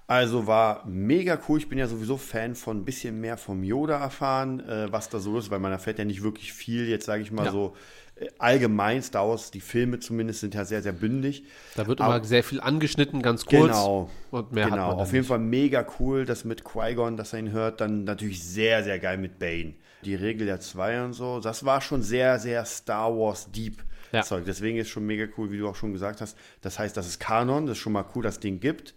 Also 0.09 0.47
war 0.47 0.87
mega 0.87 1.39
cool. 1.49 1.59
Ich 1.59 1.69
bin 1.69 1.79
ja 1.79 1.89
sowieso 1.89 2.17
Fan 2.17 2.55
von 2.55 2.79
ein 2.79 2.85
bisschen 2.85 3.21
mehr 3.21 3.37
vom 3.37 3.65
Yoda 3.65 3.99
erfahren, 3.99 4.61
äh, 4.61 4.91
was 4.93 5.09
da 5.09 5.19
so 5.19 5.37
ist, 5.39 5.51
weil 5.51 5.59
man 5.59 5.73
erfährt 5.73 5.99
ja 5.99 6.05
nicht 6.05 6.23
wirklich 6.23 6.53
viel. 6.53 6.89
Jetzt 6.89 7.07
sage 7.07 7.23
ich 7.23 7.33
mal 7.33 7.47
Ja. 7.47 7.51
so 7.53 7.75
äh, 8.19 8.29
allgemein 8.39 9.03
Star 9.03 9.29
Wars, 9.29 9.51
die 9.51 9.61
Filme 9.61 9.99
zumindest 9.99 10.41
sind 10.41 10.55
ja 10.55 10.65
sehr, 10.65 10.81
sehr 10.81 10.93
bündig. 10.93 11.43
Da 11.75 11.87
wird 11.89 12.01
Aber- 12.01 12.17
immer 12.17 12.25
sehr 12.25 12.45
viel 12.45 12.61
angeschnitten, 12.61 13.21
ganz 13.21 13.45
kurz. 13.47 13.67
Genau. 13.73 14.09
Und 14.31 14.53
mehr 14.53 14.71
genau. 14.71 14.93
Auf 14.93 15.09
jeden 15.09 15.19
nicht. 15.23 15.29
Fall 15.29 15.39
mega 15.41 15.85
cool, 15.99 16.25
das 16.25 16.45
mit 16.45 16.65
Qui-Gon, 16.65 17.17
dass 17.17 17.33
er 17.33 17.41
ihn 17.41 17.51
hört. 17.51 17.81
Dann 17.81 18.05
natürlich 18.05 18.43
sehr, 18.45 18.85
sehr 18.85 18.99
geil 19.01 19.19
mit 19.19 19.39
Bane. 19.41 19.75
Die 20.05 20.15
Regel 20.15 20.47
der 20.47 20.61
zwei 20.61 21.03
und 21.05 21.15
so. 21.15 21.41
Das 21.41 21.65
war 21.65 21.81
schon 21.81 22.03
sehr, 22.03 22.39
sehr 22.39 22.65
Star 22.65 23.11
Wars 23.13 23.51
Deep. 23.51 23.83
Ja. 24.13 24.23
Zeug. 24.23 24.45
Deswegen 24.47 24.79
ist 24.79 24.89
schon 24.89 25.05
mega 25.05 25.27
cool, 25.37 25.51
wie 25.51 25.59
du 25.59 25.69
auch 25.69 25.75
schon 25.75 25.93
gesagt 25.93 26.21
hast. 26.21 26.39
Das 26.63 26.79
heißt, 26.79 26.97
das 26.97 27.09
ist 27.09 27.19
Kanon, 27.19 27.67
das 27.67 27.77
ist 27.77 27.83
schon 27.83 27.93
mal 27.93 28.05
cool, 28.15 28.23
dass 28.23 28.35
es 28.35 28.41
den 28.41 28.61
gibt. 28.61 28.95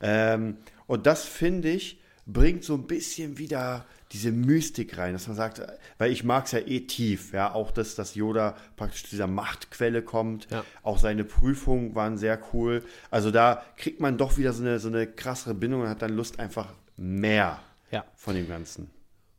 Ähm, 0.00 0.56
und 0.86 1.06
das 1.06 1.24
finde 1.24 1.70
ich, 1.70 2.00
bringt 2.26 2.64
so 2.64 2.74
ein 2.74 2.86
bisschen 2.86 3.38
wieder 3.38 3.86
diese 4.12 4.30
Mystik 4.30 4.98
rein, 4.98 5.12
dass 5.14 5.26
man 5.26 5.36
sagt, 5.36 5.60
weil 5.98 6.12
ich 6.12 6.22
mag 6.24 6.46
es 6.46 6.52
ja 6.52 6.60
eh 6.60 6.80
tief, 6.80 7.32
ja, 7.32 7.52
auch 7.52 7.70
dass, 7.72 7.94
dass 7.96 8.14
Yoda 8.14 8.56
praktisch 8.76 9.04
zu 9.04 9.10
dieser 9.10 9.26
Machtquelle 9.26 10.02
kommt, 10.02 10.48
Ja. 10.50 10.64
auch 10.82 10.98
seine 10.98 11.24
Prüfungen 11.24 11.94
waren 11.94 12.16
sehr 12.18 12.38
cool. 12.52 12.84
Also 13.10 13.30
da 13.30 13.62
kriegt 13.76 14.00
man 14.00 14.16
doch 14.16 14.38
wieder 14.38 14.52
so 14.52 14.62
eine, 14.62 14.78
so 14.78 14.88
eine 14.88 15.06
krassere 15.06 15.54
Bindung 15.54 15.82
und 15.82 15.88
hat 15.88 16.02
dann 16.02 16.12
Lust 16.14 16.38
einfach 16.38 16.72
mehr 16.96 17.60
Ja. 17.90 18.04
von 18.14 18.34
dem 18.36 18.48
Ganzen. 18.48 18.90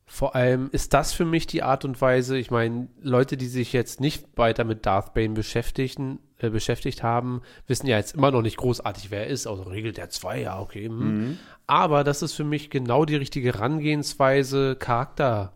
Vor 0.09 0.35
allem 0.35 0.69
ist 0.71 0.93
das 0.93 1.11
für 1.11 1.25
mich 1.25 1.47
die 1.47 1.63
Art 1.63 1.83
und 1.83 1.99
Weise, 1.99 2.37
ich 2.37 2.49
meine, 2.49 2.87
Leute, 3.01 3.35
die 3.35 3.47
sich 3.47 3.73
jetzt 3.73 3.99
nicht 3.99 4.25
weiter 4.37 4.63
mit 4.63 4.85
Darth 4.85 5.13
Bane 5.13 5.33
beschäftigen, 5.33 6.19
äh, 6.39 6.49
beschäftigt 6.49 7.03
haben, 7.03 7.41
wissen 7.67 7.87
ja 7.87 7.97
jetzt 7.97 8.15
immer 8.15 8.31
noch 8.31 8.41
nicht 8.41 8.55
großartig, 8.55 9.11
wer 9.11 9.25
er 9.25 9.27
ist. 9.27 9.47
Also 9.47 9.63
regelt 9.63 9.97
der 9.97 10.09
zwei, 10.09 10.41
ja, 10.41 10.61
okay. 10.61 10.85
Hm. 10.85 11.37
Aber 11.67 12.05
das 12.05 12.21
ist 12.21 12.33
für 12.33 12.45
mich 12.45 12.69
genau 12.69 13.03
die 13.03 13.17
richtige 13.17 13.53
Herangehensweise, 13.53 14.77
Charakter 14.77 15.51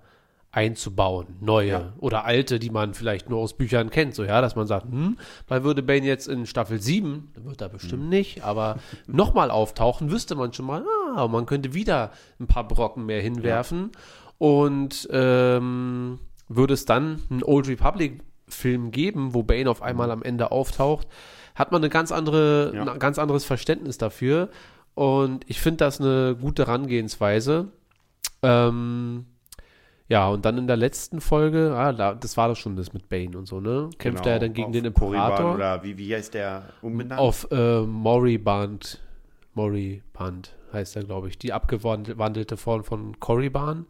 einzubauen, 0.52 1.38
neue 1.40 1.94
oder 2.00 2.26
alte, 2.26 2.60
die 2.60 2.70
man 2.70 2.94
vielleicht 2.94 3.30
nur 3.30 3.40
aus 3.40 3.56
Büchern 3.56 3.90
kennt, 3.90 4.16
so 4.16 4.26
ja, 4.26 4.42
dass 4.42 4.58
man 4.58 4.68
sagt, 4.68 4.86
hm, 4.86 5.18
weil 5.48 5.64
würde 5.64 5.82
Bane 5.82 6.06
jetzt 6.06 6.28
in 6.28 6.46
Staffel 6.46 6.82
7, 6.82 7.32
wird 7.36 7.62
er 7.62 7.70
bestimmt 7.70 8.10
nicht, 8.10 8.44
aber 8.44 8.78
nochmal 9.08 9.50
auftauchen, 9.50 10.12
wüsste 10.12 10.36
man 10.36 10.52
schon 10.52 10.66
mal, 10.66 10.84
ah, 11.16 11.28
man 11.30 11.46
könnte 11.46 11.74
wieder 11.74 12.12
ein 12.38 12.48
paar 12.48 12.68
Brocken 12.68 13.06
mehr 13.06 13.22
hinwerfen 13.22 13.92
und 14.42 15.08
ähm, 15.12 16.18
würde 16.48 16.74
es 16.74 16.86
dann 16.86 17.20
einen 17.30 17.44
Old 17.44 17.68
Republic 17.68 18.22
Film 18.48 18.90
geben, 18.90 19.36
wo 19.36 19.44
Bane 19.44 19.70
auf 19.70 19.84
einmal 19.84 20.10
am 20.10 20.24
Ende 20.24 20.52
auftaucht, 20.52 21.08
hat 21.54 21.72
man 21.72 21.80
eine 21.84 21.90
ganz 21.90 22.12
andere, 22.12 22.72
Ja. 22.74 22.92
ein 22.92 22.98
ganz 22.98 23.20
anderes 23.20 23.46
Verständnis 23.46 24.00
dafür 24.00 24.50
und 24.96 25.46
ich 25.48 25.62
finde 25.62 25.78
das 25.86 26.02
eine 26.02 26.36
gute 26.42 26.66
Herangehensweise. 26.66 27.68
Ähm, 28.42 29.28
ja, 30.08 30.28
und 30.28 30.44
dann 30.44 30.58
in 30.58 30.66
der 30.66 30.76
letzten 30.76 31.22
Folge, 31.22 31.76
ah, 31.78 31.94
da, 31.94 32.16
das 32.16 32.36
war 32.36 32.48
doch 32.48 32.56
schon 32.58 32.76
das 32.76 32.94
mit 32.94 33.10
Bane 33.10 33.38
und 33.38 33.46
so, 33.48 33.62
ne? 33.62 33.92
Kämpft 34.00 34.26
er 34.26 34.40
dann 34.40 34.54
gegen 34.54 34.72
Genau, 34.72 34.86
den 34.86 34.94
auf 34.94 35.00
Korriban 35.00 35.24
Imperator 35.30 35.54
Oder 35.54 35.84
wie, 35.84 35.98
wie 36.00 36.16
heißt 36.16 36.34
der 36.34 36.64
umbenannt? 36.82 37.22
auf 37.22 37.48
äh, 37.52 37.82
Moriband. 37.82 39.00
Moriband 39.54 40.56
heißt 40.74 40.96
er, 40.96 41.04
glaube 41.04 41.28
ich. 41.28 41.38
Die 41.38 41.54
abgewandelte 41.54 42.58
Form 42.58 42.84
von 42.84 43.20
Korriban. 43.20 43.86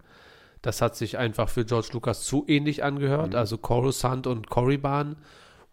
Das 0.61 0.81
hat 0.81 0.95
sich 0.95 1.17
einfach 1.17 1.49
für 1.49 1.65
George 1.65 1.89
Lucas 1.93 2.23
zu 2.23 2.45
ähnlich 2.47 2.83
angehört, 2.83 3.35
also 3.35 3.57
Coruscant 3.57 4.27
und 4.27 4.49
Korriban. 4.49 5.15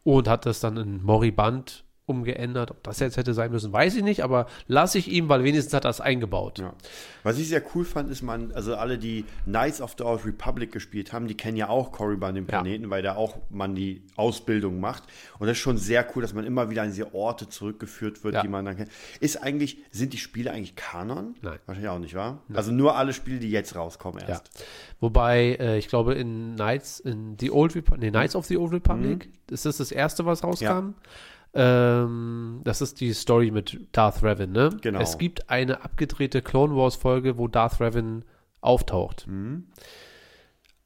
Und 0.05 0.29
hat 0.29 0.47
das 0.47 0.61
dann 0.61 0.79
in 0.79 1.03
Moriband 1.03 1.85
umgeändert. 2.09 2.71
Ob 2.71 2.83
das 2.83 2.99
jetzt 3.01 3.17
hätte 3.17 3.35
sein 3.35 3.51
müssen, 3.51 3.73
weiß 3.73 3.95
ich 3.97 4.03
nicht, 4.03 4.23
aber 4.25 4.47
lasse 4.67 4.99
ich 4.99 5.09
ihm, 5.09 5.29
weil 5.29 5.45
wenigstens 5.45 5.75
hat 5.75 5.85
er 5.85 5.91
es 5.91 6.01
eingebaut. 6.01 6.59
Ja. 6.59 6.75
Was 7.23 7.39
ich 7.39 7.49
sehr 7.49 7.63
cool 7.75 7.85
fand, 7.85 8.11
ist 8.11 8.23
man, 8.23 8.53
also 8.53 8.75
alle, 8.77 8.99
die 8.99 9.25
Knights 9.45 9.81
of 9.81 9.95
the 9.99 10.05
Old 10.05 10.25
Republic 10.25 10.73
gespielt 10.73 11.13
haben, 11.13 11.27
die 11.29 11.37
kennen 11.37 11.57
ja 11.57 11.69
auch 11.69 11.93
Korriban, 11.93 12.35
den 12.35 12.45
Ja. 12.45 12.49
Planeten, 12.61 12.91
weil 12.91 13.03
da 13.03 13.17
auch 13.17 13.37
man 13.51 13.75
die 13.75 14.03
Ausbildung 14.17 14.81
macht. 14.81 15.05
Und 15.39 15.47
das 15.47 15.57
ist 15.57 15.63
schon 15.63 15.77
sehr 15.77 16.07
cool, 16.15 16.23
dass 16.23 16.33
man 16.33 16.45
immer 16.45 16.71
wieder 16.71 16.83
an 16.83 16.89
diese 16.89 17.15
Orte 17.15 17.49
zurückgeführt 17.49 18.25
wird, 18.25 18.35
Ja. 18.35 18.43
die 18.43 18.49
man 18.49 18.65
dann 18.65 18.77
kennt. 18.77 18.91
Ist 19.21 19.43
eigentlich, 19.43 19.79
sind 19.91 20.13
die 20.13 20.19
Spiele 20.19 20.51
eigentlich 20.53 20.77
Kanon? 20.77 21.35
Nein. 21.43 21.59
Wahrscheinlich 21.67 21.91
auch 21.91 21.99
nicht, 21.99 22.15
wahr? 22.15 22.43
Also 22.55 22.73
nur 22.73 22.97
alle 22.97 23.13
Spiele, 23.13 23.39
die 23.39 23.51
jetzt 23.51 23.77
rauskommen 23.77 24.21
Ja. 24.23 24.29
erst. 24.29 24.65
Wobei, 25.01 25.57
äh, 25.61 25.79
ich 25.79 25.89
glaube, 25.89 26.15
in 26.15 26.55
Knights, 26.57 27.01
in 27.01 27.37
The 27.39 27.51
Old 27.51 27.75
Republic, 27.75 28.01
nee, 28.01 28.11
Knights 28.11 28.35
of 28.35 28.47
the 28.47 28.57
Old 28.57 28.73
Republic, 28.73 29.29
ist 29.51 29.65
das 29.67 29.77
das 29.79 29.93
erste, 29.93 30.25
was 30.27 30.43
rauskam? 30.43 30.95
Ähm, 31.55 32.61
das 32.65 32.81
ist 32.81 33.01
die 33.01 33.13
Story 33.13 33.51
mit 33.51 33.81
Darth 33.93 34.23
Revan, 34.23 34.53
ne? 34.53 34.71
Genau. 34.81 35.01
Es 35.01 35.19
gibt 35.19 35.49
eine 35.51 35.83
abgedrehte 35.83 36.43
Clone 36.43 36.77
Wars 36.77 36.97
Folge, 36.97 37.39
wo 37.39 37.49
Darth 37.49 37.81
Revan 37.81 38.25
auftaucht. 38.61 39.27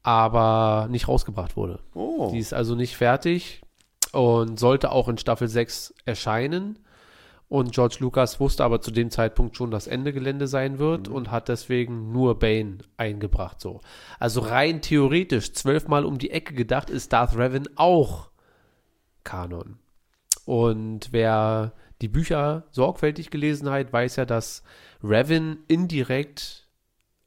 Aber 0.03 0.87
nicht 0.89 1.07
rausgebracht 1.07 1.55
wurde. 1.55 1.79
Oh. 1.93 2.29
Die 2.31 2.39
ist 2.39 2.53
also 2.53 2.75
nicht 2.75 2.95
fertig 2.95 3.61
und 4.11 4.59
sollte 4.59 4.91
auch 4.91 5.09
in 5.09 5.17
Staffel 5.17 5.47
6 5.47 5.93
erscheinen. 6.05 6.79
Und 7.49 7.71
George 7.71 7.97
Lucas 7.99 8.39
wusste 8.39 8.63
aber 8.63 8.81
zu 8.81 8.89
dem 8.89 9.11
Zeitpunkt 9.11 9.55
schon, 9.55 9.69
dass 9.69 9.85
Ende 9.85 10.11
Gelände 10.11 10.47
sein 10.47 10.79
wird 10.79 11.07
und 11.07 11.29
hat 11.29 11.49
deswegen 11.49 12.11
nur 12.11 12.39
Bane 12.39 12.79
eingebracht. 12.97 13.61
So. 13.61 13.81
Also 14.17 14.41
rein 14.41 14.81
theoretisch, 14.81 15.53
zwölfmal 15.53 16.03
um 16.03 16.17
die 16.17 16.31
Ecke 16.31 16.55
gedacht, 16.55 16.89
ist 16.89 17.13
Darth 17.13 17.37
Revan 17.37 17.69
auch 17.75 18.29
Kanon. 19.23 19.77
Und 20.45 21.09
wer 21.11 21.73
die 22.01 22.07
Bücher 22.07 22.63
sorgfältig 22.71 23.29
gelesen 23.29 23.69
hat, 23.69 23.93
weiß 23.93 24.17
ja, 24.17 24.25
dass 24.25 24.63
Revan 25.03 25.59
indirekt 25.67 26.67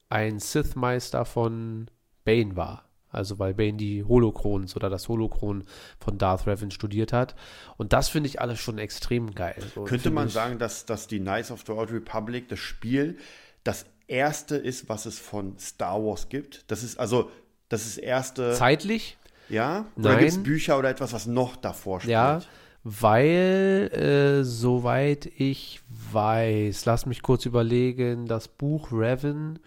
ein 0.08 0.38
Sith-Meister 0.38 1.24
von 1.24 1.90
Bane 2.24 2.56
war. 2.56 2.84
Also 3.10 3.38
weil 3.38 3.54
Bane 3.54 3.78
die 3.78 4.04
Holocrons 4.04 4.76
oder 4.76 4.90
das 4.90 5.08
Holocron 5.08 5.64
von 5.98 6.18
Darth 6.18 6.46
Revan 6.46 6.70
studiert 6.70 7.12
hat. 7.12 7.34
Und 7.78 7.92
das 7.92 8.10
finde 8.10 8.28
ich 8.28 8.40
alles 8.40 8.60
schon 8.60 8.78
extrem 8.78 9.34
geil. 9.34 9.56
So, 9.74 9.84
Könnte 9.84 10.10
man 10.10 10.28
sagen, 10.28 10.58
dass, 10.58 10.84
dass 10.84 11.06
die 11.06 11.20
Knights 11.20 11.50
of 11.50 11.62
the 11.66 11.72
Old 11.72 11.90
Republic, 11.92 12.48
das 12.48 12.58
Spiel, 12.58 13.16
das 13.64 13.86
erste 14.06 14.56
ist, 14.56 14.88
was 14.88 15.06
es 15.06 15.18
von 15.18 15.58
Star 15.58 16.04
Wars 16.04 16.28
gibt? 16.28 16.70
Das 16.70 16.82
ist 16.82 16.98
also 16.98 17.30
das 17.68 17.86
ist 17.86 17.98
erste. 17.98 18.52
Zeitlich? 18.52 19.16
Ja? 19.48 19.86
Oder 19.96 20.16
gibt 20.16 20.30
es 20.30 20.42
Bücher 20.42 20.78
oder 20.78 20.90
etwas, 20.90 21.12
was 21.12 21.26
noch 21.26 21.56
davor 21.56 22.00
spielt? 22.00 22.12
Ja, 22.12 22.40
weil, 22.88 23.90
äh, 23.94 24.44
soweit 24.44 25.26
ich 25.26 25.80
weiß, 26.12 26.84
lass 26.84 27.04
mich 27.04 27.20
kurz 27.20 27.44
überlegen, 27.44 28.26
das 28.26 28.46
Buch 28.46 28.92
Revan 28.92 29.58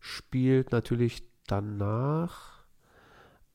spielt 0.00 0.72
natürlich 0.72 1.22
danach, 1.46 2.64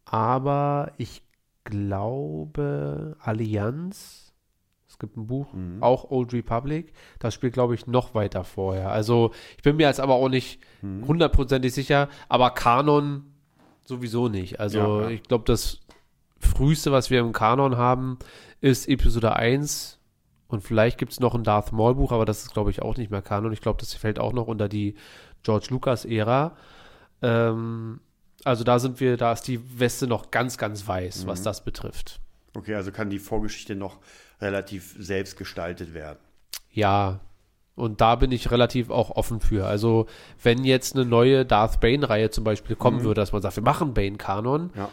aber 0.06 0.94
ich 0.98 1.24
glaube 1.66 3.18
Allianz, 3.20 4.34
es 4.88 4.98
gibt 4.98 5.18
ein 5.18 5.28
Buch, 5.28 5.54
auch 5.82 6.10
Old 6.10 6.32
Republic, 6.32 6.94
das 7.20 7.34
spielt 7.34 7.52
glaube 7.52 7.76
ich 7.76 7.88
noch 7.88 8.16
weiter 8.16 8.46
vorher. 8.46 8.94
Also 8.94 9.32
ich 9.58 9.64
bin 9.64 9.76
mir 9.76 9.88
jetzt 9.88 10.00
aber 10.00 10.14
auch 10.14 10.30
nicht 10.30 10.62
hundertprozentig 10.82 11.74
sicher, 11.74 12.08
aber 12.30 12.52
Kanon 12.52 13.26
sowieso 13.84 14.30
nicht. 14.30 14.62
Also 14.62 14.78
Ja, 14.78 15.02
ja. 15.02 15.10
ich 15.10 15.24
glaube, 15.24 15.44
das 15.46 15.82
früheste, 16.42 16.92
was 16.92 17.10
wir 17.10 17.20
im 17.20 17.34
Kanon 17.34 17.78
haben, 17.78 18.20
ist 18.60 18.88
Episode 18.88 19.36
1 19.36 20.00
und 20.48 20.62
vielleicht 20.62 20.98
gibt 20.98 21.14
es 21.14 21.20
noch 21.20 21.34
ein 21.34 21.44
Darth 21.44 21.72
Maul 21.72 21.96
Buch, 21.96 22.12
aber 22.12 22.26
das 22.26 22.44
ist 22.44 22.54
glaube 22.54 22.72
ich 22.72 22.82
auch 22.82 22.98
nicht 22.98 23.12
mehr 23.12 23.22
Kanon. 23.22 23.54
Ich 23.54 23.62
glaube, 23.62 23.80
das 23.80 23.94
fällt 23.94 24.20
auch 24.20 24.34
noch 24.34 24.48
unter 24.48 24.68
die 24.68 24.96
George 25.44 25.68
Lucas 25.70 26.06
Ära. 26.06 26.56
Ähm, 27.22 28.02
also 28.44 28.64
da 28.64 28.80
sind 28.80 29.00
wir, 29.00 29.18
da 29.18 29.34
ist 29.34 29.48
die 29.48 29.80
Weste 29.80 30.08
noch 30.08 30.32
ganz, 30.32 30.58
ganz 30.58 30.88
weiß, 30.88 31.28
was 31.28 31.44
das 31.44 31.64
betrifft. 31.64 32.20
Okay, 32.56 32.76
also 32.76 32.92
kann 32.92 33.10
die 33.10 33.20
Vorgeschichte 33.20 33.76
noch 33.76 34.00
relativ 34.42 34.96
selbst 34.98 35.38
gestaltet 35.38 35.94
werden. 35.94 36.20
Ja, 36.72 37.20
und 37.76 38.02
da 38.02 38.16
bin 38.16 38.32
ich 38.32 38.52
relativ 38.52 38.90
auch 38.90 39.12
offen 39.12 39.40
für. 39.40 39.66
Also, 39.66 40.08
wenn 40.44 40.64
jetzt 40.64 40.96
eine 40.96 41.06
neue 41.06 41.46
Darth 41.46 41.80
Bane-Reihe 41.80 42.30
zum 42.30 42.44
Beispiel 42.44 42.76
kommen 42.76 43.04
würde, 43.04 43.22
dass 43.22 43.32
man 43.32 43.42
sagt, 43.42 43.56
wir 43.56 43.64
machen 43.64 43.94
Bane-Kanon 43.94 44.72
Ja. 44.76 44.90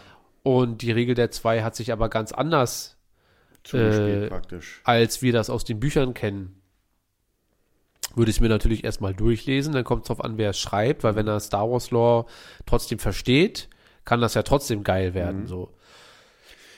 Und 0.56 0.80
die 0.82 0.92
Regel 0.92 1.14
der 1.14 1.30
zwei 1.30 1.62
hat 1.62 1.76
sich 1.76 1.92
aber 1.92 2.08
ganz 2.08 2.32
anders, 2.32 2.96
Äh, 3.72 4.28
praktisch. 4.28 4.80
als 4.84 5.20
wir 5.20 5.32
das 5.32 5.50
aus 5.50 5.64
den 5.64 5.78
Büchern 5.78 6.14
kennen, 6.14 6.54
würde 8.14 8.30
ich 8.30 8.38
es 8.38 8.40
mir 8.40 8.48
natürlich 8.48 8.82
erstmal 8.84 9.12
durchlesen. 9.14 9.74
Dann 9.74 9.84
kommt 9.84 10.02
es 10.04 10.08
drauf 10.08 10.24
an, 10.24 10.38
wer 10.38 10.50
es 10.50 10.58
schreibt, 10.58 11.04
weil 11.04 11.14
wenn 11.16 11.28
er 11.28 11.38
Star 11.40 11.70
Wars 11.70 11.90
Lore 11.90 12.24
trotzdem 12.66 12.98
versteht, 12.98 13.68
kann 14.04 14.20
das 14.22 14.34
ja 14.34 14.42
trotzdem 14.42 14.82
geil 14.84 15.12
werden. 15.12 15.46
So. 15.46 15.74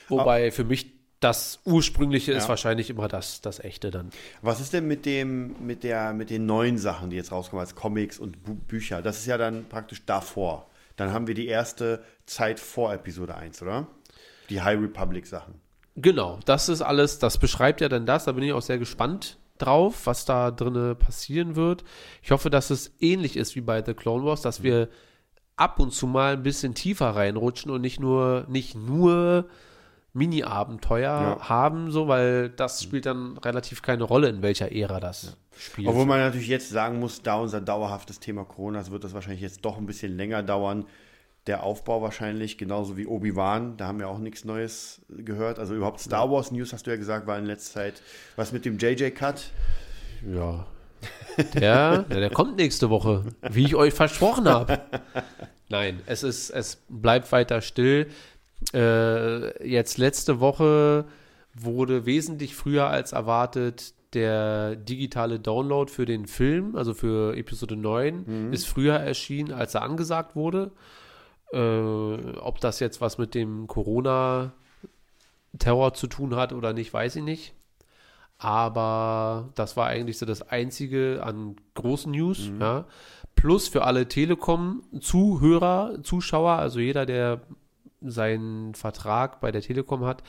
Wobei 0.09 0.51
für 0.51 0.65
mich 0.65 0.91
das 1.21 1.59
ursprüngliche 1.65 2.33
ist 2.33 2.43
Ja. 2.43 2.49
wahrscheinlich 2.49 2.89
immer 2.89 3.07
das, 3.07 3.41
das 3.41 3.59
echte 3.59 3.91
dann. 3.91 4.09
Was 4.41 4.59
ist 4.59 4.73
denn 4.73 4.87
mit 4.87 5.05
dem, 5.05 5.55
mit 5.65 5.83
der, 5.83 6.13
mit 6.13 6.29
den 6.31 6.45
neuen 6.47 6.77
Sachen, 6.79 7.11
die 7.11 7.15
jetzt 7.15 7.31
rauskommen 7.31 7.61
als 7.61 7.75
Comics 7.75 8.17
und 8.19 8.43
Bu 8.43 8.55
Bücher? 8.55 9.01
Das 9.01 9.19
ist 9.19 9.27
ja 9.27 9.37
dann 9.37 9.65
praktisch 9.69 10.03
davor. 10.05 10.67
Dann 11.01 11.13
haben 11.13 11.25
wir 11.25 11.33
die 11.33 11.47
erste 11.47 12.03
Zeit 12.27 12.59
vor 12.59 12.93
Episode 12.93 13.33
1, 13.33 13.63
oder? 13.63 13.87
Die 14.51 14.61
High 14.61 14.79
Republic 14.79 15.25
Sachen. 15.25 15.55
Genau, 15.95 16.39
das 16.45 16.69
ist 16.69 16.83
alles, 16.83 17.17
das 17.17 17.39
beschreibt 17.39 17.81
ja 17.81 17.89
dann 17.89 18.05
das, 18.05 18.25
da 18.25 18.33
bin 18.33 18.43
ich 18.43 18.53
auch 18.53 18.61
sehr 18.61 18.77
gespannt 18.77 19.39
drauf, 19.57 20.05
was 20.05 20.25
da 20.25 20.51
drinne 20.51 20.93
passieren 20.93 21.55
wird. 21.55 21.83
Ich 22.21 22.29
hoffe, 22.29 22.51
dass 22.51 22.69
es 22.69 22.93
ähnlich 22.99 23.35
ist 23.35 23.55
wie 23.55 23.61
bei 23.61 23.83
The 23.83 23.95
Clone 23.95 24.23
Wars, 24.23 24.41
dass 24.41 24.61
wir 24.61 24.89
ab 25.55 25.79
und 25.79 25.91
zu 25.91 26.05
mal 26.05 26.33
ein 26.33 26.43
bisschen 26.43 26.75
tiefer 26.75 27.15
reinrutschen 27.15 27.71
und 27.71 27.81
nicht 27.81 27.99
nur, 27.99 28.45
nicht 28.47 28.75
nur 28.75 29.49
Mini-Abenteuer 30.13 31.37
Ja. 31.39 31.49
haben, 31.49 31.91
so, 31.91 32.07
weil 32.07 32.49
das 32.49 32.83
spielt 32.83 33.05
dann 33.05 33.37
relativ 33.37 33.81
keine 33.81 34.03
Rolle, 34.03 34.29
in 34.29 34.41
welcher 34.41 34.71
Ära 34.71 34.99
das 34.99 35.37
spielt. 35.57 35.87
Obwohl 35.87 36.05
man 36.05 36.19
natürlich 36.19 36.47
jetzt 36.47 36.69
sagen 36.69 36.99
muss, 36.99 37.21
da 37.21 37.35
unser 37.35 37.61
dauerhaftes 37.61 38.19
Thema 38.19 38.43
Corona 38.43 38.81
ist, 38.81 38.91
wird 38.91 39.03
das 39.03 39.13
wahrscheinlich 39.13 39.41
jetzt 39.41 39.63
doch 39.63 39.77
ein 39.77 39.85
bisschen 39.85 40.15
länger 40.17 40.43
dauern. 40.43 40.85
Der 41.47 41.63
Aufbau 41.63 42.01
wahrscheinlich, 42.03 42.57
genauso 42.59 42.97
wie 42.97 43.07
Obi-Wan, 43.07 43.75
da 43.77 43.87
haben 43.87 43.97
wir 43.99 44.07
auch 44.09 44.19
nichts 44.19 44.45
Neues 44.45 45.01
gehört. 45.09 45.57
Also 45.57 45.73
überhaupt 45.73 45.99
Star 45.99 46.29
Wars 46.29 46.51
News, 46.51 46.71
hast 46.71 46.85
du 46.85 46.91
ja 46.91 46.97
gesagt, 46.97 47.25
war 47.25 47.39
in 47.39 47.45
letzter 47.45 47.73
Zeit. 47.79 48.01
Was 48.35 48.51
mit 48.51 48.63
dem 48.65 48.77
JJ-Cut? 48.77 49.49
Ja. 50.31 50.67
Der, 51.55 51.61
ja, 51.63 51.97
der 52.03 52.29
kommt 52.29 52.57
nächste 52.57 52.91
Woche, 52.91 53.23
wie 53.49 53.65
ich 53.65 53.75
euch 53.75 53.93
versprochen 53.93 54.47
habe. 54.47 54.81
Nein, 55.69 56.01
es 56.05 56.21
ist, 56.21 56.49
es 56.51 56.83
bleibt 56.89 57.31
weiter 57.31 57.61
still. 57.61 58.07
Äh, 58.73 59.67
jetzt 59.67 59.97
letzte 59.97 60.39
Woche 60.39 61.05
wurde 61.53 62.05
wesentlich 62.05 62.55
früher 62.55 62.87
als 62.87 63.11
erwartet 63.11 63.93
der 64.13 64.75
digitale 64.75 65.39
Download 65.39 65.91
für 65.91 66.05
den 66.05 66.27
Film, 66.27 66.75
also 66.75 66.93
für 66.93 67.35
Episode 67.37 67.77
9, 67.77 68.51
ist 68.51 68.67
früher 68.67 68.95
erschienen, 68.95 69.53
als 69.53 69.73
er 69.73 69.83
angesagt 69.83 70.35
wurde. 70.35 70.71
Äh, 71.53 71.57
ob 71.57 72.59
das 72.59 72.79
jetzt 72.79 73.01
was 73.01 73.17
mit 73.17 73.33
dem 73.35 73.67
Corona-Terror 73.67 75.93
zu 75.93 76.07
tun 76.07 76.35
hat 76.35 76.53
oder 76.53 76.73
nicht, 76.73 76.93
weiß 76.93 77.17
ich 77.17 77.23
nicht. 77.23 77.53
Aber 78.37 79.49
das 79.55 79.75
war 79.77 79.87
eigentlich 79.87 80.17
so 80.17 80.25
das 80.25 80.41
Einzige 80.41 81.21
an 81.23 81.55
großen 81.75 82.11
News. 82.11 82.51
Ja. 82.59 82.85
Plus 83.35 83.67
für 83.67 83.83
alle 83.83 84.07
Telekom-Zuhörer, 84.07 86.01
Zuschauer, 86.03 86.53
also 86.53 86.79
jeder, 86.79 87.05
der 87.05 87.41
seinen 88.01 88.73
Vertrag 88.73 89.39
bei 89.41 89.51
der 89.51 89.61
Telekom 89.61 90.05
hat, 90.05 90.23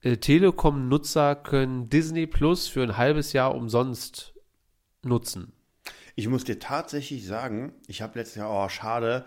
äh, 0.00 0.16
Telekom-Nutzer 0.16 1.34
können 1.34 1.88
Disney 1.90 2.26
Plus 2.26 2.68
für 2.68 2.82
ein 2.82 2.96
halbes 2.96 3.32
Jahr 3.32 3.54
umsonst 3.54 4.34
nutzen. 5.02 5.52
Ich 6.14 6.28
muss 6.28 6.44
dir 6.44 6.58
tatsächlich 6.58 7.26
sagen, 7.26 7.72
ich 7.86 8.02
habe 8.02 8.18
letztes 8.18 8.36
Jahr, 8.36 8.50
oh 8.50 8.68
schade, 8.68 9.24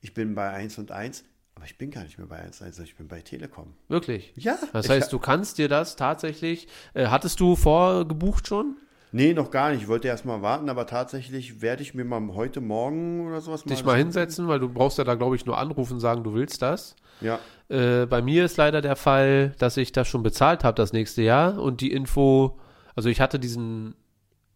ich 0.00 0.14
bin 0.14 0.34
bei 0.34 0.50
1 0.50 0.78
und 0.78 0.90
1, 0.90 1.24
aber 1.54 1.64
ich 1.64 1.76
bin 1.76 1.90
gar 1.90 2.02
nicht 2.04 2.18
mehr 2.18 2.26
bei 2.26 2.38
1 2.38 2.60
und 2.60 2.66
1, 2.66 2.78
ich 2.80 2.96
bin 2.96 3.08
bei 3.08 3.20
Telekom. 3.20 3.74
Wirklich. 3.88 4.32
Ja. 4.36 4.58
Das 4.72 4.88
heißt, 4.88 5.12
du 5.12 5.18
kannst 5.18 5.58
dir 5.58 5.68
das 5.68 5.96
tatsächlich. 5.96 6.68
Äh, 6.94 7.08
hattest 7.08 7.40
du 7.40 7.56
vorgebucht 7.56 8.46
schon? 8.46 8.78
Nee, 9.12 9.34
noch 9.34 9.50
gar 9.50 9.72
nicht. 9.72 9.82
Ich 9.82 9.88
wollte 9.88 10.08
erst 10.08 10.24
mal 10.24 10.40
warten, 10.42 10.68
aber 10.68 10.86
tatsächlich 10.86 11.60
werde 11.62 11.82
ich 11.82 11.94
mir 11.94 12.04
mal 12.04 12.34
heute 12.34 12.60
Morgen 12.60 13.26
oder 13.26 13.40
sowas 13.40 13.64
Dich 13.64 13.84
mal 13.84 13.96
hinsetzen, 13.96 14.46
weil 14.46 14.60
du 14.60 14.68
brauchst 14.68 14.98
ja 14.98 15.04
da, 15.04 15.16
glaube 15.16 15.34
ich, 15.36 15.46
nur 15.46 15.58
anrufen 15.58 15.94
und 15.94 16.00
sagen, 16.00 16.22
du 16.22 16.32
willst 16.34 16.62
das. 16.62 16.94
Ja. 17.20 17.38
Äh, 17.68 18.06
bei 18.06 18.22
mir 18.22 18.44
ist 18.44 18.56
leider 18.56 18.80
der 18.80 18.96
Fall, 18.96 19.54
dass 19.58 19.76
ich 19.76 19.92
das 19.92 20.08
schon 20.08 20.22
bezahlt 20.22 20.62
habe 20.64 20.76
das 20.76 20.92
nächste 20.92 21.22
Jahr 21.22 21.60
und 21.60 21.80
die 21.80 21.92
Info, 21.92 22.58
also 22.94 23.08
ich 23.08 23.20
hatte 23.20 23.38
diesen 23.38 23.94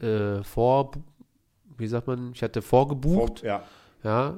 äh, 0.01 0.43
vor, 0.45 0.93
wie 1.77 1.87
sagt 1.89 2.07
man, 2.07 2.33
ich 2.33 2.43
hatte 2.43 2.63
vorgebucht, 2.63 3.43
Ja. 3.43 3.63
ja, 4.03 4.35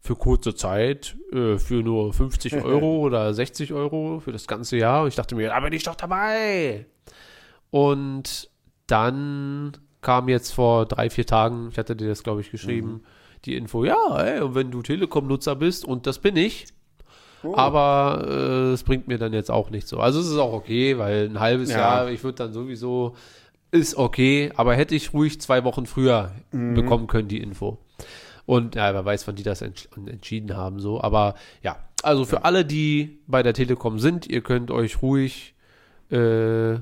für 0.00 0.16
kurze 0.16 0.54
Zeit, 0.54 1.16
äh, 1.32 1.58
für 1.58 1.82
nur 1.82 2.12
50 2.12 2.54
Euro 2.64 3.00
oder 3.00 3.32
60 3.34 3.72
Euro 3.72 4.20
für 4.20 4.32
das 4.32 4.46
ganze 4.46 4.76
Jahr. 4.76 5.02
Und 5.02 5.08
ich 5.08 5.14
dachte 5.16 5.34
mir, 5.34 5.48
da 5.48 5.60
bin 5.60 5.72
ich 5.72 5.82
doch 5.82 5.96
dabei. 5.96 6.86
Und 7.70 8.48
dann 8.86 9.72
kam 10.00 10.28
jetzt 10.28 10.52
vor 10.52 10.86
drei, 10.86 11.10
vier 11.10 11.26
Tagen, 11.26 11.68
ich 11.72 11.78
hatte 11.78 11.96
dir 11.96 12.08
das, 12.08 12.22
glaube 12.22 12.40
ich, 12.40 12.50
geschrieben, 12.50 13.02
die 13.44 13.56
Info, 13.56 13.84
ja, 13.84 13.96
ey, 14.20 14.40
und 14.40 14.54
wenn 14.54 14.70
du 14.70 14.82
Telekom-Nutzer 14.82 15.56
bist, 15.56 15.84
und 15.84 16.06
das 16.06 16.18
bin 16.18 16.36
ich, 16.36 16.66
Oh. 17.42 17.54
aber 17.54 18.24
äh, 18.26 18.72
es 18.72 18.82
bringt 18.82 19.06
mir 19.08 19.18
dann 19.18 19.32
jetzt 19.32 19.50
auch 19.50 19.70
nicht 19.70 19.86
so. 19.86 19.98
Also 20.00 20.18
es 20.20 20.26
ist 20.26 20.38
auch 20.38 20.52
okay, 20.52 20.98
weil 20.98 21.28
ein 21.28 21.38
halbes 21.38 21.70
Ja. 21.70 21.78
Jahr, 21.78 22.10
ich 22.10 22.24
würde 22.24 22.36
dann 22.38 22.52
sowieso, 22.52 23.14
ist 23.70 23.94
okay, 23.96 24.50
aber 24.56 24.74
hätte 24.74 24.94
ich 24.96 25.12
ruhig 25.12 25.40
zwei 25.40 25.62
Wochen 25.62 25.86
früher 25.86 26.32
Mhm. 26.50 26.74
bekommen 26.74 27.06
können, 27.06 27.28
die 27.28 27.40
Info. 27.40 27.78
Und 28.46 28.74
ja, 28.74 28.92
wer 28.94 29.04
weiß, 29.04 29.28
wann 29.28 29.36
die 29.36 29.42
das 29.42 29.60
entsch 29.62 29.86
entschieden 30.06 30.56
haben, 30.56 30.80
so. 30.80 31.00
Aber 31.00 31.34
ja, 31.62 31.76
also 32.02 32.24
für 32.24 32.44
alle, 32.44 32.64
die 32.64 33.20
bei 33.26 33.42
der 33.42 33.54
Telekom 33.54 33.98
sind, 33.98 34.26
ihr 34.26 34.40
könnt 34.40 34.70
euch 34.70 35.02
ruhig 35.02 35.54
äh, 36.10 36.76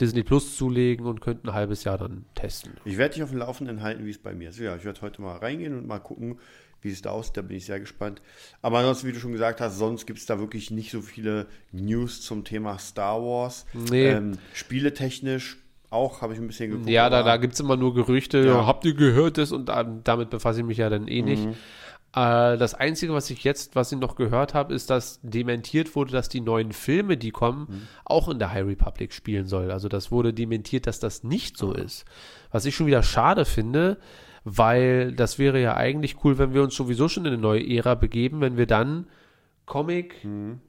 Disney 0.00 0.22
Plus 0.22 0.56
zulegen 0.56 1.06
und 1.06 1.20
könnt 1.20 1.44
ein 1.44 1.52
halbes 1.52 1.84
Jahr 1.84 1.98
dann 1.98 2.24
testen. 2.34 2.72
Ich 2.84 2.96
werde 2.96 3.14
dich 3.14 3.22
auf 3.22 3.30
dem 3.30 3.38
Laufenden 3.38 3.82
halten, 3.82 4.06
wie 4.06 4.10
es 4.10 4.18
bei 4.18 4.34
mir 4.34 4.50
ist. 4.50 4.58
Ja, 4.58 4.74
ich 4.76 4.84
werde 4.84 5.00
heute 5.02 5.20
mal 5.20 5.36
reingehen 5.36 5.76
und 5.76 5.86
mal 5.86 5.98
gucken, 5.98 6.38
wie 6.80 6.90
es 6.90 7.02
da 7.02 7.10
aussieht. 7.10 7.36
Da 7.36 7.42
bin 7.42 7.56
ich 7.56 7.66
sehr 7.66 7.80
gespannt. 7.80 8.22
Aber 8.62 8.78
ansonsten, 8.78 9.08
wie 9.08 9.12
du 9.12 9.20
schon 9.20 9.32
gesagt 9.32 9.60
hast, 9.60 9.76
sonst 9.76 10.06
gibt 10.06 10.18
es 10.18 10.26
da 10.26 10.38
wirklich 10.38 10.70
nicht 10.70 10.90
so 10.90 11.02
viele 11.02 11.46
News 11.72 12.22
zum 12.22 12.44
Thema 12.44 12.78
Star 12.78 13.20
Wars. 13.20 13.66
Nee. 13.74 14.08
Ähm, 14.08 14.38
spieletechnisch 14.54 15.58
auch, 15.90 16.22
habe 16.22 16.32
ich 16.32 16.38
ein 16.38 16.46
bisschen 16.46 16.70
geguckt. 16.70 16.88
Ja, 16.88 17.10
da, 17.10 17.22
da 17.22 17.36
gibt 17.36 17.54
es 17.54 17.60
immer 17.60 17.76
nur 17.76 17.92
Gerüchte. 17.94 18.38
Ja. 18.46 18.64
Habt 18.64 18.84
ihr 18.84 18.94
gehört 18.94 19.38
das? 19.38 19.52
Und 19.52 19.68
damit 19.68 20.30
befasse 20.30 20.60
ich 20.60 20.64
mich 20.64 20.78
ja 20.78 20.88
dann 20.88 21.08
eh 21.08 21.20
nicht. 21.20 21.46
Äh, 22.14 22.56
das 22.56 22.74
Einzige, 22.74 23.12
was 23.12 23.30
ich 23.30 23.44
jetzt, 23.44 23.76
was 23.76 23.92
ich 23.92 23.98
noch 23.98 24.16
gehört 24.16 24.54
habe, 24.54 24.74
ist, 24.74 24.90
dass 24.90 25.20
dementiert 25.22 25.94
wurde, 25.94 26.12
dass 26.12 26.28
die 26.28 26.40
neuen 26.40 26.72
Filme, 26.72 27.16
die 27.16 27.30
kommen, 27.30 27.88
auch 28.04 28.28
in 28.28 28.38
der 28.38 28.52
High 28.52 28.66
Republic 28.66 29.12
spielen 29.12 29.46
soll. 29.46 29.70
Also 29.70 29.88
das 29.88 30.10
wurde 30.10 30.32
dementiert, 30.32 30.86
dass 30.86 30.98
das 31.00 31.22
nicht 31.22 31.56
so 31.56 31.72
ist. 31.72 32.04
Was 32.50 32.64
ich 32.64 32.74
schon 32.74 32.86
wieder 32.86 33.02
schade 33.02 33.44
finde, 33.44 33.98
weil 34.44 35.12
das 35.12 35.38
wäre 35.38 35.60
ja 35.60 35.76
eigentlich 35.76 36.24
cool, 36.24 36.38
wenn 36.38 36.54
wir 36.54 36.62
uns 36.62 36.74
sowieso 36.74 37.08
schon 37.08 37.26
in 37.26 37.34
eine 37.34 37.42
neue 37.42 37.66
Ära 37.68 37.94
begeben, 37.94 38.40
wenn 38.40 38.56
wir 38.56 38.66
dann 38.66 39.06
Comic, 39.66 40.16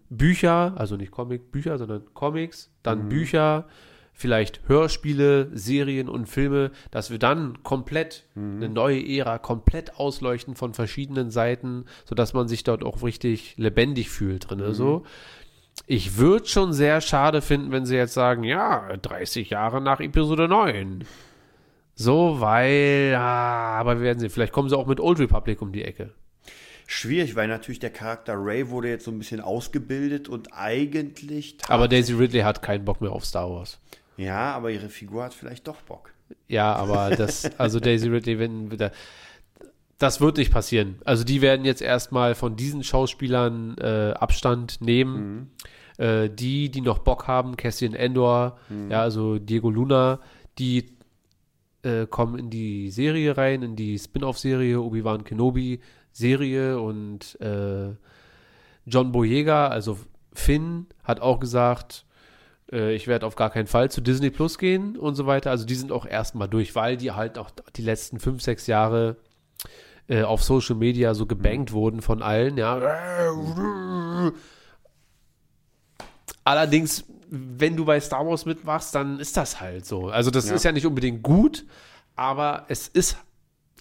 Bücher, 0.09 0.73
also 0.77 0.95
nicht 0.95 1.11
Comic, 1.11 1.51
Bücher, 1.51 1.79
sondern 1.79 2.03
Comics, 2.13 2.69
dann 2.83 3.09
Bücher, 3.09 3.65
vielleicht 4.13 4.61
Hörspiele, 4.67 5.49
Serien 5.53 6.09
und 6.09 6.27
Filme, 6.27 6.71
dass 6.91 7.11
wir 7.11 7.19
dann 7.19 7.63
komplett 7.63 8.25
eine 8.35 8.69
neue 8.69 9.03
Ära 9.05 9.37
komplett 9.39 9.97
ausleuchten 9.97 10.55
von 10.55 10.73
verschiedenen 10.73 11.31
Seiten, 11.31 11.85
sodass 12.05 12.33
man 12.33 12.47
sich 12.47 12.63
dort 12.63 12.83
auch 12.83 13.03
richtig 13.03 13.55
lebendig 13.57 14.09
fühlt 14.09 14.49
drin. 14.49 14.73
So. 14.73 15.03
Ich 15.87 16.17
würde 16.17 16.45
schon 16.47 16.73
sehr 16.73 17.01
schade 17.01 17.41
finden, 17.41 17.71
wenn 17.71 17.85
sie 17.85 17.95
jetzt 17.95 18.13
sagen, 18.13 18.43
ja, 18.43 18.95
30 18.97 19.49
Jahre 19.49 19.81
nach 19.81 19.99
Episode 19.99 20.47
9. 20.47 21.03
So, 21.95 22.39
weil, 22.39 23.15
ah, 23.17 23.77
aber 23.79 23.97
wir 23.97 24.03
werden 24.03 24.19
sehen. 24.19 24.29
Vielleicht 24.29 24.53
kommen 24.53 24.69
sie 24.69 24.77
auch 24.77 24.87
mit 24.87 24.99
Old 24.99 25.19
Republic 25.19 25.61
um 25.61 25.71
die 25.71 25.83
Ecke. 25.83 26.13
Schwierig, 26.93 27.37
weil 27.37 27.47
natürlich 27.47 27.79
der 27.79 27.89
Charakter 27.89 28.33
Ray 28.35 28.69
wurde 28.69 28.89
jetzt 28.89 29.05
so 29.05 29.11
ein 29.11 29.17
bisschen 29.17 29.39
ausgebildet 29.39 30.27
und 30.27 30.49
eigentlich. 30.51 31.55
Aber 31.69 31.87
Daisy 31.87 32.11
Ridley 32.11 32.41
hat 32.41 32.61
keinen 32.61 32.83
Bock 32.83 32.99
mehr 32.99 33.13
auf 33.13 33.23
Star 33.23 33.49
Wars. 33.49 33.79
ja, 34.17 34.51
aber 34.53 34.71
ihre 34.71 34.89
Figur 34.89 35.23
hat 35.23 35.33
vielleicht 35.33 35.65
doch 35.69 35.81
Bock. 35.83 36.11
Ja, 36.49 36.75
aber 36.75 37.15
das, 37.15 37.49
also 37.57 37.79
Daisy 37.79 38.09
Ridley, 38.09 38.39
wenn 38.39 38.71
wieder, 38.71 38.91
das 39.99 40.19
wird 40.19 40.35
nicht 40.35 40.51
passieren. 40.51 40.97
Also 41.05 41.23
die 41.23 41.41
werden 41.41 41.63
jetzt 41.63 41.81
erstmal 41.81 42.35
von 42.35 42.57
diesen 42.57 42.83
Schauspielern 42.83 43.77
äh, 43.77 44.11
Abstand 44.11 44.81
nehmen. 44.81 45.51
Äh, 45.97 46.29
die, 46.29 46.69
die 46.69 46.81
noch 46.81 46.99
Bock 46.99 47.25
haben, 47.25 47.55
Cassian 47.55 47.93
Endor, 47.93 48.57
ja, 48.89 49.01
also 49.01 49.39
Diego 49.39 49.69
Luna, 49.69 50.19
die 50.59 50.91
äh, 51.83 52.05
kommen 52.05 52.37
in 52.37 52.49
die 52.49 52.91
Serie 52.91 53.37
rein, 53.37 53.63
in 53.63 53.77
die 53.77 53.97
Spin-off-Serie, 53.97 54.81
Obi-Wan 54.81 55.23
Kenobi-Serie 56.13 56.79
und 56.79 57.39
äh, 57.41 57.95
John 58.85 59.11
Boyega, 59.11 59.67
also 59.67 59.97
Finn, 60.33 60.87
hat 61.03 61.19
auch 61.19 61.39
gesagt, 61.39 62.05
äh, 62.71 62.93
ich 62.95 63.07
werde 63.07 63.25
auf 63.25 63.35
gar 63.35 63.49
keinen 63.49 63.67
Fall 63.67 63.91
zu 63.91 64.01
Disney 64.01 64.29
Plus 64.29 64.57
gehen 64.57 64.97
und 64.97 65.15
so 65.15 65.25
weiter. 65.25 65.51
Also 65.51 65.65
die 65.65 65.75
sind 65.75 65.91
auch 65.91 66.05
erstmal 66.05 66.47
durch, 66.47 66.75
weil 66.75 66.97
die 66.97 67.11
halt 67.11 67.37
auch 67.37 67.49
die 67.75 67.81
letzten 67.83 68.19
fünf, 68.19 68.41
sechs 68.41 68.67
Jahre 68.67 69.17
äh, 70.07 70.23
auf 70.23 70.43
Social 70.43 70.75
Media 70.75 71.13
so 71.13 71.25
gebankt 71.25 71.71
wurden 71.73 72.01
von 72.01 72.21
allen, 72.21 72.57
ja. 72.57 74.31
Allerdings, 76.43 77.03
wenn 77.29 77.75
du 77.77 77.85
bei 77.85 77.99
Star 77.99 78.25
Wars 78.25 78.45
mitmachst, 78.45 78.95
dann 78.95 79.19
ist 79.19 79.37
das 79.37 79.61
halt 79.61 79.85
so. 79.85 80.09
Also 80.09 80.31
das 80.31 80.49
Ja. 80.49 80.55
ist 80.55 80.63
ja 80.63 80.71
nicht 80.71 80.85
unbedingt 80.87 81.21
gut, 81.23 81.65
aber 82.15 82.65
es 82.67 82.87
ist 82.87 83.17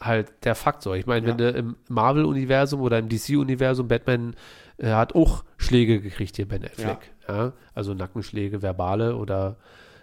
halt 0.00 0.32
der 0.44 0.54
Faktor. 0.54 0.96
Ich 0.96 1.06
meine, 1.06 1.26
wenn 1.26 1.38
du 1.38 1.50
im 1.50 1.76
Marvel-Universum 1.88 2.80
oder 2.80 2.98
im 2.98 3.08
DC-Universum 3.08 3.88
Batman 3.88 4.34
äh, 4.78 4.92
hat 4.92 5.14
auch 5.14 5.44
Schläge 5.56 6.00
gekriegt 6.00 6.36
hier 6.36 6.48
Ben 6.48 6.64
Affleck. 6.64 7.12
Ja. 7.28 7.52
Also 7.74 7.94
Nackenschläge, 7.94 8.62
verbale 8.62 9.16
oder 9.16 9.56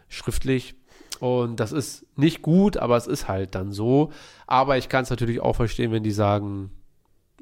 schriftlich. 0.07 0.75
Und 1.19 1.59
das 1.59 1.71
ist 1.71 2.05
nicht 2.15 2.41
gut, 2.41 2.77
aber 2.77 2.95
es 2.95 3.07
ist 3.07 3.27
halt 3.27 3.55
dann 3.55 3.71
so. 3.71 4.11
Aber 4.45 4.77
ich 4.77 4.87
kann 4.87 5.03
es 5.03 5.09
natürlich 5.09 5.39
auch 5.39 5.55
verstehen, 5.55 5.91
wenn 5.91 6.03
die 6.03 6.11
sagen, 6.11 6.71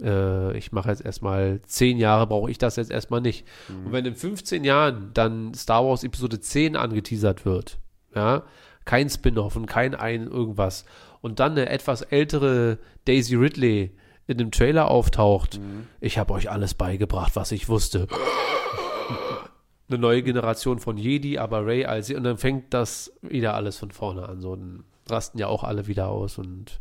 äh, 0.02 0.58
ich 0.58 0.72
mache 0.72 0.90
jetzt 0.90 1.04
erstmal 1.04 1.62
zehn 1.64 1.98
Jahre, 1.98 2.28
brauche 2.28 2.50
ich 2.50 2.58
das 2.58 2.78
jetzt 2.78 2.92
erstmal 2.92 3.22
nicht. 3.22 3.46
Und 3.68 3.92
wenn 3.92 4.06
in 4.06 4.16
15 4.16 4.64
Jahren 4.64 5.12
dann 5.14 5.54
Star 5.54 5.86
Wars 5.86 6.04
Episode 6.04 6.40
10 6.40 6.76
angeteasert 6.76 7.46
wird, 7.46 7.80
ja, 8.16 8.44
kein 8.86 9.10
Spin-off 9.10 9.56
und 9.56 9.66
kein 9.66 9.96
ein 9.96 10.28
irgendwas, 10.28 10.86
und 11.26 11.40
dann 11.40 11.54
eine 11.54 11.70
etwas 11.70 12.04
ältere 12.04 12.78
Daisy 13.06 13.34
Ridley 13.34 13.98
in 14.28 14.38
dem 14.38 14.52
Trailer 14.52 14.92
auftaucht, 14.92 15.60
ich 16.00 16.20
habe 16.20 16.32
euch 16.34 16.52
alles 16.52 16.76
beigebracht, 16.76 17.36
was 17.36 17.52
ich 17.52 17.68
wusste. 17.68 18.06
Eine 19.90 19.98
neue 19.98 20.22
Generation 20.22 20.78
von 20.78 20.98
Jedi, 20.98 21.40
aber 21.40 21.66
Ray 21.66 21.86
als 21.86 22.12
und 22.12 22.24
dann 22.24 22.38
fängt 22.38 22.76
das 22.76 23.12
wieder 23.24 23.56
alles 23.56 23.80
von 23.80 23.90
vorne 23.90 24.30
an. 24.30 24.40
So 24.40 24.56
dann 24.56 24.84
rasten 25.10 25.40
ja 25.40 25.48
auch 25.48 25.64
alle 25.64 25.88
wieder 25.88 26.10
aus 26.10 26.38
und 26.38 26.80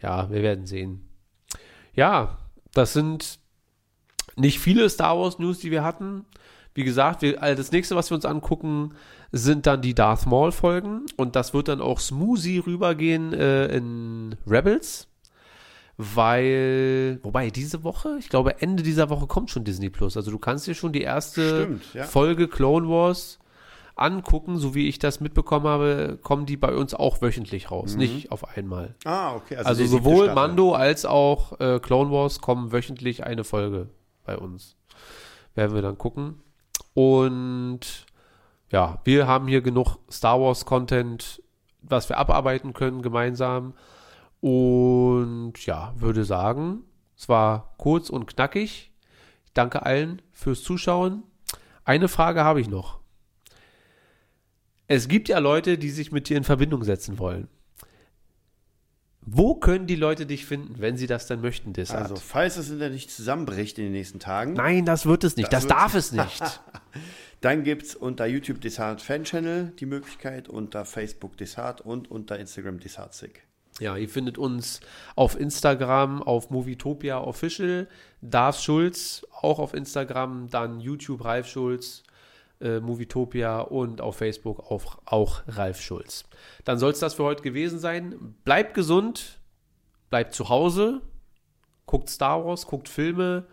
ja, 0.00 0.30
wir 0.30 0.42
werden 0.42 0.64
sehen. 0.64 1.06
Ja, 1.92 2.38
das 2.72 2.94
sind 2.94 3.40
nicht 4.36 4.58
viele 4.58 4.88
Star 4.88 5.18
Wars 5.18 5.38
News, 5.38 5.58
die 5.58 5.70
wir 5.70 5.84
hatten. 5.84 6.24
Wie 6.72 6.84
gesagt, 6.84 7.20
wir, 7.20 7.42
also 7.42 7.60
das 7.60 7.72
nächste, 7.72 7.94
was 7.94 8.10
wir 8.10 8.14
uns 8.14 8.24
angucken, 8.24 8.94
sind 9.32 9.66
dann 9.66 9.80
die 9.80 9.94
Darth 9.94 10.26
Maul 10.26 10.52
Folgen 10.52 11.06
und 11.16 11.34
das 11.36 11.54
wird 11.54 11.68
dann 11.68 11.80
auch 11.80 11.98
smoothie 11.98 12.58
rübergehen 12.58 13.32
äh, 13.32 13.66
in 13.74 14.36
Rebels, 14.46 15.08
weil, 15.96 17.18
wobei 17.22 17.48
diese 17.50 17.82
Woche, 17.82 18.16
ich 18.18 18.28
glaube 18.28 18.60
Ende 18.60 18.82
dieser 18.82 19.08
Woche 19.08 19.26
kommt 19.26 19.50
schon 19.50 19.64
Disney 19.64 19.88
Plus. 19.88 20.16
Also 20.16 20.30
du 20.30 20.38
kannst 20.38 20.66
dir 20.66 20.74
schon 20.74 20.92
die 20.92 21.00
erste 21.00 21.62
Stimmt, 21.62 21.94
ja. 21.94 22.04
Folge 22.04 22.46
Clone 22.46 22.88
Wars 22.88 23.38
angucken, 23.94 24.58
so 24.58 24.74
wie 24.74 24.88
ich 24.88 24.98
das 24.98 25.20
mitbekommen 25.20 25.66
habe, 25.66 26.18
kommen 26.22 26.44
die 26.44 26.56
bei 26.56 26.74
uns 26.74 26.92
auch 26.94 27.22
wöchentlich 27.22 27.70
raus, 27.70 27.96
nicht 27.96 28.32
auf 28.32 28.56
einmal. 28.56 28.94
Ah, 29.04 29.34
okay. 29.34 29.56
Also, 29.56 29.84
siebte 29.84 29.90
sowohl. 30.04 30.34
Mando 30.34 30.72
als 30.74 31.04
auch 31.04 31.58
äh, 31.60 31.78
Clone 31.78 32.10
Wars 32.10 32.40
kommen 32.40 32.72
wöchentlich 32.72 33.24
eine 33.24 33.44
Folge 33.44 33.88
bei 34.24 34.36
uns. 34.36 34.76
Werden 35.54 35.74
wir 35.74 35.82
dann 35.82 35.98
gucken. 35.98 36.40
Und 36.94 38.06
ja, 38.72 38.98
wir 39.04 39.26
haben 39.26 39.46
hier 39.46 39.60
genug 39.60 39.98
Star 40.10 40.40
Wars 40.40 40.64
Content, 40.64 41.42
was 41.82 42.08
wir 42.08 42.16
abarbeiten 42.16 42.72
können 42.72 43.02
gemeinsam. 43.02 43.74
Und 44.40 45.52
ja, 45.66 45.92
würde 45.96 46.24
sagen, 46.24 46.82
es 47.16 47.28
war 47.28 47.74
kurz 47.76 48.10
und 48.10 48.26
knackig. 48.26 48.90
Ich 49.44 49.52
danke 49.52 49.84
allen 49.84 50.22
fürs 50.32 50.62
Zuschauen. 50.62 51.22
Eine 51.84 52.08
Frage 52.08 52.42
habe 52.42 52.60
ich 52.60 52.68
noch. 52.68 53.00
Es 54.88 55.06
gibt 55.06 55.28
ja 55.28 55.38
Leute, 55.38 55.78
die 55.78 55.90
sich 55.90 56.10
mit 56.10 56.28
dir 56.28 56.36
in 56.36 56.44
Verbindung 56.44 56.82
setzen 56.82 57.18
wollen. 57.18 57.48
Wo 59.24 59.54
können 59.54 59.86
die 59.86 59.94
Leute 59.94 60.26
dich 60.26 60.46
finden, 60.46 60.74
wenn 60.78 60.96
sie 60.96 61.06
das 61.06 61.26
dann 61.28 61.40
möchten, 61.40 61.72
Dessart? 61.72 62.02
Also, 62.02 62.16
falls 62.16 62.56
das 62.56 62.70
Internet 62.70 62.92
nicht 62.92 63.10
zusammenbricht 63.10 63.78
in 63.78 63.84
den 63.84 63.92
nächsten 63.92 64.18
Tagen, 64.18 64.54
Nein, 64.54 64.84
das 64.84 65.06
wird 65.06 65.22
es 65.22 65.36
nicht. 65.36 65.52
Das, 65.52 65.66
Das 65.66 65.76
darf 65.76 65.94
es 65.94 66.10
nicht. 66.10 66.60
dann 67.40 67.62
gibt 67.62 67.84
es 67.84 67.94
unter 67.94 68.26
YouTube 68.26 68.60
Desart 68.60 69.00
Fan 69.00 69.22
Channel 69.22 69.72
die 69.78 69.86
Möglichkeit, 69.86 70.48
unter 70.48 70.84
Facebook 70.84 71.36
Desart 71.36 71.80
und 71.80 72.10
unter 72.10 72.38
Instagram 72.38 72.80
Desartzig. 72.80 73.42
ja, 73.78 73.96
ihr 73.96 74.08
findet 74.08 74.38
uns 74.38 74.80
auf 75.14 75.38
Instagram, 75.38 76.20
auf 76.20 76.50
Movietopia 76.50 77.20
Official, 77.20 77.88
Darf 78.22 78.60
Schulz, 78.60 79.24
auch 79.40 79.60
auf 79.60 79.72
Instagram, 79.72 80.48
dann 80.50 80.80
YouTube 80.80 81.24
Ralf 81.24 81.46
Schulz, 81.46 82.02
äh, 82.62 82.80
Movietopia 82.80 83.60
und 83.60 84.00
auf 84.00 84.16
Facebook 84.16 84.60
auch, 84.70 84.98
auch 85.04 85.42
Ralf 85.48 85.80
Schulz. 85.80 86.24
Dann 86.64 86.78
soll 86.78 86.92
es 86.92 87.00
das 87.00 87.14
für 87.14 87.24
heute 87.24 87.42
gewesen 87.42 87.78
sein. 87.78 88.36
Bleibt 88.44 88.74
gesund, 88.74 89.40
bleibt 90.10 90.34
zu 90.34 90.48
Hause, 90.48 91.00
guckt 91.86 92.08
Star 92.08 92.44
Wars, 92.44 92.66
guckt 92.66 92.88
Filme 92.88 93.44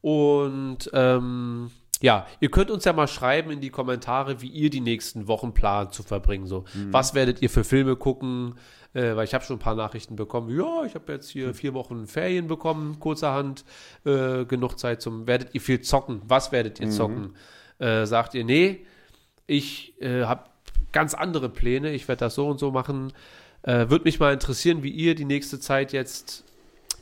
und 0.00 0.90
ähm, 0.92 1.70
ja, 2.02 2.26
ihr 2.40 2.50
könnt 2.50 2.70
uns 2.70 2.84
ja 2.84 2.92
mal 2.92 3.08
schreiben 3.08 3.50
in 3.50 3.60
die 3.60 3.70
Kommentare, 3.70 4.40
wie 4.40 4.48
ihr 4.48 4.70
die 4.70 4.80
nächsten 4.80 5.28
Wochen 5.28 5.52
plant 5.52 5.92
zu 5.92 6.02
verbringen. 6.02 6.46
So, 6.46 6.64
was 6.90 7.14
werdet 7.14 7.42
ihr 7.42 7.50
für 7.50 7.64
Filme 7.64 7.96
gucken? 7.96 8.54
Äh, 8.92 9.14
weil 9.14 9.24
ich 9.24 9.34
habe 9.34 9.44
schon 9.44 9.56
ein 9.56 9.60
paar 9.60 9.74
Nachrichten 9.76 10.16
bekommen. 10.16 10.48
Ja, 10.56 10.84
ich 10.84 10.94
habe 10.94 11.12
jetzt 11.12 11.28
hier 11.28 11.54
vier 11.54 11.74
Wochen 11.74 12.06
Ferien 12.06 12.48
bekommen, 12.48 12.98
kurzerhand, 12.98 13.64
äh, 14.04 14.44
genug 14.46 14.78
Zeit 14.78 15.00
zum. 15.02 15.26
Werdet 15.26 15.54
ihr 15.54 15.60
viel 15.60 15.80
zocken? 15.80 16.22
Was 16.26 16.50
werdet 16.50 16.80
ihr 16.80 16.90
zocken? 16.90 17.34
Äh, 17.80 18.06
sagt 18.06 18.34
ihr, 18.34 18.44
nee, 18.44 18.86
ich 19.46 20.00
äh, 20.00 20.22
habe 20.24 20.44
ganz 20.92 21.14
andere 21.14 21.48
Pläne. 21.48 21.92
Ich 21.92 22.06
werde 22.06 22.20
das 22.20 22.36
so 22.36 22.46
und 22.46 22.60
so 22.60 22.70
machen. 22.70 23.12
Äh, 23.62 23.88
Würde 23.88 24.04
mich 24.04 24.20
mal 24.20 24.32
interessieren, 24.32 24.82
wie 24.82 24.90
ihr 24.90 25.14
die 25.14 25.24
nächste 25.24 25.58
Zeit 25.58 25.92
jetzt 25.92 26.44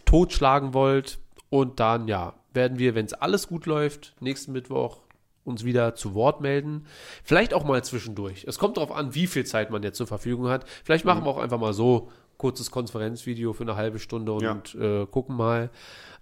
totschlagen 0.07 0.73
wollt. 0.73 1.19
Und 1.51 1.81
dann, 1.81 2.09
ja, 2.09 2.35
werden 2.55 2.79
wir, 2.79 2.95
wenn 2.95 3.07
es 3.07 3.13
alles 3.13 3.49
gut 3.49 3.67
läuft, 3.67 4.15
nächsten 4.21 4.53
Mittwoch 4.53 5.01
uns 5.45 5.65
wieder 5.65 5.95
zu 5.95 6.15
Wort 6.15 6.41
melden. 6.41 6.87
Vielleicht 7.25 7.55
auch 7.55 7.65
mal 7.65 7.83
zwischendurch. 7.83 8.45
Es 8.47 8.59
kommt 8.59 8.77
darauf 8.77 8.93
an, 8.93 9.15
wie 9.15 9.27
viel 9.27 9.45
Zeit 9.45 9.71
man 9.71 9.83
jetzt 9.83 9.97
zur 9.97 10.07
Verfügung 10.07 10.49
hat. 10.49 10.65
Vielleicht 10.85 11.05
machen 11.05 11.25
wir 11.25 11.31
auch 11.31 11.39
einfach 11.39 11.59
mal 11.59 11.73
so 11.73 12.11
kurzes 12.39 12.71
Konferenzvideo 12.71 13.53
für 13.53 13.65
eine 13.65 13.77
halbe 13.77 13.99
Stunde 13.99 14.33
und 14.33 14.75
äh, 14.77 15.07
gucken 15.07 15.37
mal. 15.37 15.71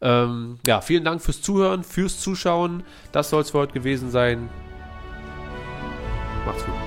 Ähm, 0.01 0.59
ja, 0.67 0.81
vielen 0.81 1.05
Dank 1.05 1.23
fürs 1.23 1.43
Zuhören, 1.43 1.85
fürs 1.85 2.21
Zuschauen. 2.21 2.83
Das 3.13 3.31
soll 3.31 3.43
es 3.43 3.51
für 3.51 3.59
heute 3.59 3.73
gewesen 3.73 4.11
sein. 4.11 4.49
Macht's 6.45 6.65
gut. 6.65 6.86